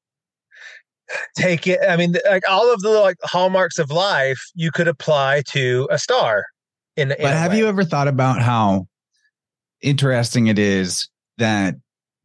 take 1.35 1.67
it 1.67 1.79
I 1.87 1.97
mean 1.97 2.15
like 2.29 2.43
all 2.47 2.71
of 2.73 2.81
the 2.81 2.89
like 2.89 3.17
hallmarks 3.23 3.79
of 3.79 3.91
life 3.91 4.39
you 4.55 4.71
could 4.71 4.87
apply 4.87 5.43
to 5.49 5.87
a 5.91 5.97
star 5.97 6.45
in, 6.95 7.11
in 7.11 7.17
But 7.21 7.33
have 7.33 7.55
you 7.55 7.67
ever 7.67 7.83
thought 7.83 8.07
about 8.07 8.41
how 8.41 8.87
interesting 9.81 10.47
it 10.47 10.59
is 10.59 11.09
that 11.37 11.75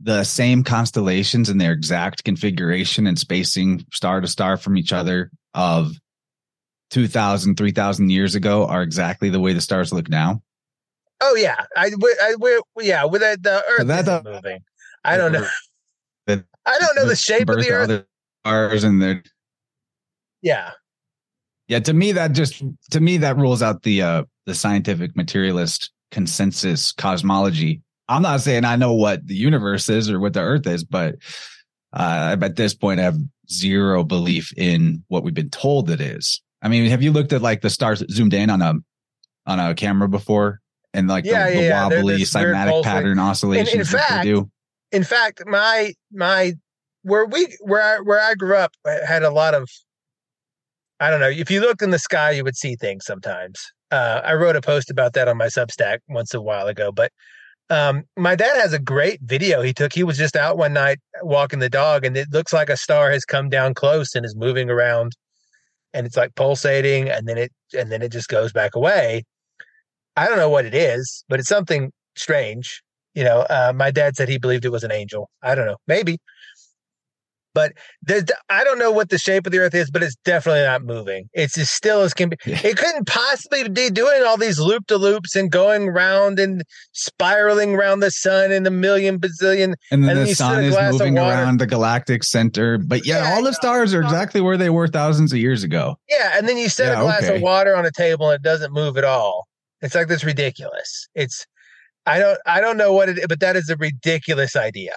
the 0.01 0.24
same 0.24 0.64
constellations 0.64 1.49
in 1.49 1.59
their 1.59 1.72
exact 1.72 2.24
configuration 2.24 3.07
and 3.07 3.18
spacing 3.18 3.84
star 3.92 4.20
to 4.20 4.28
star 4.28 4.57
from 4.57 4.76
each 4.76 4.92
other 4.92 5.30
of 5.55 5.92
2000 6.90 7.57
3000 7.57 8.11
years 8.11 8.34
ago 8.34 8.66
are 8.66 8.82
exactly 8.82 9.30
the 9.30 9.40
way 9.40 9.53
the 9.53 9.61
stars 9.61 9.92
look 9.92 10.09
now? 10.09 10.42
Oh 11.20 11.34
yeah. 11.36 11.64
I, 11.76 11.90
I 12.22 12.34
we, 12.38 12.61
yeah 12.86 13.05
with 13.05 13.22
the, 13.22 13.38
the 13.40 13.64
earth 13.68 13.78
so 13.78 13.84
that's 13.84 14.09
a, 14.09 14.22
moving. 14.24 14.64
I 15.05 15.16
don't 15.16 15.32
know. 15.32 15.47
i 16.66 16.78
don't 16.78 16.97
know 16.97 17.07
the 17.07 17.16
shape 17.16 17.49
of 17.51 17.61
the 17.61 17.70
earth. 17.70 18.07
stars 18.42 18.84
and 18.84 19.01
their 19.03 19.22
yeah. 20.40 20.70
Yeah 21.68 21.80
to 21.80 21.92
me 21.92 22.12
that 22.12 22.32
just 22.32 22.62
to 22.90 23.01
me 23.01 23.18
that 23.18 23.36
rules 23.36 23.62
out 23.62 23.82
the 23.82 24.03
uh 24.03 24.24
the 24.47 24.55
scientific 24.55 25.16
materialist 25.16 25.90
consensus 26.11 26.92
cosmology 26.92 27.82
I'm 28.09 28.22
not 28.22 28.40
saying 28.40 28.64
I 28.64 28.76
know 28.76 28.92
what 28.92 29.26
the 29.26 29.34
universe 29.34 29.88
is 29.88 30.11
or 30.11 30.20
what 30.20 30.34
the 30.34 30.40
earth 30.40 30.66
is, 30.66 30.84
but 30.84 31.16
uh, 31.92 32.36
at 32.40 32.57
this 32.57 32.74
point, 32.74 33.00
I 33.00 33.05
have 33.05 33.18
zero 33.50 34.05
belief 34.05 34.52
in 34.57 35.05
what 35.09 35.22
we've 35.22 35.34
been 35.34 35.50
told 35.50 35.90
it 35.90 36.00
is. 36.00 36.42
I 36.62 36.68
mean, 36.68 36.88
have 36.90 37.02
you 37.02 37.12
looked 37.12 37.32
at 37.32 37.42
like 37.42 37.61
the 37.61 37.70
stars 37.70 38.02
zoomed 38.11 38.34
in 38.34 38.50
on 38.50 38.62
a 38.62 38.74
on 39.46 39.61
a 39.61 39.74
camera 39.74 40.09
before 40.09 40.61
and 40.92 41.09
like 41.09 41.24
Yeah, 41.24 41.48
the, 41.48 41.57
the 41.57 41.62
yeah, 41.62 41.68
yeah. 41.68 41.88
Wobbly 41.88 42.22
cymatic 42.22 42.82
pattern 42.82 43.18
oscillations 43.18 43.90
that 43.90 44.09
fact, 44.09 44.24
they 44.24 44.30
do? 44.30 44.50
in 44.92 45.05
fact, 45.05 45.42
my 45.46 45.92
my 46.12 46.55
where 47.02 47.26
we 47.26 47.55
where 47.61 47.82
I 47.82 48.00
where 48.00 48.20
I 48.20 48.34
grew 48.34 48.57
up 48.57 48.72
had 49.07 49.22
a 49.22 49.30
lot 49.30 49.55
of 49.55 49.68
I 51.00 51.11
don't 51.11 51.20
know. 51.20 51.28
If 51.28 51.50
you 51.50 51.61
looked 51.61 51.82
in 51.82 51.90
the 51.90 51.98
sky, 51.98 52.30
you 52.30 52.44
would 52.44 52.57
see 52.57 52.76
things 52.76 53.05
sometimes. 53.05 53.61
Uh, 53.90 54.22
I 54.24 54.34
wrote 54.34 54.57
a 54.57 54.61
post 54.61 54.90
about 54.90 55.12
that 55.14 55.28
on 55.28 55.36
my 55.36 55.46
Substack 55.46 55.98
once 56.09 56.32
a 56.32 56.40
while 56.40 56.66
ago, 56.66 56.90
but 56.90 57.12
um, 57.71 58.05
my 58.17 58.35
dad 58.35 58.57
has 58.57 58.73
a 58.73 58.79
great 58.79 59.21
video 59.23 59.62
he 59.62 59.73
took. 59.73 59.93
He 59.93 60.05
was 60.05 60.19
just 60.19 60.37
out 60.37 60.57
one 60.57 60.73
night 60.73 60.99
walking 61.23 61.59
the 61.59 61.71
dog, 61.71 62.05
and 62.05 62.17
it 62.17 62.29
looks 62.33 62.53
like 62.53 62.69
a 62.69 62.77
star 62.77 63.11
has 63.11 63.25
come 63.25 63.49
down 63.49 63.75
close 63.75 64.15
and 64.15 64.25
is 64.25 64.37
moving 64.37 64.71
around, 64.71 65.12
and 65.93 66.07
it's 66.07 66.17
like 66.17 66.35
pulsating, 66.35 67.09
and 67.09 67.27
then 67.27 67.39
it 67.39 67.53
and 67.77 67.91
then 67.91 68.03
it 68.03 68.12
just 68.12 68.29
goes 68.29 68.53
back 68.53 68.75
away. 68.75 69.25
I 70.17 70.29
don't 70.29 70.39
know 70.39 70.51
what 70.51 70.67
it 70.67 70.75
is, 70.75 71.25
but 71.29 71.41
it's 71.41 71.49
something 71.49 71.91
strange. 72.17 72.83
You 73.15 73.25
know, 73.25 73.41
uh, 73.51 73.73
my 73.75 73.91
dad 73.91 74.17
said 74.17 74.29
he 74.29 74.39
believed 74.39 74.65
it 74.65 74.73
was 74.73 74.85
an 74.85 74.93
angel. 74.93 75.31
I 75.43 75.55
don't 75.55 75.67
know, 75.67 75.79
maybe. 75.87 76.19
But 77.55 77.72
there's, 78.02 78.24
I 78.50 78.64
don't 78.64 78.78
know 78.80 78.90
what 78.90 79.11
the 79.11 79.18
shape 79.18 79.46
of 79.46 79.52
the 79.52 79.61
Earth 79.61 79.74
is, 79.74 79.90
but 79.90 80.02
it's 80.02 80.16
definitely 80.24 80.62
not 80.62 80.82
moving. 80.82 81.28
It's 81.32 81.57
as 81.57 81.70
still 81.70 82.02
as 82.02 82.12
can 82.12 82.30
be. 82.30 82.36
Yeah. 82.44 82.59
It 82.64 82.76
couldn't 82.76 83.07
possibly 83.07 83.68
be 83.68 83.90
doing 83.90 84.24
all 84.24 84.36
these 84.36 84.59
loop 84.59 84.86
to 84.88 84.96
loops 84.96 85.36
and 85.36 85.50
going 85.50 85.88
round 85.88 86.38
and 86.40 86.62
spiraling 86.92 87.74
around 87.74 88.00
the 88.00 88.11
sun 88.11 88.50
in 88.50 88.66
a 88.66 88.70
million 88.70 89.20
bazillion. 89.20 89.74
And 89.90 90.05
then 90.05 90.24
the 90.24 90.34
sun 90.34 90.64
is 90.64 90.76
moving 90.92 91.16
around 91.16 91.61
the 91.61 91.66
galactic 91.66 92.24
center. 92.24 92.76
But 92.78 93.07
yeah, 93.07 93.22
Yeah, 93.22 93.34
all 93.36 93.44
the 93.44 93.55
stars 93.55 93.94
are 93.94 94.02
exactly 94.02 94.40
where 94.40 94.57
they 94.57 94.70
were 94.70 94.88
thousands 94.88 95.32
of 95.32 95.38
years 95.38 95.62
ago. 95.62 95.96
Yeah, 96.09 96.32
and 96.36 96.48
then 96.48 96.59
you 96.59 96.68
set 96.68 96.88
Yeah, 96.88 97.00
a 97.00 97.02
glass 97.05 97.22
okay. 97.22 97.36
of 97.36 97.42
water 97.42 97.76
on 97.76 97.86
a 97.86 97.92
table 97.92 98.30
and 98.30 98.36
it 98.36 98.42
doesn't 98.42 98.72
move 98.72 98.96
at 98.98 99.05
all. 99.05 99.46
It's 99.80 99.94
like 99.94 100.09
that's 100.09 100.24
ridiculous. 100.24 101.09
It's 101.14 101.46
I 102.07 102.18
don't 102.18 102.38
I 102.46 102.61
don't 102.61 102.76
know 102.76 102.92
what 102.92 103.09
it 103.11 103.28
but 103.28 103.38
that 103.40 103.55
is 103.55 103.68
a 103.70 103.76
ridiculous 103.76 104.57
idea. 104.57 104.94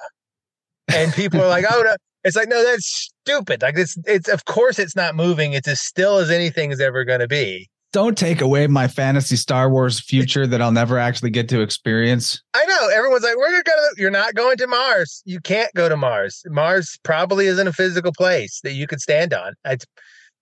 And 0.94 1.14
people 1.14 1.42
are 1.42 1.48
like, 1.50 1.66
"Oh 1.70 1.82
no." 1.84 1.96
It's 2.28 2.36
like, 2.36 2.50
"No, 2.50 2.64
that's 2.64 3.12
stupid." 3.24 3.62
Like 3.62 3.78
it's 3.78 3.98
it's 4.06 4.30
of 4.30 4.46
course 4.46 4.78
it's 4.78 4.96
not 4.96 5.16
moving. 5.16 5.54
It's 5.54 5.68
as 5.68 5.82
still 5.82 6.18
as 6.18 6.30
anything 6.30 6.72
is 6.72 6.80
ever 6.80 7.04
going 7.04 7.22
to 7.22 7.28
be. 7.28 7.70
Don't 7.94 8.18
take 8.18 8.42
away 8.42 8.68
my 8.68 8.88
fantasy 8.88 9.38
Star 9.38 9.70
Wars 9.70 10.00
future 10.00 10.46
that 10.46 10.62
I'll 10.62 10.74
never 10.74 11.00
actually 11.00 11.30
get 11.30 11.48
to 11.50 11.62
experience. 11.62 12.44
I 12.54 12.66
know 12.66 12.90
everyone's 12.90 13.24
like, 13.24 13.38
"We're 13.38 13.50
going 13.50 13.64
to 13.64 13.96
you're 13.98 14.12
not 14.12 14.36
going 14.36 14.58
to 14.58 14.68
Mars. 14.68 15.24
You 15.26 15.40
can't 15.40 15.74
go 15.74 15.88
to 15.90 15.96
Mars. 15.96 16.44
Mars 16.48 17.00
probably 17.04 17.48
isn't 17.48 17.68
a 17.68 17.74
physical 17.74 18.12
place 18.12 18.60
that 18.64 18.74
you 18.74 18.88
could 18.88 19.00
stand 19.00 19.34
on. 19.34 19.54
It's 19.66 19.86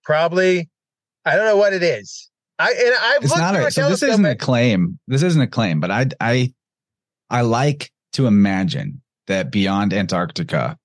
probably 0.02 0.68
I 1.24 1.36
don't 1.36 1.46
know 1.46 1.56
what 1.56 1.72
it 1.72 1.82
is. 1.82 2.30
I 2.58 2.72
and 2.72 2.94
I've 3.00 3.22
It's 3.22 3.30
looked 3.30 3.40
not 3.40 3.54
through 3.54 3.64
a, 3.64 3.68
a 3.68 3.70
so 3.70 3.88
this 3.88 4.02
isn't 4.02 4.24
a 4.24 4.36
claim. 4.36 4.98
This 5.06 5.22
isn't 5.22 5.40
a 5.40 5.46
claim, 5.46 5.78
but 5.80 5.90
I 5.90 6.06
I 6.20 6.52
I 7.30 7.42
like 7.42 7.90
to 8.14 8.26
imagine 8.26 9.02
that 9.26 9.50
beyond 9.50 9.92
Antarctica, 9.92 10.78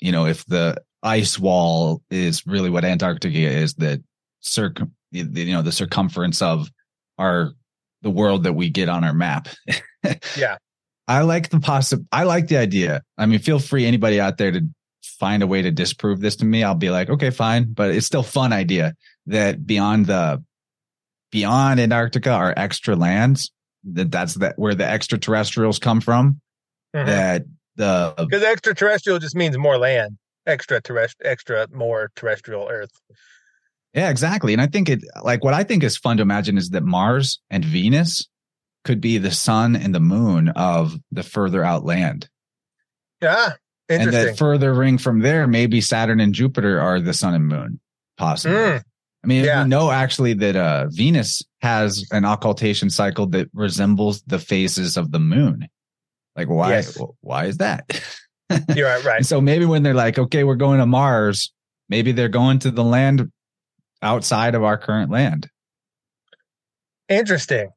you 0.00 0.12
know, 0.12 0.26
if 0.26 0.44
the 0.46 0.76
ice 1.02 1.38
wall 1.38 2.02
is 2.10 2.46
really 2.46 2.70
what 2.70 2.84
Antarctica 2.84 3.38
is, 3.38 3.74
that 3.74 4.00
circum 4.40 4.94
you 5.10 5.52
know 5.52 5.62
the 5.62 5.72
circumference 5.72 6.42
of 6.42 6.70
our 7.18 7.52
the 8.02 8.10
world 8.10 8.44
that 8.44 8.52
we 8.52 8.70
get 8.70 8.88
on 8.88 9.04
our 9.04 9.14
map. 9.14 9.48
Yeah. 10.36 10.56
I 11.08 11.22
like 11.22 11.50
the 11.50 11.56
possi 11.56 12.06
I 12.12 12.22
like 12.22 12.46
the 12.46 12.56
idea. 12.56 13.02
I 13.18 13.26
mean, 13.26 13.40
feel 13.40 13.58
free 13.58 13.84
anybody 13.84 14.20
out 14.20 14.38
there 14.38 14.52
to 14.52 14.60
find 15.02 15.42
a 15.42 15.46
way 15.46 15.60
to 15.60 15.70
disprove 15.70 16.20
this 16.20 16.36
to 16.36 16.44
me. 16.44 16.62
I'll 16.62 16.76
be 16.76 16.90
like, 16.90 17.10
okay, 17.10 17.30
fine, 17.30 17.72
but 17.72 17.90
it's 17.90 18.06
still 18.06 18.22
fun 18.22 18.52
idea 18.52 18.94
that 19.26 19.66
beyond 19.66 20.06
the 20.06 20.42
beyond 21.32 21.80
Antarctica 21.80 22.30
are 22.30 22.54
extra 22.56 22.94
lands. 22.94 23.50
That 23.84 24.10
that's 24.10 24.34
that 24.34 24.58
where 24.58 24.74
the 24.74 24.86
extraterrestrials 24.88 25.78
come 25.78 26.00
from. 26.00 26.40
Mhm. 26.94 27.06
That 27.06 27.44
the 27.78 28.14
Because 28.18 28.42
extraterrestrial 28.42 29.18
just 29.18 29.34
means 29.34 29.56
more 29.56 29.78
land. 29.78 30.18
Extra 30.46 30.80
terrestrial, 30.82 31.30
extra 31.30 31.66
more 31.72 32.10
terrestrial 32.16 32.68
Earth. 32.70 32.90
yeah, 33.94 34.10
exactly. 34.10 34.52
And 34.52 34.60
I 34.62 34.66
think 34.66 34.88
it 34.88 35.00
like 35.22 35.42
what 35.44 35.54
I 35.54 35.62
think 35.64 35.82
is 35.82 35.96
fun 35.96 36.16
to 36.18 36.22
imagine 36.22 36.58
is 36.58 36.70
that 36.70 36.82
Mars 36.84 37.40
and 37.50 37.64
Venus 37.64 38.28
could 38.84 39.00
be 39.00 39.18
the 39.18 39.30
sun 39.30 39.76
and 39.76 39.94
the 39.94 40.00
moon 40.00 40.48
of 40.50 40.94
the 41.12 41.22
further 41.22 41.64
out 41.64 41.84
land. 41.84 42.28
Yeah, 43.20 43.52
And 43.88 44.12
that 44.12 44.38
further 44.38 44.72
ring 44.72 44.96
from 44.98 45.20
there, 45.20 45.46
maybe 45.46 45.80
Saturn 45.80 46.20
and 46.20 46.32
Jupiter 46.32 46.80
are 46.80 47.00
the 47.00 47.12
sun 47.12 47.34
and 47.34 47.46
moon, 47.48 47.80
possibly. 48.16 48.56
Mm, 48.56 48.82
I 49.24 49.26
mean, 49.26 49.44
Yeah. 49.44 49.64
we 49.64 49.68
know 49.68 49.90
actually 49.90 50.34
that 50.34 50.54
uh, 50.56 50.86
Venus 50.88 51.42
has 51.60 52.06
an 52.12 52.24
occultation 52.24 52.88
cycle 52.90 53.26
that 53.30 53.48
resembles 53.52 54.22
the 54.22 54.38
phases 54.38 54.96
of 54.96 55.10
the 55.10 55.18
moon. 55.18 55.66
Like, 56.38 56.48
why? 56.48 56.70
Yes. 56.70 56.96
Why 57.20 57.46
is 57.46 57.56
that? 57.56 58.00
you're 58.76 58.86
right. 58.86 59.04
Right. 59.04 59.26
So 59.26 59.40
maybe 59.40 59.64
when 59.64 59.82
they're 59.82 59.92
like, 59.92 60.20
okay, 60.20 60.44
we're 60.44 60.54
going 60.54 60.78
to 60.78 60.86
Mars, 60.86 61.52
maybe 61.88 62.12
they're 62.12 62.28
going 62.28 62.60
to 62.60 62.70
the 62.70 62.84
land 62.84 63.32
outside 64.02 64.54
of 64.54 64.62
our 64.62 64.78
current 64.78 65.10
land. 65.10 65.50
Interesting. 67.08 67.70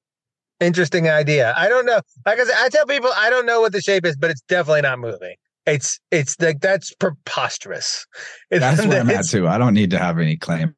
Interesting 0.59 1.09
idea. 1.09 1.55
I 1.57 1.70
don't 1.70 1.88
know. 1.88 2.01
Like 2.24 2.39
I 2.39 2.43
said, 2.43 2.55
I 2.59 2.70
tell 2.70 2.86
people 2.86 3.09
I 3.18 3.32
don't 3.32 3.47
know 3.47 3.62
what 3.62 3.72
the 3.72 3.82
shape 3.82 4.05
is, 4.05 4.16
but 4.16 4.30
it's 4.30 4.41
definitely 4.41 4.82
not 4.82 4.99
moving. 4.99 5.34
It's 5.66 5.99
it's 6.12 6.39
like 6.39 6.59
that's 6.62 6.93
preposterous. 6.93 8.05
It's- 8.51 8.78
That's 8.78 8.88
where 8.88 8.99
I'm 9.01 9.09
at 9.09 9.28
too. 9.28 9.47
I 9.47 9.57
don't 9.57 9.74
need 9.74 9.89
to 9.89 9.97
have 9.97 10.20
any 10.20 10.38
claims 10.38 10.74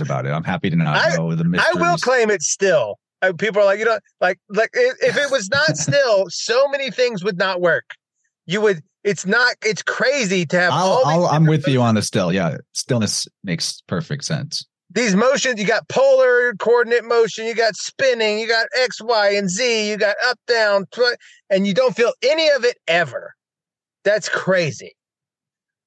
about 0.00 0.26
it. 0.26 0.32
I'm 0.32 0.44
happy 0.44 0.68
to 0.68 0.76
not 0.76 0.96
I- 0.98 1.16
know 1.16 1.34
the 1.34 1.44
I 1.58 1.80
will 1.80 1.96
claim 1.96 2.28
it 2.28 2.42
still. 2.42 2.98
Uh, 3.22 3.32
People 3.32 3.62
are 3.62 3.64
like, 3.64 3.78
you 3.78 3.84
know, 3.84 3.98
like 4.20 4.38
like 4.48 4.70
if, 4.74 4.96
if 5.02 5.16
it 5.16 5.30
was 5.30 5.48
not 5.50 5.76
still, 5.76 6.26
so 6.28 6.68
many 6.68 6.90
things 6.90 7.24
would 7.24 7.38
not 7.38 7.60
work. 7.60 7.90
You 8.46 8.60
would. 8.60 8.82
It's 9.04 9.24
not. 9.24 9.54
It's 9.64 9.82
crazy 9.82 10.44
to 10.46 10.58
have 10.58 10.72
I'll, 10.72 10.86
all. 10.88 10.98
these 10.98 11.06
I'll, 11.06 11.26
I'm 11.26 11.42
different 11.44 11.64
with 11.64 11.68
you 11.68 11.80
on 11.80 11.94
the 11.94 12.02
still. 12.02 12.32
Yeah, 12.32 12.58
stillness 12.72 13.28
makes 13.44 13.80
perfect 13.86 14.24
sense. 14.24 14.66
these 14.90 15.14
motions 15.16 15.60
you 15.60 15.66
got 15.66 15.88
polar 15.88 16.54
coordinate 16.58 17.04
motion 17.04 17.44
you 17.44 17.54
got 17.54 17.74
spinning 17.74 18.38
you 18.38 18.46
got 18.46 18.66
x 18.78 19.00
y 19.02 19.30
and 19.30 19.50
z 19.50 19.90
you 19.90 19.96
got 19.96 20.14
up 20.26 20.38
down 20.46 20.86
tw- 20.92 21.18
and 21.50 21.66
you 21.66 21.74
don't 21.74 21.96
feel 21.96 22.12
any 22.22 22.48
of 22.50 22.64
it 22.64 22.76
ever 22.86 23.34
that's 24.04 24.28
crazy 24.28 24.94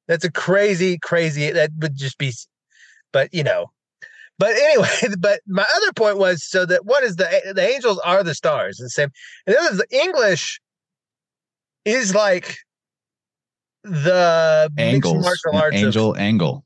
that's 0.07 0.25
a 0.25 0.31
crazy 0.31 0.97
crazy 0.97 1.49
that 1.49 1.71
would 1.79 1.95
just 1.95 2.17
be 2.17 2.33
but 3.13 3.33
you 3.33 3.43
know 3.43 3.71
but 4.39 4.49
anyway 4.55 4.89
but 5.19 5.39
my 5.47 5.65
other 5.75 5.93
point 5.93 6.17
was 6.17 6.43
so 6.43 6.65
that 6.65 6.85
what 6.85 7.03
is 7.03 7.17
the 7.17 7.53
the 7.53 7.61
angels 7.67 7.99
are 7.99 8.23
the 8.23 8.33
stars 8.33 8.77
the 8.77 8.89
same 8.89 9.09
and 9.45 9.55
the 9.55 9.59
other 9.59 9.71
is 9.73 9.77
the 9.77 10.01
english 10.03 10.59
is 11.85 12.15
like 12.15 12.57
the 13.83 14.71
Angles, 14.77 15.23
martial 15.23 15.55
arts 15.61 15.77
of- 15.77 15.83
angel 15.85 16.17
angle. 16.17 16.65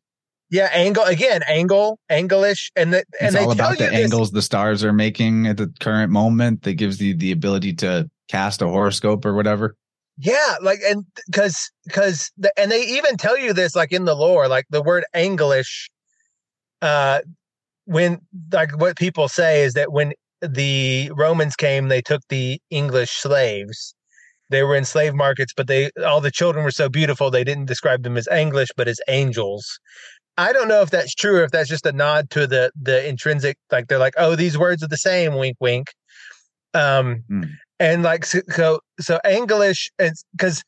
yeah, 0.49 0.69
angle 0.73 1.03
again, 1.03 1.41
angle, 1.47 1.99
anglish, 2.09 2.71
and 2.75 2.93
the, 2.93 2.97
and 3.19 3.27
It's 3.27 3.35
they 3.35 3.41
all 3.43 3.51
about 3.51 3.77
the 3.77 3.85
this. 3.85 3.93
angles 3.93 4.31
the 4.31 4.41
stars 4.41 4.83
are 4.83 4.93
making 4.93 5.47
at 5.47 5.57
the 5.57 5.71
current 5.79 6.11
moment 6.11 6.63
that 6.63 6.73
gives 6.73 6.99
you 7.01 7.15
the 7.15 7.31
ability 7.31 7.73
to 7.75 8.09
cast 8.29 8.61
a 8.61 8.67
horoscope 8.67 9.25
or 9.25 9.33
whatever. 9.33 9.75
Yeah, 10.17 10.55
like 10.61 10.79
and 10.85 11.05
because 11.27 11.71
because 11.85 12.31
the, 12.37 12.51
and 12.59 12.71
they 12.71 12.81
even 12.83 13.17
tell 13.17 13.37
you 13.37 13.53
this 13.53 13.75
like 13.75 13.91
in 13.91 14.05
the 14.05 14.15
lore, 14.15 14.47
like 14.47 14.65
the 14.69 14.81
word 14.81 15.05
anglish. 15.13 15.89
Uh, 16.81 17.21
when 17.85 18.19
like 18.51 18.77
what 18.79 18.97
people 18.97 19.27
say 19.27 19.63
is 19.63 19.73
that 19.73 19.91
when 19.91 20.13
the 20.41 21.11
Romans 21.15 21.55
came, 21.55 21.87
they 21.87 22.01
took 22.01 22.21
the 22.29 22.59
English 22.69 23.11
slaves. 23.11 23.95
They 24.49 24.63
were 24.63 24.75
in 24.75 24.85
slave 24.85 25.13
markets, 25.15 25.53
but 25.55 25.67
they 25.67 25.89
all 26.05 26.21
the 26.21 26.31
children 26.31 26.63
were 26.63 26.71
so 26.71 26.89
beautiful 26.89 27.31
they 27.31 27.43
didn't 27.43 27.65
describe 27.65 28.03
them 28.03 28.17
as 28.17 28.27
English, 28.27 28.69
but 28.75 28.87
as 28.87 28.99
angels. 29.07 29.79
I 30.37 30.51
don't 30.51 30.67
know 30.67 30.81
if 30.81 30.89
that's 30.89 31.13
true 31.13 31.37
or 31.39 31.43
if 31.43 31.51
that's 31.51 31.69
just 31.69 31.85
a 31.85 31.91
nod 31.91 32.29
to 32.31 32.47
the 32.47 32.71
the 32.79 33.07
intrinsic, 33.07 33.57
like 33.71 33.87
they're 33.87 33.99
like, 33.99 34.15
oh, 34.17 34.35
these 34.35 34.57
words 34.57 34.83
are 34.83 34.87
the 34.87 34.97
same, 34.97 35.35
wink, 35.35 35.57
wink. 35.59 35.91
Um, 36.73 37.23
Hmm. 37.27 37.43
and 37.79 38.03
like 38.03 38.25
so 38.25 38.41
so, 38.49 38.79
so 38.99 39.19
English, 39.27 39.91
because 40.35 40.63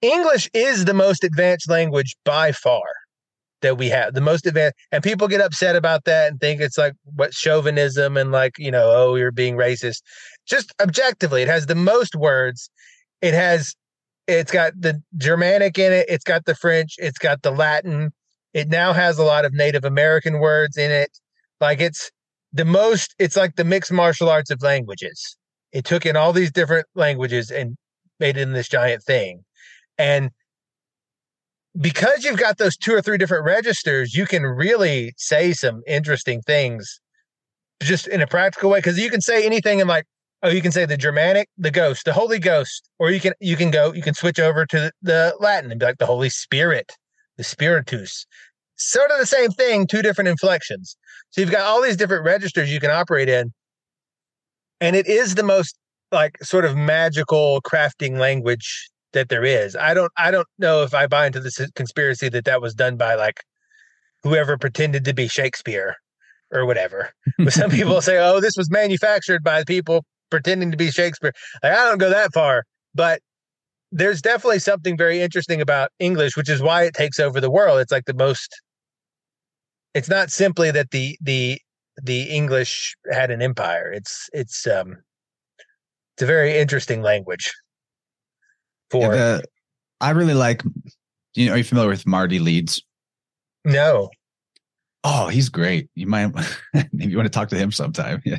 English 0.00 0.48
is 0.54 0.84
the 0.84 0.94
most 0.94 1.24
advanced 1.24 1.68
language 1.68 2.16
by 2.24 2.52
far 2.52 2.82
that 3.62 3.78
we 3.78 3.88
have, 3.88 4.14
the 4.14 4.20
most 4.20 4.46
advanced, 4.46 4.76
and 4.90 5.02
people 5.02 5.28
get 5.28 5.40
upset 5.40 5.76
about 5.76 6.04
that 6.04 6.30
and 6.30 6.40
think 6.40 6.60
it's 6.60 6.78
like 6.78 6.94
what 7.04 7.32
chauvinism 7.32 8.16
and 8.16 8.32
like 8.32 8.58
you 8.58 8.70
know, 8.70 8.92
oh, 8.94 9.14
you're 9.14 9.32
being 9.32 9.56
racist. 9.56 10.02
Just 10.46 10.72
objectively, 10.80 11.42
it 11.42 11.48
has 11.48 11.66
the 11.66 11.74
most 11.74 12.14
words. 12.14 12.70
It 13.20 13.34
has 13.34 13.74
it's 14.26 14.52
got 14.52 14.72
the 14.78 15.02
Germanic 15.16 15.78
in 15.78 15.92
it. 15.92 16.06
It's 16.08 16.24
got 16.24 16.44
the 16.44 16.54
French. 16.54 16.94
It's 16.98 17.18
got 17.18 17.42
the 17.42 17.50
Latin. 17.50 18.12
It 18.54 18.68
now 18.68 18.92
has 18.92 19.18
a 19.18 19.24
lot 19.24 19.44
of 19.44 19.52
Native 19.52 19.84
American 19.84 20.38
words 20.38 20.76
in 20.76 20.90
it. 20.90 21.10
Like 21.60 21.80
it's 21.80 22.10
the 22.52 22.64
most, 22.64 23.14
it's 23.18 23.36
like 23.36 23.56
the 23.56 23.64
mixed 23.64 23.92
martial 23.92 24.28
arts 24.28 24.50
of 24.50 24.62
languages. 24.62 25.36
It 25.72 25.84
took 25.84 26.04
in 26.04 26.16
all 26.16 26.32
these 26.32 26.52
different 26.52 26.86
languages 26.94 27.50
and 27.50 27.76
made 28.20 28.36
it 28.36 28.42
in 28.42 28.52
this 28.52 28.68
giant 28.68 29.02
thing. 29.02 29.44
And 29.98 30.30
because 31.80 32.24
you've 32.24 32.38
got 32.38 32.58
those 32.58 32.76
two 32.76 32.94
or 32.94 33.00
three 33.00 33.18
different 33.18 33.44
registers, 33.44 34.14
you 34.14 34.26
can 34.26 34.42
really 34.42 35.14
say 35.16 35.52
some 35.52 35.82
interesting 35.86 36.42
things 36.42 37.00
just 37.82 38.06
in 38.06 38.20
a 38.20 38.26
practical 38.26 38.70
way. 38.70 38.80
Cause 38.82 38.98
you 38.98 39.10
can 39.10 39.20
say 39.20 39.44
anything 39.44 39.80
in 39.80 39.88
like, 39.88 40.04
oh, 40.42 40.48
you 40.48 40.60
can 40.60 40.72
say 40.72 40.84
the 40.84 40.96
Germanic, 40.96 41.48
the 41.56 41.70
ghost, 41.70 42.04
the 42.04 42.12
Holy 42.12 42.38
Ghost, 42.38 42.88
or 42.98 43.10
you 43.10 43.20
can 43.20 43.32
you 43.40 43.56
can 43.56 43.70
go, 43.70 43.92
you 43.92 44.02
can 44.02 44.14
switch 44.14 44.38
over 44.38 44.66
to 44.66 44.92
the 45.00 45.34
Latin 45.40 45.70
and 45.70 45.80
be 45.80 45.86
like 45.86 45.98
the 45.98 46.06
Holy 46.06 46.28
Spirit, 46.28 46.92
the 47.36 47.44
Spiritus. 47.44 48.26
Sort 48.76 49.10
of 49.10 49.18
the 49.18 49.26
same 49.26 49.50
thing, 49.50 49.86
two 49.86 50.02
different 50.02 50.28
inflections. 50.28 50.96
So 51.30 51.40
you've 51.40 51.50
got 51.50 51.62
all 51.62 51.80
these 51.80 51.96
different 51.96 52.24
registers 52.24 52.72
you 52.72 52.80
can 52.80 52.90
operate 52.90 53.28
in. 53.28 53.52
And 54.80 54.96
it 54.96 55.06
is 55.06 55.36
the 55.36 55.44
most 55.44 55.78
like 56.10 56.36
sort 56.42 56.64
of 56.64 56.76
magical 56.76 57.62
crafting 57.62 58.18
language 58.18 58.90
that 59.12 59.28
there 59.28 59.44
is. 59.44 59.76
I 59.76 59.94
don't 59.94 60.12
I 60.16 60.30
don't 60.30 60.48
know 60.58 60.82
if 60.82 60.94
I 60.94 61.06
buy 61.06 61.26
into 61.26 61.40
this 61.40 61.58
conspiracy 61.74 62.28
that 62.30 62.44
that 62.44 62.60
was 62.60 62.74
done 62.74 62.96
by 62.96 63.14
like 63.14 63.40
whoever 64.22 64.56
pretended 64.56 65.04
to 65.04 65.14
be 65.14 65.28
Shakespeare 65.28 65.96
or 66.52 66.66
whatever. 66.66 67.10
But 67.38 67.52
some 67.52 67.70
people 67.78 68.00
say, 68.00 68.18
"Oh, 68.18 68.40
this 68.40 68.56
was 68.56 68.70
manufactured 68.70 69.42
by 69.42 69.64
people 69.64 70.04
pretending 70.30 70.70
to 70.70 70.76
be 70.76 70.90
Shakespeare." 70.90 71.32
Like, 71.62 71.72
I 71.72 71.84
don't 71.88 71.98
go 71.98 72.10
that 72.10 72.32
far, 72.32 72.64
but 72.94 73.20
there's 73.90 74.22
definitely 74.22 74.58
something 74.58 74.96
very 74.96 75.20
interesting 75.20 75.60
about 75.60 75.90
English, 75.98 76.36
which 76.36 76.48
is 76.48 76.62
why 76.62 76.84
it 76.84 76.94
takes 76.94 77.20
over 77.20 77.40
the 77.40 77.50
world. 77.50 77.80
It's 77.80 77.92
like 77.92 78.06
the 78.06 78.14
most. 78.14 78.60
It's 79.94 80.08
not 80.08 80.30
simply 80.30 80.70
that 80.70 80.90
the 80.90 81.16
the 81.20 81.60
the 82.02 82.22
English 82.22 82.94
had 83.10 83.30
an 83.30 83.42
empire. 83.42 83.92
It's 83.92 84.28
it's 84.32 84.66
um 84.66 84.96
it's 86.14 86.22
a 86.22 86.26
very 86.26 86.58
interesting 86.58 87.02
language. 87.02 87.50
For 88.92 89.14
yeah, 89.14 89.38
the, 89.38 89.44
I 90.00 90.10
really 90.10 90.34
like. 90.34 90.62
You 91.34 91.46
know, 91.46 91.54
are 91.54 91.58
you 91.58 91.64
familiar 91.64 91.88
with 91.90 92.06
Marty 92.06 92.38
Leeds? 92.38 92.82
No. 93.64 94.10
Oh, 95.02 95.28
he's 95.28 95.48
great. 95.48 95.88
You 95.94 96.06
might 96.06 96.32
maybe 96.92 97.10
you 97.10 97.16
want 97.16 97.26
to 97.26 97.30
talk 97.30 97.48
to 97.48 97.56
him 97.56 97.72
sometime. 97.72 98.22
Yeah. 98.26 98.38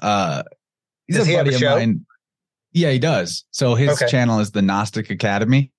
Uh, 0.00 0.42
he's 1.06 1.16
does 1.18 1.26
a 1.26 1.30
he 1.30 1.36
buddy 1.36 1.50
a 1.50 1.54
of 1.54 1.60
show? 1.60 1.76
mine. 1.76 2.06
Yeah, 2.72 2.90
he 2.90 2.98
does. 2.98 3.44
So 3.50 3.74
his 3.74 3.90
Okay. 3.90 4.08
channel 4.10 4.38
is 4.40 4.52
the 4.52 4.62
Gnostic 4.62 5.10
Academy. 5.10 5.70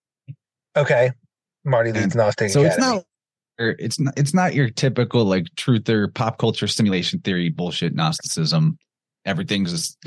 Okay. 0.77 1.11
Marty 1.65 1.89
And 1.89 1.99
Leeds 1.99 2.15
Gnostic 2.15 2.49
so 2.51 2.63
it's 2.63 2.77
not 2.77 3.03
it's 3.57 3.99
not 3.99 4.13
it's 4.17 4.33
not 4.33 4.53
your 4.55 4.69
typical 4.69 5.23
like 5.25 5.45
truther 5.55 6.13
pop 6.13 6.37
culture 6.37 6.67
simulation 6.67 7.19
theory 7.19 7.49
bullshit 7.49 7.93
gnosticism 7.93 8.77
everything's 9.25 9.71
just 9.71 9.97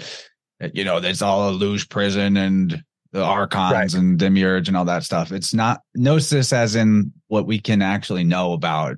you 0.72 0.82
know 0.84 0.98
there's 0.98 1.22
all 1.22 1.50
a 1.50 1.52
luge 1.52 1.88
prison 1.88 2.36
and 2.36 2.82
the 3.14 3.22
archons 3.24 3.72
Right. 3.72 3.94
and 3.94 4.18
demiurge 4.18 4.68
and 4.68 4.76
all 4.76 4.84
that 4.84 5.04
stuff 5.04 5.32
it's 5.32 5.54
not 5.54 5.80
gnosis 5.94 6.52
as 6.52 6.74
in 6.74 7.12
what 7.28 7.46
we 7.46 7.58
can 7.58 7.80
actually 7.80 8.24
know 8.24 8.52
about 8.52 8.96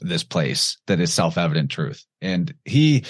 this 0.00 0.22
place 0.24 0.78
that 0.86 0.98
is 1.00 1.12
self-evident 1.12 1.70
truth 1.70 2.02
and 2.22 2.54
he 2.64 3.04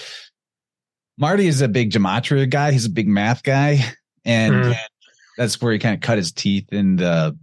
marty 1.19 1.47
is 1.47 1.61
a 1.61 1.69
big 1.69 1.91
gematria 1.91 2.49
guy 2.51 2.73
he's 2.73 2.87
a 2.87 2.91
big 2.91 3.07
math 3.09 3.43
guy 3.43 3.79
and 4.25 4.55
Mhm. 4.55 4.77
that's 5.39 5.61
where 5.61 5.73
he 5.73 5.79
kind 5.79 5.95
of 5.95 6.01
cut 6.01 6.19
his 6.19 6.33
teeth 6.33 6.73
in 6.73 6.97
the 6.97 7.39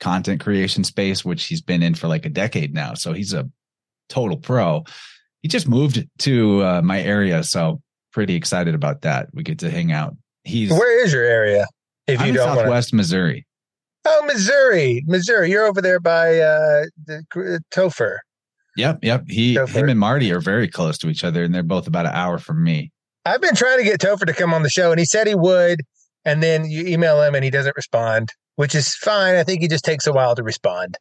content 0.00 0.40
creation 0.40 0.82
space, 0.84 1.24
which 1.24 1.44
he's 1.44 1.60
been 1.62 1.82
in 1.82 1.94
for 1.94 2.08
like 2.08 2.26
a 2.26 2.28
decade 2.28 2.74
now. 2.74 2.94
So 2.94 3.12
he's 3.12 3.32
a 3.32 3.48
total 4.08 4.36
pro. 4.36 4.84
He 5.42 5.48
just 5.48 5.68
moved 5.68 6.04
to 6.20 6.60
uh, 6.62 6.82
my 6.82 7.00
area, 7.00 7.42
so 7.44 7.80
pretty 8.12 8.34
excited 8.34 8.74
about 8.74 9.02
that. 9.02 9.28
We 9.32 9.42
get 9.44 9.60
to 9.60 9.70
hang 9.70 9.92
out. 9.92 10.16
He's 10.44 10.70
Where 10.72 11.04
is 11.04 11.12
your 11.12 11.22
area? 11.24 11.66
If 12.06 12.20
I'm 12.20 12.26
you 12.26 12.30
in 12.32 12.36
don't. 12.36 12.56
Southwest 12.56 12.92
Missouri. 12.92 13.46
Oh, 14.04 14.24
Missouri, 14.26 15.02
Missouri. 15.06 15.50
You're 15.50 15.66
over 15.66 15.80
there 15.80 16.00
by 16.00 16.38
uh, 16.40 16.84
the 17.06 17.22
uh, 17.36 17.58
Topher. 17.74 18.16
Yep, 18.76 18.98
yep. 19.02 19.24
He, 19.28 19.54
for 19.56 19.66
him, 19.80 19.88
and 19.90 20.00
Marty 20.00 20.32
are 20.32 20.40
very 20.40 20.66
close 20.66 20.98
to 20.98 21.08
each 21.08 21.22
other, 21.24 21.44
and 21.44 21.54
they're 21.54 21.62
both 21.62 21.86
about 21.86 22.06
an 22.06 22.12
hour 22.12 22.38
from 22.38 22.64
me. 22.64 22.90
I've 23.24 23.40
been 23.40 23.54
trying 23.54 23.78
to 23.78 23.84
get 23.84 24.00
Topher 24.00 24.26
to 24.26 24.32
come 24.32 24.52
on 24.52 24.62
the 24.62 24.70
show, 24.70 24.90
and 24.90 24.98
he 24.98 25.04
said 25.04 25.26
he 25.26 25.34
would. 25.34 25.80
And 26.24 26.42
then 26.42 26.64
you 26.64 26.86
email 26.86 27.20
him, 27.22 27.34
and 27.34 27.44
he 27.44 27.50
doesn't 27.50 27.76
respond, 27.76 28.30
which 28.56 28.74
is 28.74 28.94
fine. 28.96 29.34
I 29.36 29.44
think 29.44 29.60
he 29.60 29.68
just 29.68 29.84
takes 29.84 30.06
a 30.06 30.12
while 30.12 30.34
to 30.34 30.42
respond. 30.42 30.96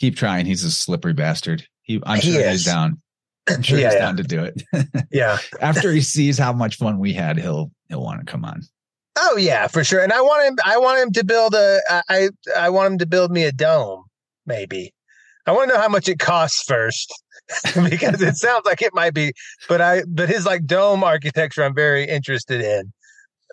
Keep 0.00 0.16
trying. 0.16 0.44
He's 0.46 0.64
a 0.64 0.70
slippery 0.70 1.12
bastard. 1.12 1.66
He, 1.82 2.00
I'm 2.04 2.18
He 2.20 2.32
sure 2.32 2.40
is. 2.42 2.50
he's 2.50 2.64
down. 2.64 3.00
I'm 3.48 3.62
sure 3.62 3.78
Yeah, 3.78 3.86
he's 3.86 3.94
yeah. 3.94 3.98
down 4.00 4.16
to 4.16 4.22
do 4.22 4.42
it. 4.44 4.62
Yeah. 5.12 5.38
After 5.60 5.92
he 5.92 6.00
sees 6.00 6.36
how 6.38 6.52
much 6.52 6.76
fun 6.76 6.98
we 6.98 7.12
had, 7.12 7.38
he'll 7.38 7.70
he'll 7.88 8.02
want 8.02 8.20
to 8.20 8.26
come 8.30 8.44
on. 8.44 8.62
Oh 9.16 9.36
yeah, 9.36 9.66
for 9.68 9.84
sure. 9.84 10.02
And 10.02 10.12
I 10.12 10.20
want 10.20 10.46
him. 10.46 10.56
I 10.64 10.76
want 10.78 11.00
him 11.00 11.12
to 11.12 11.24
build 11.24 11.54
a. 11.54 11.80
I 12.08 12.30
I 12.56 12.70
want 12.70 12.92
him 12.92 12.98
to 12.98 13.06
build 13.06 13.30
me 13.30 13.44
a 13.44 13.52
dome. 13.52 14.04
Maybe. 14.46 14.92
I 15.46 15.52
want 15.52 15.68
to 15.70 15.74
know 15.76 15.80
how 15.80 15.88
much 15.88 16.08
it 16.08 16.18
costs 16.18 16.62
first, 16.66 17.12
because 17.74 18.20
it 18.22 18.36
sounds 18.36 18.64
like 18.66 18.82
it 18.82 18.94
might 18.94 19.14
be. 19.14 19.32
But 19.68 19.80
I. 19.80 20.02
But 20.08 20.28
his 20.28 20.44
like 20.46 20.66
dome 20.66 21.04
architecture, 21.04 21.62
I'm 21.62 21.74
very 21.74 22.04
interested 22.08 22.60
in. 22.60 22.92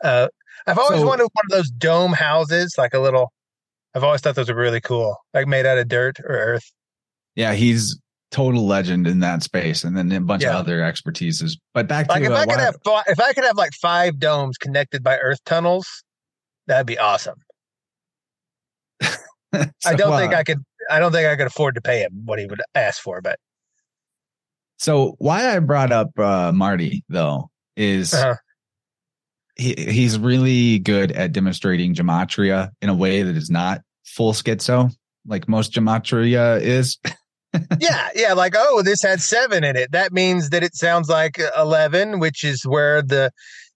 Uh, 0.03 0.27
I've 0.67 0.79
always 0.79 1.01
So- 1.01 1.07
wanted 1.07 1.23
one 1.33 1.45
of 1.45 1.51
those 1.51 1.69
dome 1.69 2.13
houses, 2.13 2.75
like 2.77 2.93
a 2.93 2.99
little. 2.99 3.31
I've 3.93 4.03
always 4.03 4.21
thought 4.21 4.35
those 4.35 4.49
were 4.49 4.55
really 4.55 4.81
cool, 4.81 5.15
like 5.33 5.47
made 5.47 5.65
out 5.65 5.77
of 5.77 5.87
dirt 5.89 6.19
or 6.21 6.29
earth. 6.35 6.71
Yeah, 7.35 7.53
he's 7.53 7.99
total 8.31 8.65
legend 8.65 9.07
in 9.07 9.19
that 9.19 9.43
space, 9.43 9.83
and 9.83 9.95
then 9.95 10.11
a 10.11 10.19
bunch 10.21 10.43
Yeah. 10.43 10.51
of 10.51 10.55
other 10.55 10.79
expertises. 10.79 11.57
But 11.73 11.87
back 11.87 12.07
to 12.07 12.15
if 12.23 12.31
uh, 12.31 12.33
I 12.35 12.45
could 12.45 12.59
have, 12.59 12.75
if 13.07 13.19
I 13.19 13.33
could 13.33 13.43
have 13.43 13.57
like 13.57 13.73
five 13.73 14.17
domes 14.19 14.57
connected 14.57 15.03
by 15.03 15.17
earth 15.19 15.39
tunnels, 15.45 15.87
that'd 16.67 16.87
be 16.87 16.97
awesome. 16.97 17.35
I 19.53 19.95
don't 19.95 20.17
think 20.17 20.33
uh, 20.33 20.37
I 20.37 20.43
could. 20.43 20.59
I 20.89 20.99
don't 20.99 21.11
think 21.11 21.27
I 21.27 21.35
could 21.35 21.47
afford 21.47 21.75
to 21.75 21.81
pay 21.81 21.99
him 22.01 22.21
what 22.25 22.39
he 22.39 22.45
would 22.45 22.61
ask 22.73 23.01
for, 23.01 23.21
but 23.21 23.37
So 24.77 25.15
why 25.19 25.55
I 25.55 25.59
brought 25.59 25.91
up 25.91 26.17
uh, 26.17 26.51
Marty 26.53 27.03
though 27.09 27.49
is 27.75 28.13
Uh-huh. 28.13 28.35
he 29.57 29.73
he's 29.77 30.17
really 30.17 30.79
good 30.79 31.11
at 31.11 31.33
demonstrating 31.33 31.93
gematria 31.93 32.69
in 32.81 32.89
a 32.89 32.95
way 32.95 33.21
that 33.23 33.35
is 33.35 33.49
not 33.49 33.81
full 34.05 34.33
schizo 34.33 34.91
like 35.27 35.47
most 35.47 35.71
gematria 35.73 36.59
is. 36.61 36.97
yeah, 37.79 38.09
yeah, 38.15 38.33
like 38.33 38.53
oh, 38.57 38.81
this 38.81 39.01
had 39.01 39.21
seven 39.21 39.63
in 39.63 39.75
it. 39.75 39.91
That 39.91 40.13
means 40.13 40.49
that 40.51 40.63
it 40.63 40.75
sounds 40.75 41.09
like 41.09 41.39
eleven, 41.57 42.19
which 42.19 42.43
is 42.43 42.63
where 42.65 43.01
the 43.01 43.31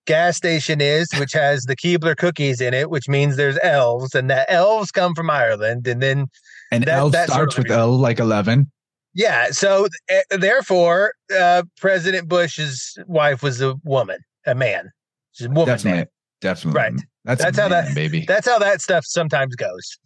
gas 0.05 0.37
station 0.37 0.81
is, 0.81 1.07
which 1.17 1.33
has 1.33 1.63
the 1.63 1.75
Keebler 1.75 2.15
cookies 2.15 2.61
in 2.61 2.73
it, 2.73 2.89
which 2.89 3.09
means 3.09 3.35
there's 3.37 3.57
elves, 3.63 4.13
and 4.15 4.29
that 4.29 4.45
elves 4.49 4.91
come 4.91 5.13
from 5.15 5.29
Ireland, 5.29 5.87
and 5.87 6.01
then 6.01 6.27
And 6.71 6.83
That- 6.85 6.97
L 6.99 7.09
that 7.09 7.29
starts 7.29 7.57
with 7.57 7.69
L 7.71 7.91
like 7.97 8.19
eleven. 8.19 8.71
yeah, 9.13 9.51
so 9.51 9.87
uh, 10.11 10.37
therefore, 10.37 11.13
uh, 11.37 11.63
President 11.77 12.27
Bush's 12.27 12.97
wife 13.07 13.41
was 13.43 13.61
a 13.61 13.75
woman, 13.83 14.19
a 14.45 14.55
man, 14.55 14.91
she's 15.33 15.47
a 15.47 15.49
woman. 15.49 15.65
Definitely, 15.67 15.97
man. 15.99 16.07
definitely. 16.41 16.81
Right. 16.81 16.93
That's 17.25 17.41
That's 17.43 17.57
a 17.57 17.61
how 17.63 17.69
man, 17.69 17.85
that- 17.85 17.95
baby. 17.95 18.25
That's 18.27 18.47
how 18.47 18.59
that 18.59 18.81
stuff 18.81 19.03
sometimes 19.05 19.55
goes. 19.55 19.97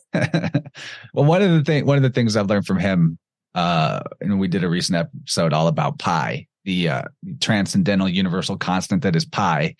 well, 0.14 1.24
one 1.24 1.42
of 1.42 1.50
the 1.50 1.62
thing, 1.64 1.86
one 1.86 1.96
of 1.96 2.02
the 2.02 2.10
things 2.10 2.36
I've 2.36 2.48
learned 2.48 2.66
from 2.66 2.78
him, 2.78 3.18
uh, 3.54 4.00
and 4.20 4.38
we 4.40 4.48
did 4.48 4.64
a 4.64 4.68
recent 4.68 4.96
episode 4.96 5.52
all 5.52 5.68
about 5.68 5.98
pi, 5.98 6.46
the 6.64 6.88
uh, 6.88 7.02
transcendental 7.40 8.08
universal 8.08 8.56
constant 8.56 9.02
that 9.02 9.16
is 9.16 9.24
pi. 9.24 9.74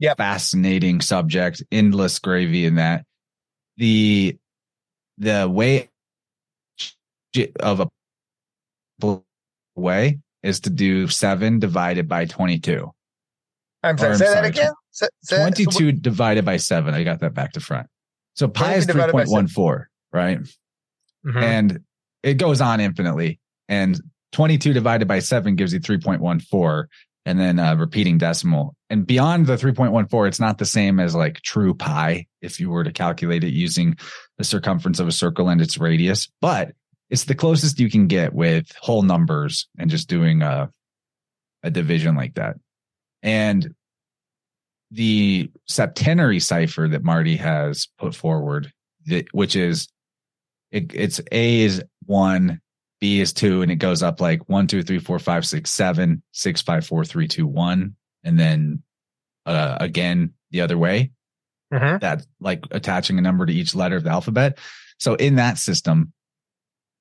Yeah, 0.00 0.14
Fascinating 0.14 1.00
subject, 1.00 1.62
endless 1.72 2.18
gravy 2.20 2.64
in 2.66 2.76
that. 2.76 3.04
The 3.76 4.36
the 5.18 5.48
way 5.48 5.88
of 7.60 7.80
a 7.80 9.20
way 9.74 10.18
is 10.42 10.60
to 10.60 10.70
do 10.70 11.08
seven 11.08 11.58
divided 11.58 12.08
by 12.08 12.26
twenty 12.26 12.58
two. 12.60 12.92
I'm 13.82 13.98
sorry. 13.98 14.10
Or, 14.10 14.12
I'm 14.12 14.18
say 14.18 14.34
that 14.34 14.44
again. 14.44 14.72
Say- 14.90 15.06
say- 15.22 15.36
so 15.36 15.42
what- 15.42 15.54
22 15.54 15.92
divided 15.92 16.44
by 16.44 16.56
seven. 16.56 16.94
I 16.94 17.04
got 17.04 17.20
that 17.20 17.34
back 17.34 17.52
to 17.52 17.60
front. 17.60 17.88
So 18.38 18.46
pi 18.46 18.74
is 18.74 18.86
divided 18.86 19.12
by 19.12 19.24
seven. 19.24 19.46
3.14, 19.48 19.86
right? 20.12 20.38
Mhm. 21.26 21.42
And 21.42 21.80
it 22.22 22.34
goes 22.34 22.60
on 22.60 22.80
infinitely. 22.80 23.40
And 23.68 24.00
22 24.30 24.72
divided 24.72 25.08
by 25.08 25.18
seven 25.18 25.56
gives 25.56 25.72
you 25.72 25.80
3.14 25.80 26.86
and 27.26 27.40
then 27.40 27.58
a 27.58 27.74
repeating 27.74 28.16
decimal. 28.16 28.76
And 28.90 29.04
beyond 29.04 29.48
the 29.48 29.56
3.14, 29.56 30.28
it's 30.28 30.38
not 30.38 30.58
the 30.58 30.64
same 30.66 31.00
as 31.00 31.16
like 31.16 31.42
true 31.42 31.74
pi 31.74 32.26
if 32.40 32.60
you 32.60 32.70
were 32.70 32.84
to 32.84 32.92
calculate 32.92 33.42
it 33.42 33.52
using 33.52 33.96
the 34.36 34.44
circumference 34.44 35.00
of 35.00 35.08
a 35.08 35.12
circle 35.12 35.48
and 35.48 35.60
its 35.60 35.76
radius, 35.76 36.28
but 36.40 36.72
it's 37.10 37.24
the 37.24 37.34
closest 37.34 37.80
you 37.80 37.90
can 37.90 38.06
get 38.06 38.32
with 38.32 38.70
whole 38.80 39.02
numbers 39.02 39.68
and 39.78 39.90
just 39.90 40.08
doing 40.08 40.42
a, 40.42 40.70
a 41.64 41.70
division 41.72 42.14
like 42.14 42.34
that. 42.34 42.54
And 43.20 43.74
the 44.90 45.50
septenary 45.66 46.40
cipher 46.40 46.88
that 46.88 47.04
Marty 47.04 47.36
has 47.36 47.88
put 47.98 48.14
forward, 48.14 48.72
that, 49.06 49.26
which 49.32 49.54
is 49.56 49.88
it, 50.70 50.92
it's 50.94 51.20
A 51.32 51.60
is 51.60 51.82
one, 52.06 52.60
B 53.00 53.20
is 53.20 53.32
two, 53.32 53.62
and 53.62 53.70
it 53.70 53.76
goes 53.76 54.02
up 54.02 54.20
like 54.20 54.48
one, 54.48 54.66
two, 54.66 54.82
three, 54.82 54.98
four, 54.98 55.18
five, 55.18 55.46
six, 55.46 55.70
seven, 55.70 56.22
six, 56.32 56.62
five, 56.62 56.86
four, 56.86 57.04
three, 57.04 57.28
two, 57.28 57.46
one, 57.46 57.94
and 58.24 58.38
then 58.38 58.82
uh, 59.46 59.76
again 59.80 60.32
the 60.50 60.60
other 60.60 60.78
way. 60.78 61.10
Mhm. 61.72 62.00
That's 62.00 62.26
like 62.40 62.64
attaching 62.70 63.18
a 63.18 63.22
number 63.22 63.44
to 63.44 63.52
each 63.52 63.74
letter 63.74 63.96
of 63.96 64.04
the 64.04 64.10
alphabet. 64.10 64.58
So 64.98 65.14
in 65.14 65.36
that 65.36 65.58
system, 65.58 66.12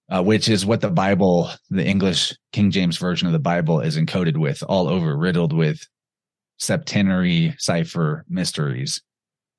uh, 0.10 0.24
which 0.24 0.50
is 0.50 0.66
what 0.66 0.82
the 0.82 0.90
Bible, 0.90 1.50
the 1.70 1.86
English 1.86 2.34
King 2.52 2.72
James 2.72 2.98
version 2.98 3.28
of 3.28 3.34
the 3.34 3.40
Bible 3.40 3.80
is 3.82 3.98
encoded 3.98 4.38
with, 4.38 4.64
all 4.68 4.88
over, 4.88 5.18
riddled 5.18 5.54
with 5.54 5.86
septenary 6.58 7.56
cipher 7.58 8.26
mysteries. 8.30 9.02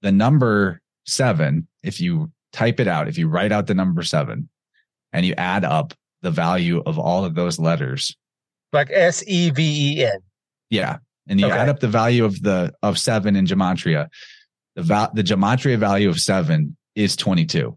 The 0.02 0.12
number 0.12 0.80
seven, 1.06 1.66
if 1.82 2.00
you 2.00 2.30
type 2.52 2.80
it 2.80 2.88
out, 2.88 3.08
if 3.08 3.18
you 3.18 3.28
write 3.28 3.52
out 3.52 3.66
the 3.66 3.74
number 3.74 4.02
seven 4.02 4.48
and 5.12 5.24
you 5.24 5.34
add 5.36 5.64
up 5.64 5.94
the 6.22 6.30
value 6.30 6.82
of 6.84 6.98
all 6.98 7.24
of 7.24 7.34
those 7.34 7.58
letters, 7.58 8.16
like 8.72 8.90
S 8.90 9.24
E 9.26 9.50
V 9.50 9.98
E 9.98 10.04
N. 10.04 10.20
Yeah. 10.70 10.98
And 11.28 11.38
you 11.40 11.46
okay. 11.46 11.56
add 11.56 11.68
up 11.68 11.80
the 11.80 11.88
value 11.88 12.24
of 12.24 12.42
the 12.42 12.72
of 12.82 12.98
seven 12.98 13.36
in 13.36 13.46
gematria. 13.46 14.08
The 14.76 14.82
val 14.82 15.10
the 15.14 15.22
gematria 15.22 15.78
value 15.78 16.08
of 16.08 16.20
seven 16.20 16.76
is 16.94 17.16
22. 17.16 17.76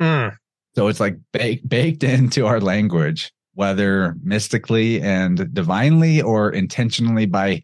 Mm. 0.00 0.36
So 0.74 0.88
it's 0.88 1.00
like 1.00 1.16
baked 1.32 1.68
baked 1.68 2.02
into 2.02 2.46
our 2.46 2.60
language, 2.60 3.32
whether 3.54 4.16
mystically 4.22 5.00
and 5.00 5.52
divinely 5.52 6.22
or 6.22 6.50
intentionally 6.50 7.26
by 7.26 7.62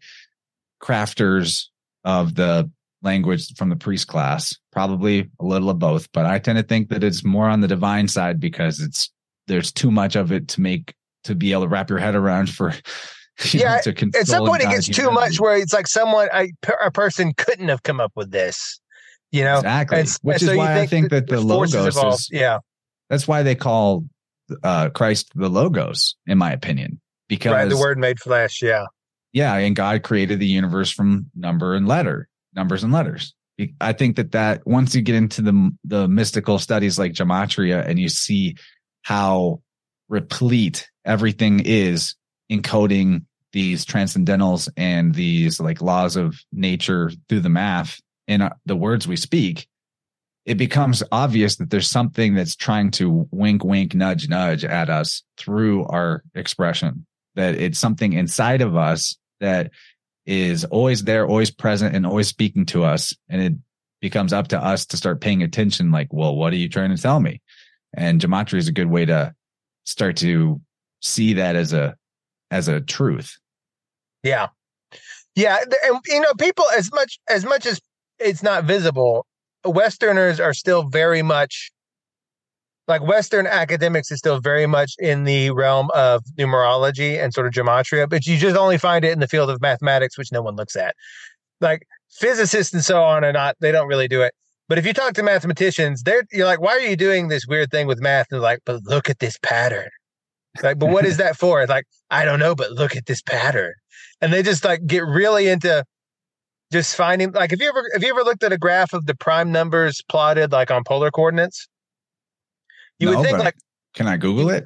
crafters 0.85 1.65
of 2.03 2.35
the 2.35 2.69
language 3.01 3.55
from 3.55 3.69
the 3.69 3.75
priest 3.75 4.07
class, 4.07 4.55
probably 4.71 5.29
a 5.39 5.45
little 5.45 5.69
of 5.69 5.79
both, 5.79 6.11
but 6.11 6.25
I 6.25 6.39
tend 6.39 6.57
to 6.57 6.63
think 6.63 6.89
that 6.89 7.03
it's 7.03 7.23
more 7.23 7.49
on 7.49 7.61
the 7.61 7.67
divine 7.67 8.07
side 8.07 8.39
because 8.39 8.79
it's 8.79 9.09
there's 9.47 9.71
too 9.71 9.91
much 9.91 10.15
of 10.15 10.31
it 10.31 10.47
to 10.49 10.61
make 10.61 10.93
to 11.23 11.35
be 11.35 11.51
able 11.51 11.63
to 11.63 11.67
wrap 11.67 11.89
your 11.89 11.99
head 11.99 12.15
around 12.15 12.49
for 12.49 12.73
yeah 13.51 13.81
know, 13.85 13.93
at 14.15 14.27
some 14.27 14.45
point 14.45 14.63
it 14.63 14.69
gets 14.69 14.87
too 14.87 15.11
much 15.11 15.39
where 15.39 15.57
it's 15.57 15.73
like 15.73 15.87
someone 15.87 16.29
a, 16.33 16.47
a 16.83 16.91
person 16.91 17.33
couldn't 17.33 17.67
have 17.67 17.83
come 17.83 17.99
up 17.99 18.11
with 18.15 18.31
this 18.31 18.79
you 19.31 19.43
know? 19.43 19.57
Exactly 19.57 19.99
and, 19.99 20.09
which 20.21 20.41
and 20.41 20.43
is 20.43 20.49
so 20.49 20.57
why 20.57 20.79
i 20.79 20.87
think 20.87 21.09
that 21.09 21.27
the 21.27 21.41
logos 21.41 21.97
is, 21.97 22.29
yeah. 22.31 22.59
that's 23.09 23.27
why 23.27 23.43
they 23.43 23.55
call 23.55 24.05
uh 24.63 24.89
christ 24.89 25.31
the 25.35 25.49
logos 25.49 26.15
in 26.27 26.37
my 26.37 26.53
opinion 26.53 27.01
because 27.27 27.51
right, 27.51 27.69
the 27.69 27.77
word 27.77 27.97
made 27.97 28.19
flesh 28.19 28.61
yeah 28.61 28.85
yeah 29.35 29.53
and 29.55 29.75
god 29.75 30.01
created 30.01 30.39
the 30.39 30.47
universe 30.47 30.89
from 30.89 31.29
number 31.35 31.75
and 31.75 31.87
letter 31.87 32.27
numbers 32.55 32.83
and 32.83 32.93
letters. 32.93 33.33
I 33.79 33.93
think 33.93 34.17
that 34.17 34.31
that 34.33 34.65
once 34.65 34.95
you 34.95 35.01
get 35.01 35.15
into 35.15 35.41
the 35.41 35.71
the 35.83 36.07
mystical 36.07 36.59
studies 36.59 36.99
like 36.99 37.13
gematria 37.13 37.87
and 37.87 37.99
you 37.99 38.09
see 38.09 38.55
how 39.03 39.61
replete 40.09 40.89
everything 41.05 41.61
is 41.63 42.15
encoding 42.51 43.25
these 43.53 43.85
transcendentals 43.85 44.67
and 44.75 45.15
these 45.15 45.59
like 45.59 45.81
laws 45.81 46.17
of 46.17 46.37
nature 46.51 47.11
through 47.29 47.39
the 47.39 47.49
math 47.49 48.01
in 48.27 48.41
uh, 48.41 48.53
the 48.65 48.75
words 48.75 49.07
we 49.07 49.15
speak 49.15 49.67
it 50.45 50.55
becomes 50.55 51.01
obvious 51.11 51.55
that 51.55 51.69
there's 51.69 51.89
something 51.89 52.35
that's 52.35 52.55
trying 52.55 52.91
to 52.91 53.27
wink 53.31 53.63
wink 53.63 53.95
nudge 53.95 54.27
nudge 54.27 54.65
at 54.65 54.89
us 54.89 55.23
through 55.37 55.85
our 55.85 56.23
expression 56.35 57.05
that 57.35 57.55
it's 57.55 57.79
something 57.79 58.13
inside 58.13 58.61
of 58.61 58.75
us 58.75 59.17
that 59.39 59.71
is 60.25 60.65
always 60.65 61.03
there 61.03 61.27
always 61.27 61.51
present 61.51 61.95
and 61.95 62.05
always 62.05 62.27
speaking 62.27 62.65
to 62.65 62.83
us 62.83 63.15
and 63.29 63.41
it 63.41 63.53
becomes 64.01 64.33
up 64.33 64.47
to 64.47 64.63
us 64.63 64.85
to 64.85 64.97
start 64.97 65.21
paying 65.21 65.43
attention 65.43 65.91
like 65.91 66.11
well 66.11 66.35
what 66.35 66.51
are 66.51 66.57
you 66.57 66.69
trying 66.69 66.95
to 66.95 67.01
tell 67.01 67.19
me 67.19 67.41
and 67.95 68.21
gematria 68.21 68.57
is 68.57 68.67
a 68.67 68.73
good 68.73 68.89
way 68.89 69.05
to 69.05 69.33
start 69.85 70.17
to 70.17 70.59
see 71.01 71.33
that 71.33 71.55
as 71.55 71.73
a 71.73 71.95
as 72.51 72.67
a 72.67 72.81
truth. 72.81 73.37
Yeah. 74.23 74.47
Yeah, 75.35 75.57
and 75.83 75.99
you 76.07 76.21
know, 76.21 76.33
people 76.39 76.65
as 76.77 76.89
much 76.93 77.19
as 77.29 77.43
much 77.43 77.65
as 77.65 77.81
it's 78.19 78.41
not 78.41 78.63
visible, 78.63 79.25
Westerners 79.65 80.39
are 80.39 80.53
still 80.53 80.83
very 80.83 81.21
much 81.21 81.71
like 82.87 83.01
Western 83.01 83.47
academics 83.47 84.11
is 84.11 84.19
still 84.19 84.39
very 84.39 84.67
much 84.67 84.93
in 84.99 85.23
the 85.23 85.49
realm 85.51 85.89
of 85.95 86.23
numerology 86.37 87.21
and 87.21 87.33
sort 87.33 87.47
of 87.47 87.53
gematria, 87.53 88.07
but 88.07 88.25
you 88.27 88.37
just 88.37 88.55
only 88.55 88.77
find 88.77 89.03
it 89.03 89.11
in 89.11 89.19
the 89.19 89.27
field 89.27 89.49
of 89.49 89.61
mathematics, 89.61 90.17
which 90.17 90.31
no 90.31 90.41
one 90.41 90.55
looks 90.55 90.75
at. 90.75 90.95
Like 91.61 91.87
physicists 92.11 92.73
and 92.73 92.83
so 92.83 93.03
on 93.03 93.23
are 93.23 93.33
not, 93.33 93.55
they 93.59 93.71
don't 93.71 93.87
really 93.87 94.07
do 94.07 94.21
it. 94.21 94.33
But 94.67 94.77
if 94.77 94.85
you 94.85 94.93
talk 94.93 95.13
to 95.13 95.23
mathematicians, 95.23 96.03
they're 96.03 96.23
you're 96.31 96.45
like, 96.45 96.59
why 96.59 96.71
are 96.71 96.79
you 96.79 96.95
doing 96.95 97.27
this 97.27 97.45
weird 97.47 97.71
thing 97.71 97.87
with 97.87 98.01
math? 98.01 98.27
And 98.31 98.41
like, 98.41 98.59
but 98.65 98.83
look 98.83 99.09
at 99.09 99.19
this 99.19 99.37
pattern. 99.41 99.89
Like, 100.63 100.79
but 100.79 100.89
what 100.89 101.05
is 101.05 101.17
that 101.17 101.37
for? 101.37 101.61
It's 101.61 101.69
like, 101.69 101.85
I 102.09 102.25
don't 102.25 102.39
know, 102.39 102.55
but 102.55 102.71
look 102.71 102.95
at 102.95 103.05
this 103.05 103.21
pattern. 103.21 103.73
And 104.21 104.33
they 104.33 104.41
just 104.41 104.63
like 104.63 104.85
get 104.87 105.05
really 105.05 105.47
into 105.49 105.83
just 106.71 106.95
finding 106.95 107.31
like 107.31 107.53
if 107.53 107.61
you 107.61 107.69
ever 107.69 107.83
have 107.93 108.03
you 108.03 108.09
ever 108.09 108.23
looked 108.23 108.43
at 108.43 108.51
a 108.51 108.57
graph 108.57 108.93
of 108.93 109.05
the 109.05 109.15
prime 109.15 109.51
numbers 109.51 110.01
plotted 110.09 110.51
like 110.51 110.71
on 110.71 110.83
polar 110.83 111.11
coordinates? 111.11 111.67
You 112.99 113.11
no, 113.11 113.17
would 113.17 113.25
think 113.25 113.39
like 113.39 113.55
can 113.95 114.07
I 114.07 114.17
Google 114.17 114.49
it? 114.49 114.65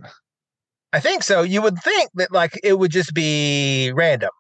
I 0.92 1.00
think 1.00 1.24
so. 1.24 1.44
You 1.44 1.62
would 1.62 1.78
think 1.80 2.10
that 2.16 2.32
like 2.32 2.60
it 2.64 2.80
would 2.80 2.92
just 2.92 3.14
be 3.14 3.92
random. 3.94 4.32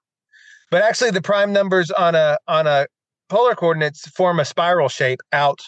But 0.72 0.82
actually 0.82 1.12
the 1.12 1.22
prime 1.22 1.54
numbers 1.54 1.92
on 1.92 2.16
a 2.16 2.38
on 2.48 2.68
a 2.68 2.88
polar 3.30 3.56
coordinates 3.56 4.08
form 4.10 4.40
a 4.40 4.46
spiral 4.46 4.90
shape 4.90 5.22
out 5.32 5.60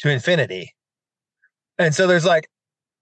to 0.00 0.10
infinity. 0.10 0.72
And 1.78 1.94
so 1.94 2.06
there's 2.06 2.24
like 2.24 2.48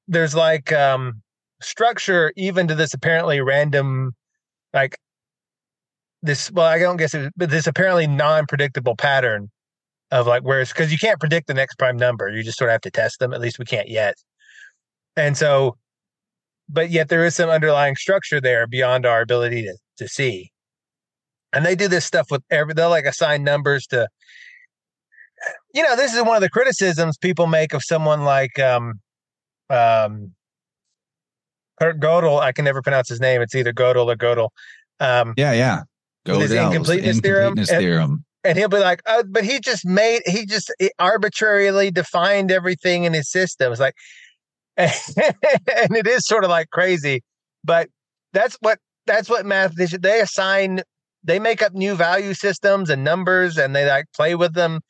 there's 0.09 0.35
like 0.35 0.73
um 0.73 1.23
structure 1.61 2.33
even 2.37 2.69
to 2.69 2.75
this 2.75 2.95
apparently 2.95 3.41
random 3.41 4.15
like 4.73 4.99
this 6.23 6.51
well 6.51 6.67
i 6.67 6.79
don't 6.79 6.97
guess 6.97 7.15
it 7.15 7.33
but 7.37 7.49
this 7.49 7.67
apparently 7.67 8.07
non-predictable 8.07 8.97
pattern 8.97 9.51
of 10.11 10.27
like 10.27 10.43
where 10.43 10.61
it's 10.61 10.73
because 10.73 10.93
you 10.93 10.99
can't 10.99 11.21
predict 11.21 11.47
the 11.47 11.55
next 11.55 11.77
prime 11.77 11.97
number 11.97 12.31
you 12.31 12.43
just 12.43 12.59
sort 12.59 12.69
of 12.69 12.73
have 12.73 12.81
to 12.83 12.91
test 12.91 13.19
them 13.19 13.33
at 13.33 13.41
least 13.41 13.59
we 13.59 13.65
can't 13.65 13.89
yet 13.89 14.15
and 15.17 15.37
so 15.37 15.77
but 16.69 16.91
yet 16.91 17.09
there 17.09 17.25
is 17.25 17.35
some 17.35 17.51
underlying 17.51 17.95
structure 17.97 18.41
there 18.41 18.67
beyond 18.67 19.05
our 19.05 19.21
ability 19.21 19.63
to, 19.63 19.77
to 19.97 20.09
see 20.09 20.51
and 21.53 21.65
they 21.65 21.75
do 21.75 21.89
this 21.89 22.05
stuff 22.05 22.31
with 22.31 22.43
every 22.51 22.75
they'll 22.75 22.91
like 22.91 23.05
assign 23.05 23.45
numbers 23.45 23.87
to 23.87 24.09
you 25.75 25.83
know 25.83 25.97
this 25.97 26.15
is 26.15 26.23
one 26.23 26.37
of 26.37 26.43
the 26.43 26.51
criticisms 26.51 27.17
people 27.19 27.47
make 27.47 27.75
of 27.75 27.83
someone 27.83 28.25
like 28.25 28.59
um 28.59 28.95
um 29.71 30.33
Kurt 31.81 32.01
Gödel, 32.01 32.41
I 32.41 32.53
can 32.53 32.65
never 32.65 32.83
pronounce 32.83 33.09
his 33.09 33.21
name. 33.21 33.43
It's 33.43 33.55
either 33.55 33.73
Gödel 33.73 34.07
or 34.07 34.17
Gödel. 34.17 34.49
Um, 35.01 35.35
yeah, 35.37 35.53
yeah. 35.53 35.83
Gödel's 36.27 36.53
incompleteness, 36.53 37.17
incompleteness 37.17 37.69
theorem. 37.69 37.83
theorem. 37.83 38.11
And, 38.45 38.51
and, 38.51 38.59
he'll 38.59 38.69
be 38.69 38.79
like, 38.79 39.03
oh, 39.07 39.25
but 39.29 39.45
he 39.45 39.61
just 39.61 39.85
made, 39.85 40.23
he 40.27 40.47
just 40.47 40.73
arbitrarily 40.99 41.91
defined 41.91 42.51
everything 42.51 43.05
in 43.05 43.13
his 43.13 43.31
system. 43.31 43.73
It's 43.73 43.81
like, 43.81 43.95
and 44.77 45.97
it 45.97 46.07
is 46.07 46.27
sort 46.27 46.45
of 46.45 46.51
like 46.51 46.71
crazy, 46.71 47.23
but 47.63 47.89
that's 48.33 48.57
what, 48.61 48.79
that's 49.07 49.29
what 49.29 49.47
mathematicians, 49.47 50.03
they 50.03 50.21
assign, 50.21 50.83
they 51.23 51.39
make 51.39 51.63
up 51.63 51.73
new 51.75 51.95
value 51.95 52.35
systems 52.35 52.91
and 52.91 53.05
numbers 53.05 53.57
and 53.57 53.75
they 53.75 53.87
like 53.87 54.07
play 54.15 54.35
with 54.35 54.55
them 54.55 54.81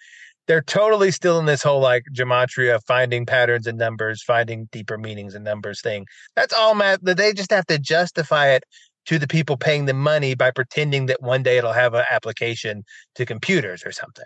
they're 0.46 0.62
totally 0.62 1.10
still 1.10 1.38
in 1.38 1.46
this 1.46 1.62
whole 1.62 1.80
like 1.80 2.04
gematria, 2.12 2.80
finding 2.86 3.24
patterns 3.24 3.66
in 3.66 3.76
numbers, 3.76 4.22
finding 4.22 4.68
deeper 4.72 4.98
meanings 4.98 5.34
in 5.34 5.42
numbers 5.42 5.80
thing. 5.80 6.06
That's 6.36 6.52
all 6.52 6.74
math. 6.74 7.00
They 7.02 7.32
just 7.32 7.50
have 7.50 7.66
to 7.66 7.78
justify 7.78 8.48
it 8.48 8.64
to 9.06 9.18
the 9.18 9.26
people 9.26 9.56
paying 9.56 9.86
the 9.86 9.94
money 9.94 10.34
by 10.34 10.50
pretending 10.50 11.06
that 11.06 11.22
one 11.22 11.42
day 11.42 11.58
it'll 11.58 11.72
have 11.72 11.94
an 11.94 12.04
application 12.10 12.84
to 13.14 13.26
computers 13.26 13.82
or 13.84 13.92
something. 13.92 14.24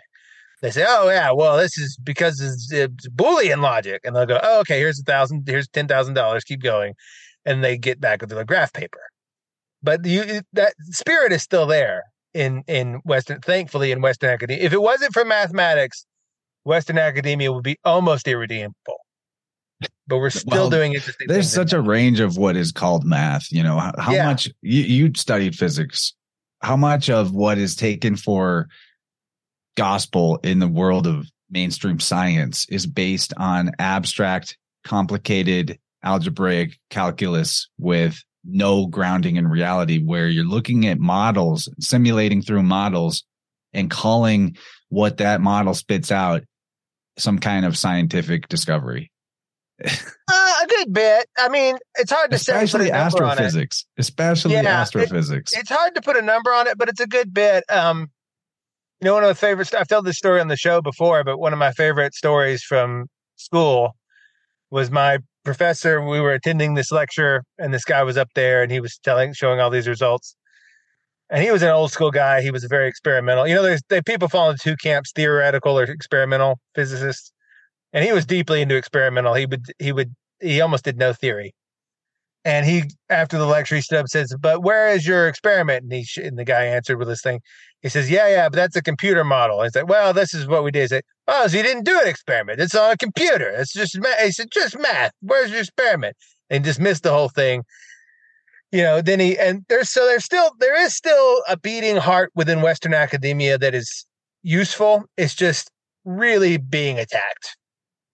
They 0.61 0.71
say, 0.71 0.85
"Oh 0.87 1.09
yeah, 1.09 1.31
well 1.31 1.57
this 1.57 1.77
is 1.77 1.97
because 2.03 2.41
it's, 2.41 2.71
it's 2.71 3.07
uh, 3.07 3.09
Boolean 3.11 3.61
logic," 3.61 4.01
and 4.03 4.15
they'll 4.15 4.25
go, 4.25 4.39
"Oh 4.43 4.59
okay, 4.61 4.79
here's 4.79 4.99
a 4.99 5.03
thousand, 5.03 5.47
here's 5.47 5.67
ten 5.69 5.87
thousand 5.87 6.15
dollars, 6.15 6.43
keep 6.43 6.61
going," 6.61 6.95
and 7.45 7.63
they 7.63 7.77
get 7.77 8.01
back 8.01 8.21
with 8.21 8.29
the 8.29 8.45
graph 8.45 8.73
paper. 8.73 8.99
But 9.81 10.05
you, 10.05 10.41
that 10.53 10.73
spirit 10.91 11.31
is 11.31 11.41
still 11.41 11.65
there 11.65 12.03
in 12.33 12.63
in 12.67 12.95
Western, 13.05 13.39
thankfully 13.39 13.91
in 13.91 14.01
Western 14.01 14.31
academia. 14.31 14.63
If 14.63 14.73
it 14.73 14.81
wasn't 14.81 15.13
for 15.13 15.23
mathematics, 15.23 16.05
Western 16.65 16.97
academia 16.97 17.51
would 17.53 17.63
be 17.63 17.77
almost 17.85 18.27
irredeemable. 18.27 18.97
But 20.07 20.17
we're 20.17 20.29
still 20.29 20.51
well, 20.51 20.69
doing 20.69 20.93
interesting. 20.93 21.27
There's 21.27 21.51
such 21.51 21.71
a 21.71 21.79
range 21.79 22.19
of 22.19 22.35
what 22.35 22.57
is 22.57 22.73
called 22.73 23.05
math. 23.05 23.49
You 23.51 23.63
know, 23.63 23.79
how, 23.79 23.93
how 23.97 24.11
yeah. 24.11 24.25
much 24.25 24.49
you, 24.61 24.81
you 24.81 25.11
studied 25.15 25.55
physics. 25.55 26.13
How 26.61 26.75
much 26.75 27.09
of 27.09 27.31
what 27.31 27.57
is 27.57 27.75
taken 27.75 28.17
for 28.17 28.67
gospel 29.75 30.39
in 30.43 30.59
the 30.59 30.67
world 30.67 31.07
of 31.07 31.27
mainstream 31.49 31.99
science 31.99 32.65
is 32.69 32.85
based 32.85 33.33
on 33.37 33.71
abstract, 33.79 34.57
complicated 34.83 35.79
algebraic 36.03 36.77
calculus 36.89 37.69
with 37.77 38.21
no 38.45 38.87
grounding 38.87 39.35
in 39.35 39.47
reality, 39.47 39.99
where 39.99 40.27
you're 40.27 40.45
looking 40.45 40.87
at 40.87 40.99
models, 40.99 41.69
simulating 41.79 42.41
through 42.41 42.63
models, 42.63 43.23
and 43.73 43.91
calling 43.91 44.55
what 44.89 45.17
that 45.17 45.41
model 45.41 45.73
spits 45.73 46.11
out 46.11 46.43
some 47.17 47.39
kind 47.39 47.65
of 47.65 47.77
scientific 47.77 48.47
discovery. 48.47 49.11
uh, 49.85 50.53
a 50.63 50.67
good 50.67 50.93
bit. 50.93 51.27
I 51.37 51.49
mean, 51.49 51.77
it's 51.95 52.11
hard 52.11 52.31
to 52.31 52.37
say 52.37 52.53
especially 52.53 52.87
say. 52.87 52.91
astrophysics, 52.91 53.85
especially 53.97 54.53
yeah, 54.53 54.81
astrophysics. 54.81 55.53
It, 55.53 55.59
it's 55.59 55.69
hard 55.69 55.95
to 55.95 56.01
put 56.01 56.17
a 56.17 56.21
number 56.21 56.51
on 56.51 56.67
it, 56.67 56.77
but 56.77 56.89
it's 56.89 56.99
a 56.99 57.07
good 57.07 57.33
bit. 57.33 57.63
Um, 57.69 58.09
you 59.01 59.05
know, 59.05 59.13
one 59.13 59.23
of 59.23 59.29
the 59.29 59.35
favorites. 59.35 59.73
I've 59.73 59.87
told 59.87 60.05
this 60.05 60.17
story 60.17 60.41
on 60.41 60.49
the 60.49 60.57
show 60.57 60.81
before, 60.81 61.23
but 61.23 61.37
one 61.37 61.53
of 61.53 61.59
my 61.59 61.71
favorite 61.71 62.13
stories 62.13 62.63
from 62.63 63.05
school 63.37 63.95
was 64.71 64.91
my 64.91 65.19
professor. 65.45 66.01
We 66.01 66.19
were 66.19 66.33
attending 66.33 66.73
this 66.73 66.91
lecture, 66.91 67.43
and 67.57 67.73
this 67.73 67.85
guy 67.85 68.03
was 68.03 68.17
up 68.17 68.29
there, 68.35 68.61
and 68.61 68.71
he 68.71 68.81
was 68.81 68.97
telling, 68.97 69.33
showing 69.33 69.59
all 69.59 69.69
these 69.69 69.87
results. 69.87 70.35
And 71.29 71.43
he 71.43 71.51
was 71.51 71.61
an 71.61 71.69
old 71.69 71.91
school 71.91 72.11
guy. 72.11 72.41
He 72.41 72.51
was 72.51 72.63
very 72.65 72.87
experimental. 72.87 73.47
You 73.47 73.55
know, 73.55 73.63
there's 73.63 73.81
they, 73.89 74.01
people 74.01 74.27
fall 74.27 74.49
into 74.49 74.61
two 74.63 74.75
camps: 74.77 75.11
theoretical 75.13 75.79
or 75.79 75.83
experimental 75.83 76.59
physicists. 76.75 77.31
And 77.93 78.03
he 78.05 78.11
was 78.11 78.25
deeply 78.25 78.61
into 78.61 78.75
experimental. 78.75 79.33
He 79.33 79.45
would 79.45 79.63
he 79.79 79.91
would 79.91 80.13
he 80.41 80.59
almost 80.61 80.83
did 80.85 80.97
no 80.97 81.13
theory. 81.13 81.53
And 82.45 82.65
he, 82.65 82.83
after 83.09 83.37
the 83.37 83.45
lecture, 83.45 83.75
he 83.75 83.81
stood 83.81 83.97
up 83.97 84.03
and 84.03 84.09
says, 84.09 84.33
"But 84.39 84.63
where 84.63 84.89
is 84.89 85.05
your 85.05 85.27
experiment?" 85.27 85.83
And 85.83 85.93
he 85.93 86.05
and 86.21 86.37
the 86.37 86.45
guy 86.45 86.65
answered 86.65 86.97
with 86.97 87.07
this 87.07 87.21
thing. 87.21 87.41
He 87.81 87.89
says, 87.89 88.09
"Yeah, 88.09 88.27
yeah, 88.27 88.49
but 88.49 88.57
that's 88.57 88.75
a 88.75 88.81
computer 88.81 89.23
model." 89.23 89.63
He's 89.63 89.75
like, 89.75 89.87
"Well, 89.87 90.13
this 90.13 90.33
is 90.33 90.47
what 90.47 90.63
we 90.63 90.71
did." 90.71 90.81
He's 90.81 90.91
like, 90.91 91.05
"Oh, 91.27 91.47
so 91.47 91.57
you 91.57 91.63
didn't 91.63 91.85
do 91.85 91.99
an 91.99 92.07
experiment? 92.07 92.59
It's 92.59 92.75
on 92.75 92.91
a 92.91 92.97
computer. 92.97 93.49
It's 93.49 93.73
just 93.73 93.97
math." 93.99 94.19
He 94.19 94.31
said, 94.31 94.51
"Just 94.51 94.77
math. 94.77 95.11
Where's 95.21 95.51
your 95.51 95.61
experiment?" 95.61 96.17
And 96.49 96.63
dismissed 96.63 97.03
the 97.03 97.11
whole 97.11 97.29
thing. 97.29 97.63
You 98.71 98.83
know, 98.83 99.01
then 99.01 99.19
he 99.19 99.37
and 99.37 99.65
there's 99.69 99.89
so 99.89 100.05
there's 100.05 100.25
still 100.25 100.51
there 100.59 100.79
is 100.83 100.95
still 100.95 101.43
a 101.47 101.57
beating 101.57 101.97
heart 101.97 102.31
within 102.35 102.61
Western 102.61 102.93
academia 102.93 103.57
that 103.57 103.73
is 103.73 104.05
useful. 104.43 105.05
It's 105.17 105.35
just 105.35 105.71
really 106.05 106.57
being 106.57 106.99
attacked 106.99 107.57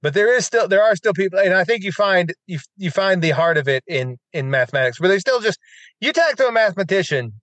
but 0.05 0.13
there 0.13 0.31
is 0.31 0.45
still 0.45 0.67
there 0.67 0.83
are 0.83 0.95
still 0.95 1.13
people 1.13 1.39
and 1.39 1.55
i 1.55 1.63
think 1.63 1.83
you 1.83 1.91
find 1.91 2.31
you 2.45 2.59
you 2.77 2.91
find 2.91 3.21
the 3.21 3.31
heart 3.31 3.57
of 3.57 3.67
it 3.67 3.83
in 3.87 4.17
in 4.33 4.51
mathematics 4.51 4.99
where 4.99 5.09
they 5.09 5.17
still 5.17 5.39
just 5.39 5.59
you 5.99 6.13
talk 6.13 6.35
to 6.35 6.47
a 6.47 6.51
mathematician 6.51 7.33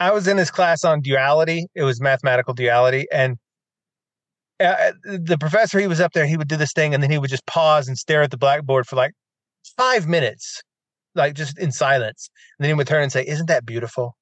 i 0.00 0.12
was 0.12 0.28
in 0.28 0.36
this 0.36 0.50
class 0.50 0.84
on 0.84 1.00
duality. 1.00 1.66
It 1.74 1.82
was 1.82 2.00
mathematical 2.00 2.54
duality. 2.54 3.06
And 3.12 3.36
uh, 4.60 4.92
the 5.04 5.38
professor 5.38 5.78
he 5.78 5.86
was 5.86 6.00
up 6.00 6.12
there 6.12 6.26
he 6.26 6.36
would 6.36 6.48
do 6.48 6.56
this 6.56 6.72
thing 6.72 6.92
and 6.92 7.02
then 7.02 7.10
he 7.10 7.18
would 7.18 7.30
just 7.30 7.46
pause 7.46 7.86
and 7.86 7.96
stare 7.96 8.22
at 8.22 8.30
the 8.32 8.36
blackboard 8.36 8.88
for 8.88 8.96
like 8.96 9.12
five 9.76 10.08
minutes 10.08 10.62
like 11.14 11.34
just 11.34 11.58
in 11.58 11.72
silence. 11.72 12.28
And 12.58 12.64
then 12.64 12.70
he 12.70 12.74
would 12.74 12.86
turn 12.86 13.02
and 13.02 13.12
say 13.12 13.24
isn't 13.26 13.46
that 13.46 13.66
beautiful? 13.66 14.16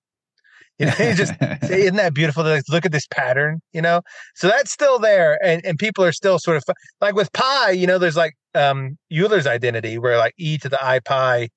You 0.79 0.87
know, 0.87 0.95
you 0.99 1.15
just 1.15 1.33
isn't 1.71 1.97
that 1.97 2.15
beautiful 2.15 2.43
to 2.43 2.51
like, 2.51 2.65
look 2.69 2.85
at 2.85 2.93
this 2.93 3.07
pattern, 3.11 3.61
you 3.73 3.81
know? 3.81 4.03
So 4.35 4.49
that's 4.49 4.71
still 4.73 4.99
there 4.99 5.39
and, 5.45 5.65
and 5.65 5.79
people 5.79 6.05
are 6.05 6.13
still 6.13 6.39
sort 6.39 6.59
of 6.59 6.65
like 7.01 7.15
with 7.15 7.33
pi, 7.33 7.71
you 7.71 7.87
know, 7.87 7.99
there's 7.99 8.17
like 8.17 8.35
um 8.55 8.99
Euler's 9.11 9.47
identity 9.47 9.99
where 9.99 10.19
like 10.19 10.35
e 10.39 10.59
to 10.59 10.69
the 10.69 10.83
i 10.85 11.01
pi 11.01 11.49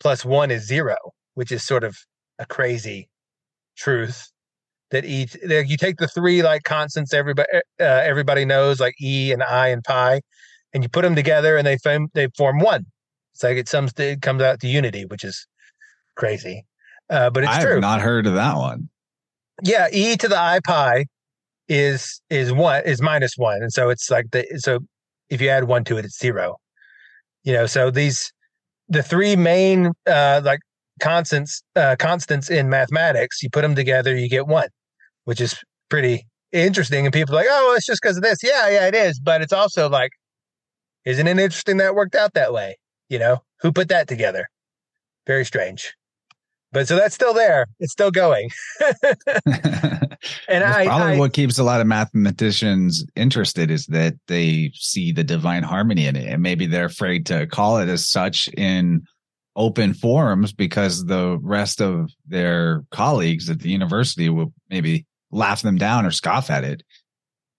plus 0.00 0.24
one 0.24 0.50
is 0.50 0.66
zero, 0.66 0.96
which 1.34 1.52
is 1.52 1.62
sort 1.62 1.84
of 1.84 1.96
a 2.38 2.44
crazy 2.44 3.08
truth 3.76 4.28
that 4.90 5.04
e 5.04 5.26
you 5.46 5.76
take 5.76 5.96
the 5.96 6.08
three 6.08 6.42
like 6.42 6.64
constants 6.64 7.14
everybody 7.14 7.48
uh, 7.80 7.84
everybody 7.84 8.44
knows 8.44 8.78
like 8.78 8.94
e 9.00 9.32
and 9.32 9.42
i 9.42 9.68
and 9.68 9.82
pi 9.84 10.20
and 10.72 10.82
you 10.82 10.88
put 10.88 11.02
them 11.02 11.14
together 11.14 11.56
and 11.56 11.66
they 11.66 11.78
form 11.78 12.08
they 12.14 12.28
form 12.36 12.60
one. 12.60 12.86
It's 13.34 13.42
like 13.42 13.56
it 13.56 13.68
sums 13.68 13.92
it 13.98 14.22
comes 14.22 14.42
out 14.42 14.60
to 14.60 14.68
unity, 14.68 15.04
which 15.04 15.24
is 15.24 15.46
crazy. 16.16 16.64
Uh, 17.10 17.30
but 17.30 17.44
it's 17.44 17.52
I 17.52 17.62
true. 17.62 17.72
have 17.72 17.80
not 17.80 18.00
heard 18.00 18.26
of 18.26 18.34
that 18.34 18.56
one. 18.56 18.88
Yeah, 19.62 19.88
e 19.92 20.16
to 20.16 20.28
the 20.28 20.38
i 20.38 20.60
pi 20.64 21.06
is 21.68 22.20
is 22.30 22.52
one 22.52 22.82
is 22.84 23.00
minus 23.00 23.34
one, 23.36 23.62
and 23.62 23.72
so 23.72 23.90
it's 23.90 24.10
like 24.10 24.30
the 24.32 24.44
so 24.58 24.80
if 25.30 25.40
you 25.40 25.48
add 25.48 25.64
one 25.64 25.84
to 25.84 25.96
it, 25.98 26.04
it's 26.04 26.18
zero. 26.18 26.56
You 27.44 27.52
know, 27.52 27.66
so 27.66 27.90
these 27.90 28.32
the 28.88 29.02
three 29.02 29.36
main 29.36 29.92
uh, 30.06 30.40
like 30.44 30.60
constants 31.02 31.62
uh, 31.76 31.96
constants 31.98 32.48
in 32.48 32.70
mathematics, 32.70 33.42
you 33.42 33.50
put 33.50 33.62
them 33.62 33.74
together, 33.74 34.16
you 34.16 34.28
get 34.28 34.46
one, 34.46 34.68
which 35.24 35.40
is 35.40 35.54
pretty 35.90 36.26
interesting. 36.52 37.04
And 37.04 37.12
people 37.12 37.34
are 37.34 37.38
like, 37.38 37.48
oh, 37.50 37.74
it's 37.76 37.86
just 37.86 38.00
because 38.00 38.16
of 38.16 38.22
this. 38.22 38.42
Yeah, 38.42 38.70
yeah, 38.70 38.86
it 38.86 38.94
is. 38.94 39.20
But 39.20 39.42
it's 39.42 39.52
also 39.52 39.88
like, 39.88 40.12
isn't 41.04 41.26
it 41.26 41.38
interesting 41.38 41.76
that 41.78 41.94
worked 41.94 42.14
out 42.14 42.32
that 42.34 42.52
way? 42.52 42.76
You 43.10 43.18
know, 43.18 43.42
who 43.60 43.72
put 43.72 43.88
that 43.88 44.08
together? 44.08 44.48
Very 45.26 45.44
strange 45.44 45.92
but 46.72 46.88
so 46.88 46.96
that's 46.96 47.14
still 47.14 47.34
there. 47.34 47.66
It's 47.80 47.92
still 47.92 48.10
going. 48.10 48.50
and 50.48 50.64
I 50.64 50.86
probably 50.86 51.14
I, 51.14 51.18
what 51.18 51.34
keeps 51.34 51.58
a 51.58 51.64
lot 51.64 51.82
of 51.82 51.86
mathematicians 51.86 53.04
interested 53.14 53.70
is 53.70 53.86
that 53.86 54.14
they 54.26 54.72
see 54.74 55.12
the 55.12 55.22
divine 55.22 55.62
harmony 55.62 56.06
in 56.06 56.16
it, 56.16 56.26
and 56.26 56.42
maybe 56.42 56.66
they're 56.66 56.86
afraid 56.86 57.26
to 57.26 57.46
call 57.46 57.76
it 57.76 57.88
as 57.88 58.08
such 58.08 58.48
in 58.56 59.02
open 59.54 59.94
forums 59.94 60.52
because 60.52 61.04
the 61.04 61.38
rest 61.42 61.80
of 61.80 62.10
their 62.26 62.84
colleagues 62.90 63.50
at 63.50 63.60
the 63.60 63.70
university 63.70 64.28
will 64.28 64.52
maybe 64.70 65.06
laugh 65.30 65.62
them 65.62 65.76
down 65.76 66.06
or 66.06 66.10
scoff 66.10 66.50
at 66.50 66.64
it. 66.64 66.82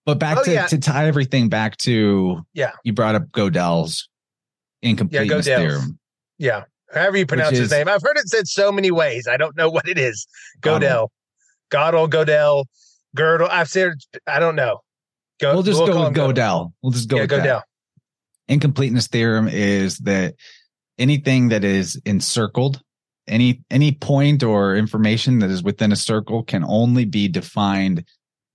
But 0.06 0.20
back 0.20 0.40
oh, 0.40 0.44
to, 0.44 0.52
yeah. 0.52 0.65
to 0.68 0.78
tie 0.78 1.07
everything 1.07 1.49
back 1.49 1.78
to 1.78 2.41
yeah, 2.53 2.72
you 2.84 2.94
brought 2.94 3.15
up 3.15 3.30
Gödel's 3.32 4.10
incompleteness 4.82 5.48
yeah, 5.48 5.57
theorem. 5.57 5.99
Yeah 6.38 6.64
however 6.94 7.18
you 7.18 7.26
pronounce 7.26 7.57
his 7.57 7.72
name. 7.72 7.88
I've 7.88 8.02
heard 8.02 8.18
it 8.18 8.30
said 8.30 8.48
so 8.48 8.72
many 8.72 8.91
ways. 8.91 9.28
I 9.28 9.38
don't 9.38 9.56
know 9.57 9.70
what 9.70 9.88
it 9.88 9.98
is. 9.98 10.28
Gödel, 10.61 11.10
Gödel, 11.72 12.10
Gödel, 12.10 12.65
Girdle. 13.15 13.48
I've 13.49 13.70
said 13.70 13.94
I 14.28 14.40
don't 14.40 14.56
know. 14.56 14.80
Go, 15.40 15.53
we'll 15.53 15.64
just 15.64 15.82
we'll 15.82 15.91
go 15.91 16.07
with 16.07 16.18
Gödel. 16.38 16.74
We'll 16.82 16.91
just 16.91 17.10
go 17.10 17.18
yeah, 17.18 17.22
with. 17.24 17.30
That. 17.30 17.64
Incompleteness 18.48 19.07
theorem 19.07 19.48
is 19.48 19.98
that 19.99 20.36
anything 20.98 21.49
that 21.49 21.64
is 21.64 21.99
encircled, 22.06 22.82
any 23.28 23.64
any 23.70 23.94
point 23.94 24.44
or 24.44 24.76
information 24.76 25.40
that 25.40 25.49
is 25.49 25.64
within 25.64 25.91
a 25.91 25.98
circle 25.98 26.44
can 26.44 26.64
only 26.64 27.06
be 27.06 27.28
defined 27.28 28.06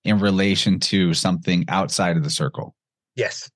in 0.04 0.18
relation 0.20 0.80
to 0.80 1.14
something 1.14 1.64
outside 1.68 2.16
of 2.16 2.24
the 2.24 2.30
circle. 2.30 2.74
Yes. 3.16 3.50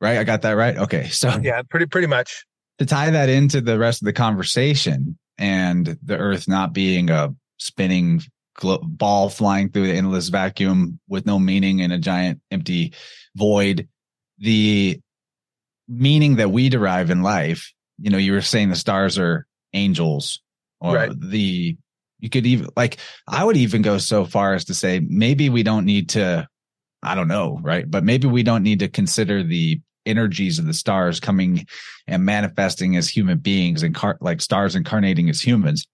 Right? 0.00 0.18
I 0.18 0.24
got 0.24 0.42
that 0.42 0.52
right? 0.52 0.76
Okay. 0.76 1.08
So 1.08 1.38
Yeah, 1.42 1.62
pretty 1.62 1.86
pretty 1.86 2.08
much 2.08 2.44
to 2.78 2.86
tie 2.86 3.10
that 3.10 3.28
into 3.28 3.60
the 3.60 3.78
rest 3.78 4.02
of 4.02 4.06
the 4.06 4.12
conversation 4.12 5.18
and 5.38 5.98
the 6.02 6.16
earth 6.16 6.48
not 6.48 6.72
being 6.72 7.10
a 7.10 7.34
spinning 7.58 8.20
ball 8.62 9.28
flying 9.28 9.70
through 9.70 9.86
the 9.86 9.92
endless 9.92 10.28
vacuum 10.28 11.00
with 11.08 11.26
no 11.26 11.38
meaning 11.38 11.80
in 11.80 11.90
a 11.90 11.98
giant 11.98 12.40
empty 12.50 12.94
void 13.36 13.88
the 14.38 15.00
meaning 15.88 16.36
that 16.36 16.50
we 16.50 16.68
derive 16.68 17.10
in 17.10 17.22
life 17.22 17.72
you 18.00 18.10
know 18.10 18.18
you 18.18 18.32
were 18.32 18.40
saying 18.40 18.68
the 18.68 18.76
stars 18.76 19.18
are 19.18 19.46
angels 19.72 20.40
or 20.80 20.94
right. 20.94 21.12
the 21.20 21.76
you 22.20 22.30
could 22.30 22.46
even 22.46 22.68
like 22.76 22.98
i 23.28 23.44
would 23.44 23.56
even 23.56 23.82
go 23.82 23.98
so 23.98 24.24
far 24.24 24.54
as 24.54 24.64
to 24.64 24.74
say 24.74 25.00
maybe 25.08 25.48
we 25.48 25.62
don't 25.62 25.84
need 25.84 26.10
to 26.10 26.46
i 27.02 27.14
don't 27.14 27.28
know 27.28 27.58
right 27.62 27.90
but 27.90 28.04
maybe 28.04 28.26
we 28.26 28.42
don't 28.42 28.62
need 28.62 28.78
to 28.78 28.88
consider 28.88 29.42
the 29.42 29.80
energies 30.06 30.58
of 30.58 30.66
the 30.66 30.74
stars 30.74 31.20
coming 31.20 31.66
and 32.06 32.24
manifesting 32.24 32.96
as 32.96 33.08
human 33.08 33.38
beings 33.38 33.82
and 33.82 33.94
car- 33.94 34.18
like 34.20 34.40
stars 34.40 34.76
incarnating 34.76 35.28
as 35.30 35.40
humans, 35.40 35.86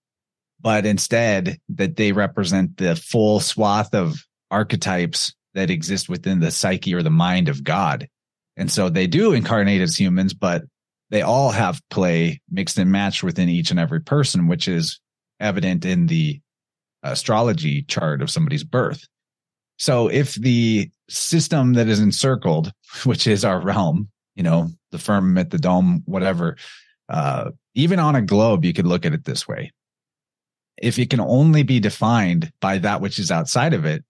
but 0.61 0.87
instead 0.87 1.59
that 1.69 1.97
they 1.97 2.13
represent 2.13 2.77
the 2.77 2.97
full 2.97 3.41
swath 3.41 3.95
of 3.95 4.25
archetypes 4.51 5.35
that 5.55 5.71
exist 5.71 6.09
within 6.09 6.41
the 6.41 6.51
psyche 6.51 6.95
or 6.95 7.03
the 7.03 7.11
mind 7.11 7.49
of 7.49 7.65
God. 7.65 8.09
And 8.57 8.71
so 8.71 8.89
they 8.89 9.07
do 9.07 9.33
incarnate 9.33 9.81
as 9.81 9.99
humans, 9.99 10.35
but 10.35 10.63
they 11.11 11.23
all 11.23 11.51
have 11.51 11.83
play 11.91 12.41
mixed 12.51 12.79
and 12.79 12.91
matched 12.91 13.23
within 13.23 13.49
each 13.49 13.71
and 13.71 13.81
every 13.81 14.01
person, 14.01 14.47
which 14.47 14.69
is 14.69 15.01
evident 15.41 15.85
in 15.85 16.07
the 16.07 16.41
astrology 17.03 17.83
chart 17.83 18.23
of 18.23 18.31
somebody's 18.31 18.65
birth. 18.65 19.07
So 19.79 20.09
if 20.09 20.35
the 20.35 20.91
system 21.09 21.73
that 21.75 21.89
is 21.89 22.01
encircled, 22.01 22.73
which 23.05 23.27
is 23.27 23.45
our 23.45 23.61
realm, 23.61 24.09
you 24.35 24.43
know, 24.43 24.71
the 24.93 24.99
firmament, 24.99 25.51
the 25.51 25.59
dome, 25.59 26.03
whatever, 26.07 26.57
uh, 27.09 27.51
even 27.75 27.99
on 27.99 28.15
a 28.15 28.23
globe, 28.23 28.65
you 28.65 28.73
could 28.73 28.87
look 28.87 29.05
at 29.05 29.15
it 29.15 29.25
this 29.25 29.49
way. 29.49 29.73
If 30.81 30.99
it 30.99 31.11
can 31.11 31.21
only 31.21 31.63
be 31.63 31.81
defined 31.81 32.53
by 32.61 32.79
that 32.79 33.01
which 33.01 33.19
is 33.19 33.31
outside 33.31 33.75
of 33.75 33.85
it, 33.85 34.05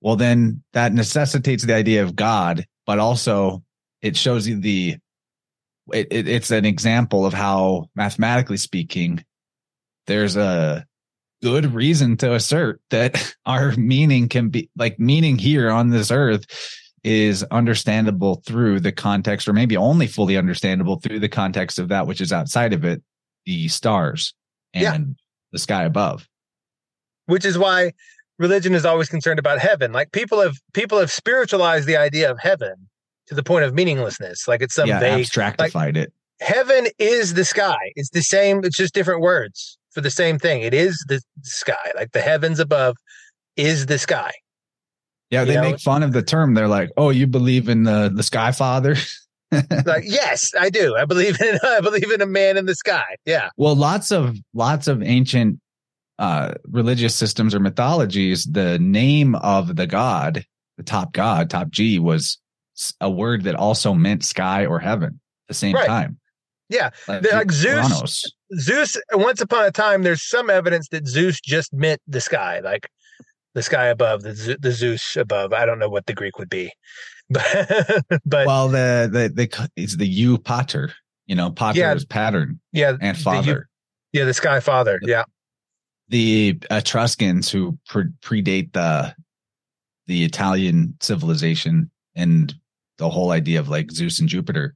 well, 0.00 0.16
then 0.16 0.62
that 0.72 0.92
necessitates 0.92 1.64
the 1.64 1.74
idea 1.74 2.02
of 2.02 2.16
God, 2.16 2.64
but 2.86 2.98
also 2.98 3.62
it 4.00 4.16
shows 4.16 4.46
you 4.46 4.60
the, 4.60 4.96
it, 5.92 6.08
it, 6.10 6.28
it's 6.28 6.50
an 6.50 6.64
example 6.64 7.26
of 7.26 7.34
how 7.34 7.86
mathematically 7.94 8.56
speaking, 8.56 9.24
there's 10.06 10.36
a 10.36 10.86
good 11.42 11.72
reason 11.72 12.16
to 12.18 12.34
assert 12.34 12.80
that 12.90 13.34
our 13.46 13.72
meaning 13.76 14.28
can 14.28 14.48
be 14.48 14.70
like 14.76 14.98
meaning 14.98 15.38
here 15.38 15.70
on 15.70 15.90
this 15.90 16.10
earth 16.10 16.46
is 17.04 17.44
understandable 17.44 18.42
through 18.44 18.80
the 18.80 18.90
context 18.90 19.48
or 19.48 19.52
maybe 19.52 19.76
only 19.76 20.06
fully 20.06 20.36
understandable 20.36 20.98
through 20.98 21.20
the 21.20 21.28
context 21.28 21.78
of 21.78 21.88
that 21.88 22.06
which 22.06 22.20
is 22.20 22.32
outside 22.32 22.72
of 22.72 22.84
it 22.84 23.02
the 23.46 23.68
stars 23.68 24.34
and 24.74 24.82
yeah. 24.82 25.14
the 25.52 25.58
sky 25.58 25.84
above. 25.84 26.28
Which 27.26 27.44
is 27.44 27.56
why 27.56 27.92
religion 28.38 28.74
is 28.74 28.84
always 28.84 29.08
concerned 29.08 29.38
about 29.38 29.58
heaven. 29.58 29.92
Like 29.92 30.12
people 30.12 30.40
have 30.40 30.56
people 30.72 30.98
have 30.98 31.10
spiritualized 31.10 31.86
the 31.86 31.96
idea 31.96 32.30
of 32.30 32.38
heaven 32.38 32.87
to 33.28 33.34
the 33.34 33.42
point 33.42 33.64
of 33.64 33.74
meaninglessness 33.74 34.48
like 34.48 34.60
it's 34.60 34.74
some 34.74 34.88
yeah, 34.88 34.98
vague 34.98 35.24
abstractified 35.24 35.74
like, 35.74 35.96
it 35.96 36.12
heaven 36.40 36.86
is 36.98 37.34
the 37.34 37.44
sky 37.44 37.92
it's 37.94 38.10
the 38.10 38.22
same 38.22 38.64
it's 38.64 38.76
just 38.76 38.94
different 38.94 39.20
words 39.20 39.78
for 39.98 40.02
the 40.02 40.10
same 40.10 40.38
thing. 40.38 40.62
It 40.62 40.74
is 40.74 41.04
the 41.08 41.20
sky, 41.42 41.92
like 41.96 42.12
the 42.12 42.20
heavens 42.20 42.60
above 42.60 42.96
is 43.56 43.86
the 43.86 43.98
sky. 43.98 44.30
Yeah, 45.30 45.44
they 45.44 45.54
you 45.54 45.60
know? 45.60 45.70
make 45.70 45.80
fun 45.80 46.04
of 46.04 46.12
the 46.12 46.22
term. 46.22 46.54
They're 46.54 46.68
like, 46.68 46.90
"Oh, 46.96 47.10
you 47.10 47.26
believe 47.26 47.68
in 47.68 47.82
the 47.82 48.10
the 48.14 48.22
Sky 48.22 48.52
Father?" 48.52 48.94
like 49.84 50.04
yes, 50.06 50.52
I 50.58 50.70
do. 50.70 50.96
I 50.96 51.04
believe 51.04 51.40
in 51.40 51.58
I 51.64 51.80
believe 51.80 52.12
in 52.12 52.22
a 52.22 52.26
man 52.26 52.56
in 52.56 52.66
the 52.66 52.76
sky. 52.76 53.16
Yeah. 53.26 53.50
Well, 53.56 53.74
lots 53.74 54.12
of 54.12 54.36
lots 54.54 54.86
of 54.86 55.02
ancient 55.02 55.58
uh 56.20 56.54
religious 56.64 57.16
systems 57.16 57.54
or 57.54 57.60
mythologies, 57.60 58.44
the 58.44 58.78
name 58.78 59.34
of 59.34 59.74
the 59.74 59.86
god, 59.88 60.44
the 60.76 60.84
top 60.84 61.12
god, 61.12 61.50
top 61.50 61.70
G 61.70 61.98
was 61.98 62.38
a 63.00 63.10
word 63.10 63.44
that 63.44 63.54
also 63.54 63.94
meant 63.94 64.24
sky 64.24 64.66
or 64.66 64.78
heaven 64.78 65.08
at 65.44 65.48
the 65.48 65.54
same 65.54 65.74
Right. 65.74 65.86
time. 65.86 66.18
Yeah. 66.68 66.90
Like, 67.06 67.22
The- 67.22 67.30
like 67.30 67.50
Zeus- 67.52 67.88
Uranus. 67.88 68.24
Zeus 68.58 68.96
once 69.12 69.40
upon 69.40 69.64
a 69.64 69.70
time 69.70 70.02
there's 70.02 70.22
some 70.22 70.50
evidence 70.50 70.88
that 70.88 71.06
Zeus 71.06 71.40
just 71.40 71.72
meant 71.72 72.00
the 72.06 72.20
sky, 72.20 72.60
like 72.60 72.88
the 73.54 73.62
sky 73.62 73.86
above, 73.86 74.22
the 74.22 74.56
the 74.60 74.72
Zeus 74.72 75.16
above. 75.16 75.52
I 75.52 75.64
don't 75.66 75.78
know 75.78 75.88
what 75.88 76.06
the 76.06 76.14
Greek 76.14 76.38
would 76.38 76.50
be. 76.50 76.72
But 77.30 78.02
but 78.24 78.46
Well, 78.46 78.68
the 78.68 79.08
the 79.12 79.28
the 79.34 79.70
it's 79.76 79.96
the 79.96 80.06
you 80.06 80.38
pater, 80.38 80.92
you 81.26 81.34
know, 81.34 81.50
pater 81.50 81.78
Yeah. 81.78 81.94
is 81.94 82.04
pattern 82.06 82.58
yeah, 82.72 82.96
and 83.00 83.16
the- 83.16 83.20
father. 83.22 83.68
yeah, 84.12 84.24
the 84.24 84.32
sky 84.34 84.60
father. 84.60 84.98
Yeah. 85.02 85.24
the 86.10 86.58
Etruscans 86.70 87.50
who 87.50 87.78
pre- 87.86 88.10
predate 88.22 88.72
the 88.72 89.14
the 90.06 90.24
Italian 90.24 90.96
civilization 91.00 91.90
and 92.14 92.54
the 92.98 93.08
whole 93.08 93.30
idea 93.30 93.60
of 93.60 93.68
like 93.68 93.90
Zeus 93.90 94.20
and 94.20 94.28
Jupiter, 94.28 94.74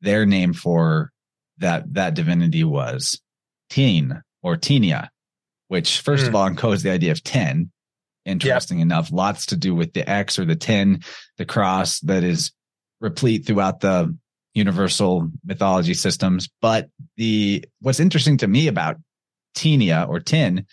their 0.00 0.26
name 0.26 0.52
for 0.52 1.10
that 1.58 1.92
that 1.94 2.14
divinity 2.14 2.64
was 2.64 3.20
Teen 3.70 4.22
or 4.42 4.56
Tenia, 4.56 5.08
which 5.68 6.00
first 6.00 6.24
of 6.24 6.30
hmm. 6.30 6.36
all 6.36 6.50
encodes 6.50 6.82
the 6.82 6.90
idea 6.90 7.12
of 7.12 7.22
ten. 7.22 7.70
Interesting 8.24 8.78
enough, 8.78 9.10
lots 9.10 9.46
to 9.46 9.56
do 9.56 9.74
with 9.74 9.94
the 9.94 10.08
X 10.08 10.38
or 10.38 10.44
the 10.44 10.54
ten, 10.54 11.00
the 11.38 11.44
cross 11.44 11.98
that 12.00 12.22
is 12.22 12.52
replete 13.00 13.44
throughout 13.46 13.80
the 13.80 14.16
universal 14.54 15.28
mythology 15.44 15.94
systems. 15.94 16.48
But 16.60 16.88
the 17.16 17.64
what's 17.80 18.00
interesting 18.00 18.36
to 18.38 18.46
me 18.46 18.68
about 18.68 18.96
Tenia 19.56 20.08
or 20.08 20.20
tin. 20.20 20.66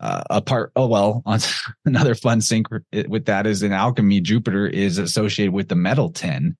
Uh, 0.00 0.22
apart, 0.30 0.70
oh 0.76 0.86
well, 0.86 1.22
on 1.26 1.40
another 1.84 2.14
fun 2.14 2.40
sync 2.40 2.66
with 3.08 3.24
that 3.26 3.46
is 3.46 3.62
in 3.62 3.72
alchemy, 3.72 4.20
Jupiter 4.20 4.66
is 4.66 4.98
associated 4.98 5.52
with 5.52 5.68
the 5.68 5.74
metal 5.74 6.10
tin. 6.10 6.56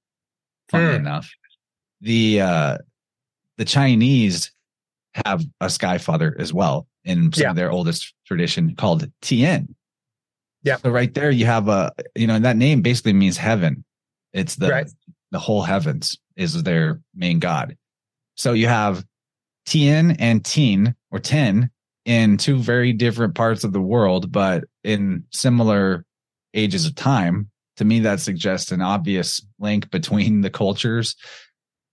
Funny 0.71 0.89
Hmm. 0.91 0.95
enough, 1.07 1.31
the 2.01 2.41
uh, 2.41 2.79
the 3.57 3.65
Chinese 3.65 4.53
have 5.25 5.45
a 5.61 5.71
sky 5.71 5.99
father 5.99 6.37
as 6.39 6.53
well 6.53 6.87
in 7.05 7.33
some 7.33 7.43
Yeah. 7.43 7.51
of 7.51 7.57
their 7.57 7.71
oldest 7.71 8.13
tradition 8.27 8.75
called 8.77 9.11
Tien. 9.23 9.75
Yeah. 10.65 10.77
So 10.77 10.91
right 10.91 11.13
there, 11.15 11.31
you 11.31 11.47
have 11.47 11.69
a 11.69 11.93
you 12.15 12.27
know 12.27 12.35
and 12.35 12.45
that 12.45 12.57
name 12.57 12.83
basically 12.83 13.13
means 13.15 13.37
heaven. 13.37 13.85
It's 14.33 14.57
the 14.57 14.69
Right. 14.69 14.91
the 15.31 15.39
whole 15.39 15.63
heavens 15.63 16.19
is 16.37 16.63
their 16.65 17.01
main 17.15 17.39
god. 17.39 17.77
So 18.37 18.53
you 18.53 18.67
have 18.67 19.05
Tien 19.65 20.13
and 20.13 20.45
Teen 20.45 20.95
or 21.11 21.19
Ten 21.19 21.71
in 22.09 22.39
two 22.39 22.57
very 22.57 22.95
different 22.95 23.35
parts 23.35 23.65
of 23.65 23.75
the 23.75 23.83
world, 23.83 24.33
but 24.33 24.65
in 24.83 25.25
similar 25.31 26.07
ages 26.55 26.87
of 26.87 26.95
time. 26.95 27.51
To 27.77 27.85
me, 27.85 28.01
that 28.01 28.19
suggests 28.21 28.73
an 28.73 28.81
obvious 28.81 29.43
link 29.59 29.91
between 29.91 30.41
the 30.41 30.49
cultures. 30.49 31.17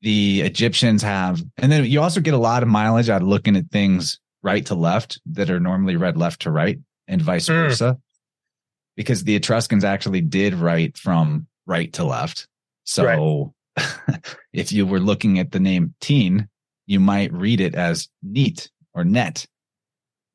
The 0.04 0.40
Egyptians 0.42 1.04
have, 1.04 1.44
and 1.58 1.70
then 1.70 1.84
you 1.84 2.02
also 2.02 2.22
get 2.22 2.34
a 2.34 2.38
lot 2.38 2.64
of 2.64 2.70
mileage 2.70 3.10
out 3.10 3.22
of 3.24 3.28
looking 3.28 3.58
at 3.58 3.70
things 3.72 4.18
right 4.42 4.66
to 4.68 4.74
left 4.76 5.20
that 5.34 5.50
are 5.50 5.60
normally 5.60 5.98
read 5.98 6.16
left 6.16 6.44
to 6.44 6.52
right 6.52 6.80
and 7.10 7.22
vice 7.22 7.50
Mm. 7.50 7.68
versa. 7.68 8.00
Because 8.96 9.26
the 9.26 9.36
Etruscans 9.36 9.84
actually 9.84 10.22
did 10.22 10.54
write 10.54 10.98
from 10.98 11.48
right 11.66 11.92
to 11.94 12.06
left. 12.06 12.48
So 12.86 13.54
if 14.54 14.72
you 14.72 14.86
were 14.86 15.02
looking 15.02 15.40
at 15.40 15.52
the 15.52 15.60
name 15.60 15.94
teen, 16.00 16.48
you 16.86 17.02
might 17.02 17.34
read 17.34 17.60
it 17.60 17.76
as 17.76 18.08
neat 18.24 18.70
or 18.94 19.04
net. 19.04 19.46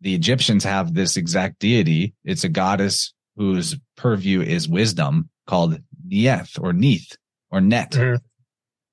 The 0.00 0.14
Egyptians 0.14 0.64
have 0.64 0.94
this 0.94 1.16
exact 1.16 1.58
deity. 1.58 2.14
It's 2.24 2.44
a 2.44 2.48
goddess 2.48 3.12
whose 3.36 3.76
purview 3.96 4.40
is 4.40 4.68
wisdom 4.68 5.28
called 5.46 5.78
Neith 6.06 6.58
or 6.60 6.72
Neith 6.72 7.16
or 7.50 7.60
Net. 7.60 7.92
Mhm. 7.92 8.20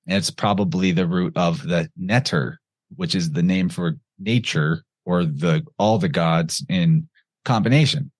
And 0.06 0.16
it's 0.16 0.30
probably 0.30 0.92
the 0.92 1.06
root 1.06 1.36
of 1.36 1.62
the 1.62 1.90
netter, 2.00 2.56
which 2.96 3.14
is 3.14 3.32
the 3.32 3.42
name 3.42 3.68
for 3.68 3.94
nature 4.18 4.84
or 5.04 5.24
the 5.24 5.66
all 5.78 5.98
the 5.98 6.08
gods 6.08 6.64
in 6.68 7.08
combination. 7.44 8.10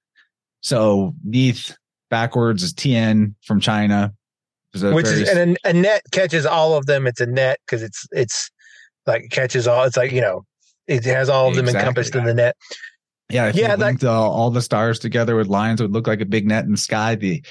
So 0.61 1.15
Neith 1.25 1.77
backwards 2.11 2.63
is 2.63 2.73
Tien 2.73 3.35
from 3.43 3.61
China. 3.61 4.15
Which 4.75 5.07
is 5.07 5.29
and 5.29 5.57
a, 5.65 5.71
a 5.71 5.73
net 5.73 6.03
catches 6.13 6.47
all 6.47 6.77
of 6.77 6.87
them. 6.87 7.07
It's 7.07 7.21
a 7.21 7.27
net 7.27 7.59
because 7.67 7.83
it's 7.83 8.07
it's 8.13 8.51
like 9.07 9.31
catches 9.31 9.67
all. 9.67 9.85
It's 9.85 9.97
like 9.97 10.13
you 10.13 10.21
know 10.21 10.45
it 10.89 11.05
has 11.05 11.29
all 11.29 11.49
of 11.49 11.55
them 11.55 11.67
Exactly. 11.67 11.81
encompassed 11.81 12.15
in 12.17 12.25
the 12.25 12.35
net. 12.35 12.57
Yeah, 13.31 13.49
if 13.49 13.55
Yeah, 13.57 13.63
you 13.63 13.69
that- 13.69 13.79
linked 13.79 14.05
all, 14.05 14.33
all 14.33 14.51
the 14.51 14.63
stars 14.63 14.99
together 14.99 15.37
with 15.37 15.47
lines, 15.47 15.81
would 15.83 15.93
look 15.93 16.07
like 16.07 16.21
a 16.21 16.25
big 16.27 16.47
net 16.47 16.65
in 16.65 16.73
the 16.73 16.77
sky. 16.79 17.15
The 17.15 17.43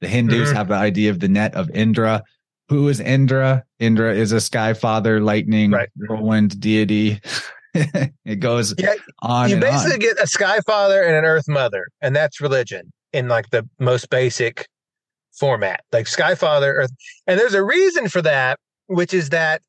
the 0.00 0.08
Hindus 0.08 0.50
Mhm. 0.50 0.54
have 0.56 0.68
the 0.68 0.74
idea 0.74 1.10
of 1.10 1.20
the 1.20 1.28
net 1.28 1.54
of 1.54 1.70
Indra. 1.70 2.22
Who 2.68 2.88
is 2.88 3.00
Indra? 3.00 3.64
Indra 3.78 4.14
is 4.14 4.32
a 4.32 4.40
sky 4.40 4.74
father, 4.74 5.20
lightning, 5.20 5.70
Right. 5.70 5.88
whirlwind 5.96 6.60
deity. 6.60 7.20
it 8.24 8.40
goes 8.40 8.74
Yeah, 8.78 8.94
on 9.22 9.48
you 9.50 9.56
basically 9.56 9.94
on. 9.94 9.98
get 10.00 10.20
a 10.22 10.26
sky 10.26 10.60
father 10.66 11.02
and 11.02 11.16
an 11.16 11.24
earth 11.24 11.48
mother, 11.48 11.86
and 12.02 12.14
that's 12.14 12.40
religion 12.40 12.92
in 13.12 13.28
like 13.28 13.50
the 13.50 13.66
most 13.80 14.10
basic 14.10 14.68
format. 15.38 15.80
Like 15.92 16.06
sky 16.06 16.34
father, 16.34 16.72
earth, 16.74 16.90
and 17.26 17.38
there's 17.40 17.54
a 17.54 17.64
reason 17.64 18.08
for 18.08 18.22
that, 18.22 18.58
which 18.86 19.14
is 19.14 19.30
that 19.30 19.62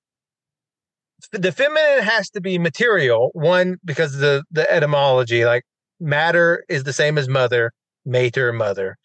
the 1.32 1.52
feminine 1.52 2.04
has 2.04 2.30
to 2.32 2.42
be 2.42 2.58
material. 2.58 3.32
One 3.34 3.78
because 3.84 4.18
the 4.18 4.44
the 4.52 4.72
etymology, 4.72 5.46
like 5.46 5.64
matter 6.00 6.66
is 6.70 6.84
the 6.84 6.94
same 6.94 7.18
as 7.18 7.28
mother, 7.28 7.72
mater, 8.06 8.52
mother, 8.54 8.98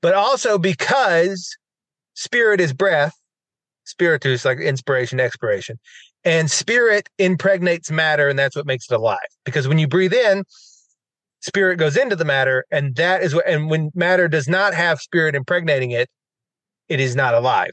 but 0.00 0.14
also 0.14 0.58
because 0.58 1.56
spirit 2.14 2.60
is 2.60 2.72
breath, 2.72 3.14
spiritus 3.84 4.44
like 4.44 4.58
inspiration, 4.58 5.20
expiration 5.20 5.78
and 6.24 6.50
spirit 6.50 7.08
impregnates 7.18 7.90
matter 7.90 8.28
and 8.28 8.38
that's 8.38 8.56
what 8.56 8.66
makes 8.66 8.90
it 8.90 8.94
alive. 8.94 9.18
Because 9.44 9.68
when 9.68 9.78
you 9.78 9.86
breathe 9.86 10.14
in 10.14 10.44
spirit 11.40 11.76
goes 11.76 11.96
into 11.96 12.16
the 12.16 12.24
matter 12.24 12.64
and 12.70 12.96
that 12.96 13.22
is 13.22 13.34
what 13.34 13.46
and 13.46 13.68
when 13.68 13.90
matter 13.94 14.28
does 14.28 14.48
not 14.48 14.72
have 14.72 14.98
spirit 14.98 15.34
impregnating 15.34 15.90
it 15.90 16.08
it 16.88 17.00
is 17.00 17.14
not 17.14 17.34
alive. 17.34 17.72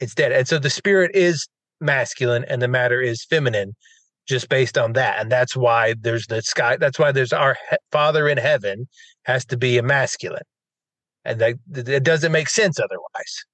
It's 0.00 0.14
dead. 0.14 0.32
And 0.32 0.46
so 0.46 0.58
the 0.58 0.70
spirit 0.70 1.10
is 1.14 1.48
masculine 1.84 2.44
and 2.48 2.60
the 2.60 2.68
matter 2.68 3.00
is 3.00 3.24
feminine 3.24 3.74
just 4.26 4.48
based 4.48 4.78
on 4.78 4.94
that 4.94 5.20
and 5.20 5.30
that's 5.30 5.54
why 5.54 5.94
there's 6.00 6.26
the 6.26 6.40
sky 6.42 6.76
that's 6.76 6.98
why 6.98 7.12
there's 7.12 7.32
our 7.32 7.56
he- 7.70 7.76
father 7.92 8.28
in 8.28 8.38
heaven 8.38 8.88
has 9.24 9.44
to 9.44 9.56
be 9.56 9.76
a 9.78 9.82
masculine 9.82 10.42
and 11.24 11.40
that 11.40 11.54
it 11.76 12.02
doesn't 12.02 12.32
make 12.32 12.48
sense 12.48 12.78
otherwise 12.80 13.44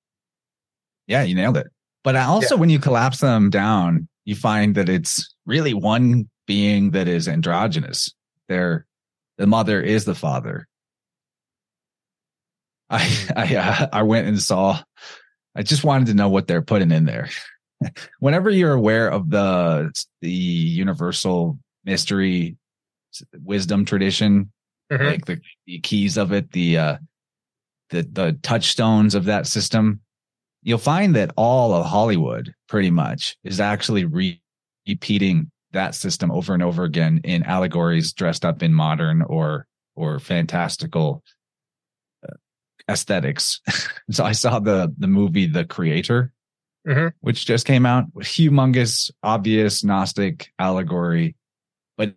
Yeah, 1.07 1.24
you 1.24 1.35
nailed 1.35 1.57
it. 1.57 1.66
But 2.02 2.16
I 2.16 2.24
also, 2.24 2.57
when 2.57 2.70
you 2.70 2.78
collapse 2.78 3.19
them 3.19 3.51
down, 3.51 4.09
you 4.24 4.35
find 4.35 4.74
that 4.77 4.89
it's 4.89 5.35
really 5.44 5.74
one 5.74 6.31
being 6.47 6.93
that 6.93 7.09
is 7.09 7.28
androgynous. 7.28 8.15
They're 8.48 8.86
the 9.36 9.47
mother 9.47 9.82
is 9.82 10.05
the 10.05 10.15
father. 10.15 10.66
I 12.89 13.27
I 13.36 13.57
uh, 13.57 13.86
I 13.93 14.02
went 14.02 14.28
and 14.28 14.40
saw. 14.40 14.81
I 15.55 15.62
just 15.62 15.85
wanted 15.85 16.07
to 16.07 16.15
know 16.15 16.28
what 16.28 16.47
they're 16.47 16.62
putting 16.62 16.93
in 16.93 17.05
there. 17.07 17.28
Whenever 18.20 18.51
you're 18.51 18.73
aware 18.73 19.09
of 19.11 19.31
the 19.31 19.93
the 20.20 20.31
universal 20.31 21.59
mystery 21.85 22.57
wisdom 23.43 23.85
tradition, 23.85 24.52
Mhm. 24.93 25.07
like 25.07 25.24
the, 25.27 25.40
the 25.66 25.78
keys 25.81 26.16
of 26.16 26.32
it, 26.32 26.51
the 26.52 26.77
uh 26.78 26.97
the 27.90 28.02
the 28.02 28.39
touchstones 28.43 29.15
of 29.15 29.24
that 29.27 29.47
system, 29.47 30.01
you'll 30.62 30.78
find 30.78 31.15
that 31.16 31.32
all 31.36 31.73
of 31.74 31.86
Hollywood 31.86 32.52
pretty 32.69 32.90
much 32.90 33.36
is 33.44 33.61
actually 33.61 34.05
re- 34.05 34.40
repeating 34.86 35.51
that 35.73 35.94
system 35.94 36.31
over 36.32 36.52
and 36.55 36.62
over 36.62 36.85
again 36.85 37.20
in 37.24 37.43
allegories 37.44 38.12
dressed 38.12 38.44
up 38.44 38.62
in 38.62 38.73
modern 38.74 39.23
or 39.23 39.66
or 39.97 40.19
fantastical 40.19 41.23
uh, 42.28 42.35
aesthetics. 42.89 43.61
so 44.11 44.24
I 44.24 44.32
saw 44.32 44.59
the 44.59 44.93
the 44.98 45.07
movie 45.09 45.47
The 45.47 45.65
Creator, 45.65 46.32
Mhm. 46.89 47.12
which 47.20 47.44
just 47.47 47.66
came 47.66 47.85
out, 47.85 48.11
humongous, 48.15 49.11
obvious 49.23 49.85
Gnostic 49.85 50.51
allegory. 50.59 51.36
But 51.98 52.15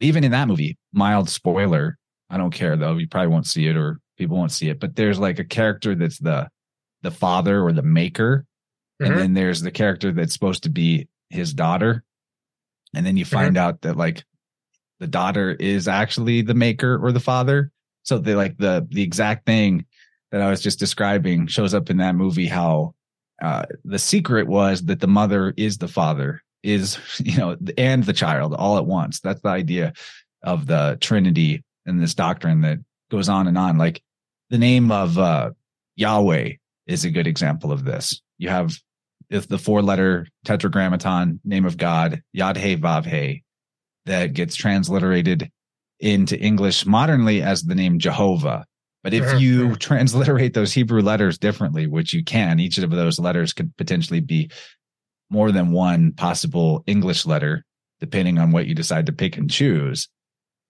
even 0.00 0.22
in 0.24 0.32
that 0.32 0.48
movie, 0.48 0.76
mild 0.92 1.30
spoiler, 1.30 1.98
I 2.28 2.36
don't 2.36 2.52
care 2.52 2.76
though. 2.76 2.98
You 2.98 3.08
probably 3.08 3.28
won't 3.28 3.46
see 3.46 3.66
it 3.68 3.76
or 3.76 4.00
people 4.18 4.36
won't 4.36 4.52
see 4.52 4.68
it. 4.68 4.80
But 4.80 4.96
there's 4.96 5.18
like 5.18 5.38
a 5.38 5.44
character 5.44 5.94
that's 5.94 6.18
the 6.18 6.48
the 7.02 7.10
father 7.10 7.60
or 7.62 7.72
the 7.72 7.82
maker, 7.82 8.44
Mhm. 9.00 9.06
and 9.06 9.18
then 9.18 9.34
there's 9.34 9.60
the 9.62 9.70
character 9.72 10.12
that's 10.12 10.32
supposed 10.34 10.62
to 10.64 10.70
be 10.70 11.08
his 11.30 11.52
daughter, 11.54 12.04
and 12.94 13.04
then 13.06 13.16
you 13.16 13.24
find 13.24 13.56
out 13.56 13.80
that 13.82 13.96
like 13.96 14.24
the 15.00 15.06
daughter 15.08 15.50
is 15.50 15.88
actually 15.88 16.42
the 16.42 16.54
maker 16.54 16.96
or 17.04 17.10
the 17.12 17.18
father. 17.18 17.72
So 18.04 18.18
they 18.18 18.34
like 18.34 18.56
the 18.58 18.86
the 18.90 19.02
exact 19.02 19.46
thing 19.46 19.86
that 20.30 20.40
I 20.42 20.48
was 20.50 20.60
just 20.60 20.78
describing 20.78 21.46
shows 21.48 21.74
up 21.74 21.90
in 21.90 21.96
that 21.96 22.14
movie. 22.14 22.46
How 22.46 22.94
uh, 23.42 23.64
the 23.84 23.98
secret 23.98 24.46
was 24.46 24.82
that 24.84 25.00
the 25.00 25.08
mother 25.08 25.52
is 25.56 25.78
the 25.78 25.88
father, 25.88 26.42
is 26.62 26.98
you 27.24 27.36
know, 27.36 27.56
and 27.76 28.04
the 28.04 28.12
child 28.12 28.54
all 28.54 28.78
at 28.78 28.86
once. 28.86 29.20
That's 29.20 29.42
the 29.42 29.48
idea 29.48 29.92
of 30.42 30.66
the 30.66 30.96
Trinity 31.00 31.62
and 31.84 32.00
this 32.00 32.14
doctrine 32.14 32.62
that 32.62 32.78
goes 33.10 33.28
on 33.28 33.48
and 33.48 33.58
on. 33.58 33.78
Like 33.78 34.02
the 34.50 34.58
name 34.58 34.90
of 34.90 35.18
uh, 35.18 35.50
Yahweh 35.96 36.52
is 36.86 37.04
a 37.04 37.10
good 37.10 37.26
example 37.26 37.72
of 37.72 37.84
this. 37.84 38.20
You 38.38 38.48
have 38.48 38.76
if 39.30 39.48
the 39.48 39.58
four 39.58 39.82
letter 39.82 40.26
tetragrammaton 40.44 41.40
name 41.44 41.64
of 41.64 41.76
God, 41.76 42.22
Yad 42.36 42.56
He 42.56 42.76
Vav 42.76 43.42
that 44.04 44.34
gets 44.34 44.54
transliterated 44.54 45.50
into 46.00 46.38
English 46.38 46.84
modernly 46.84 47.42
as 47.42 47.62
the 47.62 47.74
name 47.74 47.98
Jehovah. 47.98 48.66
But 49.02 49.14
if 49.14 49.40
you 49.40 49.74
transliterate 49.76 50.54
those 50.54 50.72
Hebrew 50.72 51.02
letters 51.02 51.36
differently, 51.36 51.88
which 51.88 52.12
you 52.12 52.22
can, 52.22 52.60
each 52.60 52.78
of 52.78 52.90
those 52.90 53.18
letters 53.18 53.52
could 53.52 53.76
potentially 53.76 54.20
be 54.20 54.50
more 55.28 55.50
than 55.50 55.72
one 55.72 56.12
possible 56.12 56.84
English 56.86 57.26
letter, 57.26 57.64
depending 58.00 58.38
on 58.38 58.52
what 58.52 58.66
you 58.66 58.74
decide 58.74 59.06
to 59.06 59.12
pick 59.12 59.36
and 59.36 59.50
choose. 59.50 60.08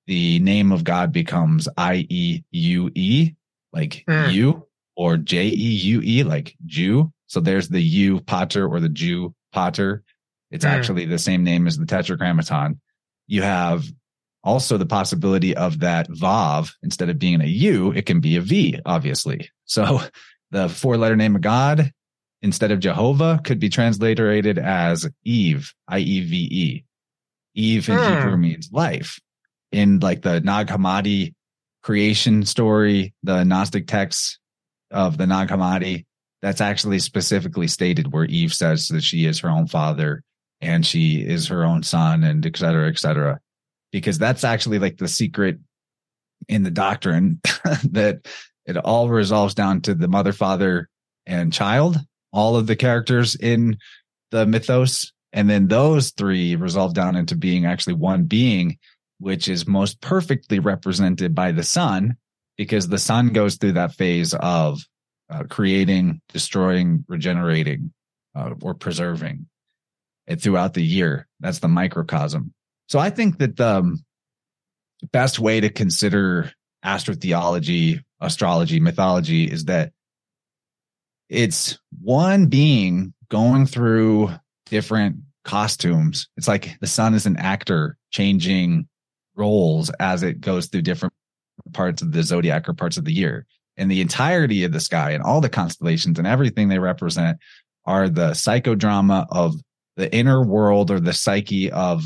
The 0.07 0.39
name 0.39 0.73
of 0.73 0.83
God 0.83 1.13
becomes 1.13 1.69
I 1.77 2.07
E 2.09 2.43
U 2.51 2.91
E, 2.95 3.35
like 3.73 4.05
mm. 4.09 4.33
you, 4.33 4.67
or 4.97 5.17
J 5.19 5.49
E 5.49 5.51
U 5.53 6.01
E, 6.03 6.23
like 6.23 6.57
Jew. 6.65 7.13
So 7.27 7.41
there's 7.41 7.69
the 7.69 7.83
U 7.83 8.21
Potter 8.21 8.67
or 8.67 8.81
the 8.81 8.89
Jew 8.89 9.35
Potter. 9.53 10.05
It's 10.51 10.65
mm. 10.65 10.71
actually 10.71 11.05
the 11.05 11.19
same 11.19 11.45
name 11.45 11.67
as 11.67 11.77
the 11.77 11.87
Tetragrammaton. 11.87 12.81
You 13.27 13.43
have 13.43 13.85
also 14.45 14.77
the 14.77 14.87
possibility 14.87 15.57
of 15.57 15.81
that 15.81 16.09
Vav, 16.09 16.73
instead 16.83 17.09
of 17.09 17.19
being 17.19 17.41
a 17.41 17.47
U, 17.47 17.93
it 17.93 18.07
can 18.07 18.21
be 18.21 18.37
a 18.37 18.41
V, 18.41 18.81
obviously. 18.85 19.51
So 19.65 20.01
the 20.51 20.69
four 20.69 20.97
letter 20.97 21.17
name 21.17 21.37
of 21.37 21.43
God, 21.43 21.93
instead 22.43 22.71
of 22.71 22.81
Jehovah, 22.81 23.41
could 23.43 23.59
be 23.59 23.69
transliterated 23.69 24.59
as 24.59 25.09
Eve, 25.25 25.73
I 25.89 25.99
E 25.99 26.21
V 26.25 26.37
E. 26.37 26.85
Eve 27.55 27.89
in 27.89 27.97
mm. 27.97 28.17
Hebrew 28.17 28.37
means 28.37 28.71
life. 28.73 29.21
In 29.71 30.01
like 30.01 30.23
the 30.23 30.41
Nag 30.41 30.67
Hammadi 30.67 31.35
creation 31.83 32.45
story, 32.45 33.15
the 33.23 33.45
Gnostic 33.45 33.87
texts 33.87 34.39
of 34.91 35.19
the 35.19 35.27
Nag 35.27 35.49
Hammadi, 35.49 36.05
that's 36.43 36.61
actually 36.61 36.99
specifically 36.99 37.69
stated 37.69 38.13
where 38.13 38.25
Eve 38.25 38.53
says 38.53 38.89
that 38.89 39.03
she 39.03 39.27
is 39.27 39.41
her 39.41 39.49
own 39.49 39.69
father 39.69 40.25
and 40.61 40.85
she 40.85 41.23
is 41.23 41.49
her 41.49 41.65
own 41.65 41.83
son 41.83 42.25
and 42.25 42.45
et 42.45 42.57
cetera, 42.57 42.89
et 42.89 42.99
cetera. 42.99 43.41
Because 43.93 44.19
that's 44.19 44.45
actually 44.45 44.79
like 44.79 44.97
the 44.97 45.09
secret 45.09 45.59
in 46.49 46.63
the 46.63 46.71
doctrine 46.71 47.41
that 47.91 48.27
it 48.67 48.77
all 48.77 49.09
resolves 49.09 49.55
down 49.55 49.81
to 49.83 49.95
the 49.95 50.09
mother, 50.09 50.33
father, 50.33 50.89
and 51.27 51.53
child, 51.53 51.99
all 52.33 52.57
of 52.57 52.67
the 52.67 52.77
characters 52.77 53.35
in 53.35 53.77
the 54.31 54.47
mythos. 54.47 55.13
And 55.33 55.49
then 55.49 55.69
those 55.69 56.11
three 56.11 56.57
resolve 56.57 56.95
down 56.95 57.17
into 57.17 57.37
being 57.37 57.67
actually 57.67 57.95
one 57.95 58.25
being, 58.25 58.79
which 59.19 59.49
is 59.49 59.67
most 59.67 60.01
perfectly 60.01 60.59
represented 60.59 61.35
by 61.35 61.53
the 61.53 61.63
sun, 61.63 62.17
because 62.57 62.89
the 62.89 62.99
sun 62.99 63.29
goes 63.29 63.57
through 63.57 63.73
that 63.73 63.95
phase 63.95 64.35
of 64.35 64.81
uh, 65.31 65.45
creating, 65.45 66.21
destroying, 66.29 67.05
regenerating, 67.09 67.93
uh, 68.35 68.51
or 68.61 68.75
preserving 68.75 69.47
it 70.27 70.41
throughout 70.41 70.75
the 70.75 70.83
year. 70.83 71.27
That's 71.41 71.61
the 71.61 71.69
microcosm. 71.69 72.53
So 72.93 72.99
I 72.99 73.09
think 73.09 73.39
that 73.39 73.57
the 73.57 73.77
um, 73.77 74.05
best 75.13 75.39
way 75.39 75.61
to 75.61 75.71
consider 75.71 76.53
astrotheology, 76.85 78.03
astrology, 78.21 78.81
mythology 78.81 79.45
is 79.45 79.65
that 79.65 79.93
it's 81.31 81.79
one 82.03 82.49
being 82.49 83.15
going 83.31 83.65
through 83.65 84.29
different 84.67 85.17
costumes. 85.43 86.29
It's 86.37 86.47
like 86.47 86.79
the 86.83 86.87
sun 86.87 87.15
is 87.15 87.25
an 87.25 87.39
actor 87.39 87.97
changing 88.11 88.87
roles 89.37 89.89
as 89.99 90.23
it 90.23 90.43
goes 90.43 90.67
through 90.67 90.83
different 90.83 91.15
parts 91.73 92.03
of 92.03 92.13
the 92.13 92.23
zodiac 92.23 92.69
or 92.69 92.75
parts 92.75 92.99
of 92.99 93.07
the 93.07 93.15
year 93.15 93.47
and 93.79 93.91
the 93.91 94.03
entirety 94.03 94.65
of 94.65 94.73
the 94.73 94.81
sky 94.81 95.13
and 95.13 95.23
all 95.23 95.41
the 95.41 95.49
constellations 95.49 96.19
and 96.19 96.29
everything 96.29 96.69
they 96.69 96.79
represent 96.79 97.39
are 97.87 98.11
the 98.11 98.33
psychodrama 98.33 99.27
of 99.31 99.55
the 99.97 100.15
inner 100.15 100.45
world 100.45 100.91
or 100.91 101.01
the 101.01 101.15
psyche 101.15 101.73
of 101.73 102.05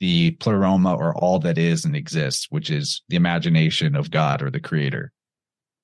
the 0.00 0.32
pleroma 0.32 0.94
or 0.94 1.14
all 1.14 1.38
that 1.40 1.58
is 1.58 1.84
and 1.84 1.94
exists, 1.94 2.46
which 2.50 2.70
is 2.70 3.02
the 3.08 3.16
imagination 3.16 3.94
of 3.94 4.10
God 4.10 4.42
or 4.42 4.50
the 4.50 4.60
creator. 4.60 5.12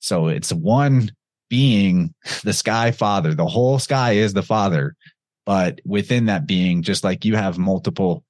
So 0.00 0.28
it's 0.28 0.52
one 0.52 1.10
being, 1.48 2.14
the 2.42 2.52
sky 2.52 2.90
father. 2.90 3.34
The 3.34 3.46
whole 3.46 3.78
sky 3.78 4.12
is 4.12 4.32
the 4.32 4.42
father. 4.42 4.96
But 5.44 5.80
within 5.84 6.26
that 6.26 6.46
being, 6.46 6.82
just 6.82 7.04
like 7.04 7.24
you 7.24 7.36
have 7.36 7.58
multiple 7.58 8.24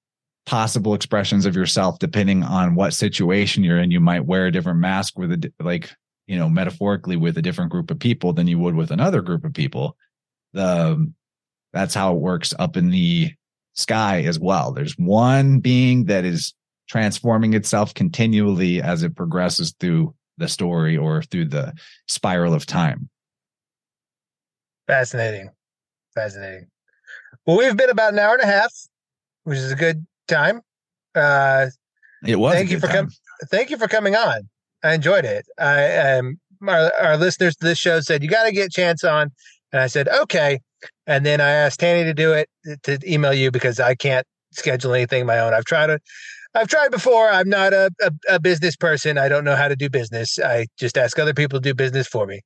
possible 0.45 0.95
expressions 0.95 1.47
of 1.47 1.57
yourself, 1.57 1.99
depending 1.99 2.43
on 2.43 2.75
what 2.75 2.93
situation 2.93 3.65
you're 3.65 3.79
in, 3.79 3.91
you 3.91 4.01
might 4.01 4.27
wear 4.27 4.47
a 4.47 4.53
different 4.53 4.81
mask 4.81 5.19
with 5.19 5.33
a, 5.33 5.53
like 5.61 5.91
you 6.27 6.37
know, 6.37 6.49
metaphorically 6.49 7.17
with 7.17 7.39
a 7.39 7.43
different 7.43 7.71
group 7.71 7.91
of 7.91 7.99
people 7.99 8.33
than 8.33 8.49
you 8.49 8.59
would 8.59 8.75
with 8.75 8.91
another 8.91 9.23
group 9.23 9.45
of 9.45 9.55
people. 9.55 9.97
The 10.53 11.13
that's 11.73 11.95
how 11.95 12.15
it 12.15 12.21
works 12.21 12.55
up 12.59 12.77
in 12.77 12.91
the 12.91 13.33
sky 13.77 14.23
as 14.23 14.39
well. 14.39 14.73
There's 14.73 14.97
one 14.99 15.61
being 15.61 16.07
that 16.07 16.25
is 16.25 16.55
transforming 16.89 17.55
itself 17.55 17.95
continually 17.95 18.83
as 18.83 19.03
it 19.03 19.15
progresses 19.15 19.75
through 19.79 20.15
the 20.39 20.49
story 20.49 20.97
or 20.97 21.23
through 21.23 21.47
the 21.47 21.73
spiral 22.09 22.55
of 22.55 22.67
time. 22.67 23.09
Fascinating. 24.87 25.51
Fascinating. 26.15 26.69
Well, 27.47 27.59
we've 27.59 27.77
been 27.77 27.91
about 27.91 28.13
an 28.13 28.19
hour 28.19 28.35
and 28.35 28.43
a 28.43 28.47
half, 28.47 28.73
which 29.45 29.59
is 29.59 29.73
a 29.73 29.77
good 29.77 30.07
time. 30.29 30.61
Uh, 31.15 31.67
it 32.25 32.39
was. 32.39 32.55
Thank 32.55 32.71
you 32.71 32.81
for 32.81 32.89
coming. 32.89 33.11
Thank 33.51 33.71
you 33.71 33.77
for 33.77 33.89
coming 33.89 34.15
on. 34.15 34.49
I 34.83 34.95
enjoyed 34.95 35.25
it. 35.25 35.47
I 35.59 35.97
um, 35.97 36.39
our, 36.67 36.93
our 37.01 37.17
listeners 37.17 37.57
to 37.57 37.67
this 37.67 37.79
show 37.79 38.01
said 38.01 38.23
you 38.23 38.29
got 38.29 38.45
to 38.45 38.53
get 38.53 38.71
Chance 38.73 39.05
on, 39.05 39.33
and 39.73 39.83
I 39.83 39.87
said 39.87 40.09
okay. 40.09 40.61
And 41.07 41.25
then 41.25 41.41
I 41.41 41.51
asked 41.51 41.81
Tanny 41.81 42.05
to 42.05 42.15
do 42.15 42.33
it 42.33 42.49
to 42.85 42.99
email 43.07 43.33
you 43.33 43.51
because 43.51 43.81
I 43.81 43.95
can't 43.95 44.27
schedule 44.53 44.95
anything 44.95 45.23
of 45.23 45.27
my 45.27 45.39
own. 45.39 45.55
I've 45.55 45.65
tried 45.65 45.91
it. 45.91 46.03
I've 46.55 46.69
tried 46.69 46.91
before. 46.91 47.29
I'm 47.29 47.49
not 47.49 47.73
a, 47.73 47.91
a, 48.01 48.11
a 48.37 48.41
business 48.41 48.77
person. 48.77 49.19
I 49.19 49.29
don't 49.29 49.45
know 49.45 49.57
how 49.57 49.69
to 49.69 49.77
do 49.77 49.91
business. 49.91 50.39
I 50.39 50.67
just 50.79 50.97
ask 50.97 51.19
other 51.19 51.35
people 51.35 51.61
to 51.61 51.63
do 51.63 51.75
business 51.75 52.07
for 52.07 52.27
me. 52.27 52.41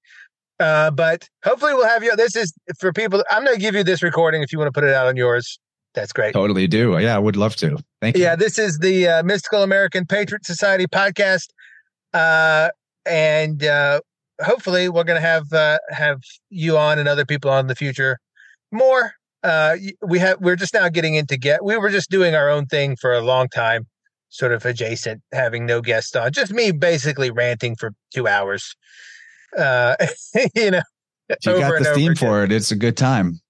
Uh, 0.58 0.90
but 0.90 1.26
hopefully 1.44 1.72
we'll 1.72 1.88
have 1.88 2.02
you. 2.02 2.14
This 2.16 2.36
is 2.36 2.52
for 2.78 2.92
people. 2.92 3.24
I'm 3.30 3.44
going 3.44 3.56
to 3.56 3.60
give 3.60 3.74
you 3.74 3.84
this 3.84 4.02
recording 4.02 4.42
if 4.42 4.52
you 4.52 4.58
want 4.58 4.66
to 4.66 4.78
put 4.78 4.86
it 4.86 4.94
out 4.94 5.06
on 5.06 5.16
yours. 5.16 5.58
That's 5.94 6.12
great. 6.12 6.34
Totally 6.34 6.66
do. 6.66 6.98
Yeah, 6.98 7.16
I 7.16 7.18
would 7.18 7.36
love 7.36 7.56
to. 7.56 7.78
Thank 8.00 8.16
you. 8.16 8.22
Yeah, 8.22 8.36
this 8.36 8.58
is 8.58 8.78
the 8.78 9.08
uh, 9.08 9.22
Mystical 9.22 9.62
American 9.62 10.06
Patriot 10.06 10.44
Society 10.44 10.86
podcast. 10.86 11.48
Uh, 12.12 12.70
and 13.06 13.64
uh, 13.64 14.00
hopefully 14.42 14.88
we're 14.88 15.04
going 15.04 15.20
to 15.20 15.26
have 15.26 15.52
uh, 15.52 15.78
have 15.90 16.20
you 16.50 16.76
on 16.76 16.98
and 16.98 17.08
other 17.08 17.24
people 17.24 17.50
on 17.50 17.60
in 17.60 17.66
the 17.66 17.74
future 17.74 18.18
more. 18.72 19.12
Uh, 19.42 19.76
we 20.02 20.18
have 20.18 20.38
we're 20.40 20.56
just 20.56 20.74
now 20.74 20.88
getting 20.88 21.14
into 21.14 21.36
get. 21.36 21.64
We 21.64 21.76
were 21.78 21.90
just 21.90 22.10
doing 22.10 22.34
our 22.34 22.50
own 22.50 22.66
thing 22.66 22.96
for 22.96 23.14
a 23.14 23.20
long 23.20 23.48
time, 23.48 23.86
sort 24.28 24.52
of 24.52 24.66
adjacent, 24.66 25.22
having 25.32 25.64
no 25.64 25.80
guests 25.80 26.14
on. 26.14 26.32
Just 26.32 26.52
me 26.52 26.72
basically 26.72 27.30
ranting 27.30 27.74
for 27.76 27.92
two 28.14 28.28
hours. 28.28 28.74
Uh, 29.56 29.96
you 30.54 30.70
know, 30.70 30.82
you 31.28 31.58
got 31.58 31.78
the 31.78 31.90
steam 31.94 32.14
for 32.14 32.44
it. 32.44 32.52
It's 32.52 32.70
a 32.70 32.76
good 32.76 32.96
time. 32.96 33.40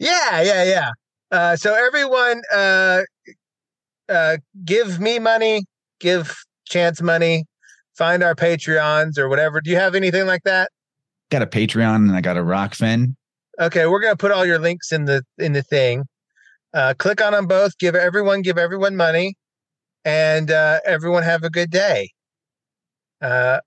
Yeah, 0.00 0.42
yeah, 0.42 0.64
yeah. 0.64 0.90
Uh, 1.30 1.56
so 1.56 1.74
everyone, 1.74 2.42
uh, 2.52 3.02
uh, 4.08 4.38
give 4.64 4.98
me 4.98 5.18
money, 5.18 5.64
give 6.00 6.36
Chance 6.66 7.00
money, 7.00 7.46
find 7.98 8.22
our 8.22 8.34
Patreons 8.34 9.18
or 9.18 9.28
whatever. 9.28 9.60
Do 9.60 9.70
you 9.70 9.76
have 9.76 9.94
anything 9.94 10.26
like 10.26 10.44
that? 10.44 10.70
Got 11.30 11.42
a 11.42 11.46
Patreon 11.46 11.96
and 11.96 12.12
I 12.12 12.20
got 12.20 12.36
a 12.38 12.42
Rokfin. 12.42 13.16
Okay, 13.60 13.86
we're 13.86 14.00
gonna 14.00 14.16
put 14.16 14.30
all 14.30 14.46
your 14.46 14.60
links 14.60 14.92
in 14.92 15.04
the 15.04 15.22
in 15.36 15.52
the 15.52 15.62
thing. 15.62 16.04
Uh, 16.72 16.94
click 16.96 17.20
on 17.20 17.32
them 17.32 17.46
both. 17.46 17.76
Give 17.78 17.94
everyone 17.94 18.42
give 18.42 18.56
everyone 18.56 18.94
money, 18.94 19.34
and 20.04 20.50
uh, 20.50 20.78
everyone 20.86 21.24
have 21.24 21.42
a 21.42 21.50
good 21.50 21.70
day. 21.70 22.10
Uh, 23.20 23.58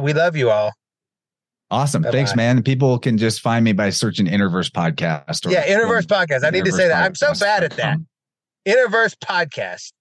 we 0.00 0.12
love 0.12 0.36
you 0.36 0.50
all. 0.50 0.72
Awesome. 1.72 2.02
Bye-bye. 2.02 2.12
Thanks, 2.12 2.36
man. 2.36 2.62
People 2.62 2.98
can 2.98 3.18
just 3.18 3.40
find 3.40 3.64
me 3.64 3.72
by 3.72 3.90
searching 3.90 4.26
InnerVerse 4.26 4.70
Podcast. 4.70 5.46
Or, 5.46 5.50
yeah, 5.50 5.66
InnerVerse 5.66 6.06
Podcast. 6.06 6.44
I 6.44 6.50
need 6.50 6.64
to 6.64 6.72
say 6.72 6.88
that. 6.88 7.04
I'm 7.04 7.14
so 7.14 7.32
bad 7.34 7.64
at 7.64 7.72
that. 7.72 7.98
InnerVerse 8.66 9.16
Podcast. 9.18 9.92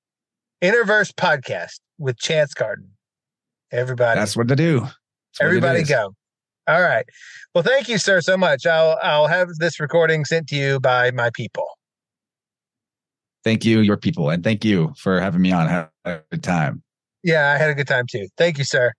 InnerVerse 0.64 1.14
Podcast 1.14 1.80
with 1.98 2.18
Chance 2.18 2.54
Garton. 2.54 2.90
Everybody. 3.72 4.20
That's 4.20 4.36
what 4.36 4.48
to 4.48 4.56
do. 4.56 4.88
Everybody 5.40 5.84
go. 5.84 6.14
All 6.68 6.82
right. 6.82 7.06
Well, 7.54 7.64
thank 7.64 7.90
you, 7.90 7.98
sir, 7.98 8.22
so 8.22 8.38
much. 8.38 8.66
I'll 8.66 8.98
I'll 9.02 9.28
have 9.28 9.50
this 9.60 9.80
recording 9.80 10.26
sent 10.26 10.48
to 10.50 10.56
you 10.56 10.80
by 10.80 11.12
my 11.12 11.32
people. 11.34 11.68
Thank 13.44 13.66
you, 13.66 13.80
your 13.80 13.98
people, 13.98 14.30
and 14.30 14.44
thank 14.44 14.66
you 14.66 14.94
for 14.98 15.20
having 15.20 15.42
me 15.42 15.52
on. 15.52 15.68
Have 15.68 15.90
a 16.06 16.20
good 16.32 16.44
time. 16.44 16.84
Yeah, 17.24 17.52
I 17.52 17.58
had 17.58 17.70
a 17.70 17.76
good 17.76 17.88
time 17.88 18.06
too. 18.10 18.28
Thank 18.38 18.58
you, 18.58 18.64
sir. 18.64 18.92